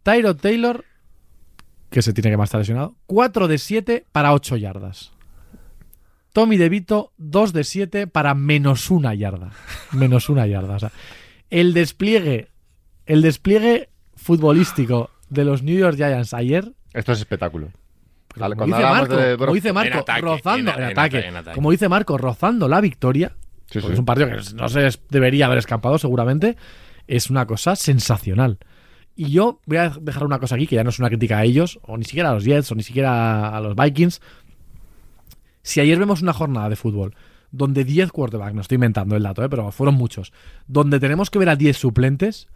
Tyro 0.03 0.35
Taylor, 0.35 0.85
que 1.89 2.01
se 2.01 2.13
tiene 2.13 2.29
que 2.29 2.37
más 2.37 2.47
estar 2.47 2.59
lesionado. 2.59 2.95
4 3.07 3.47
de 3.47 3.57
7 3.57 4.05
para 4.11 4.33
8 4.33 4.57
yardas. 4.57 5.11
Tommy 6.31 6.57
DeVito, 6.57 7.11
2 7.17 7.53
de 7.53 7.63
7 7.63 8.07
para 8.07 8.33
menos 8.33 8.91
una 8.91 9.13
yarda. 9.13 9.51
Menos 9.91 10.29
una 10.29 10.47
yarda. 10.47 10.75
O 10.75 10.79
sea, 10.79 10.91
el 11.49 11.73
despliegue, 11.73 12.48
el 13.09 13.21
despliegue 13.21 13.89
futbolístico 14.15 15.09
de 15.29 15.43
los 15.43 15.61
New 15.63 15.77
York 15.77 15.97
Giants 15.97 16.33
ayer 16.33 16.71
Esto 16.93 17.11
es 17.11 17.19
espectáculo. 17.19 17.67
Como 18.33 18.55
cuando 18.55 18.65
dice, 18.65 18.75
hablamos 18.77 19.09
Marco, 19.09 19.15
de 19.17 19.37
como 19.37 19.53
dice 19.53 19.73
Marco, 19.73 19.93
En 19.93 19.99
ataque, 19.99 20.21
rozando 20.21 20.71
en- 20.71 20.83
ataque, 20.83 21.17
ata- 21.17 21.27
en 21.27 21.35
ataque. 21.35 21.55
como 21.55 21.71
dice 21.71 21.89
Marco, 21.89 22.17
rozando 22.17 22.67
la 22.67 22.79
victoria, 22.79 23.35
Sí, 23.65 23.79
porque 23.79 23.87
sí. 23.87 23.93
es 23.93 23.99
un 23.99 24.05
partido 24.05 24.27
que 24.29 24.53
no 24.55 24.69
se 24.69 24.89
debería 25.09 25.47
haber 25.47 25.57
escapado 25.57 25.97
seguramente, 25.97 26.55
es 27.07 27.29
una 27.29 27.45
cosa 27.45 27.75
sensacional. 27.75 28.59
Y 29.15 29.31
yo 29.31 29.59
voy 29.65 29.77
a 29.77 29.89
dejar 29.99 30.23
una 30.25 30.39
cosa 30.39 30.55
aquí, 30.55 30.67
que 30.67 30.75
ya 30.75 30.83
no 30.83 30.91
es 30.91 30.99
una 30.99 31.09
crítica 31.09 31.39
a 31.39 31.43
ellos, 31.43 31.79
o 31.81 31.97
ni 31.97 32.05
siquiera 32.05 32.29
a 32.29 32.33
los 32.35 32.45
Jets, 32.45 32.71
o 32.71 32.75
ni 32.75 32.83
siquiera 32.83 33.49
a 33.49 33.59
los 33.61 33.75
Vikings. 33.75 34.21
Si 35.61 35.79
ayer 35.81 35.99
vemos 35.99 36.21
una 36.21 36.33
jornada 36.33 36.69
de 36.69 36.75
fútbol 36.75 37.15
donde 37.51 37.83
10 37.83 38.11
quarterbacks, 38.11 38.53
no 38.53 38.61
estoy 38.61 38.75
inventando 38.75 39.15
el 39.15 39.23
dato, 39.23 39.43
¿eh? 39.43 39.49
pero 39.49 39.71
fueron 39.71 39.95
muchos, 39.95 40.31
donde 40.67 40.99
tenemos 40.99 41.29
que 41.31 41.39
ver 41.39 41.49
a 41.49 41.55
10 41.55 41.75
suplentes, 41.77 42.47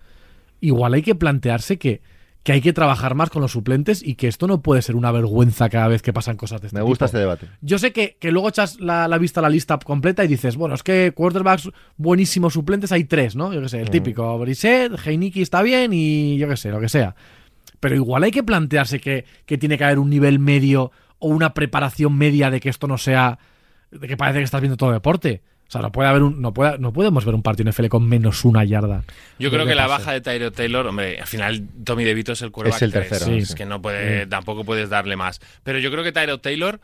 igual 0.67 0.93
hay 0.93 1.01
que 1.01 1.15
plantearse 1.15 1.77
que, 1.77 2.01
que 2.43 2.51
hay 2.51 2.61
que 2.61 2.73
trabajar 2.73 3.15
más 3.15 3.29
con 3.29 3.41
los 3.41 3.51
suplentes 3.51 4.01
y 4.01 4.15
que 4.15 4.27
esto 4.27 4.47
no 4.47 4.61
puede 4.61 4.81
ser 4.81 4.95
una 4.95 5.11
vergüenza 5.11 5.69
cada 5.69 5.87
vez 5.87 6.01
que 6.01 6.11
pasan 6.13 6.35
cosas 6.37 6.61
de 6.61 6.67
este 6.67 6.77
Me 6.77 6.83
gusta 6.83 7.05
tipo. 7.05 7.05
este 7.05 7.17
debate. 7.19 7.47
Yo 7.61 7.77
sé 7.79 7.93
que, 7.93 8.17
que 8.19 8.31
luego 8.31 8.49
echas 8.49 8.79
la, 8.79 9.07
la 9.07 9.17
vista 9.17 9.39
a 9.39 9.43
la 9.43 9.49
lista 9.49 9.77
completa 9.79 10.23
y 10.23 10.27
dices, 10.27 10.55
bueno, 10.55 10.75
es 10.75 10.83
que 10.83 11.11
quarterbacks 11.15 11.69
buenísimos 11.97 12.53
suplentes 12.53 12.91
hay 12.91 13.05
tres, 13.05 13.35
¿no? 13.35 13.53
Yo 13.53 13.61
qué 13.61 13.69
sé, 13.69 13.81
el 13.81 13.89
típico. 13.89 14.37
Brissett, 14.39 14.93
Heineken 15.05 15.41
está 15.41 15.61
bien 15.61 15.91
y 15.93 16.37
yo 16.37 16.47
qué 16.49 16.57
sé, 16.57 16.69
lo 16.71 16.79
que 16.79 16.89
sea. 16.89 17.15
Pero 17.79 17.95
igual 17.95 18.23
hay 18.23 18.31
que 18.31 18.43
plantearse 18.43 18.99
que, 18.99 19.25
que 19.45 19.57
tiene 19.57 19.77
que 19.77 19.83
haber 19.83 19.99
un 19.99 20.09
nivel 20.09 20.39
medio 20.39 20.91
o 21.19 21.27
una 21.27 21.53
preparación 21.53 22.17
media 22.17 22.49
de 22.49 22.59
que 22.59 22.69
esto 22.69 22.87
no 22.87 22.97
sea. 22.97 23.39
de 23.91 24.07
que 24.07 24.17
parece 24.17 24.39
que 24.39 24.45
estás 24.45 24.61
viendo 24.61 24.77
todo 24.77 24.91
deporte. 24.91 25.41
O 25.73 25.79
sea, 25.79 25.81
no 25.81 25.91
puede 25.91 26.07
haber 26.09 26.21
un. 26.21 26.39
No, 26.39 26.53
puede, 26.53 26.77
no 26.77 26.93
podemos 26.93 27.25
ver 27.25 27.33
un 27.33 27.41
partido 27.41 27.69
NFL 27.71 27.87
con 27.87 28.07
menos 28.07 28.45
una 28.45 28.63
yarda. 28.63 29.03
Yo 29.39 29.49
creo 29.49 29.65
que 29.65 29.73
la 29.73 29.87
pase. 29.87 29.99
baja 29.99 30.11
de 30.13 30.21
Tyro 30.21 30.51
Taylor, 30.51 30.85
hombre, 30.85 31.19
al 31.19 31.25
final 31.27 31.63
Tommy 31.83 32.03
DeVito 32.03 32.33
es 32.33 32.41
el 32.43 32.51
quarterback 32.51 32.77
Es 32.77 32.81
el 32.83 32.91
tercero, 32.91 33.31
Es 33.35 33.47
sí. 33.47 33.55
que 33.55 33.65
no 33.65 33.81
puede, 33.81 34.27
tampoco 34.27 34.63
puedes 34.63 34.89
darle 34.89 35.15
más. 35.15 35.41
Pero 35.63 35.79
yo 35.79 35.89
creo 35.89 36.03
que 36.03 36.11
Tyro 36.11 36.39
Taylor 36.39 36.79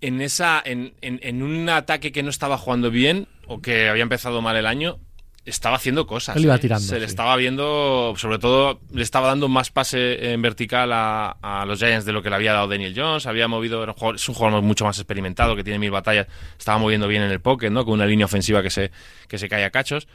en 0.00 0.22
esa, 0.22 0.62
en, 0.64 0.94
en- 1.02 1.20
en 1.22 1.42
un 1.42 1.68
ataque 1.68 2.10
que 2.12 2.22
no 2.22 2.30
estaba 2.30 2.56
jugando 2.56 2.90
bien 2.90 3.26
o 3.46 3.60
que 3.60 3.88
había 3.90 4.02
empezado 4.02 4.40
mal 4.40 4.56
el 4.56 4.64
año, 4.66 4.98
estaba 5.44 5.76
haciendo 5.76 6.06
cosas. 6.06 6.36
Él 6.36 6.44
iba 6.44 6.54
¿eh? 6.54 6.58
tirando, 6.58 6.84
Se 6.86 6.98
le 7.00 7.06
estaba 7.06 7.34
viendo, 7.36 8.14
sobre 8.16 8.38
todo, 8.38 8.80
le 8.92 9.02
estaba 9.02 9.28
dando 9.28 9.48
más 9.48 9.70
pase 9.70 10.32
en 10.32 10.42
vertical 10.42 10.92
a, 10.92 11.36
a 11.42 11.64
los 11.66 11.78
Giants 11.78 12.04
de 12.04 12.12
lo 12.12 12.22
que 12.22 12.30
le 12.30 12.36
había 12.36 12.52
dado 12.52 12.68
Daniel 12.68 12.92
Jones. 12.96 13.26
Había 13.26 13.48
movido, 13.48 13.82
era 13.82 13.92
un 13.92 13.98
jugador- 13.98 14.16
es 14.16 14.28
un 14.28 14.34
jugador 14.34 14.62
mucho 14.62 14.84
más 14.84 14.98
experimentado 14.98 15.56
que 15.56 15.64
tiene 15.64 15.78
mil 15.78 15.90
batallas. 15.90 16.26
Estaba 16.58 16.78
moviendo 16.78 17.08
bien 17.08 17.22
en 17.22 17.30
el 17.30 17.40
pocket, 17.40 17.70
¿no? 17.70 17.84
Con 17.84 17.94
una 17.94 18.06
línea 18.06 18.26
ofensiva 18.26 18.62
que 18.62 18.70
se, 18.70 18.90
que 19.28 19.38
se 19.38 19.48
cae 19.48 19.64
a 19.64 19.70
cachos. 19.70 20.06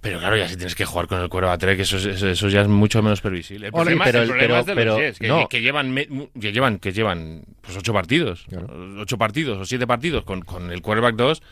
Pero 0.00 0.18
claro, 0.18 0.36
ya 0.36 0.46
si 0.48 0.56
tienes 0.56 0.74
que 0.74 0.84
jugar 0.84 1.06
con 1.06 1.18
el 1.22 1.30
cuero 1.30 1.50
a 1.50 1.56
tres, 1.56 1.76
que 1.76 1.82
eso, 1.82 1.96
es- 1.96 2.04
eso, 2.04 2.28
eso 2.28 2.48
ya 2.50 2.60
es 2.60 2.68
mucho 2.68 3.02
menos 3.02 3.22
previsible. 3.22 3.66
El 3.68 3.72
problema, 3.72 4.04
pero 4.04 4.18
el 4.18 4.24
el- 4.24 4.28
problema 4.30 4.46
pero- 4.48 4.60
es 4.60 4.66
de 4.66 4.74
pero 4.74 4.90
los 4.92 5.00
Jets, 5.00 5.18
que, 5.18 5.28
no. 5.28 5.48
que 5.48 5.62
llevan, 5.62 5.94
que 6.40 6.52
llevan, 6.52 6.78
que 6.78 6.92
llevan 6.92 7.42
pues 7.62 7.76
ocho 7.78 7.92
partidos, 7.94 8.44
Claro. 8.48 8.68
ocho 9.00 9.16
partidos 9.16 9.58
o 9.58 9.64
siete 9.64 9.86
partidos 9.86 10.24
con, 10.24 10.42
con 10.42 10.70
el 10.70 10.82
quarterback 10.82 11.16
2. 11.16 11.42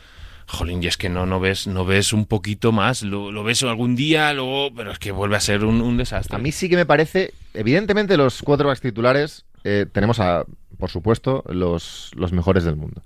Jolín, 0.47 0.83
y 0.83 0.87
es 0.87 0.97
que 0.97 1.09
no, 1.09 1.25
no 1.25 1.39
ves, 1.39 1.67
no 1.67 1.85
ves 1.85 2.13
un 2.13 2.25
poquito 2.25 2.71
más, 2.71 3.03
lo, 3.03 3.43
ves 3.43 3.63
algún 3.63 3.95
día, 3.95 4.33
luego, 4.33 4.73
pero 4.75 4.91
es 4.91 4.99
que 4.99 5.11
vuelve 5.11 5.35
a 5.35 5.39
ser 5.39 5.63
un, 5.63 5.97
desastre. 5.97 6.35
A 6.35 6.39
mí 6.39 6.51
sí 6.51 6.69
que 6.69 6.75
me 6.75 6.85
parece, 6.85 7.33
evidentemente 7.53 8.17
los 8.17 8.41
quarterbacks 8.41 8.81
titulares 8.81 9.45
eh, 9.63 9.85
tenemos 9.91 10.19
a, 10.19 10.45
por 10.77 10.89
supuesto, 10.89 11.43
los, 11.47 12.11
los 12.15 12.33
mejores 12.33 12.63
del 12.63 12.75
mundo. 12.75 13.01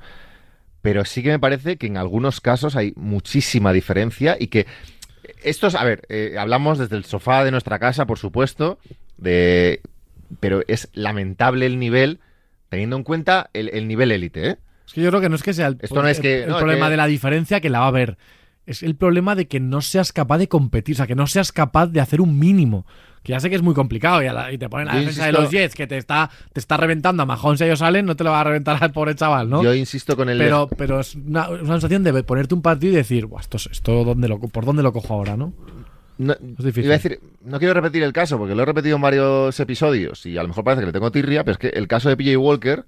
Pero 0.82 1.06
sí 1.06 1.22
que 1.24 1.30
me 1.30 1.40
parece 1.40 1.78
que 1.78 1.88
en 1.88 1.98
algunos 1.98 2.42
casos 2.42 2.76
hay 2.76 2.94
muchísima 2.96 3.74
diferencia 3.74 4.38
y 4.40 4.48
que 4.48 4.66
estos, 5.44 5.76
a 5.76 5.84
ver, 5.84 6.06
eh, 6.10 6.36
hablamos 6.40 6.78
desde 6.78 6.96
el 6.96 7.06
sofá 7.06 7.44
de 7.44 7.52
nuestra 7.52 7.80
casa, 7.80 8.06
por 8.06 8.18
supuesto, 8.18 8.80
de, 9.18 9.82
pero 10.40 10.62
es 10.68 10.90
lamentable 10.94 11.66
el 11.66 11.80
nivel, 11.80 12.20
teniendo 12.70 12.96
en 12.96 13.04
cuenta 13.04 13.50
el, 13.54 13.70
el 13.70 13.88
nivel 13.88 14.12
élite, 14.12 14.50
¿eh? 14.50 14.58
Es 14.88 14.94
que 14.94 15.02
yo 15.02 15.10
creo 15.10 15.22
que 15.22 15.30
no 15.30 15.36
es 15.36 15.44
que 15.44 15.54
sea 15.54 15.68
el, 15.68 15.78
Esto 15.82 16.02
no 16.02 16.08
es 16.08 16.20
que- 16.20 16.44
el 16.44 16.50
no, 16.50 16.56
es 16.56 16.60
problema 16.62 16.86
que- 16.88 16.92
de 16.92 16.98
la 16.98 17.08
diferencia 17.08 17.60
que 17.62 17.70
la 17.70 17.80
va 17.80 17.86
a 17.86 17.90
haber. 17.90 18.18
Es 18.66 18.84
el 18.84 18.96
problema 18.96 19.36
de 19.36 19.48
que 19.48 19.60
no 19.60 19.82
seas 19.82 20.12
capaz 20.12 20.40
de 20.40 20.48
competir, 20.50 20.96
o 20.96 20.98
sea, 20.98 21.08
que 21.08 21.16
no 21.16 21.28
seas 21.28 21.52
capaz 21.52 21.88
de 21.88 22.02
hacer 22.02 22.20
un 22.22 22.38
mínimo. 22.40 22.86
Que 23.24 23.32
ya 23.34 23.40
sé 23.42 23.50
que 23.50 23.56
es 23.58 23.62
muy 23.62 23.74
complicado 23.74 24.22
y, 24.24 24.28
a 24.28 24.34
la- 24.34 24.52
y 24.54 24.58
te 24.58 24.70
ponen 24.70 24.88
la 24.88 24.94
Yo 24.94 25.00
defensa 25.00 25.26
de 25.26 25.32
los 25.34 25.50
Jets 25.52 25.76
que 25.76 25.88
te 25.88 25.98
está, 25.98 26.30
te 26.54 26.60
está 26.62 26.78
reventando 26.78 27.24
a 27.24 27.26
Mahomes 27.26 27.60
y 27.60 27.66
ellos 27.66 27.80
salen, 27.80 28.06
no 28.06 28.16
te 28.16 28.24
lo 28.24 28.32
va 28.32 28.42
a 28.42 28.44
reventar 28.46 28.78
al 28.82 28.92
pobre 28.92 29.16
chaval, 29.16 29.50
¿no? 29.50 29.64
Yo 29.64 29.74
insisto 29.74 30.16
con 30.16 30.30
el. 30.30 30.38
pero 30.38 30.68
pero 30.78 31.00
es 31.02 31.16
una, 31.16 31.48
sensación 31.48 32.04
de 32.04 32.24
ponerte 32.24 32.56
un 32.56 32.62
partido 32.62 32.94
y 32.94 32.96
decir, 32.98 33.26
"Buah, 33.26 33.42
esto, 33.42 33.58
es- 33.58 33.68
esto 33.72 34.04
dónde 34.06 34.28
lo, 34.30 34.40
¿por 34.40 34.64
dónde 34.66 34.84
lo 34.84 34.94
cojo 34.94 35.14
ahora, 35.14 35.36
no? 35.36 35.54
No, 36.18 36.36
difícil. 36.40 36.86
iba 36.86 36.96
a 36.96 36.98
decir, 36.98 37.20
no 37.44 37.60
quiero 37.60 37.74
repetir 37.74 38.02
el 38.04 38.12
caso 38.14 38.38
porque 38.38 38.56
lo 38.56 38.64
he 38.64 38.66
repetido 38.66 38.96
en 38.96 39.02
varios 39.02 39.60
episodios 39.60 40.26
y 40.26 40.38
a 40.38 40.42
lo 40.42 40.48
mejor 40.48 40.64
parece 40.64 40.82
que 40.82 40.88
le 40.88 40.94
tengo 40.94 41.12
tirria, 41.12 41.44
pero 41.44 41.52
es 41.54 41.58
que 41.58 41.68
el 41.70 41.88
caso 41.88 42.10
de 42.10 42.18
PJ 42.18 42.38
Walker 42.38 42.86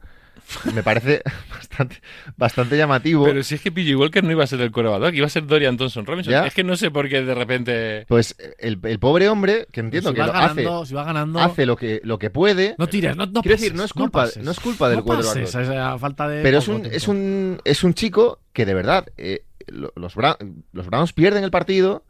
me 0.73 0.83
parece 0.83 1.21
bastante, 1.49 2.01
bastante 2.37 2.77
llamativo. 2.77 3.25
Pero 3.25 3.43
si 3.43 3.55
es 3.55 3.61
que 3.61 3.71
PJ 3.71 3.95
Walker 3.95 4.23
no 4.23 4.31
iba 4.31 4.43
a 4.43 4.47
ser 4.47 4.61
el 4.61 4.71
coreback, 4.71 5.13
iba 5.13 5.25
a 5.25 5.29
ser 5.29 5.45
Dorian 5.45 5.77
Thompson 5.77 6.05
Robinson. 6.05 6.31
¿Ya? 6.31 6.45
Es 6.45 6.53
que 6.53 6.63
no 6.63 6.75
sé 6.75 6.91
por 6.91 7.07
qué 7.09 7.21
de 7.21 7.33
repente. 7.35 8.05
Pues 8.07 8.35
el, 8.59 8.79
el 8.83 8.99
pobre 8.99 9.29
hombre, 9.29 9.67
que 9.71 9.79
entiendo 9.79 10.09
si 10.09 10.15
que 10.15 10.19
vas 10.21 10.27
lo 10.27 10.33
ganando, 10.33 10.77
hace, 10.81 10.89
si 10.89 10.93
vas 10.95 11.05
ganando, 11.05 11.39
hace 11.39 11.65
lo 11.65 11.75
que, 11.75 12.01
lo 12.03 12.19
que 12.19 12.29
puede, 12.29 12.75
no 12.77 12.87
tires, 12.87 13.15
no, 13.15 13.25
no 13.25 13.41
Quiero 13.41 13.55
pases, 13.55 13.61
decir, 13.61 13.75
no 13.75 13.83
es 13.83 13.93
culpa- 13.93 14.21
pases. 14.23 14.43
no 14.43 14.51
es 14.51 14.59
culpa 14.59 14.89
del 14.89 14.97
no 14.99 15.03
quarterback, 15.05 15.39
pases, 15.45 15.55
no. 15.55 15.61
es 15.61 15.69
a 15.79 15.97
falta 15.97 16.27
de 16.27 16.41
pero 16.43 16.57
es 16.59 16.67
un, 16.67 16.85
es, 16.85 17.07
un, 17.07 17.61
es 17.65 17.83
un 17.83 17.93
chico 17.93 18.39
que 18.53 18.65
de 18.65 18.73
verdad, 18.73 19.05
eh, 19.17 19.43
lo- 19.67 19.93
los, 19.95 20.15
Bra- 20.15 20.37
los 20.73 20.85
Browns 20.87 21.13
pierden 21.13 21.43
el 21.43 21.51
partido 21.51 22.03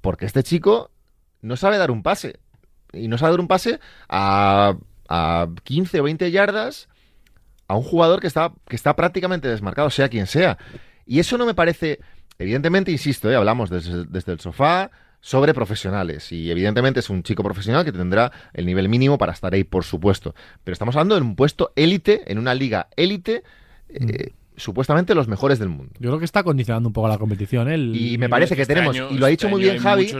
porque 0.00 0.26
este 0.26 0.42
chico 0.42 0.90
no 1.42 1.56
sabe 1.56 1.78
dar 1.78 1.90
un 1.90 2.02
pase. 2.02 2.38
Y 2.92 3.08
no 3.08 3.18
sabe 3.18 3.32
dar 3.32 3.40
un 3.40 3.48
pase 3.48 3.80
a, 4.08 4.76
a 5.08 5.48
15 5.64 6.00
o 6.00 6.02
20 6.04 6.30
yardas 6.30 6.88
a 7.68 7.76
un 7.76 7.82
jugador 7.82 8.20
que 8.20 8.26
está, 8.26 8.52
que 8.68 8.76
está 8.76 8.94
prácticamente 8.96 9.48
desmarcado, 9.48 9.90
sea 9.90 10.08
quien 10.08 10.26
sea. 10.26 10.58
Y 11.06 11.18
eso 11.18 11.38
no 11.38 11.46
me 11.46 11.54
parece, 11.54 12.00
evidentemente, 12.38 12.90
insisto, 12.90 13.30
eh, 13.30 13.36
hablamos 13.36 13.70
desde, 13.70 14.04
desde 14.04 14.32
el 14.32 14.40
sofá 14.40 14.90
sobre 15.20 15.54
profesionales. 15.54 16.30
Y 16.32 16.50
evidentemente 16.50 17.00
es 17.00 17.08
un 17.08 17.22
chico 17.22 17.42
profesional 17.42 17.84
que 17.84 17.92
tendrá 17.92 18.30
el 18.52 18.66
nivel 18.66 18.88
mínimo 18.88 19.16
para 19.16 19.32
estar 19.32 19.54
ahí, 19.54 19.64
por 19.64 19.84
supuesto. 19.84 20.34
Pero 20.62 20.74
estamos 20.74 20.94
hablando 20.96 21.14
de 21.14 21.22
un 21.22 21.34
puesto 21.34 21.72
élite, 21.76 22.30
en 22.30 22.38
una 22.38 22.54
liga 22.54 22.88
élite, 22.94 23.42
eh, 23.88 24.32
supuestamente 24.56 25.14
los 25.14 25.28
mejores 25.28 25.58
del 25.58 25.68
mundo. 25.68 25.92
Yo 25.98 26.10
creo 26.10 26.18
que 26.18 26.24
está 26.24 26.42
condicionando 26.42 26.88
un 26.88 26.92
poco 26.92 27.08
la 27.08 27.18
competición. 27.18 27.68
¿eh? 27.70 27.74
El- 27.74 27.94
Y 27.96 28.18
me 28.18 28.28
parece 28.28 28.54
que 28.56 28.62
Este 28.62 28.74
tenemos, 28.74 28.94
año- 28.96 29.08
y 29.10 29.18
lo 29.18 29.26
ha 29.26 29.28
dicho 29.28 29.46
este 29.46 29.54
muy 29.56 29.62
año 29.62 29.72
bien 29.72 29.82
Javi, 29.82 30.12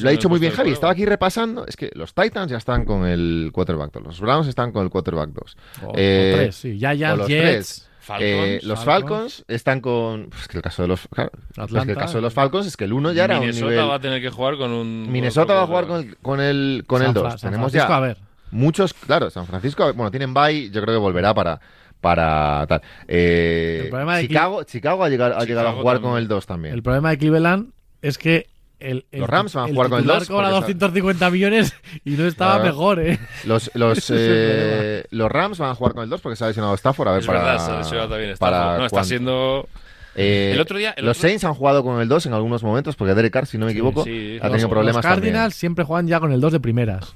lo 0.00 0.08
ha 0.08 0.12
dicho 0.12 0.28
muy 0.28 0.38
bien 0.38 0.52
Javi, 0.52 0.70
estaba 0.70 0.92
aquí 0.92 1.04
repasando, 1.04 1.66
es 1.66 1.76
que 1.76 1.90
los 1.94 2.14
Titans 2.14 2.50
ya 2.50 2.58
están 2.58 2.84
con 2.84 3.06
el 3.06 3.50
quarterback 3.52 3.92
2, 3.92 4.02
los 4.04 4.20
Browns 4.20 4.48
están 4.48 4.72
con 4.72 4.84
el 4.84 4.90
quarterback 4.90 5.30
2. 5.30 5.56
o, 5.82 5.86
o 5.88 5.92
Eh, 5.96 6.32
tres, 6.36 6.56
sí. 6.56 6.78
Giants, 6.78 7.02
o 7.14 7.16
los 7.16 7.28
Jets, 7.28 7.44
tres. 7.44 7.88
Falcons, 8.00 8.22
Eh, 8.30 8.60
los 8.64 8.84
Falcons. 8.84 9.10
Falcons 9.10 9.44
están 9.48 9.80
con. 9.80 10.28
pues, 10.28 10.46
que 10.48 10.58
el 10.58 10.62
caso 10.62 10.82
de 10.82 10.88
los. 10.88 11.08
claro, 11.08 11.30
pues, 11.54 11.84
que 11.84 11.92
el 11.92 11.96
caso 11.96 12.18
de 12.18 12.22
los 12.22 12.34
Falcons 12.34 12.66
es 12.66 12.76
que 12.76 12.84
el 12.84 12.92
uno 12.92 13.12
ya 13.12 13.24
era 13.24 13.36
un 13.36 13.40
Minnesota 13.40 13.70
nivel. 13.70 13.88
va 13.88 13.94
a 13.94 14.00
tener 14.00 14.20
que 14.20 14.28
jugar 14.28 14.58
con 14.58 14.70
un. 14.72 15.10
Minnesota 15.10 15.54
va 15.54 15.62
a 15.62 15.66
jugar 15.66 15.86
con 15.86 16.00
el, 16.00 16.16
con 16.18 16.38
el, 16.40 16.84
con 16.86 16.98
San 17.00 17.08
el 17.08 17.12
Fra- 17.14 17.22
2. 17.30 17.40
San 17.40 17.50
Tenemos 17.50 17.72
Francisco, 17.72 17.88
ya 17.92 17.96
a 17.96 18.00
ver. 18.00 18.16
muchos. 18.50 18.92
Claro, 18.92 19.30
San 19.30 19.46
Francisco, 19.46 19.90
bueno, 19.94 20.10
tienen 20.10 20.34
bye, 20.34 20.70
yo 20.70 20.82
creo 20.82 20.94
que 20.96 21.00
volverá 21.00 21.32
para. 21.32 21.58
Para 22.04 22.66
tal. 22.68 22.82
Eh, 23.08 23.80
El 23.84 23.88
problema 23.90 24.16
de 24.18 24.28
Chicago, 24.28 24.62
Chicago 24.64 25.02
ha 25.04 25.08
llegado, 25.08 25.34
ha 25.36 25.44
llegado 25.44 25.60
a 25.68 25.70
Chicago 25.70 25.80
jugar 25.82 25.96
también. 25.96 26.12
con 26.12 26.18
el 26.22 26.28
2 26.28 26.46
también. 26.46 26.74
El 26.74 26.82
problema 26.82 27.10
de 27.10 27.18
Cleveland 27.18 27.72
es 28.02 28.18
que 28.18 28.46
el, 28.78 29.06
el 29.12 29.20
Los 29.20 29.30
Rams 29.30 29.54
van 29.54 29.64
a 29.64 29.72
jugar 29.72 29.88
con 29.88 29.98
el 29.98 30.02
titular 30.04 30.18
2 30.20 30.28
cobra 30.28 30.48
porque 30.50 30.60
250 30.74 31.30
millones 31.30 31.74
y 32.04 32.10
no 32.10 32.26
estaba 32.26 32.54
Claro. 32.56 32.64
mejor, 32.66 33.00
¿eh? 33.00 33.18
Los, 33.44 33.70
los, 33.74 34.10
eh, 34.14 35.04
los 35.10 35.30
Rams 35.32 35.58
van 35.58 35.70
a 35.70 35.74
jugar 35.74 35.94
con 35.94 36.04
el 36.04 36.10
2 36.10 36.20
porque 36.20 36.36
se 36.36 36.44
ha 36.44 36.48
lesionado 36.48 36.74
Stafford. 36.74 37.08
A 37.08 37.12
ver, 37.12 37.20
Es 37.20 37.26
para, 37.26 37.38
verdad, 37.44 37.64
se 37.66 37.70
ha 37.72 37.78
lesionado 37.78 38.08
también. 38.10 38.36
para 38.38 38.56
Está, 38.58 38.78
no, 38.78 38.84
está 38.84 38.90
cuándo. 38.90 39.08
siendo. 39.08 39.68
Eh, 40.16 40.52
El 40.54 40.60
otro 40.60 40.78
día- 40.78 40.94
el 40.96 41.04
los 41.04 41.16
otro- 41.18 41.28
Saints 41.28 41.44
han 41.44 41.54
jugado 41.54 41.82
con 41.82 42.00
el 42.00 42.08
2 42.08 42.26
en 42.26 42.34
algunos 42.34 42.62
momentos 42.62 42.94
porque 42.96 43.14
Derek 43.14 43.32
Carr, 43.32 43.46
si 43.46 43.58
no 43.58 43.66
me 43.66 43.72
equivoco, 43.72 44.04
sí, 44.04 44.38
ha 44.40 44.44
los- 44.44 44.52
tenido 44.52 44.68
problemas 44.68 44.96
Los 44.96 45.02
Cardinals 45.10 45.34
también. 45.34 45.50
siempre 45.52 45.84
juegan 45.84 46.06
ya 46.06 46.20
con 46.20 46.32
el 46.32 46.40
2 46.40 46.52
de 46.52 46.60
primeras, 46.60 47.14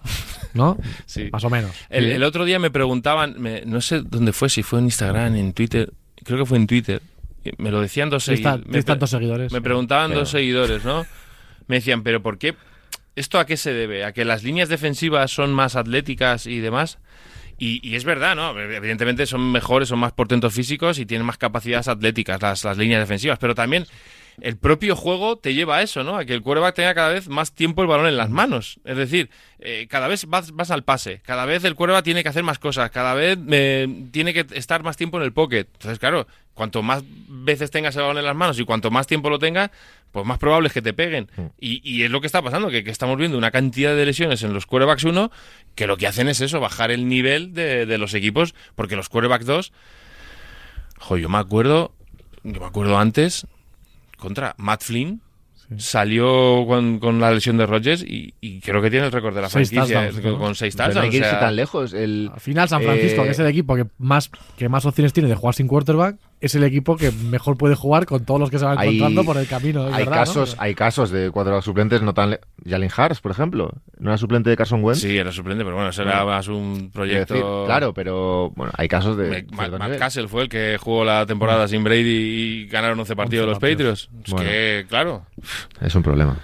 ¿no? 0.55 0.77
Sí. 1.07 1.29
Más 1.33 1.45
o 1.45 1.51
menos. 1.51 1.71
El, 1.91 2.23
otro 2.25 2.45
día 2.45 2.59
me 2.59 2.71
preguntaban, 2.71 3.41
me- 3.41 3.63
no 3.67 3.81
sé 3.81 4.03
dónde 4.05 4.33
fue, 4.33 4.49
si 4.49 4.63
fue 4.63 4.81
en 4.81 4.87
Instagram, 4.87 5.37
en 5.37 5.53
Twitter, 5.53 5.93
creo 6.25 6.39
que 6.39 6.47
fue 6.47 6.59
en 6.59 6.67
Twitter. 6.67 7.01
Me 7.57 7.71
lo 7.71 7.81
decían 7.81 8.11
dos 8.11 8.25
ta- 8.27 8.33
seguidores. 8.35 8.65
tienes 8.65 8.85
tantos 8.85 9.11
seguidores. 9.11 9.53
Me 9.53 9.61
preguntaban 9.63 10.09
Pero- 10.11 10.21
dos 10.21 10.31
seguidores, 10.31 10.85
¿no? 10.85 11.07
Me 11.67 11.77
decían, 11.77 12.03
pero 12.03 12.23
¿por 12.23 12.37
qué? 12.39 12.55
¿Esto 13.17 13.39
a 13.39 13.47
qué 13.47 13.57
se 13.57 13.73
debe? 13.73 14.05
¿A 14.05 14.13
que 14.13 14.25
las 14.25 14.43
líneas 14.45 14.69
defensivas 14.69 15.31
son 15.31 15.53
más 15.53 15.75
atléticas 15.77 16.47
y 16.47 16.59
demás? 16.61 16.99
Y, 17.59 17.87
y 17.87 17.97
es 17.97 18.05
verdad, 18.05 18.37
¿no? 18.37 18.59
Evidentemente 18.59 19.27
son 19.27 19.51
mejores, 19.51 19.89
son 19.89 19.99
más 19.99 20.13
portentos 20.13 20.55
físicos 20.55 20.99
y 20.99 21.07
tienen 21.07 21.27
más 21.27 21.39
capacidades 21.39 21.89
atléticas 21.89 22.41
las, 22.41 22.65
las 22.65 22.79
líneas 22.79 23.01
defensivas, 23.01 23.39
pero 23.39 23.55
también 23.55 23.87
el 24.41 24.57
propio 24.57 24.97
juego 24.97 25.37
te 25.37 25.55
lleva 25.55 25.79
a 25.79 25.83
eso, 25.83 26.05
¿no? 26.05 26.17
A 26.17 26.25
que 26.25 26.35
el 26.35 26.43
quarterback 26.43 26.75
tenga 26.75 26.95
cada 26.95 27.09
vez 27.11 27.29
más 27.29 27.53
tiempo 27.53 27.83
el 27.83 27.89
balón 27.89 28.07
en 28.07 28.17
las 28.17 28.31
manos. 28.31 28.79
Es 28.85 28.97
decir, 28.97 29.31
eh, 29.59 29.87
cada 29.89 30.09
vez 30.09 30.27
vas, 30.27 30.53
vas 30.53 30.71
al 30.71 30.85
pase, 30.85 31.21
cada 31.25 31.45
vez 31.45 31.65
el 31.65 31.75
quarterback 31.75 32.05
tiene 32.05 32.23
que 32.23 32.29
hacer 32.29 32.45
más 32.45 32.59
cosas, 32.59 32.91
cada 32.91 33.15
vez 33.15 33.39
eh, 33.51 34.09
tiene 34.13 34.33
que 34.33 34.47
estar 34.53 34.83
más 34.83 34.97
tiempo 34.97 35.17
en 35.19 35.25
el 35.25 35.33
pocket. 35.33 35.67
Entonces, 35.73 35.99
claro, 35.99 36.27
cuanto 36.55 36.83
más 36.83 37.03
veces 37.29 37.71
tengas 37.71 37.97
el 37.97 38.03
balón 38.03 38.19
en 38.19 38.25
las 38.25 38.37
manos 38.37 38.59
y 38.59 38.65
cuanto 38.65 38.91
más 38.91 39.07
tiempo 39.07 39.31
lo 39.31 39.39
tengas, 39.39 39.71
pues 40.13 40.25
más 40.27 40.39
probable 40.39 40.69
es 40.69 40.75
que 40.75 40.83
te 40.83 40.93
peguen. 40.93 41.31
Y, 41.61 41.81
y 41.89 42.03
es 42.05 42.11
lo 42.11 42.21
que 42.21 42.27
está 42.27 42.43
pasando, 42.43 42.69
que, 42.71 42.83
que 42.85 42.91
estamos 42.91 43.17
viendo 43.19 43.37
una 43.39 43.51
cantidad 43.51 43.95
de 43.95 44.07
lesiones 44.07 44.43
en 44.43 44.53
los 44.55 44.67
quarterbacks 44.67 45.05
1 45.05 45.31
que 45.75 45.87
lo 45.87 45.97
que 45.97 46.07
hacen 46.07 46.29
es 46.29 46.41
eso, 46.41 46.61
bajar 46.61 46.91
el 46.91 47.09
nivel 47.09 47.53
de, 47.55 47.87
de 47.87 47.99
los 47.99 48.15
equipos, 48.15 48.55
porque 48.75 48.97
los 48.97 49.09
quarterbacks 49.09 49.47
2, 49.47 49.73
jo, 50.99 51.17
yo 51.19 51.29
me 51.29 51.39
acuerdo, 51.39 51.93
yo 52.43 52.61
me 52.61 52.67
acuerdo 52.67 52.99
antes, 52.99 53.47
contra 54.17 54.55
Matt 54.59 54.83
Flynn, 54.83 55.21
salió 55.77 56.65
con, 56.67 56.99
con 56.99 57.21
la 57.21 57.31
lesión 57.31 57.59
de 57.59 57.67
Rodgers 57.67 58.03
y, 58.03 58.35
y 58.41 58.61
creo 58.61 58.81
que 58.81 58.91
tiene 58.91 59.07
el 59.07 59.13
récord 59.13 59.35
de 59.35 59.43
la 59.43 59.51
Seis 59.51 59.71
franquicia 59.71 60.01
touchdowns, 60.07 60.23
con, 60.25 60.33
¿no? 60.33 60.39
con 60.39 60.55
seis 60.55 60.75
Pero 60.75 60.95
no 60.95 61.01
hay 61.01 61.11
touchdowns. 61.11 61.11
que 61.13 61.17
o 61.17 61.21
irse 61.21 61.31
sea, 61.31 61.41
tan 61.41 61.57
lejos. 61.57 61.93
El, 61.93 62.31
Al 62.33 62.41
final, 62.41 62.69
San 62.69 62.83
Francisco, 62.83 63.21
Eh, 63.23 63.25
que 63.27 63.31
es 63.33 63.39
el 63.39 63.47
equipo 63.47 63.77
que 63.77 63.87
más, 63.99 64.31
que 64.57 64.69
más 64.71 64.87
opciones 64.87 65.13
tiene 65.13 65.29
de 65.29 65.35
jugar 65.35 65.55
sin 65.55 65.69
quarterback, 65.69 66.17
es 66.41 66.55
el 66.55 66.63
equipo 66.65 66.97
que 66.97 67.11
mejor 67.11 67.57
puede 67.59 67.75
jugar 67.75 68.07
con 68.07 68.25
todos 68.25 68.39
los 68.39 68.51
que 68.51 68.59
se 68.59 68.65
van 68.65 68.79
Hay- 68.79 68.97
encontrando 68.97 69.25
por 69.25 69.37
el 69.39 69.47
camino. 69.49 69.85
hay, 69.87 70.05
verdad, 70.05 70.05
¿no? 70.07 70.11
casos, 70.11 70.57
hay 70.59 70.75
casos 70.75 71.11
de 71.11 71.31
cuatro 71.31 71.61
suplentes 71.63 72.01
no 72.03 72.15
tan. 72.15 72.31
le- 72.31 72.41
Jalen 72.69 72.91
Hars, 72.97 73.21
por 73.21 73.31
ejemplo. 73.33 73.73
¿No 73.99 74.11
era 74.11 74.19
suplente 74.19 74.51
de 74.51 74.57
Carson 74.57 74.83
Wentz? 74.85 75.01
Sí, 75.01 75.17
era 75.17 75.33
suplente, 75.33 75.65
pero 75.65 75.75
bueno, 75.77 75.91
será 75.93 76.23
Bueno, 76.23 76.27
más 76.37 76.49
un 76.49 76.91
proyecto. 76.93 77.35
decir, 77.35 77.49
claro, 77.67 77.93
pero 77.95 78.51
bueno, 78.57 78.73
hay 78.77 78.89
casos 78.89 79.17
de. 79.17 79.47
Matt-. 79.53 79.99
Cassell 79.99 80.29
fue 80.29 80.43
el 80.43 80.49
que 80.49 80.77
jugó 80.81 81.05
la 81.05 81.27
temporada 81.27 81.67
sin 81.69 81.83
Brady 81.83 82.03
y 82.65 82.67
ganaron 82.69 82.99
11 83.01 83.17
partidos 83.17 83.45
11 83.47 83.51
los 83.51 83.59
partidos. 83.59 84.07
Patriots. 84.07 84.25
Es 84.27 84.33
Bueno. 84.33 84.49
que, 84.51 84.87
claro. 84.89 85.27
Es 85.81 85.95
un 85.95 86.03
problema. 86.03 86.39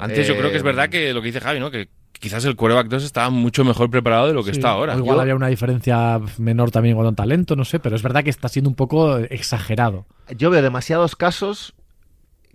Antes 0.00 0.26
yo 0.26 0.34
eh, 0.34 0.38
creo 0.38 0.50
que 0.50 0.56
es 0.56 0.62
verdad 0.62 0.88
que 0.88 1.12
lo 1.12 1.20
que 1.20 1.26
dice 1.26 1.40
Javi, 1.40 1.60
¿no? 1.60 1.70
Que 1.70 1.88
quizás 2.20 2.44
el 2.44 2.56
quarterback 2.56 2.88
2 2.88 3.04
estaba 3.04 3.30
mucho 3.30 3.64
mejor 3.64 3.90
preparado 3.90 4.26
de 4.28 4.34
lo 4.34 4.42
que 4.44 4.50
Sí, 4.52 4.58
está 4.58 4.70
ahora. 4.70 4.94
igual 4.96 5.16
Yo- 5.16 5.20
había 5.22 5.34
una 5.36 5.48
diferencia 5.48 6.20
menor 6.38 6.70
también 6.70 6.96
en 6.98 7.06
a 7.06 7.12
talento, 7.12 7.56
no 7.56 7.64
sé, 7.64 7.78
pero 7.80 7.96
es 7.96 8.02
verdad 8.02 8.24
que 8.24 8.30
está 8.30 8.48
siendo 8.48 8.68
un 8.70 8.76
poco 8.76 9.18
exagerado. 9.18 10.06
Yo 10.36 10.50
veo 10.50 10.62
demasiados 10.62 11.16
casos 11.16 11.74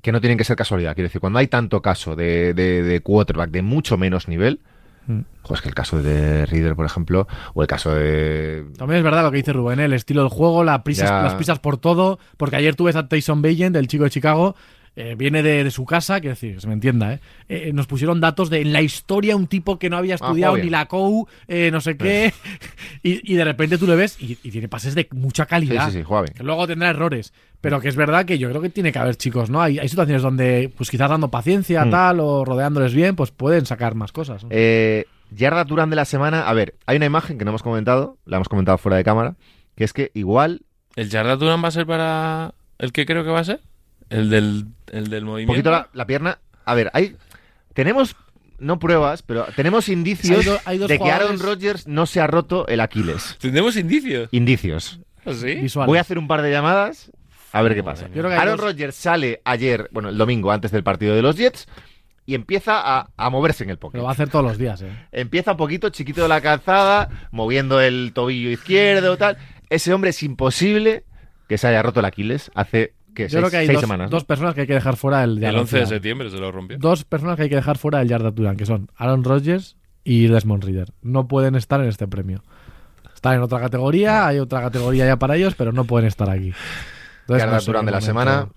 que 0.01 0.11
no 0.11 0.19
tienen 0.21 0.37
que 0.37 0.43
ser 0.43 0.55
casualidad. 0.55 0.95
Quiero 0.95 1.07
decir, 1.07 1.21
cuando 1.21 1.39
hay 1.39 1.47
tanto 1.47 1.81
caso 1.81 2.15
de, 2.15 2.53
de, 2.53 2.81
de 2.83 2.99
quarterback 3.01 3.51
de 3.51 3.61
mucho 3.61 3.97
menos 3.97 4.27
nivel, 4.27 4.59
Mm. 5.07 5.21
pues 5.47 5.61
que 5.61 5.67
el 5.67 5.73
caso 5.73 5.99
de 6.03 6.45
Reader, 6.45 6.75
por 6.75 6.85
ejemplo, 6.85 7.27
o 7.55 7.61
el 7.63 7.67
caso 7.67 7.89
de. 7.95 8.65
También 8.77 8.99
es 8.99 9.03
verdad 9.03 9.23
lo 9.23 9.31
que 9.31 9.37
dice 9.37 9.51
Rubén, 9.51 9.79
¿eh? 9.79 9.85
el 9.85 9.93
estilo 9.93 10.21
del 10.21 10.29
juego, 10.29 10.63
la 10.63 10.83
prisas, 10.83 11.09
Ya. 11.09 11.23
las 11.23 11.33
prisas 11.33 11.57
por 11.57 11.77
todo, 11.79 12.19
porque 12.37 12.55
ayer 12.57 12.75
tú 12.75 12.83
ves 12.83 12.95
a 12.95 13.07
Tyson 13.07 13.41
Bagent, 13.41 13.75
el 13.77 13.87
chico 13.87 14.03
de 14.03 14.11
Chicago, 14.11 14.55
eh, 14.95 15.15
viene 15.17 15.41
de, 15.43 15.63
de 15.63 15.71
su 15.71 15.85
casa, 15.85 16.19
quiero 16.19 16.33
decir, 16.35 16.55
que 16.55 16.61
se 16.61 16.67
me 16.67 16.73
entienda, 16.73 17.13
¿eh? 17.13 17.19
Eh, 17.49 17.71
nos 17.73 17.87
pusieron 17.87 18.19
datos 18.19 18.49
de 18.49 18.61
en 18.61 18.73
la 18.73 18.81
historia 18.81 19.35
un 19.35 19.47
tipo 19.47 19.79
que 19.79 19.89
no 19.89 19.97
había 19.97 20.15
estudiado 20.15 20.53
juega 20.53 20.65
ni 20.65 20.69
la 20.69 20.85
COU, 20.87 21.27
eh, 21.47 21.69
no 21.71 21.79
sé 21.81 21.95
qué, 21.97 22.33
y, 23.03 23.31
y 23.33 23.35
de 23.35 23.43
repente 23.45 23.77
tú 23.77 23.87
le 23.87 23.95
ves 23.95 24.17
y, 24.21 24.37
y 24.43 24.51
tiene 24.51 24.67
pases 24.67 24.93
de 24.95 25.07
mucha 25.11 25.43
Sí, 25.45 25.49
calidad. 25.49 25.87
sí, 25.89 25.99
sí, 25.99 26.03
juega 26.03 26.23
bien. 26.23 26.33
Que 26.33 26.43
luego 26.43 26.67
tendrá 26.67 26.89
errores, 26.89 27.33
pero 27.61 27.79
que 27.79 27.87
es 27.89 27.95
verdad 27.95 28.25
que 28.25 28.37
yo 28.37 28.49
creo 28.49 28.61
que 28.61 28.69
tiene 28.69 28.91
que 28.91 28.99
haber 28.99 29.15
chicos, 29.15 29.49
¿no? 29.49 29.61
Hay, 29.61 29.79
hay 29.79 29.87
situaciones 29.87 30.21
donde, 30.21 30.71
pues 30.75 30.89
quizás 30.91 31.09
dando 31.09 31.29
paciencia, 31.31 31.85
Mm. 31.85 31.89
tal, 31.89 32.19
o 32.19 32.43
rodeándoles 32.45 32.93
bien, 32.93 33.15
pues 33.15 33.31
pueden 33.31 33.65
sacar 33.65 33.95
más 33.95 34.11
cosas. 34.11 34.43
¿no? 34.43 34.49
Eh, 34.51 35.05
yarda 35.31 35.63
Durán 35.63 35.89
de 35.89 35.95
la 35.95 36.05
semana. 36.05 36.47
A 36.49 36.53
ver, 36.53 36.75
hay 36.85 36.97
una 36.97 37.05
imagen 37.05 37.37
que 37.37 37.45
no 37.45 37.51
hemos 37.51 37.63
comentado, 37.63 38.17
la 38.25 38.37
hemos 38.37 38.49
comentado 38.49 38.77
fuera 38.77 38.97
de 38.97 39.03
cámara, 39.05 39.35
que 39.75 39.83
es 39.85 39.93
que 39.93 40.11
igual 40.13 40.61
¿El 40.97 41.09
Jarda 41.09 41.37
Duran 41.37 41.63
va 41.63 41.69
a 41.69 41.71
ser 41.71 41.85
para 41.85 42.53
el 42.77 42.91
que 42.91 43.05
creo 43.05 43.23
que 43.23 43.29
va 43.29 43.39
a 43.39 43.43
ser? 43.45 43.61
¿El 44.11 44.29
del, 44.29 44.65
el 44.91 45.09
del 45.09 45.23
un 45.23 45.29
movimiento? 45.31 45.53
poquito 45.53 45.71
la, 45.71 45.89
la 45.93 46.05
pierna. 46.05 46.37
A 46.65 46.75
ver, 46.75 46.91
hay. 46.93 47.15
Tenemos. 47.73 48.15
No 48.59 48.77
pruebas, 48.77 49.23
pero 49.23 49.47
tenemos 49.55 49.89
indicios 49.89 50.37
Hay 50.37 50.45
do- 50.45 50.59
hay 50.65 50.77
dos 50.77 50.87
de 50.87 50.99
que 50.99 51.09
Aaron 51.09 51.39
Rodgers 51.39 51.87
no 51.87 52.05
se 52.05 52.21
ha 52.21 52.27
roto 52.27 52.67
el 52.67 52.79
Aquiles. 52.79 53.35
¿Tenemos 53.41 53.75
indicios? 53.75 54.29
Indicios. 54.31 54.99
¿Ah, 55.25 55.33
¿Sí? 55.33 55.55
Visuales. 55.55 55.87
Voy 55.87 55.97
a 55.97 56.01
hacer 56.01 56.19
un 56.19 56.27
par 56.27 56.43
de 56.43 56.51
llamadas 56.51 57.11
a 57.53 57.61
ver 57.63 57.73
qué 57.73 57.83
pasa. 57.83 58.05
Aaron 58.15 58.57
dos- 58.57 58.59
Rodgers 58.59 58.93
sale 58.95 59.41
ayer, 59.45 59.89
bueno, 59.91 60.09
el 60.09 60.17
domingo 60.19 60.51
antes 60.51 60.69
del 60.69 60.83
partido 60.83 61.15
de 61.15 61.23
los 61.23 61.37
Jets 61.37 61.67
y 62.27 62.35
empieza 62.35 62.79
a, 62.99 63.09
a 63.17 63.29
moverse 63.31 63.63
en 63.63 63.71
el 63.71 63.79
pocket. 63.79 63.97
Lo 63.97 64.03
va 64.03 64.11
a 64.11 64.13
hacer 64.13 64.29
todos 64.29 64.45
los 64.45 64.59
días, 64.59 64.79
¿eh? 64.83 64.91
Empieza 65.11 65.53
un 65.53 65.57
poquito 65.57 65.89
chiquito 65.89 66.21
de 66.21 66.27
la 66.27 66.39
calzada, 66.41 67.09
moviendo 67.31 67.81
el 67.81 68.11
tobillo 68.13 68.51
izquierdo, 68.51 69.17
tal. 69.17 69.37
Ese 69.71 69.91
hombre 69.91 70.11
es 70.11 70.21
imposible 70.21 71.03
que 71.49 71.57
se 71.57 71.67
haya 71.67 71.81
roto 71.81 71.99
el 71.99 72.05
Aquiles 72.05 72.51
hace 72.53 72.93
¿qué? 73.15 73.23
Yo 73.23 73.29
seis, 73.29 73.39
creo 73.39 73.51
que 73.51 73.57
hay 73.57 73.65
seis 73.67 73.75
dos, 73.77 73.81
semanas. 73.81 74.05
¿no? 74.09 74.15
dos 74.15 74.23
personas 74.25 74.53
que 74.55 74.61
hay 74.61 74.67
que 74.67 74.73
dejar 74.73 74.95
fuera 74.97 75.21
del 75.21 75.31
El 75.37 75.39
Yard 75.39 75.55
11 75.57 75.79
de 75.79 75.85
septiembre 75.85 76.29
se 76.29 76.37
lo 76.37 76.51
rompió. 76.51 76.77
Dos 76.79 77.03
personas 77.05 77.35
que 77.37 77.43
hay 77.43 77.49
que 77.49 77.55
dejar 77.55 77.77
fuera 77.77 77.99
del 77.99 78.07
Yard 78.09 78.33
Duran, 78.33 78.55
que 78.57 78.65
son 78.65 78.89
Aaron 78.95 79.23
Rodgers 79.23 79.77
y 80.03 80.27
Desmond 80.27 80.63
Reader. 80.63 80.93
No 81.01 81.27
pueden 81.27 81.55
estar 81.55 81.79
en 81.81 81.87
este 81.87 82.07
premio. 82.07 82.43
Están 83.13 83.35
en 83.35 83.41
otra 83.41 83.59
categoría, 83.59 84.25
hay 84.27 84.39
otra 84.39 84.61
categoría 84.61 85.05
ya 85.05 85.17
para 85.17 85.35
ellos, 85.35 85.53
pero 85.55 85.71
no 85.71 85.83
pueden 85.85 86.07
estar 86.07 86.29
aquí. 86.29 86.53
Entonces, 87.21 87.43
Yard 87.45 87.53
no 87.53 87.59
sé 87.59 87.65
Duran 87.67 87.81
qué 87.81 87.85
de 87.87 87.91
la 87.91 88.01
semana. 88.01 88.47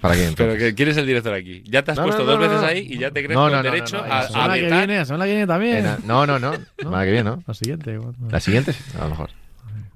¿Para 0.00 0.14
quién? 0.14 0.32
Pero 0.34 0.56
que 0.56 0.74
quieres 0.74 0.96
el 0.96 1.06
director 1.06 1.34
aquí. 1.34 1.62
Ya 1.66 1.82
te 1.82 1.90
has 1.90 1.98
No, 1.98 2.04
puesto 2.04 2.22
no, 2.24 2.30
dos 2.30 2.36
no, 2.40 2.46
veces 2.46 2.60
no. 2.62 2.66
ahí 2.66 2.86
y 2.90 2.98
ya 2.98 3.10
te 3.10 3.22
crees 3.22 3.38
No, 3.38 3.50
con 3.50 3.62
derecho 3.62 3.98
no, 3.98 4.06
no, 4.06 4.12
a, 4.12 4.16
La 4.16 4.18
a 4.20 4.28
semana 4.28 4.54
que 4.54 4.62
vetar. 4.62 4.78
viene, 4.78 4.96
la 4.96 5.04
semana 5.04 5.24
que 5.26 5.30
viene 5.30 5.46
también. 5.46 5.86
Eh, 5.86 5.96
no, 6.06 6.26
no, 6.26 6.38
no. 6.38 6.52
Semana 6.78 7.04
que 7.04 7.10
viene, 7.10 7.30
¿no? 7.30 7.42
La 7.46 7.52
siguiente. 7.54 7.96
¿cuándo? 7.98 8.18
La 8.30 8.40
siguiente, 8.40 8.72
sí, 8.72 8.82
a 8.98 9.04
lo 9.04 9.10
mejor. 9.10 9.30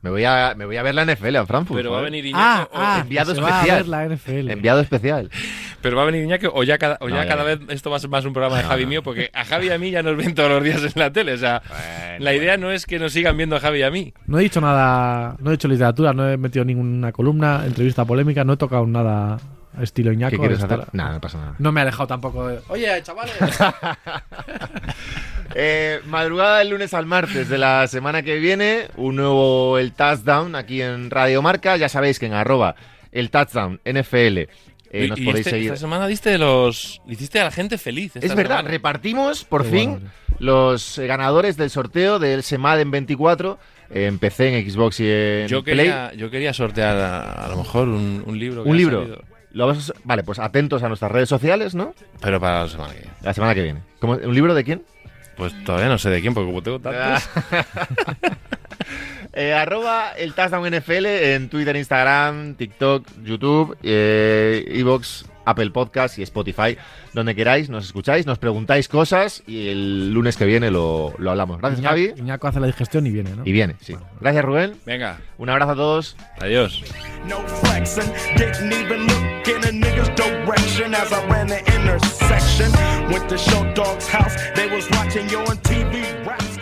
Me 0.04 0.10
voy 0.10 0.22
a, 0.26 0.54
me 0.54 0.66
voy 0.66 0.76
a 0.76 0.82
ver 0.82 0.94
la 0.94 1.06
NFL 1.06 1.34
a 1.36 1.46
Frankfurt. 1.46 1.78
Pero 1.78 1.90
va 1.92 2.00
a 2.00 2.02
venir 2.02 2.26
Ah, 2.34 2.68
Iñaki. 2.70 2.76
o- 2.76 2.78
ah, 2.78 2.98
enviado 3.00 3.34
se 3.34 3.40
va 3.40 3.46
a 3.48 3.50
especial. 3.62 3.76
ver 3.78 3.88
la 3.88 4.04
NFL. 4.04 4.50
Enviado 4.50 4.80
especial. 4.82 5.30
Pero 5.80 5.96
va 5.96 6.02
a 6.02 6.04
venir 6.04 6.22
Iñaki 6.24 6.46
o 6.52 6.62
ya 6.62 6.76
cada, 6.76 6.98
o 7.00 7.08
No, 7.08 7.16
ya 7.16 7.22
ya, 7.22 7.28
cada 7.30 7.42
vez 7.42 7.58
esto 7.70 7.88
va 7.88 7.96
a 7.96 8.00
ser 8.00 8.10
más 8.10 8.22
un 8.26 8.34
programa 8.34 8.58
de 8.58 8.64
Javi 8.64 8.84
mío, 8.84 9.02
porque 9.02 9.30
a 9.32 9.46
Javi 9.46 9.68
y 9.68 9.70
a 9.70 9.78
mí 9.78 9.90
ya 9.90 10.02
nos 10.02 10.14
ven 10.18 10.34
todos 10.34 10.50
los 10.50 10.62
días 10.62 10.82
en 10.84 10.92
la 10.96 11.10
tele. 11.10 11.32
O 11.32 11.38
sea, 11.38 11.62
la 12.18 12.34
idea 12.34 12.58
no 12.58 12.70
es 12.70 12.84
que 12.84 12.98
nos 12.98 13.12
sigan 13.14 13.34
viendo 13.38 13.56
a 13.56 13.60
Javi 13.60 13.78
y 13.78 13.82
a 13.82 13.90
mí. 13.90 14.12
No 14.26 14.38
he 14.38 14.42
dicho 14.42 14.60
nada, 14.60 15.36
no 15.40 15.50
he 15.50 15.54
hecho 15.54 15.68
literatura, 15.68 16.12
no 16.12 16.28
he 16.30 16.36
metido 16.36 16.66
ninguna 16.66 17.10
columna, 17.10 17.62
entrevista 17.64 18.04
polémica, 18.04 18.44
no 18.44 18.52
he 18.52 18.56
tocado 18.58 18.86
nada 18.86 19.38
estilo 19.82 20.12
Iñaco. 20.12 20.30
¿Qué 20.32 20.38
quieres 20.38 20.62
hacer? 20.62 20.80
Nada, 20.92 21.12
no 21.14 21.20
pasa 21.20 21.38
nada. 21.38 21.54
No 21.58 21.72
me 21.72 21.80
he 21.80 21.82
alejado 21.82 22.06
tampoco 22.06 22.46
de... 22.48 22.60
Oye, 22.68 23.02
chavales. 23.02 23.34
Eh, 25.56 26.00
madrugada 26.06 26.58
del 26.58 26.70
lunes 26.70 26.94
al 26.94 27.06
martes 27.06 27.48
de 27.48 27.58
la 27.58 27.86
semana 27.86 28.22
que 28.22 28.38
viene, 28.38 28.88
un 28.96 29.16
nuevo 29.16 29.78
El 29.78 29.92
Touchdown 29.92 30.56
aquí 30.56 30.82
en 30.82 31.10
Radio 31.10 31.42
Marca. 31.42 31.76
Ya 31.76 31.88
sabéis 31.88 32.18
que 32.18 32.26
en 32.26 32.32
arroba 32.32 32.74
el 33.12 33.30
Touchdown 33.30 33.80
NFL 33.84 34.38
eh, 34.38 34.48
Y- 34.92 35.08
nos 35.08 35.18
y 35.18 35.24
podéis 35.24 35.46
este- 35.46 35.50
seguir. 35.50 35.66
Esta 35.72 35.80
semana 35.80 36.06
diste 36.08 36.36
los. 36.38 37.00
Hiciste 37.06 37.40
a 37.40 37.44
la 37.44 37.50
gente 37.52 37.78
feliz. 37.78 38.16
Es 38.16 38.34
verdad, 38.34 38.56
semana. 38.58 38.68
repartimos 38.70 39.44
por 39.44 39.62
Qué 39.64 39.70
fin 39.70 39.90
bueno, 39.92 40.10
los 40.40 40.98
eh, 40.98 41.06
ganadores 41.06 41.56
del 41.56 41.70
sorteo 41.70 42.18
del 42.18 42.42
Semaden 42.42 42.90
24 42.90 43.58
eh, 43.90 44.06
en 44.06 44.18
PC, 44.18 44.58
en 44.58 44.68
Xbox 44.70 44.98
y 45.00 45.08
en 45.10 45.46
Yo 45.48 45.62
Play. 45.62 45.76
quería, 45.76 46.12
yo 46.14 46.30
quería 46.30 46.52
sortear 46.52 46.96
a, 46.96 47.44
a 47.44 47.48
lo 47.48 47.58
mejor 47.58 47.88
un, 47.88 48.24
un 48.26 48.38
libro. 48.38 48.64
que 48.64 48.68
Un 48.70 48.74
ha 48.74 48.78
libro. 48.78 49.00
salido, 49.02 49.22
Lo 49.54 49.66
vamos 49.66 49.90
a- 49.90 49.94
Vale, 50.04 50.22
pues 50.22 50.38
atentos 50.38 50.82
a 50.82 50.88
nuestras 50.88 51.10
redes 51.10 51.28
sociales, 51.30 51.74
¿no? 51.74 51.94
pero 52.20 52.38
para 52.40 52.64
la 52.64 52.68
semana 52.68 52.92
que 52.92 52.98
viene. 53.00 53.14
La 53.22 53.32
semana 53.32 53.54
que 53.54 53.62
viene. 53.62 53.80
¿Cómo- 54.00 54.14
¿Un 54.14 54.34
libro 54.34 54.52
de 54.54 54.64
quién? 54.64 54.82
Pues 55.36 55.52
todavía 55.64 55.88
no 55.88 55.96
sé 55.98 56.10
de 56.10 56.20
quién, 56.20 56.34
porque 56.34 56.46
como 56.46 56.62
tengo 56.62 56.78
tantos. 56.80 57.28
Eh, 59.36 59.52
arroba 59.52 60.12
el 60.16 60.32
Touchdown 60.32 60.72
NFL 60.72 61.06
en 61.06 61.48
Twitter, 61.48 61.74
Instagram, 61.74 62.54
TikTok, 62.54 63.04
YouTube, 63.24 63.76
eh, 63.82 64.64
Evox, 64.68 65.24
Apple 65.44 65.70
Podcast 65.70 66.18
y 66.18 66.22
Spotify. 66.22 66.76
Donde 67.12 67.34
queráis, 67.34 67.68
nos 67.70 67.84
escucháis, 67.84 68.26
nos 68.26 68.38
preguntáis 68.38 68.88
cosas 68.88 69.42
y 69.46 69.68
el 69.68 70.12
lunes 70.12 70.36
que 70.36 70.44
viene 70.44 70.70
lo, 70.70 71.14
lo 71.18 71.30
hablamos. 71.30 71.58
Gracias, 71.60 71.80
Iñaco, 71.80 71.90
Javi. 71.96 72.12
Iñaco 72.16 72.46
hace 72.48 72.60
la 72.60 72.66
digestión 72.66 73.06
y 73.06 73.10
viene, 73.10 73.30
¿no? 73.36 73.42
Y 73.44 73.52
viene, 73.52 73.76
sí. 73.80 73.96
Gracias, 74.20 74.44
Rubén. 74.44 74.74
Venga, 74.86 75.18
Un 75.38 75.48
abrazo 75.50 75.72
a 75.72 75.76
todos. 75.76 76.16
adiós. 76.40 76.82
no 77.28 77.38
flexing. 77.62 78.10
Didn't 78.36 78.72
even 78.72 79.06
look 79.06 79.48
in 79.48 79.64
a 79.64 79.72
nigga's 79.72 80.08
direction 80.14 80.94
as 80.94 81.12
I 81.12 81.24
ran 81.28 81.46
the 81.46 81.58
intersection. 81.74 82.70
Went 83.10 83.28
to 83.28 83.36
Show 83.38 83.64
Dog's 83.74 84.08
house, 84.08 84.34
they 84.54 84.68
was 84.74 84.88
watching 84.92 85.28
you 85.28 85.38
on 85.40 85.56
TV. 85.58 86.02
Raps 86.26 86.53